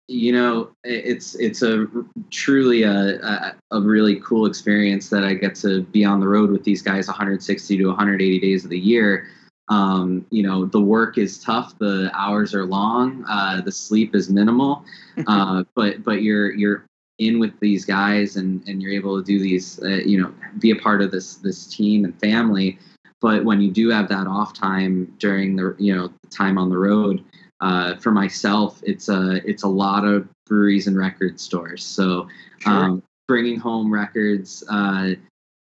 You 0.07 0.34
know, 0.34 0.72
it's 0.84 1.35
it's 1.35 1.61
a 1.61 1.88
truly 2.31 2.84
a, 2.84 3.22
a 3.22 3.55
a 3.72 3.81
really 3.81 4.19
cool 4.19 4.45
experience 4.45 5.09
that 5.09 5.23
I 5.23 5.35
get 5.35 5.55
to 5.55 5.84
be 5.84 6.03
on 6.03 6.19
the 6.19 6.27
road 6.27 6.51
with 6.51 6.65
these 6.65 6.81
guys 6.81 7.07
160 7.07 7.77
to 7.77 7.85
180 7.85 8.39
days 8.39 8.65
of 8.65 8.69
the 8.69 8.80
year. 8.80 9.27
Um, 9.70 10.26
you 10.32 10.44
know, 10.44 10.66
the 10.66 10.82
work 10.82 11.18
is 11.18 11.42
tough, 11.42 11.78
the 11.78 12.12
hours 12.14 12.54
are 12.54 12.66
long, 12.66 13.24
uh, 13.30 13.62
the 13.62 13.72
sleep 13.72 14.16
is 14.16 14.30
minimal, 14.30 14.84
uh, 15.28 15.64
but 15.76 16.04
but 16.04 16.22
you're 16.24 16.54
you're 16.54 16.86
in 17.20 17.40
with 17.40 17.58
these 17.60 17.86
guys 17.86 18.36
and 18.36 18.68
and 18.68 18.82
you're 18.82 18.92
able 18.92 19.22
to 19.22 19.26
do 19.26 19.40
these, 19.40 19.80
uh, 19.84 20.02
you 20.06 20.22
know, 20.22 20.34
be 20.60 20.72
a 20.72 20.76
part 20.76 21.02
of 21.02 21.12
this 21.12 21.36
this 21.36 21.68
team 21.68 22.04
and 22.06 22.20
family. 22.20 22.78
But 23.22 23.46
when 23.46 23.62
you 23.62 23.72
do 23.72 23.90
have 23.90 24.10
that 24.10 24.26
off 24.28 24.54
time 24.54 25.14
during 25.20 25.56
the 25.56 25.76
you 25.78 25.96
know 25.96 26.12
time 26.32 26.58
on 26.58 26.70
the 26.70 26.78
road, 26.78 27.24
uh, 27.62 27.96
for 27.98 28.12
myself, 28.12 28.82
it's 28.84 29.08
a 29.08 29.48
it's 29.48 29.64
a 29.64 29.68
lot 29.68 30.04
of 30.04 30.28
breweries 30.48 30.88
and 30.88 30.98
record 30.98 31.40
stores. 31.40 31.84
So 31.84 32.28
um, 32.66 33.04
bringing 33.28 33.58
home 33.58 33.94
records, 33.94 34.64
uh, 34.70 35.12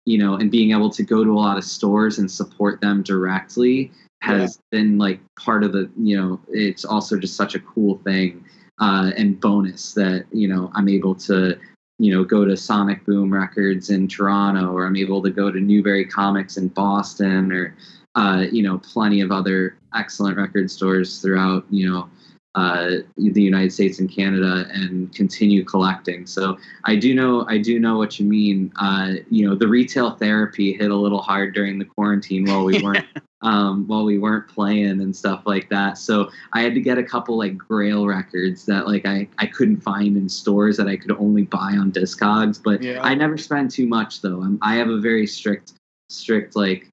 you 0.06 0.18
know, 0.18 0.34
and 0.34 0.50
being 0.50 0.72
able 0.72 0.90
to 0.90 1.02
go 1.02 1.24
to 1.24 1.30
a 1.30 1.40
lot 1.40 1.56
of 1.56 1.64
stores 1.64 2.18
and 2.18 2.30
support 2.30 2.80
them 2.80 3.02
directly 3.02 3.90
has 4.24 4.58
been 4.70 4.96
like 4.96 5.20
part 5.38 5.62
of 5.62 5.72
the 5.72 5.90
you 5.98 6.16
know 6.16 6.40
it's 6.48 6.84
also 6.84 7.18
just 7.18 7.36
such 7.36 7.54
a 7.54 7.60
cool 7.60 7.98
thing 7.98 8.42
uh, 8.80 9.10
and 9.16 9.38
bonus 9.38 9.92
that 9.92 10.24
you 10.32 10.48
know 10.48 10.70
I'm 10.74 10.88
able 10.88 11.14
to 11.16 11.58
you 11.98 12.14
know 12.14 12.24
go 12.24 12.44
to 12.44 12.56
Sonic 12.56 13.04
Boom 13.04 13.32
Records 13.32 13.90
in 13.90 14.08
Toronto 14.08 14.72
or 14.72 14.86
I'm 14.86 14.96
able 14.96 15.22
to 15.22 15.30
go 15.30 15.50
to 15.50 15.60
Newbury 15.60 16.06
Comics 16.06 16.56
in 16.56 16.68
Boston 16.68 17.52
or 17.52 17.76
uh, 18.14 18.46
you 18.50 18.62
know 18.62 18.78
plenty 18.78 19.20
of 19.20 19.30
other 19.30 19.76
excellent 19.94 20.38
record 20.38 20.70
stores 20.70 21.20
throughout 21.20 21.66
you 21.70 21.90
know 21.90 22.08
uh, 22.54 22.90
the 23.16 23.42
United 23.42 23.72
States 23.72 23.98
and 23.98 24.10
Canada 24.10 24.66
and 24.72 25.12
continue 25.14 25.64
collecting. 25.64 26.26
So 26.26 26.56
I 26.84 26.96
do 26.96 27.14
know 27.14 27.46
I 27.48 27.58
do 27.58 27.78
know 27.80 27.98
what 27.98 28.18
you 28.18 28.26
mean. 28.26 28.72
Uh, 28.76 29.14
you 29.30 29.48
know 29.48 29.54
the 29.54 29.68
retail 29.68 30.12
therapy 30.12 30.72
hit 30.72 30.90
a 30.90 30.96
little 30.96 31.20
hard 31.22 31.54
during 31.54 31.78
the 31.78 31.84
quarantine 31.84 32.44
while 32.46 32.64
we 32.64 32.82
weren't 32.82 33.06
um, 33.44 33.86
while 33.86 34.04
we 34.04 34.18
weren't 34.18 34.48
playing 34.48 35.02
and 35.02 35.14
stuff 35.14 35.42
like 35.46 35.68
that. 35.68 35.98
So 35.98 36.30
I 36.52 36.62
had 36.62 36.74
to 36.74 36.80
get 36.80 36.96
a 36.96 37.02
couple 37.02 37.36
like 37.36 37.56
Grail 37.56 38.06
records 38.06 38.64
that 38.66 38.86
like 38.86 39.06
I, 39.06 39.28
I 39.38 39.46
couldn't 39.46 39.80
find 39.80 40.16
in 40.16 40.28
stores 40.28 40.76
that 40.78 40.88
I 40.88 40.96
could 40.96 41.12
only 41.12 41.42
buy 41.42 41.76
on 41.78 41.92
Discogs. 41.92 42.60
But 42.62 42.82
Yeah. 42.82 43.00
I 43.02 43.14
never 43.14 43.36
spend 43.36 43.70
too 43.70 43.86
much 43.86 44.22
though. 44.22 44.42
I'm, 44.42 44.58
I 44.62 44.76
have 44.76 44.88
a 44.88 44.98
very 44.98 45.26
strict 45.26 45.74
strict 46.08 46.56
like 46.56 46.88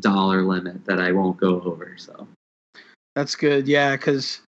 dollar 0.00 0.42
limit 0.42 0.84
that 0.84 1.00
I 1.00 1.12
won't 1.12 1.38
go 1.38 1.62
over. 1.62 1.94
So 1.96 2.28
That's 3.14 3.34
good. 3.34 3.66
Yeah, 3.66 3.96
because 3.96 4.40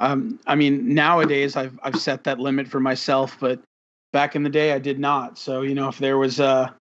um, 0.00 0.40
I 0.46 0.54
mean, 0.54 0.94
nowadays 0.94 1.56
I've 1.56 1.78
I've 1.82 1.96
set 1.96 2.24
that 2.24 2.40
limit 2.40 2.66
for 2.66 2.80
myself, 2.80 3.36
but 3.38 3.60
back 4.12 4.34
in 4.34 4.42
the 4.42 4.50
day 4.50 4.72
I 4.72 4.78
did 4.78 4.98
not. 4.98 5.38
So 5.38 5.60
you 5.60 5.74
know, 5.74 5.88
if 5.88 5.98
there 5.98 6.16
was 6.16 6.40
a 6.40 6.74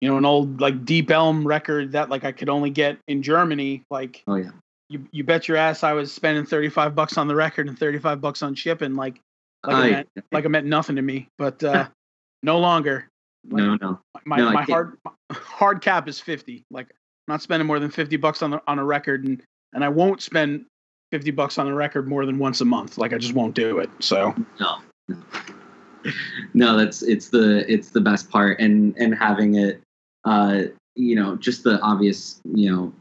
you 0.00 0.08
know 0.08 0.16
an 0.16 0.24
old 0.24 0.60
like 0.60 0.84
Deep 0.84 1.10
Elm 1.10 1.46
record 1.46 1.92
that 1.92 2.08
like 2.08 2.24
I 2.24 2.30
could 2.30 2.48
only 2.48 2.70
get 2.70 2.96
in 3.08 3.22
Germany, 3.22 3.82
like 3.90 4.22
oh 4.28 4.36
yeah. 4.36 4.50
you 4.88 5.04
you 5.10 5.24
bet 5.24 5.48
your 5.48 5.56
ass 5.56 5.82
I 5.82 5.92
was 5.92 6.12
spending 6.12 6.46
thirty 6.46 6.68
five 6.68 6.94
bucks 6.94 7.18
on 7.18 7.26
the 7.26 7.34
record 7.34 7.68
and 7.68 7.76
thirty 7.76 7.98
five 7.98 8.20
bucks 8.20 8.40
on 8.40 8.54
shipping, 8.54 8.94
like 8.94 9.20
like 9.66 9.76
I- 9.76 9.86
it 9.86 9.90
meant 9.90 10.08
like 10.30 10.44
it 10.44 10.48
meant 10.50 10.66
nothing 10.66 10.94
to 10.94 11.02
me. 11.02 11.26
But 11.38 11.62
uh, 11.64 11.88
no 12.44 12.58
longer. 12.60 13.08
Like, 13.50 13.64
no, 13.64 13.76
no. 13.80 14.00
my 14.26 14.36
No, 14.36 14.52
my 14.52 14.62
hard 14.62 14.98
hard 15.32 15.80
cap 15.80 16.08
is 16.08 16.20
50 16.20 16.62
like 16.70 16.88
I'm 16.90 17.32
not 17.32 17.42
spending 17.42 17.66
more 17.66 17.80
than 17.80 17.90
50 17.90 18.18
bucks 18.18 18.42
on 18.42 18.50
the, 18.50 18.62
on 18.66 18.78
a 18.78 18.84
record 18.84 19.24
and 19.24 19.42
and 19.72 19.82
I 19.82 19.88
won't 19.88 20.20
spend 20.20 20.66
50 21.10 21.30
bucks 21.32 21.58
on 21.58 21.66
a 21.68 21.74
record 21.74 22.08
more 22.08 22.24
than 22.26 22.38
once 22.38 22.60
a 22.60 22.64
month 22.64 22.98
like 22.98 23.12
I 23.12 23.18
just 23.18 23.34
won't 23.34 23.54
do 23.54 23.78
it 23.78 23.90
so 24.00 24.34
no 24.60 24.76
no 26.54 26.76
that's 26.76 27.02
it's 27.02 27.28
the 27.28 27.70
it's 27.72 27.90
the 27.90 28.00
best 28.00 28.30
part 28.30 28.58
and 28.60 28.96
and 28.96 29.14
having 29.14 29.56
it 29.56 29.82
uh 30.24 30.62
you 30.94 31.14
know 31.14 31.36
just 31.36 31.64
the 31.64 31.80
obvious 31.80 32.40
you 32.54 32.70
know 32.70 32.92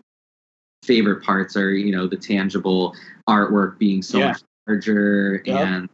favorite 0.83 1.23
parts 1.23 1.55
are 1.55 1.71
you 1.71 1.91
know 1.95 2.07
the 2.07 2.17
tangible 2.17 2.95
artwork 3.27 3.77
being 3.77 4.01
so 4.01 4.19
Yeah. 4.19 4.27
much 4.29 4.41
larger 4.67 5.41
Yep. 5.45 5.67
and 5.67 5.89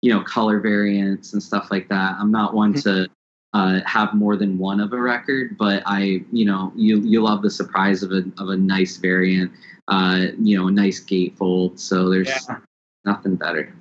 you 0.00 0.12
know 0.12 0.22
color 0.22 0.58
variants 0.60 1.32
and 1.32 1.42
stuff 1.42 1.70
like 1.70 1.88
that 1.88 2.16
i'm 2.18 2.30
not 2.30 2.54
one 2.54 2.74
Mhm. 2.74 2.82
to 2.82 3.08
uh, 3.54 3.80
have 3.84 4.14
more 4.14 4.34
than 4.36 4.56
one 4.56 4.80
of 4.80 4.92
a 4.94 5.00
record 5.00 5.56
but 5.58 5.82
i 5.86 6.24
you 6.32 6.44
know 6.44 6.72
you 6.74 7.00
you 7.00 7.22
love 7.22 7.42
the 7.42 7.50
surprise 7.50 8.02
of 8.02 8.10
a 8.10 8.24
of 8.38 8.48
a 8.48 8.56
nice 8.56 8.96
variant 8.96 9.52
uh 9.88 10.26
you 10.40 10.58
know 10.58 10.68
a 10.68 10.70
nice 10.70 11.04
gatefold. 11.04 11.78
So 11.78 12.08
there's 12.08 12.28
yeah. 12.28 12.58
nothing 13.04 13.36
better. 13.36 13.74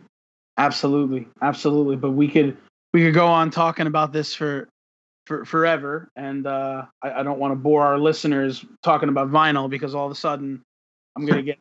Absolutely. 0.57 1.28
Absolutely. 1.41 1.95
But 1.95 2.11
we 2.11 2.28
could 2.28 2.57
we 2.94 3.03
could 3.03 3.14
go 3.14 3.28
on 3.28 3.52
talking 3.52 3.88
about 3.88 4.14
this 4.14 4.34
for 4.34 4.68
for 5.26 5.45
forever. 5.45 6.10
And 6.15 6.48
uh 6.48 6.86
I, 7.02 7.11
I 7.19 7.23
don't 7.23 7.40
want 7.40 7.52
to 7.52 7.56
bore 7.56 7.84
our 7.84 7.99
listeners 7.99 8.65
talking 8.84 9.10
about 9.10 9.30
vinyl 9.30 9.69
because 9.69 9.95
all 9.95 10.06
of 10.06 10.11
a 10.11 10.15
sudden 10.15 10.61
I'm 11.15 11.26
gonna 11.26 11.44
get 11.44 11.60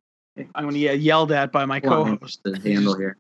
I'm 0.55 0.65
gonna 0.65 0.79
get 0.79 1.01
yelled 1.01 1.33
at 1.33 1.53
by 1.53 1.65
my 1.65 1.81
Well, 1.83 2.05
co-host. 2.05 2.41
the 2.45 2.59
handle 2.59 2.97
here? 2.97 3.17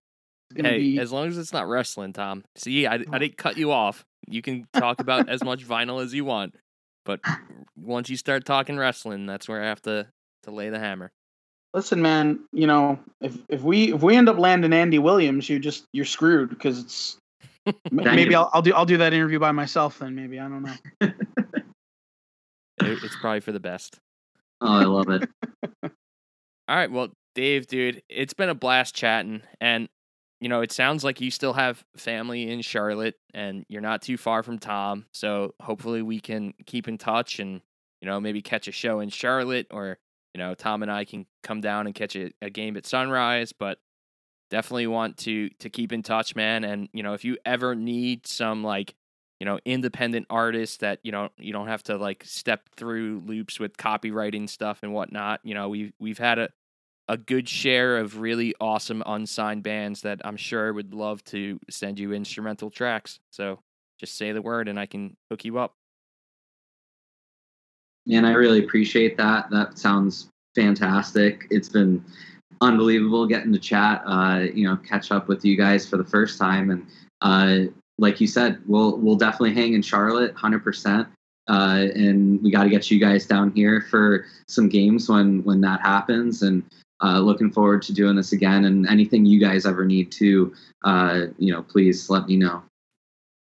Hey, 0.57 0.79
be- 0.79 0.99
as 0.99 1.13
long 1.13 1.29
as 1.29 1.39
it's 1.39 1.53
not 1.53 1.69
wrestling, 1.69 2.13
Tom. 2.13 2.45
See, 2.57 2.87
I, 2.87 2.95
I 2.95 3.19
didn't 3.19 3.37
cut 3.37 3.57
you 3.57 3.71
off. 3.71 4.05
You 4.27 4.43
can 4.43 4.67
talk 4.73 5.01
about 5.01 5.29
as 5.29 5.45
much 5.45 5.67
vinyl 5.67 6.03
as 6.03 6.13
you 6.13 6.25
want, 6.25 6.55
but 7.05 7.21
once 7.77 8.11
you 8.11 8.17
start 8.17 8.45
talking 8.45 8.77
wrestling, 8.77 9.27
that's 9.27 9.49
where 9.49 9.63
I 9.63 9.67
have 9.67 9.83
to 9.83 10.09
to 10.45 10.51
lay 10.51 10.71
the 10.71 10.79
hammer. 10.79 11.11
listen 11.75 12.01
man 12.03 12.41
you 12.53 12.67
know 12.67 12.99
if 13.21 13.37
if 13.49 13.62
we 13.62 13.93
if 13.93 14.03
we 14.03 14.17
end 14.17 14.29
up 14.29 14.39
landing 14.39 14.73
andy 14.73 14.99
williams 14.99 15.49
you 15.49 15.59
just 15.59 15.85
you're 15.93 16.05
screwed 16.05 16.49
because 16.51 16.79
it's 16.81 17.17
maybe. 17.91 18.35
I'll, 18.35 18.51
I'll 18.53 18.62
do 18.62 18.73
i'll 18.75 18.87
do 18.87 18.97
that 18.99 19.12
interview 19.12 19.39
by 19.39 19.53
myself 19.53 19.99
then 19.99 20.15
maybe 20.15 20.39
i 20.41 20.49
don't 20.49 20.62
know 20.62 20.75
It- 22.83 23.05
it's 23.05 23.17
probably 23.21 23.41
for 23.41 23.53
the 23.53 23.61
best. 23.61 23.99
oh 24.61 24.73
i 24.73 24.85
love 24.85 25.09
it 25.11 25.29
All 26.69 26.77
right, 26.77 26.91
well, 26.91 27.09
Dave, 27.35 27.67
dude, 27.67 28.01
it's 28.09 28.33
been 28.33 28.49
a 28.49 28.55
blast 28.55 28.95
chatting, 28.95 29.43
and 29.61 29.89
you 30.41 30.49
know, 30.49 30.61
it 30.61 30.71
sounds 30.71 31.03
like 31.03 31.21
you 31.21 31.33
still 31.33 31.53
have 31.53 31.83
family 31.97 32.49
in 32.49 32.62
Charlotte, 32.62 33.17
and 33.35 33.65
you're 33.69 33.81
not 33.83 34.03
too 34.03 34.17
far 34.17 34.45
from 34.45 34.61
Tom. 34.61 35.07
So 35.12 35.53
hopefully, 35.61 36.01
we 36.03 36.21
can 36.21 36.55
keep 36.67 36.87
in 36.87 36.97
touch, 36.97 37.41
and 37.41 37.61
you 38.01 38.07
know, 38.07 38.21
maybe 38.21 38.41
catch 38.41 38.69
a 38.69 38.73
show 38.73 39.01
in 39.01 39.09
Charlotte, 39.09 39.67
or 39.73 39.99
you 40.35 40.39
know, 40.39 40.55
Tom 40.55 40.82
and 40.82 40.90
I 40.90 41.05
can 41.05 41.27
come 41.43 41.61
down 41.61 41.86
and 41.86 41.94
catch 41.94 42.16
a, 42.16 42.31
a 42.40 42.51
game 42.51 42.77
at 42.77 42.86
sunrise, 42.86 43.52
but 43.52 43.78
definitely 44.51 44.86
want 44.86 45.16
to 45.19 45.48
to 45.61 45.70
keep 45.70 45.93
in 45.93 46.02
touch, 46.02 46.35
man. 46.36 46.65
And 46.65 46.89
you 46.93 47.02
know, 47.02 47.15
if 47.15 47.24
you 47.24 47.36
ever 47.44 47.74
need 47.74 48.27
some 48.27 48.62
like 48.62 48.94
you 49.39 49.47
know 49.47 49.59
independent 49.65 50.27
artists 50.31 50.78
that 50.78 51.01
you 51.02 51.12
know 51.12 51.31
you 51.39 51.52
don't 51.52 51.69
have 51.69 51.82
to 51.85 51.97
like 51.97 52.23
step 52.24 52.69
through 52.77 53.23
loops 53.27 53.59
with 53.59 53.77
copywriting 53.77 54.48
stuff 54.48 54.81
and 54.82 54.93
whatnot. 54.93 55.40
You 55.43 55.55
know, 55.55 55.69
we've 55.69 55.93
we've 55.98 56.19
had 56.19 56.39
a 56.39 56.48
a 57.09 57.16
good 57.16 57.48
share 57.48 57.98
of 57.98 58.20
really 58.20 58.55
awesome 58.61 59.02
unsigned 59.05 59.65
bands 59.65 60.02
that 60.02 60.20
I'm 60.24 60.36
sure 60.36 60.73
would 60.73 60.94
love 60.94 61.24
to 61.24 61.59
send 61.69 61.98
you 61.98 62.12
instrumental 62.12 62.70
tracks. 62.70 63.19
So 63.31 63.59
just 63.98 64.16
say 64.16 64.31
the 64.31 64.40
word 64.40 64.69
and 64.69 64.78
I 64.78 64.86
can 64.86 65.16
hook 65.28 65.44
you 65.44 65.59
up. 65.59 65.74
And 68.09 68.27
I 68.27 68.32
really 68.32 68.64
appreciate 68.64 69.16
that. 69.16 69.51
That 69.51 69.78
sounds 69.78 70.28
fantastic. 70.55 71.47
It's 71.51 71.68
been 71.68 72.05
unbelievable 72.60 73.27
getting 73.27 73.52
to 73.52 73.59
chat, 73.59 74.02
uh, 74.06 74.47
you 74.52 74.66
know, 74.66 74.77
catch 74.77 75.12
up 75.12 75.28
with 75.28 75.44
you 75.44 75.56
guys 75.56 75.89
for 75.89 75.97
the 75.97 76.05
first 76.05 76.39
time. 76.39 76.70
And 76.70 76.86
uh, 77.20 77.70
like 77.98 78.20
you 78.20 78.27
said, 78.27 78.60
we'll 78.66 78.97
we'll 78.98 79.16
definitely 79.16 79.55
hang 79.55 79.74
in 79.74 79.82
Charlotte, 79.82 80.35
hundred 80.35 80.62
uh, 80.62 80.64
percent. 80.64 81.09
And 81.48 82.43
we 82.43 82.51
got 82.51 82.64
to 82.64 82.70
get 82.70 82.90
you 82.90 82.98
guys 82.98 83.27
down 83.27 83.52
here 83.52 83.86
for 83.90 84.27
some 84.48 84.68
games 84.68 85.09
when 85.09 85.43
when 85.44 85.60
that 85.62 85.81
happens. 85.81 86.43
And 86.43 86.64
uh, 87.02 87.20
looking 87.20 87.51
forward 87.51 87.82
to 87.82 87.93
doing 87.93 88.16
this 88.16 88.32
again. 88.32 88.64
And 88.64 88.86
anything 88.86 89.24
you 89.24 89.40
guys 89.40 89.66
ever 89.66 89.85
need 89.85 90.12
to, 90.12 90.55
uh, 90.85 91.27
you 91.39 91.52
know, 91.52 91.62
please 91.62 92.10
let 92.10 92.27
me 92.27 92.36
know. 92.36 92.62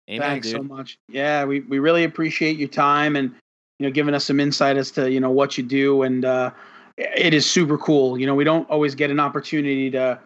Amen, 0.10 0.22
Thanks 0.22 0.48
dude. 0.48 0.58
so 0.58 0.64
much. 0.64 0.98
Yeah, 1.10 1.46
we, 1.46 1.62
we 1.62 1.80
really 1.80 2.04
appreciate 2.04 2.58
your 2.58 2.68
time 2.68 3.16
and 3.16 3.34
you 3.80 3.88
know 3.88 3.92
giving 3.92 4.14
us 4.14 4.26
some 4.26 4.40
insight 4.40 4.78
as 4.78 4.92
to 4.92 5.12
you 5.12 5.20
know 5.20 5.32
what 5.32 5.58
you 5.58 5.64
do 5.64 6.04
and 6.04 6.26
uh, 6.26 6.52
it 6.98 7.34
is 7.34 7.50
super 7.50 7.78
cool. 7.78 8.20
You 8.20 8.28
know, 8.28 8.36
we 8.36 8.44
don't 8.44 8.70
always 8.70 8.96
get 8.96 9.10
an 9.10 9.20
opportunity 9.20 9.90
to, 9.92 10.20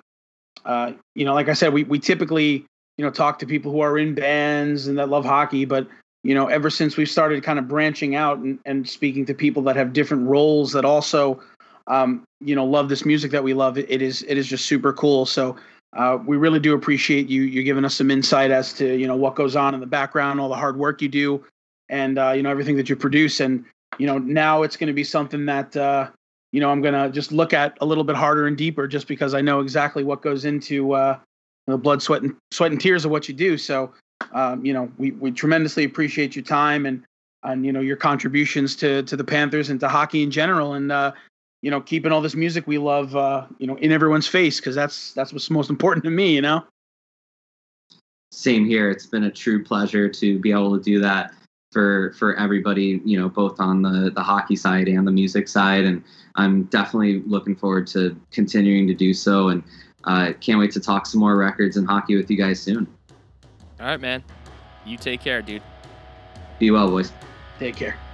uh, 0.66 0.92
you 1.16 1.26
know, 1.26 1.34
like 1.34 1.50
I 1.50 1.54
said, 1.54 1.74
we 1.74 1.84
we 1.84 2.00
typically 2.00 2.66
you 2.98 3.06
know 3.06 3.12
talk 3.12 3.40
to 3.40 3.46
people 3.46 3.72
who 3.72 3.80
are 3.80 3.98
in 3.98 4.14
bands 4.14 4.88
and 4.88 4.98
that 4.98 5.10
love 5.10 5.26
hockey, 5.26 5.66
but 5.66 5.88
you 6.24 6.34
know, 6.34 6.48
ever 6.48 6.70
since 6.70 6.98
we've 6.98 7.10
started 7.10 7.44
kind 7.44 7.58
of 7.60 7.68
branching 7.68 8.16
out 8.16 8.40
and, 8.40 8.60
and 8.66 8.90
speaking 8.90 9.26
to 9.28 9.34
people 9.34 9.62
that 9.64 9.76
have 9.76 9.94
different 9.94 10.28
roles 10.28 10.74
that 10.74 10.84
also 10.84 11.42
um, 11.88 12.24
you 12.42 12.56
know 12.56 12.66
love 12.66 12.90
this 12.90 13.06
music 13.06 13.32
that 13.32 13.44
we 13.44 13.54
love, 13.54 13.78
it, 13.78 13.90
it 13.90 14.02
is 14.02 14.24
it 14.24 14.38
is 14.38 14.48
just 14.48 14.66
super 14.66 14.92
cool. 14.92 15.26
So 15.26 15.56
uh, 15.96 16.18
we 16.26 16.36
really 16.36 16.60
do 16.60 16.74
appreciate 16.74 17.30
you 17.30 17.44
you 17.44 17.64
giving 17.64 17.86
us 17.86 17.96
some 17.96 18.12
insight 18.12 18.52
as 18.52 18.74
to 18.74 18.98
you 18.98 19.08
know 19.08 19.16
what 19.16 19.36
goes 19.36 19.56
on 19.56 19.74
in 19.74 19.80
the 19.80 19.88
background, 19.88 20.42
all 20.42 20.50
the 20.50 20.56
hard 20.56 20.76
work 20.76 21.02
you 21.02 21.08
do, 21.08 21.46
and 21.90 22.18
uh, 22.18 22.32
you 22.32 22.44
know 22.44 22.50
everything 22.50 22.78
that 22.78 22.90
you 22.90 22.96
produce. 22.96 23.40
And 23.40 23.66
you 23.98 24.08
know 24.08 24.18
now 24.18 24.64
it's 24.64 24.78
going 24.78 24.88
to 24.88 24.94
be 24.94 25.04
something 25.04 25.46
that 25.46 25.76
uh, 25.76 26.10
you 26.52 26.60
know 26.60 26.70
I'm 26.70 26.82
going 26.82 26.94
to 26.94 27.10
just 27.10 27.32
look 27.32 27.54
at 27.54 27.78
a 27.82 27.86
little 27.86 28.04
bit 28.04 28.16
harder 28.16 28.48
and 28.48 28.58
deeper, 28.58 28.88
just 28.88 29.08
because 29.08 29.34
I 29.34 29.42
know 29.42 29.60
exactly 29.60 30.04
what 30.04 30.22
goes 30.22 30.46
into 30.46 30.94
uh, 30.94 31.20
the 31.68 31.78
blood, 31.78 32.02
sweat, 32.02 32.22
and 32.22 32.36
sweat 32.52 32.72
and 32.72 32.80
tears 32.80 33.06
of 33.06 33.12
what 33.12 33.28
you 33.28 33.34
do. 33.34 33.58
So 33.58 33.94
um, 34.34 34.66
you 34.66 34.74
know 34.74 34.92
we 34.98 35.12
we 35.12 35.32
tremendously 35.32 35.84
appreciate 35.84 36.36
your 36.36 36.46
time 36.46 36.86
and 36.86 37.04
and 37.44 37.66
you 37.66 37.72
know 37.72 37.82
your 37.82 37.98
contributions 37.98 38.76
to 38.78 39.04
to 39.04 39.16
the 39.16 39.24
Panthers 39.24 39.70
and 39.70 39.80
to 39.80 39.88
hockey 39.88 40.24
in 40.24 40.32
general. 40.32 40.74
And 40.74 40.92
uh, 40.92 41.14
you 41.62 41.72
know, 41.72 41.82
keeping 41.82 42.12
all 42.12 42.22
this 42.22 42.36
music 42.36 42.68
we 42.68 42.78
love, 42.78 43.16
uh, 43.16 43.48
you 43.58 43.68
know, 43.68 43.76
in 43.78 43.92
everyone's 43.92 44.28
face 44.28 44.60
because 44.60 44.76
that's 44.76 45.14
that's 45.14 45.34
what's 45.34 45.50
most 45.50 45.70
important 45.70 46.04
to 46.06 46.12
me. 46.12 46.36
You 46.36 46.42
know. 46.42 46.64
Same 48.32 48.66
here. 48.66 48.92
It's 48.92 49.06
been 49.06 49.24
a 49.24 49.32
true 49.32 49.64
pleasure 49.64 50.10
to 50.10 50.40
be 50.40 50.52
able 50.52 50.78
to 50.78 50.84
do 50.84 51.00
that 51.00 51.34
for 51.78 52.12
for 52.14 52.36
everybody. 52.38 53.00
You 53.06 53.20
know, 53.20 53.30
both 53.30 53.60
on 53.60 53.84
the 53.84 54.10
the 54.10 54.24
hockey 54.24 54.56
side 54.56 54.88
and 54.88 55.06
the 55.06 55.12
music 55.12 55.48
side, 55.48 55.86
and 55.86 56.04
I'm 56.34 56.64
definitely 56.64 57.22
looking 57.28 57.56
forward 57.56 57.86
to 57.88 58.20
continuing 58.32 58.88
to 58.88 58.96
do 58.96 59.14
so. 59.14 59.50
And 59.50 59.62
uh, 60.06 60.34
can't 60.42 60.58
wait 60.58 60.72
to 60.72 60.80
talk 60.80 61.06
some 61.06 61.20
more 61.20 61.36
records 61.36 61.78
and 61.78 61.86
hockey 61.88 62.16
with 62.16 62.32
you 62.32 62.38
guys 62.38 62.60
soon. 62.60 62.88
All 63.80 63.86
right, 63.86 64.02
man. 64.02 64.24
You 64.88 64.98
take 64.98 65.22
care, 65.22 65.44
dude. 65.44 65.62
Be 66.58 66.72
well, 66.72 66.90
boys. 66.90 67.12
Take 67.60 67.76
care. 67.76 68.07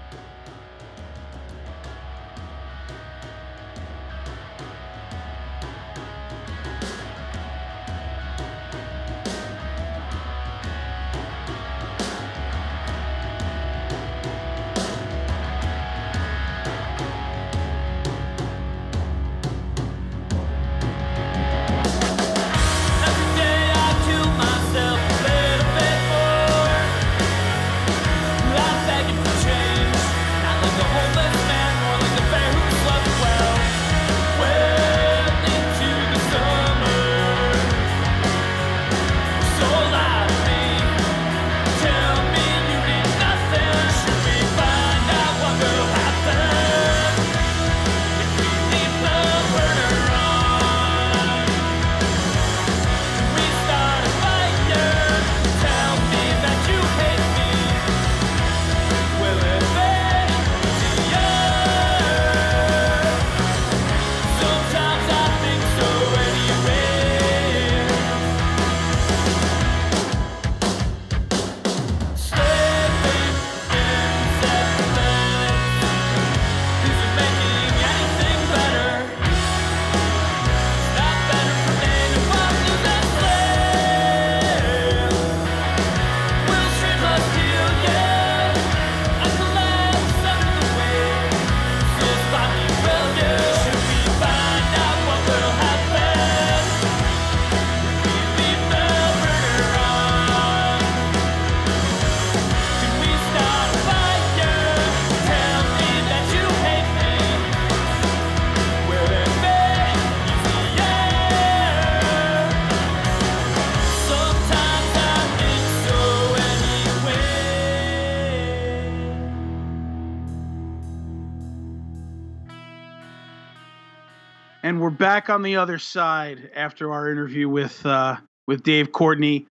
Back 125.04 125.30
on 125.30 125.42
the 125.42 125.58
other 125.58 125.78
side 125.78 126.50
after 126.56 126.94
our 126.94 127.12
interview 127.12 127.50
with 127.50 127.86
uh, 127.86 128.16
with 128.48 128.64
Dave 128.64 128.94
Courtney. 128.94 129.46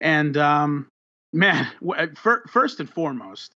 And 0.00 0.36
um, 0.36 0.88
man, 1.32 1.68
first 2.16 2.80
and 2.80 2.90
foremost, 2.90 3.52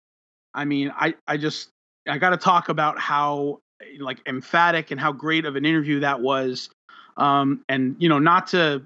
I 0.54 0.64
mean, 0.64 0.92
I 0.94 1.14
I 1.26 1.36
just 1.36 1.70
I 2.08 2.18
got 2.18 2.30
to 2.30 2.36
talk 2.36 2.68
about 2.68 3.00
how 3.00 3.58
like 3.98 4.20
emphatic 4.28 4.92
and 4.92 5.00
how 5.00 5.10
great 5.10 5.46
of 5.46 5.56
an 5.56 5.66
interview 5.66 5.98
that 6.00 6.20
was. 6.20 6.70
Um, 7.16 7.64
and 7.68 7.96
you 7.98 8.08
know, 8.08 8.20
not 8.20 8.46
to 8.48 8.84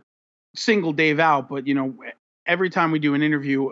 single 0.57 0.95
Dave 0.95 1.21
out, 1.21 1.47
but 1.47 1.67
you 1.67 1.75
know, 1.75 1.95
every 2.47 2.71
time 2.71 2.91
we 2.91 3.01
do 3.01 3.13
an 3.13 3.23
interview, 3.23 3.69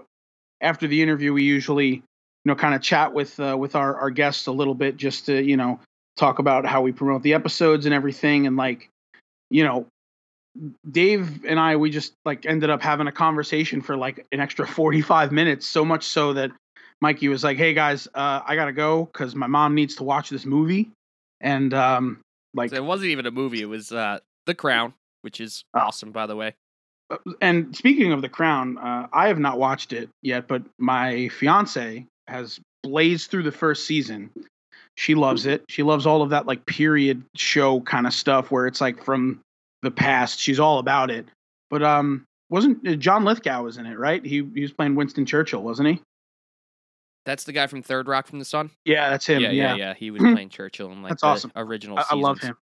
after 0.61 0.87
the 0.87 1.03
interview, 1.03 1.33
we 1.33 1.43
usually 1.43 1.89
you 1.89 2.03
know 2.45 2.55
kind 2.55 2.75
of 2.75 2.83
chat 2.83 3.15
with 3.15 3.41
uh, 3.41 3.57
with 3.59 3.75
our 3.75 3.97
our 3.97 4.11
guests 4.11 4.47
a 4.47 4.53
little 4.53 4.75
bit 4.75 4.99
just 4.99 5.25
to 5.25 5.43
you 5.43 5.57
know 5.57 5.81
talk 6.19 6.39
about 6.39 6.67
how 6.67 6.83
we 6.83 6.93
promote 6.93 7.23
the 7.23 7.35
episodes 7.35 7.87
and 7.87 7.95
everything 7.95 8.47
and 8.47 8.57
like 8.57 8.91
you 9.51 9.65
know 9.65 9.87
dave 10.91 11.45
and 11.45 11.61
i 11.61 11.77
we 11.77 11.89
just 11.91 12.13
like 12.25 12.45
ended 12.47 12.69
up 12.71 12.83
having 12.83 13.07
a 13.07 13.13
conversation 13.13 13.81
for 13.81 13.97
like 13.97 14.27
an 14.33 14.41
extra 14.41 14.67
45 14.67 15.31
minutes 15.33 15.67
so 15.67 15.85
much 15.85 16.05
so 16.05 16.33
that 16.33 16.51
mikey 17.01 17.29
was 17.29 17.45
like 17.45 17.57
hey 17.57 17.73
guys 17.75 18.09
uh, 18.15 18.41
i 18.45 18.57
gotta 18.57 18.73
go 18.73 19.05
because 19.05 19.35
my 19.35 19.47
mom 19.47 19.75
needs 19.75 19.95
to 19.97 20.03
watch 20.03 20.31
this 20.31 20.45
movie 20.45 20.91
and 21.41 21.73
um, 21.73 22.19
like 22.55 22.71
So 22.71 22.77
it 22.77 22.85
wasn't 22.85 23.11
even 23.11 23.27
a 23.27 23.31
movie. 23.31 23.63
It 23.63 23.67
was 23.67 23.93
uh, 23.93 24.19
The 24.47 24.55
Crown, 24.57 24.95
which 25.23 25.41
is 25.41 25.63
Oh. 25.75 25.81
awesome, 25.81 26.11
by 26.11 26.27
the 26.27 26.35
way. 26.35 26.55
Uh, 27.11 27.19
and 27.41 27.77
speaking 27.77 28.11
of 28.13 28.21
the 28.21 28.29
crown 28.29 28.77
uh, 28.79 29.07
i 29.13 29.29
have 29.29 29.39
not 29.39 29.59
watched 29.59 29.93
it 29.95 30.11
yet 30.23 30.47
but 30.49 30.63
my 30.79 31.29
fiance 31.29 32.05
has 32.27 32.59
blazed 32.83 33.31
through 33.31 33.45
the 33.45 33.53
first 33.53 33.87
season 33.87 34.31
she 34.99 35.15
loves 35.15 35.47
it 35.47 35.65
she 35.69 35.85
loves 35.85 36.07
all 36.07 36.23
of 36.23 36.31
that 36.31 36.45
like 36.47 36.67
period 36.67 37.23
show 37.37 37.81
kind 37.83 38.05
of 38.05 38.13
stuff 38.13 38.51
where 38.51 38.67
it's 38.67 38.81
like 38.81 39.01
from 39.05 39.41
the 39.83 39.91
past 39.93 40.41
she's 40.41 40.59
all 40.59 40.81
about 40.81 41.09
it 41.09 41.25
but 41.71 41.85
um 41.85 42.25
wasn't 42.51 42.77
uh, 42.89 42.97
john 42.97 43.25
lithgow 43.25 43.63
was 43.63 43.77
in 43.77 43.87
it 43.87 43.97
right 43.97 44.25
he, 44.27 44.45
he 44.55 44.61
was 44.61 44.73
playing 44.73 44.97
winston 44.97 45.25
churchill 45.25 45.63
wasn't 45.63 45.87
he 45.87 46.01
That's 47.25 47.45
the 47.45 47.53
guy 47.53 47.67
from 47.69 47.83
Third 47.83 48.09
Rock 48.09 48.27
from 48.27 48.41
the 48.41 48.45
Sun. 48.45 48.71
yeah 48.87 49.09
that's 49.11 49.27
him 49.27 49.41
yeah, 49.41 49.51
yeah, 49.53 49.65
yeah, 49.71 49.75
yeah. 49.77 49.95
He 49.95 50.11
was 50.11 50.21
Mhm. 50.21 50.33
playing 50.33 50.49
Churchill 50.49 50.91
in 50.91 51.03
like 51.03 51.11
That's 51.11 51.23
the 51.23 51.29
awesome. 51.29 51.53
original. 51.55 51.99
I, 51.99 52.05
I 52.11 52.15
love 52.17 52.41
him 52.41 52.57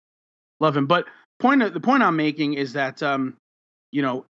love 0.60 0.76
him 0.76 0.88
but 0.88 1.08
point 1.40 1.62
of, 1.64 1.74
the 1.74 1.80
point 1.80 2.04
i'm 2.04 2.16
making 2.18 2.56
is 2.56 2.74
that 2.74 3.02
um 3.02 3.38
you 3.92 4.02
know 4.02 4.26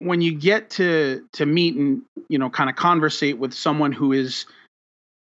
when 0.00 0.20
you 0.20 0.34
get 0.34 0.68
to 0.70 1.26
to 1.32 1.46
meet 1.46 1.74
and 1.76 2.02
you 2.28 2.38
know 2.38 2.50
kind 2.50 2.68
of 2.68 2.76
conversate 2.76 3.38
with 3.38 3.54
someone 3.54 3.92
who 3.92 4.12
is 4.12 4.44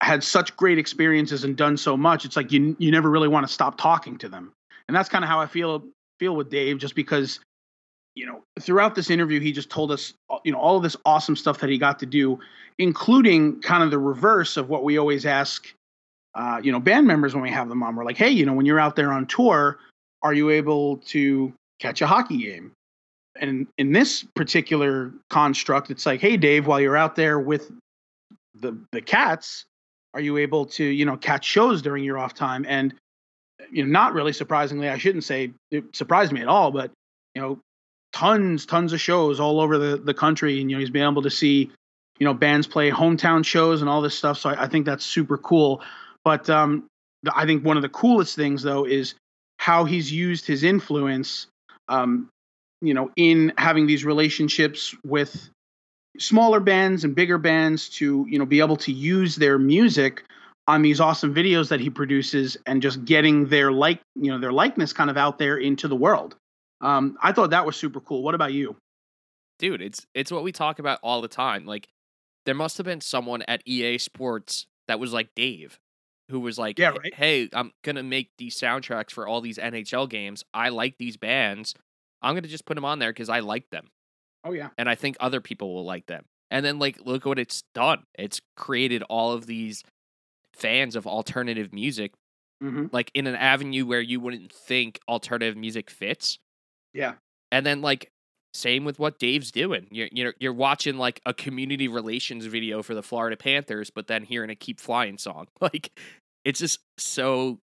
had 0.02 0.24
such 0.24 0.56
great 0.58 0.78
experiences 0.78 1.44
and 1.44 1.56
done 1.56 1.78
so 1.78 1.96
much 1.96 2.26
it's 2.26 2.36
like 2.36 2.52
you 2.52 2.76
you 2.80 2.92
never 2.92 3.10
really 3.10 3.28
want 3.28 3.48
to 3.48 3.52
stop 3.52 3.78
talking 3.78 4.18
to 4.18 4.30
them. 4.30 4.52
And 4.88 4.96
that's 4.96 5.10
kind 5.10 5.24
of 5.24 5.30
how 5.30 5.40
i 5.40 5.48
feel 5.48 5.84
feel 6.20 6.36
with 6.36 6.50
dave 6.50 6.78
just 6.78 6.96
because 6.96 7.40
you 8.16 8.26
know 8.26 8.44
throughout 8.60 8.96
this 8.96 9.10
interview 9.10 9.40
he 9.40 9.52
just 9.52 9.70
told 9.70 9.92
us 9.92 10.14
uh, 10.30 10.38
you 10.44 10.52
know 10.52 10.60
all 10.60 10.78
of 10.78 10.84
this 10.84 10.96
awesome 11.06 11.36
stuff 11.36 11.60
that 11.60 11.70
he 11.70 11.78
got 11.78 12.00
to 12.00 12.06
do 12.06 12.40
including 12.78 13.62
kind 13.62 13.84
of 13.84 13.92
the 13.92 14.00
reverse 14.00 14.58
of 14.58 14.70
what 14.70 14.84
we 14.84 14.98
always 14.98 15.26
ask 15.26 15.74
uh, 16.36 16.60
you 16.62 16.72
know 16.72 16.80
band 16.80 17.08
members 17.08 17.34
when 17.34 17.42
we 17.42 17.50
have 17.50 17.70
them 17.70 17.82
on. 17.82 17.96
We're 17.96 18.06
like 18.06 18.18
hey 18.18 18.30
you 18.30 18.46
know 18.46 18.54
when 18.54 18.66
you're 18.66 18.80
out 18.80 18.96
there 18.96 19.12
on 19.12 19.26
tour 19.26 19.80
are 20.22 20.34
you 20.34 20.50
able 20.50 20.98
to 20.98 21.54
catch 21.80 22.02
a 22.02 22.08
hockey 22.08 22.38
game? 22.38 22.72
And 23.38 23.68
in 23.78 23.92
this 23.92 24.24
particular 24.36 25.12
construct 25.30 25.90
it's 25.90 26.06
like 26.06 26.22
hey 26.22 26.38
dave 26.38 26.68
while 26.68 26.80
you're 26.80 26.98
out 26.98 27.16
there 27.16 27.40
with 27.40 27.72
the 28.54 28.78
the 28.92 29.02
cats 29.02 29.66
are 30.16 30.22
you 30.22 30.38
able 30.38 30.66
to 30.66 30.84
you 30.84 31.06
know 31.06 31.18
catch 31.18 31.46
shows 31.46 31.84
during 31.84 32.04
your 32.04 32.18
off 32.18 32.34
time? 32.34 32.66
And 32.68 32.96
you 33.72 33.84
know 33.86 33.92
not 33.92 34.14
really 34.14 34.34
surprisingly 34.34 34.90
i 34.90 34.98
shouldn't 34.98 35.24
say 35.24 35.52
it 35.72 35.96
surprised 35.96 36.32
me 36.32 36.42
at 36.42 36.48
all 36.48 36.72
but 36.72 36.92
you 37.34 37.42
know 37.42 37.60
tons 38.14 38.66
tons 38.66 38.94
of 38.94 39.02
shows 39.02 39.40
all 39.40 39.60
over 39.60 39.78
the 39.78 39.98
the 39.98 40.14
country 40.14 40.62
and 40.62 40.70
you 40.70 40.76
know 40.76 40.80
he's 40.80 40.90
been 40.90 41.10
able 41.10 41.22
to 41.22 41.30
see 41.30 41.72
you 42.20 42.26
know 42.26 42.34
bands 42.34 42.68
play 42.68 42.90
hometown 42.92 43.46
shows 43.46 43.82
and 43.82 43.90
all 43.90 44.02
this 44.02 44.18
stuff 44.18 44.38
so 44.38 44.50
i, 44.50 44.64
I 44.64 44.68
think 44.68 44.86
that's 44.86 45.06
super 45.06 45.38
cool. 45.38 45.82
But 46.24 46.50
um 46.50 46.86
the, 47.24 47.38
i 47.38 47.46
think 47.46 47.64
one 47.64 47.78
of 47.78 47.84
the 47.84 47.90
coolest 47.90 48.36
things 48.36 48.64
though 48.64 48.86
is 48.86 49.16
how 49.58 49.86
he's 49.86 50.12
used 50.12 50.46
his 50.46 50.64
influence 50.64 51.48
um 51.88 52.30
you 52.82 52.94
know 52.94 53.12
in 53.16 53.54
having 53.58 53.88
these 53.88 54.06
relationships 54.06 54.96
with 55.04 55.50
smaller 56.20 56.60
bands 56.60 57.04
and 57.04 57.16
bigger 57.16 57.38
bands 57.38 57.90
to 57.90 58.26
you 58.30 58.40
know 58.40 58.46
be 58.46 58.60
able 58.60 58.78
to 58.78 58.92
use 58.92 59.36
their 59.36 59.58
music 59.60 60.24
on 60.68 60.82
these 60.82 61.00
awesome 61.00 61.34
videos 61.34 61.70
that 61.70 61.80
he 61.80 61.90
produces 61.90 62.58
and 62.66 62.82
just 62.82 63.06
getting 63.06 63.46
their 63.48 63.72
like 63.72 64.00
you 64.16 64.32
know 64.32 64.40
their 64.40 64.52
likeness 64.54 64.94
kind 64.94 65.10
of 65.10 65.18
out 65.18 65.38
there 65.38 65.58
into 65.58 65.88
the 65.88 65.96
world. 65.96 66.36
Um 66.82 67.18
i 67.22 67.32
thought 67.32 67.52
that 67.52 67.66
was 67.66 67.76
super 67.76 68.00
cool. 68.02 68.24
What 68.24 68.36
about 68.36 68.54
you? 68.54 68.76
Dude 69.60 69.82
it's 69.82 70.06
it's 70.14 70.32
what 70.32 70.44
we 70.44 70.52
talk 70.52 70.80
about 70.80 71.00
all 71.04 71.22
the 71.22 71.28
time. 71.28 71.66
Like 71.66 71.88
there 72.46 72.56
must 72.56 72.78
have 72.78 72.86
been 72.86 73.02
someone 73.02 73.42
at 73.48 73.62
ea 73.68 73.98
sports 73.98 74.68
that 74.88 75.00
was 75.00 75.14
like 75.14 75.30
dave 75.36 75.80
who 76.30 76.40
was 76.40 76.58
like 76.58 76.78
Yeah, 76.80 76.90
right. 76.90 77.14
hey 77.14 77.50
i'm 77.54 77.72
gonna 77.84 78.04
make 78.04 78.30
these 78.38 78.60
soundtracks 78.60 79.12
for 79.12 79.28
all 79.28 79.42
these 79.42 79.58
nhl 79.58 80.10
games. 80.10 80.44
I 80.54 80.70
like 80.70 80.98
these 80.98 81.18
bands. 81.18 81.74
I'm 82.22 82.34
gonna 82.36 82.48
just 82.48 82.66
put 82.66 82.76
them 82.76 82.86
on 82.86 83.00
there 83.00 83.12
because 83.12 83.30
i 83.30 83.40
like 83.40 83.70
them 83.70 83.90
oh 84.46 84.54
yeah. 84.54 84.70
and 84.78 84.88
i 84.88 84.96
think 84.96 85.18
other 85.20 85.42
people 85.42 85.74
will 85.74 85.86
like 85.86 86.06
them. 86.06 86.24
And 86.52 86.64
then 86.66 86.80
like 86.80 87.00
look 87.04 87.26
what 87.26 87.40
it's 87.40 87.64
done. 87.74 88.04
It's 88.18 88.40
created 88.56 89.04
all 89.10 89.34
of 89.34 89.46
these 89.48 89.84
fans 90.54 90.96
of 90.96 91.06
alternative 91.06 91.74
music 91.74 92.14
hmm 92.62 92.86
like 92.94 93.12
in 93.14 93.28
an 93.28 93.36
avenue 93.36 93.86
where 93.86 94.00
you 94.00 94.22
wouldn't 94.22 94.54
think 94.54 95.00
alternative 95.10 95.58
music 95.58 95.90
fits. 95.90 96.40
Yeah. 96.94 97.16
And 97.52 97.66
then 97.66 97.82
like 97.82 98.10
same 98.54 98.86
with 98.86 99.00
what 99.00 99.20
Dave's 99.20 99.52
doing. 99.52 99.88
You're 99.92 100.08
you're 100.12 100.34
you're 100.40 100.54
watching 100.54 100.98
like 100.98 101.20
a 101.26 101.34
community 101.34 101.90
relations 101.90 102.46
video 102.46 102.82
for 102.82 102.94
the 102.94 103.04
Florida 103.04 103.36
Panthers, 103.36 103.90
but 103.90 104.08
then 104.08 104.24
hearing 104.24 104.50
a 104.50 104.56
"Keep 104.56 104.80
Flying" 104.80 105.18
song. 105.18 105.48
Like 105.62 105.92
it's 106.46 106.60
just 106.60 106.80
so 106.98 107.60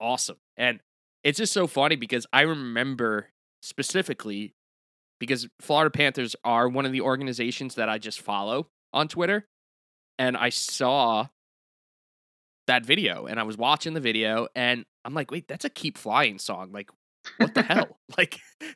awesome, 0.00 0.38
and 0.56 0.80
it's 1.22 1.38
just 1.38 1.52
so 1.52 1.66
funny 1.66 1.94
because 1.94 2.26
I 2.32 2.40
remember 2.40 3.28
specifically 3.62 4.54
because 5.26 5.48
Florida 5.60 5.90
Panthers 5.90 6.36
are 6.44 6.68
one 6.68 6.86
of 6.86 6.92
the 6.92 7.00
organizations 7.00 7.74
that 7.76 7.88
I 7.88 7.98
just 7.98 8.20
follow 8.20 8.68
on 8.92 9.08
Twitter, 9.08 9.46
and 10.18 10.36
I 10.36 10.50
saw 10.50 11.28
that 12.66 12.86
video 12.86 13.26
and 13.26 13.38
I 13.38 13.42
was 13.42 13.58
watching 13.58 13.92
the 13.92 14.00
video 14.00 14.48
and 14.54 14.86
I'm 15.04 15.12
like, 15.12 15.30
wait, 15.30 15.48
that's 15.48 15.66
a 15.66 15.70
"Keep 15.70 15.98
Flying" 15.98 16.38
song. 16.38 16.72
Like, 16.72 16.90
what 17.38 17.54
the 17.54 17.62
hell? 17.62 17.98
Like. 18.16 18.38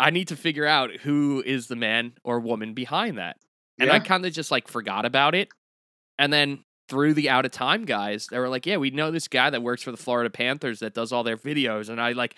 I 0.00 0.08
need 0.08 0.28
to 0.28 0.36
figure 0.36 0.64
out 0.64 0.96
who 1.02 1.42
is 1.44 1.66
the 1.66 1.76
man 1.76 2.14
or 2.24 2.40
woman 2.40 2.72
behind 2.72 3.18
that. 3.18 3.36
And 3.78 3.90
I 3.90 3.98
kind 4.00 4.24
of 4.24 4.32
just 4.32 4.50
like 4.50 4.66
forgot 4.66 5.04
about 5.04 5.34
it. 5.34 5.50
And 6.18 6.32
then 6.32 6.64
through 6.88 7.14
the 7.14 7.28
out 7.28 7.44
of 7.44 7.50
time 7.50 7.84
guys, 7.84 8.26
they 8.30 8.38
were 8.38 8.48
like, 8.48 8.64
yeah, 8.64 8.78
we 8.78 8.90
know 8.90 9.10
this 9.10 9.28
guy 9.28 9.50
that 9.50 9.62
works 9.62 9.82
for 9.82 9.90
the 9.90 9.98
Florida 9.98 10.30
Panthers 10.30 10.80
that 10.80 10.94
does 10.94 11.12
all 11.12 11.22
their 11.22 11.36
videos. 11.36 11.90
And 11.90 12.00
I 12.00 12.12
like 12.12 12.34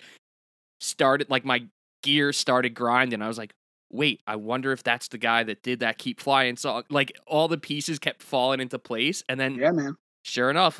started, 0.81 1.29
like, 1.29 1.45
my 1.45 1.65
gear 2.03 2.31
started 2.31 2.75
grinding. 2.75 3.21
I 3.21 3.27
was 3.27 3.37
like, 3.37 3.53
wait, 3.91 4.21
I 4.27 4.35
wonder 4.35 4.71
if 4.71 4.83
that's 4.83 5.07
the 5.07 5.17
guy 5.17 5.43
that 5.43 5.63
did 5.63 5.79
that 5.81 5.97
Keep 5.97 6.19
Flying 6.19 6.55
song. 6.57 6.83
Like, 6.89 7.11
all 7.27 7.47
the 7.47 7.57
pieces 7.57 7.99
kept 7.99 8.21
falling 8.23 8.59
into 8.59 8.77
place. 8.79 9.23
And 9.27 9.39
then 9.39 9.55
yeah 9.55 9.71
man 9.71 9.95
sure 10.23 10.49
enough, 10.49 10.79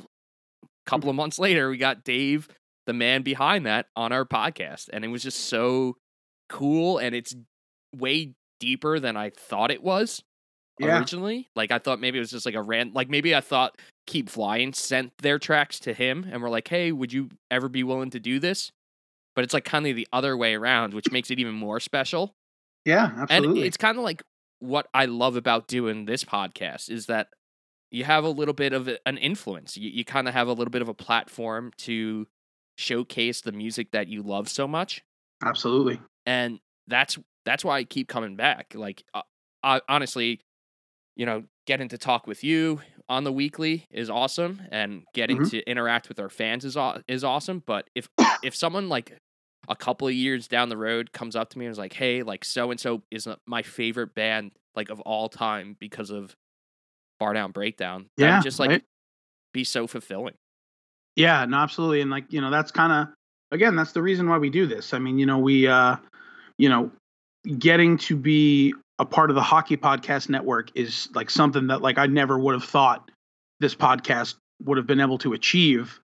a 0.64 0.68
couple 0.90 1.10
of 1.10 1.16
months 1.16 1.38
later, 1.40 1.70
we 1.70 1.78
got 1.78 2.04
Dave, 2.04 2.48
the 2.88 2.94
man 2.94 3.22
behind 3.22 3.66
that, 3.66 3.88
on 3.96 4.12
our 4.12 4.26
podcast. 4.26 4.90
And 4.94 5.04
it 5.06 5.10
was 5.10 5.24
just 5.24 5.42
so 5.48 5.98
cool. 6.50 6.98
And 6.98 7.14
it's 7.16 7.36
way 7.96 8.34
deeper 8.60 9.00
than 9.00 9.16
I 9.18 9.30
thought 9.32 9.70
it 9.72 9.84
was 9.84 10.24
Yeah. 10.80 10.98
originally. 10.98 11.50
Like, 11.56 11.72
I 11.72 11.80
thought 11.80 12.00
maybe 12.00 12.18
it 12.18 12.22
was 12.22 12.32
just 12.32 12.46
like 12.46 12.56
a 12.56 12.62
rant. 12.62 12.94
Like, 12.96 13.10
maybe 13.10 13.36
I 13.36 13.42
thought 13.42 13.78
Keep 14.08 14.30
Flying 14.30 14.74
sent 14.74 15.12
their 15.20 15.38
tracks 15.40 15.80
to 15.82 15.94
him 15.94 16.26
and 16.32 16.42
were 16.42 16.50
like, 16.50 16.68
hey, 16.68 16.92
would 16.92 17.14
you 17.14 17.30
ever 17.52 17.70
be 17.70 17.84
willing 17.84 18.10
to 18.12 18.20
do 18.20 18.40
this? 18.40 18.72
But 19.36 19.44
it's 19.44 19.54
like 19.54 19.66
kind 19.66 19.88
of 19.88 19.96
the 19.96 20.08
other 20.14 20.38
way 20.38 20.54
around, 20.54 20.94
which 20.94 21.12
makes 21.12 21.32
it 21.32 21.40
even 21.40 21.54
more 21.54 21.80
special. 21.80 22.36
yeah 22.86 23.12
And 23.12 23.22
absolutely 23.22 23.64
it's 23.64 23.78
kind 23.78 23.98
of 23.98 24.04
like 24.04 24.24
what 24.60 24.88
I 24.94 25.06
love 25.06 25.36
about 25.36 25.68
doing 25.68 26.06
this 26.06 26.24
podcast 26.24 26.90
is 26.90 27.08
that 27.08 27.28
you 27.92 28.04
have 28.04 28.24
a 28.24 28.30
little 28.30 28.54
bit 28.54 28.74
of 28.74 28.90
an 29.06 29.18
influence. 29.18 29.78
You, 29.78 29.90
you 29.90 30.06
kind 30.06 30.28
of 30.28 30.34
have 30.34 30.48
a 30.48 30.54
little 30.54 30.72
bit 30.72 30.82
of 30.82 30.90
a 30.90 30.94
platform 30.94 31.72
to 31.80 32.28
showcase 32.78 33.42
the 33.42 33.52
music 33.52 33.92
that 33.92 34.08
you 34.08 34.24
love 34.24 34.50
so 34.50 34.68
much, 34.68 35.04
absolutely 35.44 36.00
and 36.26 36.60
that's 36.88 37.18
that's 37.46 37.66
why 37.66 37.78
I 37.78 37.84
keep 37.84 38.08
coming 38.08 38.36
back. 38.36 38.74
Like, 38.76 39.04
uh, 39.14 39.22
I, 39.64 39.82
honestly, 39.90 40.42
you 41.16 41.26
know, 41.26 41.44
getting 41.68 41.90
to 41.90 41.98
talk 41.98 42.26
with 42.28 42.44
you 42.44 42.82
on 43.10 43.24
the 43.24 43.32
weekly 43.32 43.86
is 43.92 44.10
awesome, 44.10 44.62
and 44.72 45.04
getting 45.14 45.40
Mhm. 45.40 45.50
to 45.52 45.64
interact 45.70 46.10
with 46.10 46.20
our 46.20 46.30
fans 46.30 46.66
is 46.66 46.78
aw- 46.78 47.00
is 47.08 47.24
awesome. 47.24 47.60
But 47.66 47.90
if 47.96 48.08
if 48.44 48.56
someone 48.56 48.90
like 48.90 49.18
a 49.70 49.76
couple 49.76 50.08
of 50.08 50.14
years 50.14 50.48
down 50.48 50.70
the 50.70 50.78
road 50.78 51.12
comes 51.14 51.36
up 51.36 51.50
to 51.52 51.60
me 51.60 51.66
and 51.66 51.72
is 51.72 51.78
like, 51.78 51.94
"Hey, 51.94 52.24
like 52.24 52.44
so 52.46 52.72
and 52.72 52.80
so 52.80 53.04
is 53.12 53.28
my 53.46 53.62
favorite 53.62 54.14
band 54.14 54.52
like 54.76 54.90
of 54.90 55.00
all 55.02 55.30
time 55.30 55.76
because 55.80 56.10
of 56.10 56.36
Bar 57.20 57.34
Down 57.34 57.52
Breakdown," 57.52 58.10
Yeah, 58.18 58.42
just 58.42 58.60
like 58.60 58.70
right. 58.70 58.84
be 59.54 59.64
so 59.64 59.88
fulfilling. 59.88 60.36
Yeah, 61.16 61.46
no, 61.46 61.58
absolutely. 61.58 62.02
And 62.02 62.10
like, 62.10 62.26
you 62.34 62.42
know, 62.42 62.50
that's 62.50 62.72
kind 62.72 62.92
of 62.92 63.14
again, 63.52 63.76
that's 63.76 63.92
the 63.92 64.02
reason 64.02 64.28
why 64.28 64.38
we 64.38 64.50
do 64.50 64.66
this. 64.66 64.94
I 64.94 65.00
mean, 65.00 65.20
you 65.20 65.26
know, 65.26 65.38
we 65.38 65.68
uh, 65.68 65.98
you 66.58 66.70
know, 66.70 66.92
getting 67.60 67.98
to 68.00 68.16
be 68.16 68.74
a 69.00 69.06
part 69.06 69.30
of 69.30 69.36
the 69.36 69.42
hockey 69.42 69.78
podcast 69.78 70.30
network 70.30 70.72
is 70.76 71.10
like 71.14 71.30
something 71.30 71.68
that 71.68 71.82
like 71.82 71.98
I 71.98 72.06
never 72.06 72.38
would 72.38 72.54
have 72.54 72.64
thought 72.64 73.10
this 73.60 73.76
podcast 73.76 74.36
would 74.64 74.78
have 74.78 74.88
been 74.88 75.02
able 75.02 75.18
to 75.20 75.34
achieve. 75.34 76.00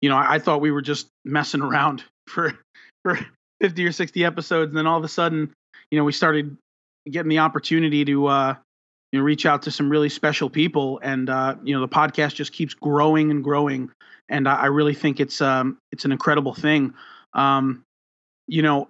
You 0.00 0.08
know, 0.08 0.16
I, 0.16 0.34
I 0.34 0.38
thought 0.38 0.60
we 0.60 0.70
were 0.70 0.82
just 0.82 1.08
messing 1.24 1.60
around 1.60 2.04
for 2.26 2.58
for 3.02 3.18
50 3.60 3.84
or 3.84 3.92
60 3.92 4.24
episodes 4.24 4.70
and 4.70 4.78
then 4.78 4.86
all 4.86 4.98
of 4.98 5.04
a 5.04 5.08
sudden, 5.08 5.52
you 5.90 5.98
know, 5.98 6.04
we 6.04 6.12
started 6.12 6.56
getting 7.10 7.30
the 7.30 7.40
opportunity 7.40 8.04
to 8.04 8.26
uh 8.26 8.54
you 9.10 9.18
know 9.18 9.24
reach 9.24 9.44
out 9.44 9.62
to 9.62 9.70
some 9.70 9.90
really 9.90 10.08
special 10.08 10.48
people 10.48 11.00
and 11.02 11.28
uh 11.28 11.56
you 11.64 11.74
know 11.74 11.80
the 11.80 11.88
podcast 11.88 12.34
just 12.34 12.52
keeps 12.52 12.74
growing 12.74 13.30
and 13.30 13.42
growing 13.42 13.90
and 14.28 14.48
I, 14.48 14.54
I 14.54 14.66
really 14.66 14.94
think 14.94 15.20
it's 15.20 15.40
um 15.40 15.78
it's 15.92 16.04
an 16.04 16.12
incredible 16.12 16.54
thing. 16.54 16.94
Um, 17.34 17.84
you 18.48 18.62
know, 18.62 18.88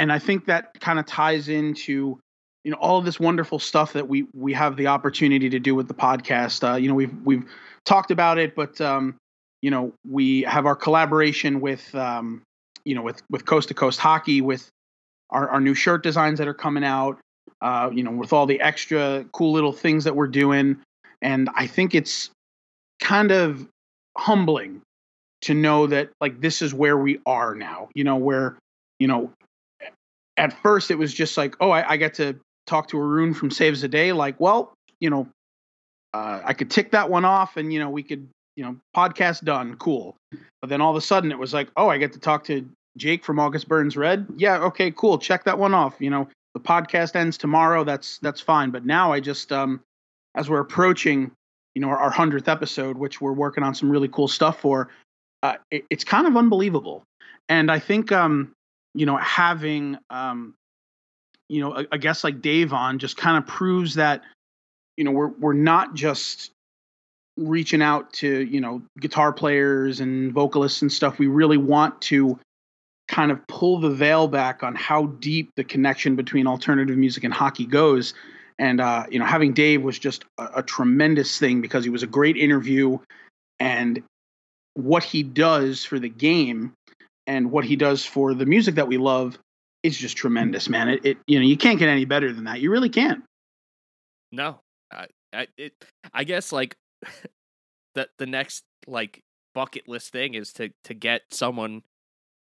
and 0.00 0.10
I 0.10 0.18
think 0.18 0.46
that 0.46 0.80
kind 0.80 0.98
of 0.98 1.04
ties 1.04 1.48
into 1.48 2.18
you 2.64 2.70
know 2.70 2.78
all 2.78 2.98
of 2.98 3.04
this 3.04 3.20
wonderful 3.20 3.58
stuff 3.58 3.92
that 3.92 4.08
we 4.08 4.26
we 4.34 4.54
have 4.54 4.76
the 4.76 4.88
opportunity 4.88 5.50
to 5.50 5.60
do 5.60 5.74
with 5.74 5.88
the 5.88 5.94
podcast. 5.94 6.68
Uh, 6.68 6.76
you 6.76 6.88
know, 6.88 6.94
we've 6.94 7.14
we've 7.22 7.44
talked 7.84 8.10
about 8.10 8.38
it, 8.38 8.56
but 8.56 8.80
um, 8.80 9.16
you 9.60 9.70
know, 9.70 9.92
we 10.08 10.42
have 10.42 10.64
our 10.64 10.74
collaboration 10.74 11.60
with, 11.60 11.94
um, 11.94 12.42
you 12.84 12.94
know, 12.94 13.02
with 13.02 13.22
with 13.30 13.44
Coast 13.44 13.68
to 13.68 13.74
Coast 13.74 14.00
Hockey, 14.00 14.40
with 14.40 14.70
our, 15.28 15.48
our 15.50 15.60
new 15.60 15.74
shirt 15.74 16.02
designs 16.02 16.38
that 16.38 16.48
are 16.48 16.54
coming 16.54 16.84
out. 16.84 17.20
Uh, 17.60 17.90
you 17.92 18.02
know, 18.02 18.10
with 18.10 18.32
all 18.32 18.46
the 18.46 18.58
extra 18.62 19.26
cool 19.32 19.52
little 19.52 19.72
things 19.72 20.04
that 20.04 20.16
we're 20.16 20.28
doing, 20.28 20.80
and 21.20 21.50
I 21.54 21.66
think 21.66 21.94
it's 21.94 22.30
kind 23.00 23.30
of 23.30 23.68
humbling 24.16 24.80
to 25.42 25.52
know 25.52 25.86
that 25.88 26.08
like 26.22 26.40
this 26.40 26.62
is 26.62 26.72
where 26.72 26.96
we 26.96 27.18
are 27.26 27.54
now. 27.54 27.90
You 27.94 28.04
know, 28.04 28.16
where 28.16 28.56
you 28.98 29.08
know, 29.08 29.30
at 30.40 30.54
first 30.62 30.90
it 30.90 30.96
was 30.96 31.12
just 31.12 31.36
like, 31.36 31.54
oh, 31.60 31.70
I, 31.70 31.92
I 31.92 31.96
get 31.98 32.14
to 32.14 32.34
talk 32.66 32.88
to 32.88 32.98
Arun 32.98 33.34
from 33.34 33.50
Saves 33.50 33.82
the 33.82 33.88
Day. 33.88 34.12
Like, 34.12 34.40
well, 34.40 34.72
you 34.98 35.10
know, 35.10 35.28
uh, 36.14 36.40
I 36.42 36.54
could 36.54 36.70
tick 36.70 36.90
that 36.92 37.10
one 37.10 37.24
off, 37.24 37.56
and 37.56 37.72
you 37.72 37.78
know, 37.78 37.90
we 37.90 38.02
could, 38.02 38.26
you 38.56 38.64
know, 38.64 38.76
podcast 38.96 39.44
done, 39.44 39.76
cool. 39.76 40.16
But 40.60 40.70
then 40.70 40.80
all 40.80 40.90
of 40.90 40.96
a 40.96 41.00
sudden 41.00 41.30
it 41.30 41.38
was 41.38 41.52
like, 41.52 41.68
oh, 41.76 41.88
I 41.88 41.98
get 41.98 42.14
to 42.14 42.18
talk 42.18 42.44
to 42.44 42.66
Jake 42.96 43.22
from 43.22 43.38
August 43.38 43.68
Burns 43.68 43.96
Red. 43.96 44.26
Yeah, 44.36 44.58
okay, 44.64 44.90
cool. 44.90 45.18
Check 45.18 45.44
that 45.44 45.58
one 45.58 45.74
off. 45.74 45.94
You 45.98 46.10
know, 46.10 46.28
the 46.54 46.60
podcast 46.60 47.14
ends 47.14 47.36
tomorrow. 47.36 47.84
That's 47.84 48.18
that's 48.18 48.40
fine. 48.40 48.70
But 48.70 48.86
now 48.86 49.12
I 49.12 49.20
just, 49.20 49.52
um, 49.52 49.80
as 50.34 50.48
we're 50.48 50.60
approaching, 50.60 51.30
you 51.74 51.82
know, 51.82 51.90
our 51.90 52.10
hundredth 52.10 52.48
episode, 52.48 52.96
which 52.96 53.20
we're 53.20 53.32
working 53.34 53.62
on 53.62 53.74
some 53.74 53.90
really 53.90 54.08
cool 54.08 54.26
stuff 54.26 54.58
for, 54.60 54.88
uh, 55.42 55.56
it, 55.70 55.84
it's 55.90 56.04
kind 56.04 56.26
of 56.26 56.36
unbelievable. 56.36 57.04
And 57.48 57.70
I 57.70 57.78
think, 57.78 58.10
um, 58.10 58.52
you 58.94 59.06
know, 59.06 59.16
having, 59.16 59.98
um, 60.10 60.54
you 61.48 61.60
know, 61.60 61.76
a, 61.76 61.86
a 61.92 61.98
guest 61.98 62.24
like 62.24 62.40
Dave 62.40 62.72
on 62.72 62.98
just 62.98 63.16
kind 63.16 63.36
of 63.36 63.46
proves 63.46 63.94
that, 63.94 64.22
you 64.96 65.04
know, 65.04 65.10
we're 65.10 65.28
we're 65.28 65.52
not 65.52 65.94
just 65.94 66.50
reaching 67.36 67.80
out 67.80 68.12
to 68.12 68.44
you 68.44 68.60
know 68.60 68.82
guitar 69.00 69.32
players 69.32 70.00
and 70.00 70.32
vocalists 70.32 70.82
and 70.82 70.92
stuff. 70.92 71.18
We 71.18 71.26
really 71.26 71.56
want 71.56 72.00
to 72.02 72.38
kind 73.08 73.32
of 73.32 73.44
pull 73.48 73.80
the 73.80 73.90
veil 73.90 74.28
back 74.28 74.62
on 74.62 74.74
how 74.74 75.06
deep 75.06 75.50
the 75.56 75.64
connection 75.64 76.14
between 76.14 76.46
alternative 76.46 76.96
music 76.96 77.24
and 77.24 77.34
hockey 77.34 77.66
goes. 77.66 78.14
And 78.58 78.80
uh, 78.80 79.06
you 79.10 79.18
know, 79.18 79.24
having 79.24 79.52
Dave 79.52 79.82
was 79.82 79.98
just 79.98 80.24
a, 80.38 80.48
a 80.56 80.62
tremendous 80.62 81.38
thing 81.38 81.60
because 81.60 81.82
he 81.82 81.90
was 81.90 82.02
a 82.02 82.06
great 82.06 82.36
interview, 82.36 82.98
and 83.58 84.02
what 84.74 85.02
he 85.02 85.22
does 85.22 85.84
for 85.84 85.98
the 85.98 86.08
game 86.08 86.72
and 87.26 87.50
what 87.50 87.64
he 87.64 87.76
does 87.76 88.04
for 88.04 88.34
the 88.34 88.46
music 88.46 88.76
that 88.76 88.88
we 88.88 88.96
love 88.96 89.38
is 89.82 89.96
just 89.96 90.16
tremendous, 90.16 90.68
man. 90.68 90.88
It, 90.88 91.04
it 91.04 91.18
you 91.26 91.38
know 91.38 91.44
you 91.44 91.56
can't 91.56 91.78
get 91.78 91.88
any 91.88 92.04
better 92.04 92.32
than 92.32 92.44
that. 92.44 92.60
You 92.60 92.70
really 92.70 92.88
can't. 92.88 93.22
No, 94.32 94.60
I, 94.92 95.06
I, 95.32 95.46
it, 95.56 95.72
I 96.12 96.24
guess 96.24 96.52
like 96.52 96.76
the 97.94 98.08
the 98.18 98.26
next 98.26 98.64
like 98.86 99.22
bucket 99.54 99.88
list 99.88 100.12
thing 100.12 100.34
is 100.34 100.52
to 100.54 100.70
to 100.84 100.94
get 100.94 101.22
someone 101.30 101.82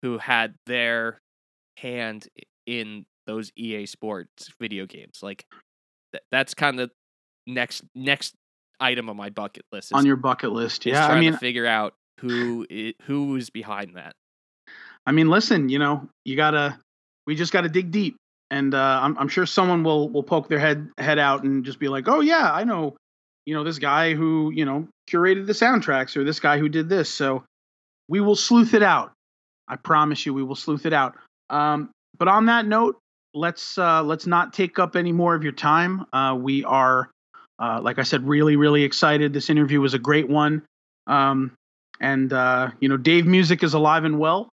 who 0.01 0.17
had 0.17 0.55
their 0.65 1.19
hand 1.77 2.27
in 2.65 3.05
those 3.27 3.51
EA 3.55 3.85
Sports 3.85 4.49
video 4.59 4.85
games. 4.85 5.19
Like 5.21 5.45
th- 6.13 6.23
that's 6.31 6.53
kind 6.53 6.79
of 6.79 6.91
next 7.47 7.83
next 7.95 8.35
item 8.79 9.09
on 9.09 9.17
my 9.17 9.29
bucket 9.29 9.65
list. 9.71 9.87
Is, 9.87 9.91
on 9.93 10.05
your 10.05 10.15
bucket 10.15 10.51
list. 10.51 10.85
is 10.87 10.93
Yeah, 10.93 11.05
I 11.05 11.09
trying 11.09 11.19
mean, 11.21 11.31
to 11.33 11.37
figure 11.37 11.67
out 11.67 11.93
who 12.19 12.65
who 13.03 13.35
is 13.35 13.49
behind 13.49 13.95
that. 13.95 14.15
I 15.05 15.11
mean, 15.11 15.29
listen, 15.29 15.69
you 15.69 15.79
know, 15.79 16.07
you 16.25 16.35
gotta, 16.35 16.77
we 17.25 17.35
just 17.35 17.51
gotta 17.51 17.69
dig 17.69 17.91
deep, 17.91 18.15
and 18.49 18.73
uh, 18.73 18.99
I'm, 19.01 19.17
I'm 19.17 19.27
sure 19.27 19.45
someone 19.45 19.83
will 19.83 20.09
will 20.09 20.23
poke 20.23 20.47
their 20.47 20.59
head 20.59 20.89
head 20.97 21.17
out 21.17 21.43
and 21.43 21.65
just 21.65 21.79
be 21.79 21.87
like, 21.87 22.07
oh 22.07 22.19
yeah, 22.19 22.51
I 22.51 22.63
know, 22.63 22.95
you 23.45 23.55
know, 23.55 23.63
this 23.63 23.79
guy 23.79 24.13
who 24.13 24.51
you 24.53 24.65
know 24.65 24.87
curated 25.09 25.47
the 25.47 25.53
soundtracks 25.53 26.15
or 26.15 26.23
this 26.23 26.39
guy 26.39 26.57
who 26.59 26.69
did 26.69 26.89
this. 26.89 27.09
So 27.09 27.43
we 28.07 28.21
will 28.21 28.35
sleuth 28.35 28.73
it 28.73 28.83
out. 28.83 29.13
I 29.67 29.77
promise 29.77 30.25
you, 30.25 30.33
we 30.33 30.43
will 30.43 30.55
sleuth 30.55 30.85
it 30.85 30.93
out. 30.93 31.15
Um, 31.49 31.89
but 32.17 32.27
on 32.27 32.47
that 32.47 32.67
note, 32.67 32.99
let's 33.33 33.77
uh, 33.77 34.03
let's 34.03 34.27
not 34.27 34.53
take 34.53 34.77
up 34.77 34.95
any 34.95 35.11
more 35.11 35.33
of 35.33 35.43
your 35.43 35.53
time. 35.53 36.05
Uh, 36.13 36.37
we 36.39 36.63
are, 36.63 37.09
uh, 37.57 37.79
like 37.81 37.97
I 37.97 38.03
said, 38.03 38.27
really 38.27 38.55
really 38.55 38.83
excited. 38.83 39.33
This 39.33 39.49
interview 39.49 39.81
was 39.81 39.95
a 39.95 39.99
great 39.99 40.29
one. 40.29 40.61
Um, 41.07 41.53
and 41.99 42.31
uh, 42.31 42.71
you 42.79 42.89
know, 42.89 42.97
Dave 42.97 43.25
Music 43.25 43.63
is 43.63 43.73
alive 43.73 44.03
and 44.03 44.19
well 44.19 44.50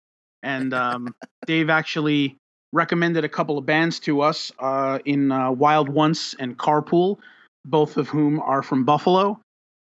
and 0.44 0.74
um, 0.74 1.14
Dave 1.46 1.70
actually 1.70 2.36
recommended 2.72 3.24
a 3.24 3.28
couple 3.28 3.56
of 3.56 3.64
bands 3.64 3.98
to 4.00 4.20
us 4.20 4.52
uh, 4.58 4.98
in 5.04 5.32
uh, 5.32 5.50
Wild 5.50 5.88
Once 5.88 6.34
and 6.38 6.58
Carpool, 6.58 7.18
both 7.64 7.96
of 7.96 8.08
whom 8.08 8.40
are 8.40 8.62
from 8.62 8.84
Buffalo. 8.84 9.40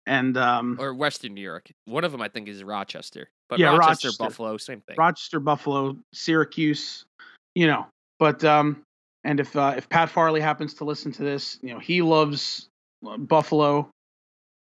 And 0.07 0.37
um, 0.37 0.77
Or 0.81 0.93
Western 0.93 1.35
New 1.35 1.41
York. 1.41 1.71
One 1.87 2.05
of 2.05 2.13
them 2.13 2.21
I 2.21 2.29
think 2.29 2.49
is 2.49 2.63
Rochester. 2.63 3.29
But 3.49 3.59
Yeah, 3.59 3.69
Rochester, 3.77 4.09
Rochester. 4.09 4.25
Buffalo, 4.25 4.57
same 4.59 4.81
thing. 4.83 4.97
Rochester, 4.99 5.41
Buffalo, 5.41 5.97
Syracuse, 6.13 7.05
you 7.55 7.67
know. 7.67 7.87
But 8.19 8.45
um, 8.45 8.83
and 9.25 9.41
if 9.41 9.57
uh, 9.57 9.75
if 9.77 9.89
Pat 9.89 10.11
Farley 10.11 10.41
happens 10.41 10.75
to 10.75 10.85
listen 10.85 11.11
to 11.13 11.23
this, 11.23 11.59
you 11.63 11.73
know, 11.73 11.79
he 11.79 12.03
loves 12.03 12.69
uh, 13.07 13.17
Buffalo. 13.17 13.89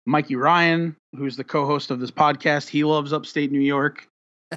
Mikey 0.06 0.36
Ryan, 0.36 0.96
who's 1.16 1.36
the 1.36 1.44
co-host 1.44 1.90
of 1.90 2.00
this 2.00 2.10
podcast, 2.10 2.68
he 2.68 2.82
loves 2.82 3.12
upstate 3.12 3.52
New 3.52 3.60
York. 3.60 4.06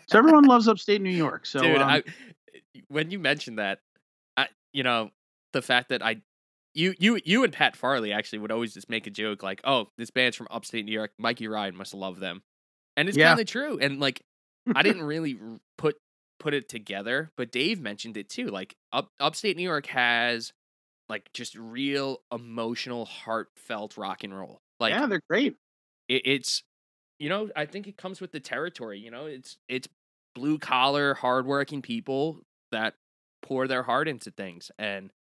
So 0.07 0.17
everyone 0.19 0.45
loves 0.45 0.67
upstate 0.67 1.01
New 1.01 1.09
York. 1.09 1.45
So 1.45 1.59
Dude, 1.61 1.75
um, 1.75 1.89
I, 1.89 2.03
when 2.89 3.11
you 3.11 3.19
mentioned 3.19 3.59
that, 3.59 3.79
I, 4.37 4.49
you 4.73 4.83
know, 4.83 5.11
the 5.53 5.61
fact 5.61 5.89
that 5.89 6.03
I, 6.03 6.21
you, 6.73 6.95
you, 6.99 7.19
you 7.25 7.43
and 7.43 7.53
Pat 7.53 7.75
Farley 7.75 8.13
actually 8.13 8.39
would 8.39 8.51
always 8.51 8.73
just 8.73 8.89
make 8.89 9.07
a 9.07 9.11
joke 9.11 9.43
like, 9.43 9.61
"Oh, 9.65 9.89
this 9.97 10.11
band's 10.11 10.37
from 10.37 10.47
upstate 10.51 10.85
New 10.85 10.93
York. 10.93 11.11
Mikey 11.19 11.47
Ryan 11.47 11.75
must 11.75 11.93
love 11.93 12.19
them," 12.19 12.43
and 12.97 13.09
it's 13.09 13.17
Yeah. 13.17 13.27
kind 13.27 13.39
of 13.39 13.47
true. 13.47 13.79
And 13.79 13.99
like, 13.99 14.21
I 14.75 14.83
didn't 14.83 15.03
really 15.03 15.39
put 15.77 15.97
put 16.39 16.53
it 16.53 16.69
together, 16.69 17.31
but 17.37 17.51
Dave 17.51 17.81
mentioned 17.81 18.17
it 18.17 18.29
too. 18.29 18.47
Like, 18.47 18.75
up 18.93 19.09
upstate 19.19 19.57
New 19.57 19.63
York 19.63 19.87
has 19.87 20.53
like 21.09 21.31
just 21.33 21.55
real 21.57 22.19
emotional, 22.31 23.05
heartfelt 23.05 23.97
rock 23.97 24.23
and 24.23 24.37
roll. 24.37 24.61
Like, 24.79 24.93
yeah, 24.93 25.05
they're 25.07 25.21
great. 25.29 25.57
it, 26.07 26.21
it's 26.25 26.63
you 27.21 27.29
know 27.29 27.49
i 27.55 27.65
think 27.65 27.87
it 27.87 27.95
comes 27.95 28.19
with 28.19 28.31
the 28.31 28.39
territory 28.39 28.99
you 28.99 29.11
know 29.11 29.27
it's 29.27 29.57
it's 29.69 29.87
blue 30.33 30.57
collar 30.57 31.13
hardworking 31.13 31.81
people 31.81 32.39
that 32.71 32.95
pour 33.43 33.67
their 33.67 33.83
heart 33.83 34.07
into 34.07 34.31
things 34.31 34.71
and 34.79 35.11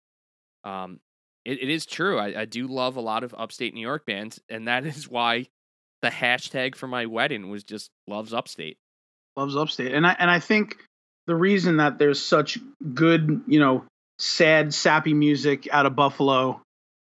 um 0.63 0.99
it, 1.45 1.61
it 1.61 1.69
is 1.69 1.85
true 1.85 2.17
I, 2.17 2.41
I 2.41 2.45
do 2.45 2.67
love 2.67 2.97
a 2.97 3.01
lot 3.01 3.23
of 3.23 3.35
upstate 3.37 3.73
new 3.73 3.81
york 3.81 4.05
bands 4.05 4.41
and 4.49 4.67
that 4.67 4.85
is 4.97 5.07
why 5.07 5.47
the 6.01 6.09
hashtag 6.09 6.75
for 6.75 6.87
my 6.87 7.05
wedding 7.05 7.51
was 7.51 7.63
just 7.63 7.91
loves 8.07 8.33
upstate. 8.33 8.77
Loves 9.37 9.55
upstate 9.55 9.93
and 9.93 10.05
i 10.05 10.15
and 10.17 10.29
i 10.29 10.39
think 10.39 10.77
the 11.27 11.35
reason 11.35 11.77
that 11.77 11.99
there's 11.99 12.21
such 12.21 12.57
good 12.93 13.43
you 13.47 13.59
know 13.59 13.85
sad 14.17 14.73
sappy 14.73 15.13
music 15.13 15.67
out 15.71 15.85
of 15.85 15.95
buffalo 15.95 16.61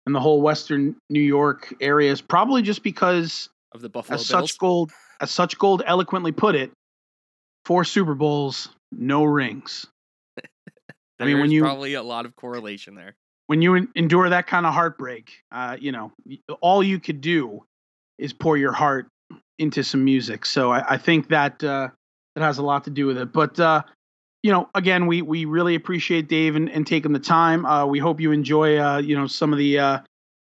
and 0.06 0.14
the 0.14 0.20
whole 0.20 0.42
western 0.42 0.96
new 1.10 1.20
york 1.20 1.74
area 1.82 2.12
is 2.12 2.22
probably 2.22 2.62
just 2.62 2.84
because 2.84 3.50
of 3.76 3.82
the 3.82 3.90
buffalo 3.90 4.16
as 4.16 4.28
bills. 4.28 4.50
such 4.50 4.58
gold 4.58 4.92
as 5.22 5.30
such 5.30 5.58
gold 5.60 5.84
eloquently 5.86 6.32
put 6.32 6.56
it 6.56 6.72
four 7.66 7.84
super 7.84 8.16
bowls 8.16 8.70
no 8.92 9.24
rings. 9.26 9.86
I 11.20 11.26
mean, 11.26 11.40
when 11.40 11.52
you- 11.52 11.62
probably 11.62 11.94
a 11.94 12.04
lot 12.04 12.26
of 12.26 12.36
correlation 12.36 12.96
there. 12.96 13.16
when 13.48 13.62
you 13.62 13.88
endure 13.96 14.30
that 14.30 14.48
kind 14.48 14.66
of 14.66 14.74
heartbreak 14.74 15.32
uh, 15.52 15.78
you 15.80 15.92
know 15.92 16.12
all 16.62 16.82
you 16.82 17.00
could 17.00 17.22
do 17.22 17.64
is 18.18 18.34
pour 18.34 18.58
your 18.58 18.72
heart 18.72 19.08
into 19.60 19.84
some 19.84 20.04
music. 20.04 20.46
So 20.46 20.72
i, 20.72 20.94
I 20.94 20.98
think 20.98 21.28
that 21.30 21.64
uh, 21.64 21.90
that 22.36 22.44
has 22.44 22.58
a 22.58 22.64
lot 22.64 22.84
to 22.86 22.90
do 22.90 23.06
with 23.06 23.18
it. 23.18 23.32
But 23.34 23.60
uh, 23.60 23.84
you 24.44 24.52
know 24.52 24.70
again 24.74 25.06
we 25.08 25.22
we 25.22 25.46
really 25.46 25.76
appreciate 25.76 26.28
dave 26.30 26.56
and, 26.56 26.70
and 26.70 26.88
taking 26.88 27.12
the 27.12 27.20
time. 27.20 27.66
Uh, 27.66 27.86
we 27.86 28.00
hope 28.00 28.20
you 28.22 28.32
enjoy 28.32 28.78
uh, 28.80 28.98
you 29.00 29.16
know 29.18 29.28
some 29.28 29.52
of 29.52 29.60
the 29.60 29.80
uh, 29.80 30.00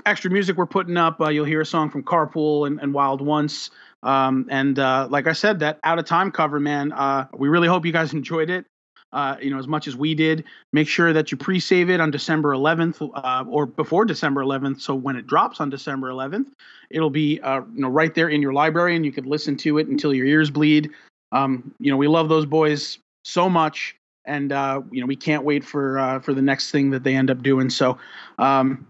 extra 0.06 0.30
music 0.30 0.58
we're 0.58 0.66
putting 0.66 0.98
up 0.98 1.20
uh, 1.20 1.30
you'll 1.30 1.46
hear 1.46 1.62
a 1.62 1.66
song 1.66 1.90
from 1.90 2.04
carpool 2.04 2.68
and, 2.68 2.80
and 2.80 2.94
wild 2.94 3.22
once 3.22 3.72
um, 4.04 4.48
and 4.50 4.80
uh, 4.80 5.08
like 5.10 5.28
i 5.28 5.34
said 5.34 5.60
that 5.60 5.80
out 5.84 6.00
of 6.00 6.06
time 6.06 6.32
cover 6.32 6.60
man 6.60 6.92
uh, 6.92 7.26
we 7.34 7.50
really 7.50 7.68
hope 7.68 7.86
you 7.86 7.92
guys 7.92 8.14
enjoyed 8.14 8.50
it 8.50 8.66
uh, 9.14 9.38
you 9.42 9.50
know 9.50 9.58
as 9.58 9.68
much 9.68 9.88
as 9.88 9.96
we 9.96 10.14
did 10.14 10.44
make 10.74 10.88
sure 10.88 11.14
that 11.14 11.32
you 11.32 11.38
pre-save 11.38 11.90
it 11.90 12.02
on 12.02 12.12
December 12.12 12.54
11th 12.54 13.10
uh, 13.16 13.46
or 13.48 13.66
before 13.66 14.04
December 14.04 14.44
11th. 14.44 14.82
So 14.82 14.94
when 14.94 15.16
it 15.16 15.26
drops 15.26 15.62
on 15.62 15.70
December 15.70 16.10
11th, 16.10 16.48
it'll 16.90 17.12
be 17.12 17.40
uh, 17.40 17.62
you 17.74 17.82
know 17.82 17.88
right 17.88 18.14
there 18.14 18.28
in 18.28 18.42
your 18.42 18.52
library, 18.52 18.94
and 18.94 19.06
you 19.06 19.14
could 19.14 19.26
listen 19.26 19.56
to 19.58 19.78
it 19.78 19.88
until 19.88 20.14
your 20.14 20.26
ears 20.26 20.50
bleed. 20.50 20.92
Um, 21.32 21.74
you 21.80 21.92
know 21.92 21.98
we 21.98 22.10
love 22.10 22.28
those 22.28 22.46
boys 22.46 23.00
so 23.24 23.48
much, 23.48 23.96
and 24.26 24.52
you 24.92 25.00
know 25.00 25.08
we 25.08 25.16
can't 25.16 25.46
wait 25.46 25.64
for 25.64 26.20
for 26.22 26.34
the 26.34 26.42
next 26.42 26.72
thing 26.72 26.90
that 26.90 27.04
they 27.06 27.16
end 27.16 27.32
up 27.32 27.42
doing. 27.42 27.70
So. 27.70 27.98
Um, 28.38 28.86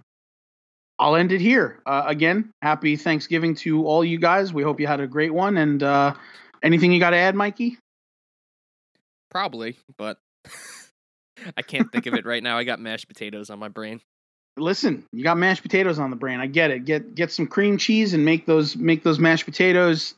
I'll 0.97 1.15
end 1.15 1.31
it 1.31 1.41
here. 1.41 1.81
Uh, 1.85 2.03
again, 2.07 2.51
happy 2.61 2.95
Thanksgiving 2.95 3.55
to 3.55 3.85
all 3.85 4.03
you 4.03 4.17
guys. 4.17 4.53
We 4.53 4.63
hope 4.63 4.79
you 4.79 4.87
had 4.87 5.01
a 5.01 5.07
great 5.07 5.33
one. 5.33 5.57
And 5.57 5.83
uh, 5.83 6.13
anything 6.63 6.91
you 6.91 6.99
got 6.99 7.11
to 7.11 7.17
add, 7.17 7.35
Mikey? 7.35 7.77
probably 9.31 9.75
but 9.97 10.17
i 11.57 11.61
can't 11.61 11.91
think 11.91 12.05
of 12.05 12.13
it 12.13 12.25
right 12.25 12.41
now 12.41 12.57
i 12.57 12.63
got 12.63 12.79
mashed 12.79 13.05
potatoes 13.09 13.49
on 13.49 13.59
my 13.59 13.67
brain 13.67 13.99
listen, 14.57 15.05
you 15.11 15.23
got 15.23 15.37
mashed 15.37 15.61
potatoes 15.61 15.99
on 15.99 16.09
the 16.09 16.15
brain. 16.15 16.39
I 16.39 16.47
get 16.47 16.71
it. 16.71 16.85
Get 16.85 17.15
get 17.15 17.31
some 17.31 17.47
cream 17.47 17.77
cheese 17.77 18.13
and 18.13 18.23
make 18.23 18.45
those 18.45 18.75
make 18.75 19.03
those 19.03 19.19
mashed 19.19 19.45
potatoes. 19.45 20.15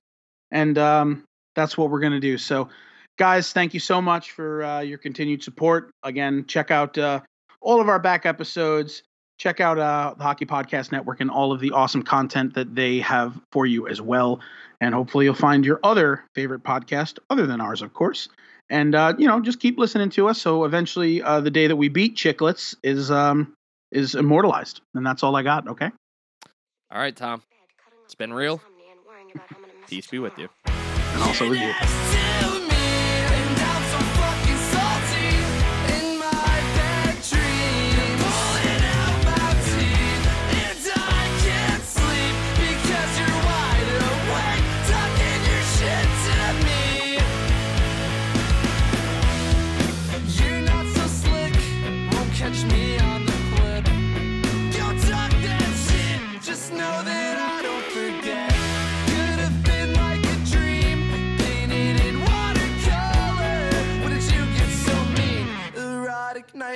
And 0.52 0.78
um, 0.78 1.24
that's 1.56 1.78
what 1.78 1.90
we're 1.90 2.00
gonna 2.00 2.20
do. 2.20 2.38
So, 2.38 2.70
guys, 3.18 3.52
thank 3.52 3.74
you 3.74 3.80
so 3.80 4.02
much 4.02 4.32
for 4.32 4.64
uh, 4.64 4.80
your 4.82 4.98
continued 4.98 5.44
support. 5.44 5.92
Again, 6.04 6.46
check 6.48 6.72
out 6.72 6.98
uh, 6.98 7.22
all 7.62 7.82
of 7.82 7.90
our 7.90 8.00
back 8.00 8.26
episodes. 8.26 9.04
Check 9.38 9.60
out 9.60 9.78
uh, 9.78 10.16
the 10.18 10.24
Hockey 10.24 10.46
Podcast 10.46 10.92
Network 10.92 11.22
and 11.22 11.30
all 11.30 11.52
of 11.52 11.60
the 11.60 11.72
awesome 11.72 12.04
content 12.04 12.56
that 12.56 12.74
they 12.74 13.00
have 13.00 13.40
for 13.52 13.66
you 13.66 13.88
as 13.88 14.02
well. 14.02 14.40
And 14.82 14.94
hopefully, 14.94 15.26
you'll 15.26 15.36
find 15.36 15.66
your 15.66 15.80
other 15.84 16.24
favorite 16.34 16.64
podcast, 16.64 17.20
other 17.30 17.46
than 17.46 17.62
ours, 17.62 17.82
of 17.82 17.94
course. 17.94 18.30
And 18.70 18.96
uh, 18.96 19.14
you 19.18 19.28
know, 19.28 19.40
just 19.40 19.60
keep 19.60 19.78
listening 19.78 20.10
to 20.12 20.28
us. 20.28 20.42
So 20.42 20.66
eventually, 20.66 21.22
uh, 21.22 21.42
the 21.42 21.52
day 21.52 21.68
that 21.68 21.76
we 21.76 21.90
beat 21.90 22.16
Chiclets 22.16 22.76
is 22.84 23.12
um, 23.12 23.54
is 23.92 24.16
immortalized. 24.16 24.82
And 24.94 25.06
that's 25.06 25.24
all 25.24 25.36
I 25.36 25.44
got. 25.44 25.68
Okay. 25.68 25.90
All 26.92 27.00
right, 27.00 27.16
Tom. 27.16 27.44
It's 28.06 28.16
been 28.16 28.34
real. 28.34 28.62
Peace 29.88 30.08
be 30.08 30.20
with 30.20 30.38
you. 30.38 30.50
And 30.66 31.24
also 31.24 31.50
with 31.50 31.60
you. 31.60 32.67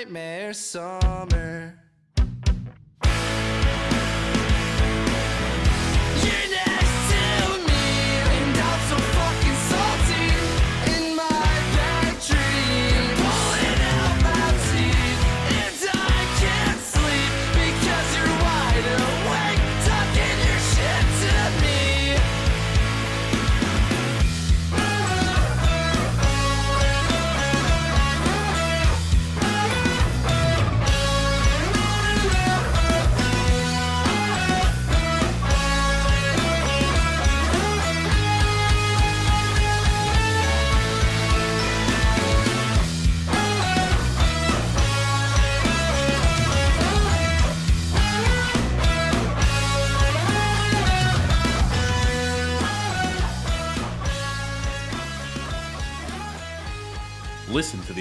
Nightmare 0.01 0.51
summer. 0.51 1.80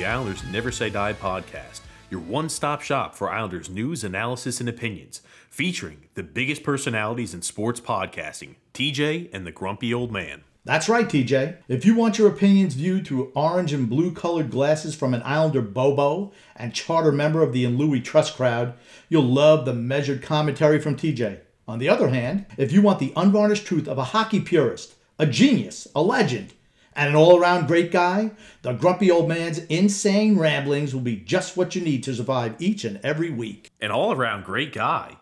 The 0.01 0.06
Islanders 0.06 0.43
Never 0.44 0.72
Say 0.72 0.89
Die 0.89 1.12
podcast, 1.12 1.81
your 2.10 2.20
one 2.20 2.48
stop 2.48 2.81
shop 2.81 3.14
for 3.14 3.28
Islanders 3.28 3.68
news, 3.68 4.02
analysis, 4.02 4.59
and 4.59 4.66
opinions, 4.66 5.20
featuring 5.51 6.06
the 6.14 6.22
biggest 6.22 6.62
personalities 6.62 7.35
in 7.35 7.43
sports 7.43 7.82
podcasting, 7.82 8.55
TJ 8.72 9.28
and 9.31 9.47
the 9.47 9.52
Grumpy 9.52 9.93
Old 9.93 10.10
Man. 10.10 10.40
That's 10.64 10.89
right, 10.89 11.06
TJ. 11.06 11.59
If 11.68 11.85
you 11.85 11.94
want 11.94 12.18
your 12.18 12.28
opinions 12.28 12.72
viewed 12.72 13.06
through 13.06 13.31
orange 13.35 13.74
and 13.74 13.90
blue 13.90 14.10
colored 14.10 14.51
glasses 14.51 14.94
from 14.94 15.12
an 15.12 15.20
Islander 15.20 15.60
Bobo 15.60 16.32
and 16.56 16.72
charter 16.72 17.12
member 17.12 17.43
of 17.43 17.52
the 17.52 17.66
Louis 17.66 18.01
Trust 18.01 18.36
crowd, 18.36 18.72
you'll 19.10 19.22
love 19.22 19.66
the 19.66 19.74
measured 19.74 20.22
commentary 20.22 20.81
from 20.81 20.97
TJ. 20.97 21.40
On 21.68 21.78
the 21.78 21.90
other 21.90 22.09
hand, 22.09 22.47
if 22.56 22.72
you 22.72 22.81
want 22.81 23.01
the 23.01 23.12
unvarnished 23.16 23.66
truth 23.66 23.86
of 23.86 23.98
a 23.98 24.05
hockey 24.05 24.40
purist, 24.40 24.94
a 25.18 25.27
genius, 25.27 25.86
a 25.94 26.01
legend, 26.01 26.55
and 26.95 27.09
an 27.09 27.17
all 27.17 27.39
around 27.39 27.67
great 27.67 27.91
guy, 27.93 28.33
the 28.62 28.73
grumpy 28.73 29.11
old 29.11 29.29
man's 29.29 29.59
insane 29.67 30.39
ramblings 30.39 30.95
will 30.95 31.03
be 31.03 31.17
just 31.17 31.57
what 31.57 31.75
you 31.75 31.83
need 31.83 32.03
to 32.05 32.15
survive 32.15 32.57
each 32.59 32.85
and 32.85 33.01
every 33.03 33.31
week. 33.31 33.71
An 33.81 33.91
all 33.91 34.12
around 34.12 34.45
great 34.45 34.73
guy. 34.73 35.17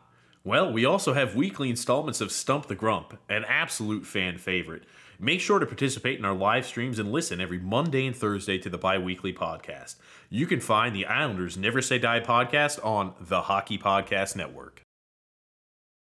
Well, 0.45 0.73
we 0.73 0.85
also 0.85 1.12
have 1.12 1.35
weekly 1.35 1.69
installments 1.69 2.20
of 2.20 2.32
Stump 2.32 2.66
the 2.66 2.74
Grump, 2.74 3.19
an 3.28 3.45
absolute 3.47 4.07
fan 4.07 4.39
favorite. 4.39 4.85
Make 5.20 5.40
sure 5.40 5.59
to 5.59 5.66
participate 5.66 6.19
in 6.19 6.24
our 6.24 6.35
live 6.35 6.65
streams 6.65 6.99
and 6.99 7.11
listen 7.11 7.40
every 7.40 7.59
Monday 7.59 8.07
and 8.07 8.15
Thursday 8.16 8.57
to 8.59 8.70
the 8.70 8.78
bi 8.78 8.99
weekly 8.99 9.32
podcast. 9.32 9.97
You 10.31 10.47
can 10.47 10.61
find 10.61 10.95
the 10.95 11.07
Islanders 11.07 11.57
Never 11.57 11.82
Say 11.82 11.99
Die 11.99 12.20
podcast 12.20 12.82
on 12.85 13.15
the 13.20 13.43
Hockey 13.43 13.78
Podcast 13.78 14.36
Network. 14.36 14.77